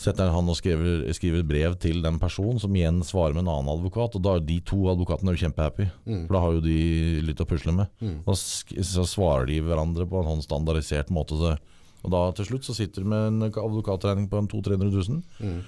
setter 0.00 0.30
han 0.32 0.48
og 0.48 0.56
skriver, 0.56 1.02
skriver 1.12 1.42
brev 1.44 1.74
til 1.82 1.98
den 2.04 2.16
personen, 2.22 2.56
som 2.62 2.72
igjen 2.76 3.02
svarer 3.04 3.34
med 3.36 3.42
en 3.44 3.50
annen 3.52 3.72
advokat, 3.74 4.14
og 4.16 4.22
da 4.24 4.36
er 4.38 4.46
de 4.46 4.56
to 4.64 4.78
advokatene 4.88 5.34
jo 5.34 5.42
kjempehappy, 5.42 5.88
for 6.26 6.36
da 6.36 6.40
har 6.40 6.54
jo 6.56 6.62
de 6.64 6.78
litt 7.26 7.42
å 7.44 7.48
pusle 7.50 7.74
med. 7.76 7.90
da 8.24 8.36
sk 8.38 8.72
så 8.80 9.04
svarer 9.04 9.46
de 9.50 9.58
hverandre 9.66 10.06
på 10.08 10.22
en 10.22 10.30
sånn 10.32 10.46
standardisert 10.46 11.12
måte, 11.12 11.36
så, 11.36 11.52
og 12.00 12.14
da 12.14 12.22
til 12.38 12.48
slutt 12.48 12.64
så 12.64 12.74
sitter 12.78 13.04
du 13.04 13.10
med 13.12 13.26
en 13.28 13.42
advokatregning 13.50 14.30
på 14.32 14.40
en 14.40 14.48
200 14.48 14.78
000-300 14.80 15.20
000, 15.44 15.64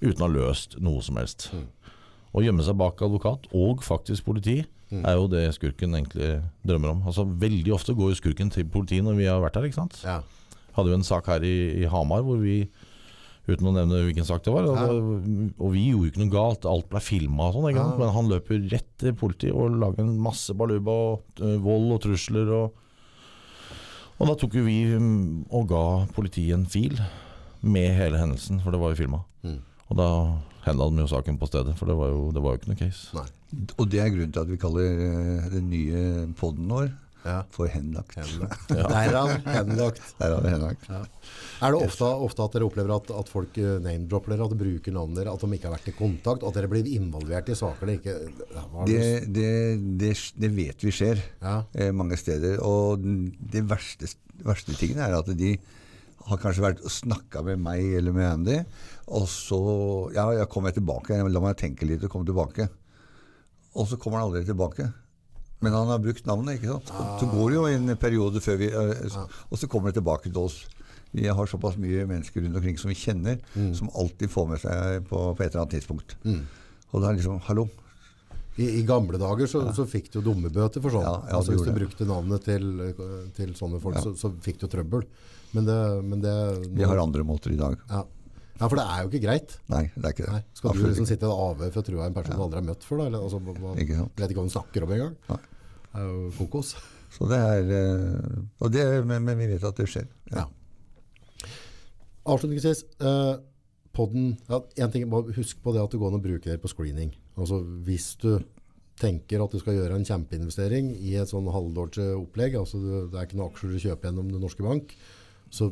uten 0.00 0.22
å 0.22 0.28
ha 0.28 0.32
løst 0.32 0.78
noe 0.80 1.02
som 1.04 1.20
helst. 1.20 1.50
Å 2.34 2.42
gjemme 2.42 2.64
seg 2.66 2.74
bak 2.80 2.98
advokat, 3.04 3.44
og 3.54 3.84
faktisk 3.84 4.24
politi, 4.24 4.62
er 4.94 5.16
jo 5.18 5.26
det 5.26 5.44
skurken 5.56 5.94
egentlig 5.96 6.36
drømmer 6.62 6.92
om. 6.92 7.04
Altså 7.08 7.24
Veldig 7.26 7.72
ofte 7.74 7.94
går 7.98 8.12
jo 8.12 8.18
skurken 8.20 8.50
til 8.54 8.64
politiet 8.70 9.02
når 9.02 9.16
vi 9.18 9.24
har 9.26 9.40
vært 9.42 9.56
her. 9.58 9.64
ikke 9.66 9.80
sant? 9.80 9.96
Ja. 10.06 10.20
Hadde 10.76 10.92
jo 10.92 10.98
en 10.98 11.06
sak 11.06 11.26
her 11.26 11.42
i, 11.46 11.82
i 11.82 11.88
Hamar 11.90 12.22
hvor 12.22 12.38
vi, 12.38 12.68
uten 13.44 13.68
å 13.68 13.74
nevne 13.76 14.04
hvilken 14.06 14.24
sak 14.24 14.44
det 14.46 14.54
var, 14.54 14.68
altså, 14.72 15.18
og 15.60 15.74
vi 15.74 15.88
gjorde 15.90 16.08
jo 16.08 16.12
ikke 16.12 16.22
noe 16.22 16.32
galt, 16.32 16.68
alt 16.68 16.88
ble 16.92 17.02
filma 17.04 17.50
og 17.50 17.58
sånn. 17.58 17.82
Men 18.00 18.14
han 18.14 18.30
løp 18.30 18.48
jo 18.48 18.62
rett 18.72 18.88
til 19.02 19.16
politiet 19.20 19.52
og 19.52 19.76
lager 19.82 20.04
en 20.04 20.16
masse 20.24 20.54
baluba 20.56 20.94
og 21.10 21.44
uh, 21.44 21.58
vold 21.64 21.92
og 21.98 22.02
trusler. 22.06 22.54
og 22.62 22.80
og 24.14 24.30
da 24.30 24.34
tok 24.38 24.56
jo 24.60 24.64
vi 24.66 24.78
mm, 24.94 25.50
og 25.50 25.68
ga 25.72 25.84
politiet 26.14 26.54
en 26.56 26.68
fil 26.70 26.94
med 27.64 27.94
hele 27.96 28.20
hendelsen, 28.20 28.60
for 28.62 28.74
det 28.74 28.80
var 28.80 28.92
jo 28.92 29.00
filma. 29.00 29.24
Mm. 29.42 29.58
Og 29.90 29.98
da 29.98 30.08
henda 30.64 30.86
de 30.88 31.02
jo 31.02 31.10
saken 31.10 31.38
på 31.40 31.48
stedet, 31.50 31.74
for 31.78 31.90
det 31.90 31.96
var 31.98 32.12
jo, 32.12 32.28
det 32.34 32.42
var 32.44 32.54
jo 32.54 32.60
ikke 32.60 32.70
noe 32.70 32.80
case. 32.80 33.08
Nei. 33.16 33.26
Og 33.78 33.88
det 33.90 34.00
er 34.02 34.12
grunnen 34.12 34.34
til 34.34 34.42
at 34.42 34.50
vi 34.50 34.60
kaller 34.60 35.02
eh, 35.08 35.48
den 35.52 35.68
nye 35.70 36.04
poden 36.38 36.70
vår 36.70 36.88
Ja. 37.24 37.38
for 37.50 37.66
Henlagt. 37.72 38.14
Henlagt. 38.18 38.64
Derav 38.92 39.30
henlagt. 39.48 40.02
Der 40.20 40.34
er 40.34 40.42
det. 40.44 40.80
Er 41.64 41.72
det 41.72 41.80
ofte, 41.86 42.08
ofte 42.26 42.44
at 42.44 42.56
dere 42.56 42.66
opplever 42.68 42.92
at, 42.98 43.10
at 43.16 43.30
folk 43.32 43.56
eh, 43.58 43.78
name-dropper 43.84 44.34
dere, 44.34 44.44
at 44.48 44.52
de 44.52 44.58
bruker 44.60 44.92
navnet 44.96 45.22
deres, 45.22 45.32
at 45.38 45.44
de 45.46 45.56
ikke 45.58 45.70
har 45.70 45.76
vært 45.78 45.88
i 45.88 45.96
kontakt, 45.96 46.44
at 46.44 46.58
dere 46.58 46.70
blir 46.72 46.90
involvert 46.92 47.48
i 47.48 47.56
saker 47.56 47.88
det 47.88 47.94
ikke 48.00 48.16
ja, 48.52 48.64
Det, 48.90 48.98
det, 49.38 49.52
det, 50.02 50.12
det 50.44 50.50
vet 50.56 50.84
vi 50.84 50.92
skjer 50.94 51.22
Ja. 51.40 51.56
eh, 51.72 51.92
mange 51.96 52.18
steder. 52.20 52.60
Og 52.64 53.00
det 53.04 53.64
verste, 53.70 54.10
verste 54.44 54.76
tingen 54.76 55.00
er 55.04 55.16
at 55.16 55.30
de 55.38 55.54
har 56.24 56.40
kanskje 56.40 56.64
vært 56.64 56.84
og 56.84 56.92
snakka 56.92 57.42
med 57.44 57.60
meg 57.60 57.84
eller 57.98 58.14
med 58.16 58.24
Andy, 58.30 58.58
og 59.12 59.26
så 59.28 59.58
Ja, 60.14 60.30
jeg 60.32 60.48
kommer 60.52 60.72
tilbake. 60.72 61.18
La 61.28 61.40
meg 61.44 61.56
tenke 61.60 61.84
litt 61.88 62.04
og 62.06 62.12
komme 62.12 62.28
tilbake. 62.28 62.68
Og 63.74 63.88
så 63.90 63.98
kommer 64.00 64.20
han 64.20 64.28
aldri 64.30 64.44
tilbake. 64.46 64.86
Men 65.64 65.72
han 65.76 65.90
har 65.92 66.00
brukt 66.04 66.26
navnet, 66.28 66.58
ikke 66.60 66.74
sant. 66.76 66.92
Så 67.22 67.28
går 67.32 67.54
det 67.54 67.58
jo 67.58 67.66
en 67.72 67.94
periode 68.00 68.42
før 68.44 68.58
vi 68.60 68.68
eh, 68.70 69.20
Og 69.50 69.60
så 69.60 69.68
kommer 69.70 69.90
det 69.92 69.98
tilbake 70.00 70.28
til 70.30 70.42
oss. 70.44 70.58
Vi 71.14 71.28
har 71.30 71.46
såpass 71.46 71.76
mye 71.78 72.04
mennesker 72.10 72.42
rundt 72.42 72.58
omkring 72.58 72.76
som 72.80 72.90
vi 72.90 72.96
kjenner, 72.98 73.38
som 73.78 73.88
alltid 73.94 74.30
får 74.32 74.48
med 74.50 74.60
seg 74.64 75.04
på, 75.06 75.20
på 75.38 75.44
et 75.44 75.52
eller 75.52 75.62
annet 75.62 75.76
tidspunkt. 75.76 76.16
Og 76.26 77.00
da 77.00 77.08
er 77.08 77.14
det 77.14 77.20
liksom 77.22 77.38
Hallo. 77.46 77.68
I, 78.54 78.66
I 78.78 78.82
gamle 78.86 79.18
dager 79.18 79.48
så, 79.50 79.62
så 79.74 79.82
fikk 79.90 80.12
du 80.14 80.20
dummebøter 80.22 80.82
for 80.82 80.94
sånn. 80.94 81.02
Ja, 81.06 81.14
ja, 81.26 81.38
altså 81.38 81.54
Hvis 81.54 81.64
du 81.66 81.70
det. 81.72 81.78
brukte 81.80 82.06
navnet 82.06 82.44
til, 82.46 82.68
til 83.34 83.54
sånne 83.58 83.80
folk, 83.82 83.98
så, 84.02 84.12
så 84.18 84.30
fikk 84.44 84.60
du 84.62 84.68
trøbbel. 84.70 85.06
Men 85.54 85.66
det, 85.70 85.78
men 86.06 86.22
det 86.22 86.34
Vi 86.74 86.86
har 86.86 86.98
andre 87.02 87.22
måter 87.26 87.54
i 87.54 87.58
dag. 87.58 87.78
ja. 87.90 88.02
ja, 88.60 88.68
for 88.68 88.78
det 88.78 88.84
er 88.86 89.00
jo 89.02 89.10
ikke 89.10 89.22
greit. 89.24 89.56
Nei, 89.70 89.84
det 89.94 90.06
er 90.06 90.14
ikke 90.14 90.26
det. 90.28 90.36
Nei. 90.36 90.42
Skal 90.58 90.78
du 90.78 90.84
liksom 90.86 91.08
sitte 91.10 91.26
i 91.26 91.30
et 91.30 91.42
avhør 91.48 91.74
for 91.74 91.82
å 91.82 91.88
tro 91.90 92.04
en 92.06 92.14
person 92.18 92.38
du 92.38 92.44
aldri 92.46 92.60
har 92.62 92.68
møtt 92.74 92.86
før? 92.86 93.02
Da? 93.02 93.08
Eller, 93.10 93.26
altså, 93.26 93.42
hva, 93.42 93.74
Ikke 93.82 93.98
sant. 94.02 94.14
vet 94.22 94.34
ikke 94.34 94.42
hva 94.42 94.46
du 94.50 94.54
snakker 94.58 94.86
om 94.86 94.94
engang? 94.98 95.18
Er 95.94 96.08
jo 96.08 96.30
kokos. 96.38 96.74
Så 97.14 97.28
det 97.30 97.38
er, 97.38 97.68
eh, 97.70 98.38
og 98.58 98.72
det, 98.74 98.84
men, 99.06 99.22
men 99.22 99.38
vi 99.38 99.52
vet 99.52 99.66
at 99.66 99.78
det 99.78 99.86
skjer. 99.90 100.08
Ja. 100.34 100.48
Avslutningsvis, 102.26 102.82
eh, 103.04 103.34
podden, 103.94 104.32
ja, 104.48 104.58
en 104.82 104.90
ting, 104.90 105.06
bare 105.10 105.34
husk 105.36 105.60
på 105.62 105.74
det 105.74 105.84
at 105.84 105.92
du 105.92 106.00
går 106.00 106.10
an 106.10 106.18
å 106.18 106.24
bruke 106.24 106.50
det 106.50 106.58
på 106.62 106.70
screening. 106.72 107.12
Altså 107.38 107.60
hvis 107.86 108.14
du 108.22 108.32
tenker 109.00 109.42
at 109.42 109.54
du 109.54 109.60
skal 109.62 109.76
gjøre 109.78 109.98
en 109.98 110.06
kjempeinvestering 110.06 110.92
i 110.94 111.14
et 111.18 111.30
sånn 111.30 111.50
halvdårlig 111.50 112.08
opplegg, 112.18 112.56
altså 112.58 112.80
du, 112.82 112.90
det 113.12 113.18
er 113.18 113.28
ikke 113.28 113.38
noen 113.38 113.52
aksjer 113.52 113.74
du 113.74 113.82
kjøper 113.82 114.10
gjennom 114.10 114.32
Den 114.32 114.42
norske 114.42 114.66
bank, 114.66 114.96
så 115.54 115.70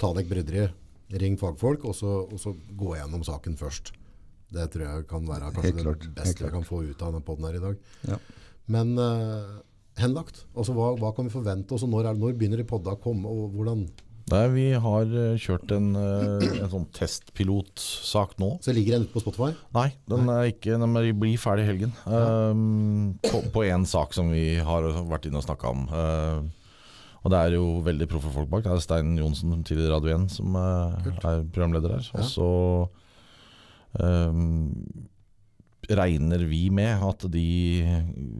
ta 0.00 0.12
deg 0.16 0.30
bryderiet, 0.30 0.80
ring 1.20 1.36
fagfolk, 1.40 1.84
og 1.88 1.96
så, 1.96 2.22
og 2.24 2.40
så 2.40 2.54
gå 2.76 2.96
gjennom 2.96 3.24
saken 3.26 3.58
først. 3.60 3.92
Det 4.54 4.68
tror 4.72 4.86
jeg 4.86 5.06
kan 5.10 5.28
være 5.28 5.52
kanskje 5.56 5.84
det 5.84 6.14
beste 6.16 6.46
jeg 6.46 6.54
kan 6.54 6.66
få 6.66 6.80
ut 6.86 7.02
av 7.02 7.12
denne 7.12 7.24
podden 7.26 7.48
her 7.48 7.58
i 7.58 7.62
dag. 7.64 7.78
Ja. 8.08 8.18
Men 8.70 8.96
uh, 8.96 9.60
henlagt? 10.00 10.44
Altså 10.56 10.74
Hva, 10.76 10.94
hva 11.00 11.12
kan 11.16 11.28
vi 11.28 11.34
forvente 11.34 11.76
oss, 11.76 11.84
og 11.86 11.92
når, 11.92 12.10
er, 12.10 12.18
når 12.18 12.34
begynner 12.38 12.62
de 12.62 12.68
podda 12.68 12.96
å 12.96 13.02
komme? 13.02 13.30
og 13.30 13.54
hvordan... 13.54 13.86
Nei, 14.32 14.44
vi 14.54 14.62
har 14.80 15.10
eh, 15.20 15.34
kjørt 15.36 15.72
en, 15.76 15.90
eh, 16.00 16.44
en 16.62 16.70
sånn 16.72 16.86
testpilotsak 16.96 18.38
nå. 18.40 18.54
Så 18.64 18.72
ligger 18.72 18.96
den 18.96 19.04
ute 19.04 19.12
på 19.12 19.20
Spotify? 19.20 19.50
Nei, 19.76 19.90
den 20.08 20.30
er 20.32 20.48
ikke, 20.48 20.78
den 20.80 20.96
blir 21.20 21.36
ferdig 21.40 21.66
i 21.66 21.68
helgen. 21.68 21.92
Um, 22.08 23.18
på, 23.20 23.66
én 23.66 23.82
en 23.82 23.84
sak 23.88 24.16
som 24.16 24.32
vi 24.32 24.54
har 24.64 24.88
vært 25.10 25.28
inne 25.28 25.42
og 25.42 25.44
snakka 25.44 25.74
om. 25.74 25.84
Uh, 25.92 26.40
og 27.20 27.34
det 27.34 27.42
er 27.42 27.58
jo 27.58 27.66
veldig 27.84 28.08
proffe 28.08 28.32
folk 28.32 28.48
bak. 28.48 28.64
Det 28.64 28.72
er 28.72 28.84
Stein 28.86 29.12
Johnsen, 29.20 29.58
tidligere 29.60 29.98
Radio 29.98 30.16
1, 30.16 30.26
som 30.38 30.56
uh, 30.56 30.96
er 31.20 31.44
programleder 31.52 31.98
her. 31.98 32.08
Og 32.16 32.24
så 32.24 32.48
um, 34.00 34.72
regner 35.88 36.44
vi 36.48 36.68
med 36.74 37.02
at 37.04 37.26
de 37.32 37.44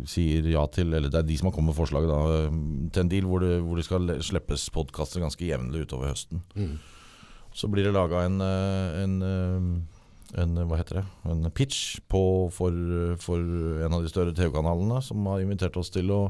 sier 0.08 0.46
ja 0.52 0.64
til 0.72 0.94
Eller 0.94 1.10
det 1.12 1.20
er 1.20 1.26
de 1.28 1.36
som 1.38 1.48
har 1.48 1.54
kommet 1.56 1.72
med 1.72 1.78
forslaget 1.78 2.10
da, 2.10 2.20
til 2.94 3.04
en 3.04 3.12
deal 3.12 3.28
hvor 3.28 3.44
det, 3.44 3.58
hvor 3.64 3.80
det 3.80 3.86
skal 3.86 4.14
slippes 4.24 4.68
podkaster 4.74 5.24
ganske 5.24 5.46
jevnlig 5.46 5.84
utover 5.86 6.12
høsten. 6.12 6.42
Mm. 6.54 6.76
Så 7.54 7.70
blir 7.70 7.86
det 7.86 7.94
laga 7.94 8.24
en, 8.26 8.40
en, 8.42 9.16
en, 10.34 10.60
Hva 10.66 10.80
heter 10.80 11.00
det? 11.00 11.06
En 11.30 11.50
pitch 11.54 12.00
på, 12.10 12.50
for, 12.54 12.74
for 13.22 13.38
en 13.86 13.94
av 13.94 14.02
de 14.02 14.10
større 14.10 14.34
TV-kanalene 14.34 15.00
som 15.06 15.26
har 15.30 15.44
invitert 15.44 15.76
oss 15.78 15.92
til 15.94 16.10
å 16.10 16.22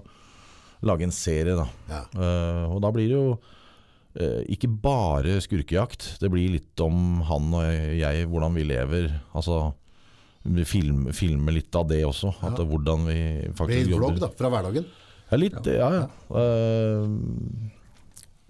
lage 0.85 1.07
en 1.07 1.15
serie. 1.15 1.57
Da. 1.57 1.69
Ja. 1.89 2.03
Uh, 2.13 2.75
og 2.75 2.83
da 2.85 2.93
blir 2.93 3.09
det 3.09 3.17
jo 3.17 3.29
Eh, 4.15 4.45
ikke 4.55 4.71
bare 4.71 5.41
skurkejakt. 5.43 6.21
Det 6.23 6.31
blir 6.31 6.53
litt 6.55 6.81
om 6.83 7.19
han 7.27 7.51
og 7.51 7.65
jeg, 7.99 8.29
hvordan 8.31 8.55
vi 8.55 8.67
lever. 8.69 9.09
Altså 9.35 9.75
filme, 10.69 11.13
filme 11.17 11.55
litt 11.57 11.75
av 11.77 11.89
det 11.89 12.03
også. 12.05 12.35
At 12.45 12.59
Ja. 12.61 12.65
Hvordan 12.69 13.07
vi 13.09 13.19
faktisk 13.57 13.89
litt 13.89 13.97
vlogg 13.97 14.21
da, 14.21 14.29
fra 14.29 14.51
hverdagen? 14.53 14.87
Ja, 15.31 15.39
litt, 15.41 15.67
ja. 15.67 15.89
ja. 15.99 16.09
Eh, 16.37 17.05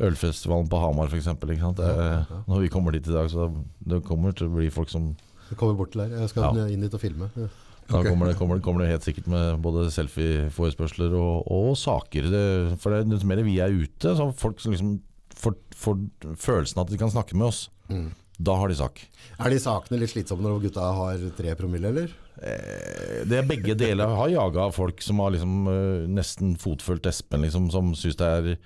ølfestivalen 0.05 0.68
på 0.68 0.80
Hamar, 0.82 1.07
f.eks. 1.07 1.30
Ja, 1.30 1.70
ja. 1.78 2.40
Når 2.51 2.64
vi 2.64 2.72
kommer 2.72 2.92
dit 2.92 3.07
i 3.07 3.14
dag, 3.14 3.30
så 3.30 3.47
det 3.78 4.03
kommer 4.07 4.34
til 4.34 4.51
å 4.51 4.57
bli 4.57 4.70
folk 4.74 4.90
som 4.90 5.14
Jeg 5.51 5.59
kommer 5.61 5.78
bort 5.78 5.92
til 5.95 6.03
der. 6.03 6.16
Jeg 6.24 6.32
skal 6.32 6.59
inn 6.66 6.82
dit 6.82 6.95
og 6.95 7.01
filme. 7.03 7.30
Ja. 7.38 7.49
Da 7.84 7.99
okay. 8.01 8.11
kommer, 8.11 8.30
det, 8.30 8.36
kommer, 8.38 8.57
det, 8.57 8.64
kommer 8.64 8.80
det 8.80 8.92
helt 8.95 9.05
sikkert 9.05 9.26
med 9.28 9.59
både 9.61 9.90
selfie-forespørsler 9.92 11.12
og, 11.18 11.45
og 11.53 11.74
saker. 11.76 12.30
Det, 12.32 12.45
for 12.80 12.95
det, 12.95 13.05
er 13.12 13.28
mer 13.28 13.42
vi 13.45 13.59
er 13.61 13.74
ute, 13.76 14.14
så 14.16 14.30
folk 14.40 14.62
liksom 14.64 14.97
får, 15.36 15.59
får 15.76 15.99
følelsen 16.40 16.80
at 16.80 16.92
de 16.92 17.01
kan 17.01 17.12
snakke 17.12 17.36
med 17.36 17.51
oss. 17.51 17.66
Mm. 17.92 18.09
Da 18.39 18.57
har 18.59 18.68
de 18.68 18.74
sak. 18.74 19.01
Er 19.39 19.51
de 19.53 19.59
sakene 19.62 19.99
litt 20.01 20.11
slitsomme 20.11 20.43
når 20.43 20.64
gutta 20.66 20.89
har 20.97 21.20
tre 21.39 21.55
promille, 21.59 21.91
eller? 21.93 22.14
Eh, 22.43 23.22
Det 23.30 23.39
er 23.39 23.47
begge 23.47 23.76
deler. 23.78 24.09
Jeg 24.11 24.18
har 24.18 24.32
jaga 24.35 24.72
folk 24.74 25.01
som 25.07 25.20
har 25.22 25.30
liksom 25.37 25.68
uh, 25.70 26.07
nesten 26.11 26.57
fotfølgt 26.59 27.07
Espen, 27.07 27.43
liksom, 27.47 27.70
som 27.70 27.93
syns 27.95 28.18
det 28.18 28.26
er 28.26 28.59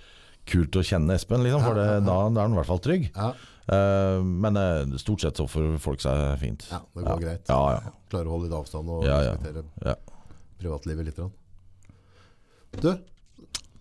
kult 0.48 0.72
å 0.80 0.82
kjenne 0.82 1.14
Espen, 1.18 1.44
liksom, 1.44 1.60
for 1.66 1.76
det, 1.76 1.84
ja, 1.84 1.98
ja. 1.98 2.00
da, 2.00 2.16
da 2.32 2.40
er 2.40 2.48
han 2.48 2.56
i 2.56 2.60
hvert 2.62 2.70
fall 2.72 2.84
trygg. 2.84 3.10
Ja, 3.14 3.32
Eh, 3.68 4.22
men 4.24 4.56
uh, 4.56 4.94
stort 4.96 5.20
sett 5.20 5.36
så 5.36 5.44
får 5.44 5.74
folk 5.84 6.00
seg 6.00 6.38
fint. 6.40 6.62
ja 6.72 6.78
det 6.96 7.02
går 7.04 7.18
greit. 7.20 7.50
Ja, 7.50 7.58
ja. 7.74 7.90
Klarer 8.08 8.30
å 8.30 8.32
holde 8.32 8.46
litt 8.48 8.54
avstand 8.56 8.88
og 8.88 9.02
Ja, 9.04 9.18
ja. 9.20 9.34
respektere 9.34 9.64
Ja. 9.84 9.94
privatlivet 10.56 11.04
litt. 11.04 11.20
Du, 12.80 12.88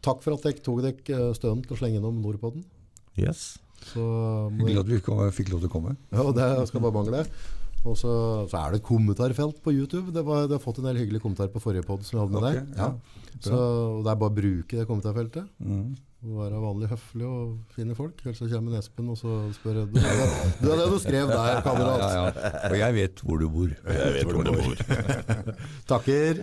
takk 0.03 0.19
for 0.25 0.35
at 0.35 0.43
dere 0.43 0.59
tok 0.59 0.81
dere 0.83 1.29
stønen 1.39 1.63
til 1.63 1.77
å 1.77 1.79
slenge 1.79 2.01
innom 2.01 2.19
Nordpodden. 2.19 2.65
Yes. 3.15 3.59
Så 3.85 4.01
må 4.51 4.65
Hyggelig 4.67 4.79
at 4.83 4.89
vi 4.91 4.99
kom, 5.05 5.21
fikk 5.31 5.51
lov 5.53 5.61
til 5.63 5.69
å 5.69 5.73
komme. 5.77 5.95
Ja, 6.11 6.23
og 6.25 6.33
det 6.37 6.47
skal 6.71 6.81
bare 6.83 6.95
mangle. 6.97 7.25
Og 7.87 7.93
så, 7.95 8.11
så 8.51 8.57
er 8.59 8.73
det 8.73 8.81
et 8.81 8.87
kommentarfelt 8.87 9.61
på 9.63 9.71
YouTube. 9.71 10.11
Det, 10.11 10.23
var, 10.25 10.47
det 10.49 10.57
har 10.57 10.63
fått 10.63 10.81
en 10.81 10.87
del 10.89 10.97
hyggelige 10.99 11.23
kommentarer 11.23 11.53
på 11.53 11.61
forrige 11.63 11.85
podd 11.87 12.03
som 12.03 12.17
vi 12.17 12.23
hadde 12.25 12.33
med 12.33 12.43
Ok, 12.43 12.51
deg. 12.51 12.75
ja. 12.81 12.89
Så 13.45 13.57
det 14.03 14.09
er 14.11 14.17
bare 14.19 14.33
å 14.33 14.35
bruke 14.35 14.79
det 14.81 14.87
kommentarfeltet. 14.89 15.45
Mm. 15.61 15.95
Være 16.27 16.57
vanlig 16.59 16.87
høflig 16.89 17.27
og 17.29 17.51
fine 17.77 17.93
folk. 17.95 18.17
Ellers 18.25 18.39
så 18.41 18.47
kommer 18.49 18.79
Espen 18.79 19.11
og 19.13 19.19
så 19.21 19.35
spør 19.55 19.83
du, 19.85 19.93
det, 19.93 20.03
du 20.59 20.71
er 20.73 20.81
det 20.81 20.87
du 20.89 20.97
skrev 20.99 21.29
der, 21.29 21.51
Ja, 21.53 21.59
kamerat. 21.63 22.01
ja, 22.01 22.23
ja. 22.25 22.53
Og 22.71 22.77
jeg 22.81 22.95
vet 22.97 23.21
hvor 23.23 23.39
du 23.39 23.47
bor. 23.53 23.69
Jeg 23.93 24.15
vet 24.17 24.31
hvor 24.33 24.49
du 24.49 24.57
bor. 24.57 24.81
Takker. 25.93 26.41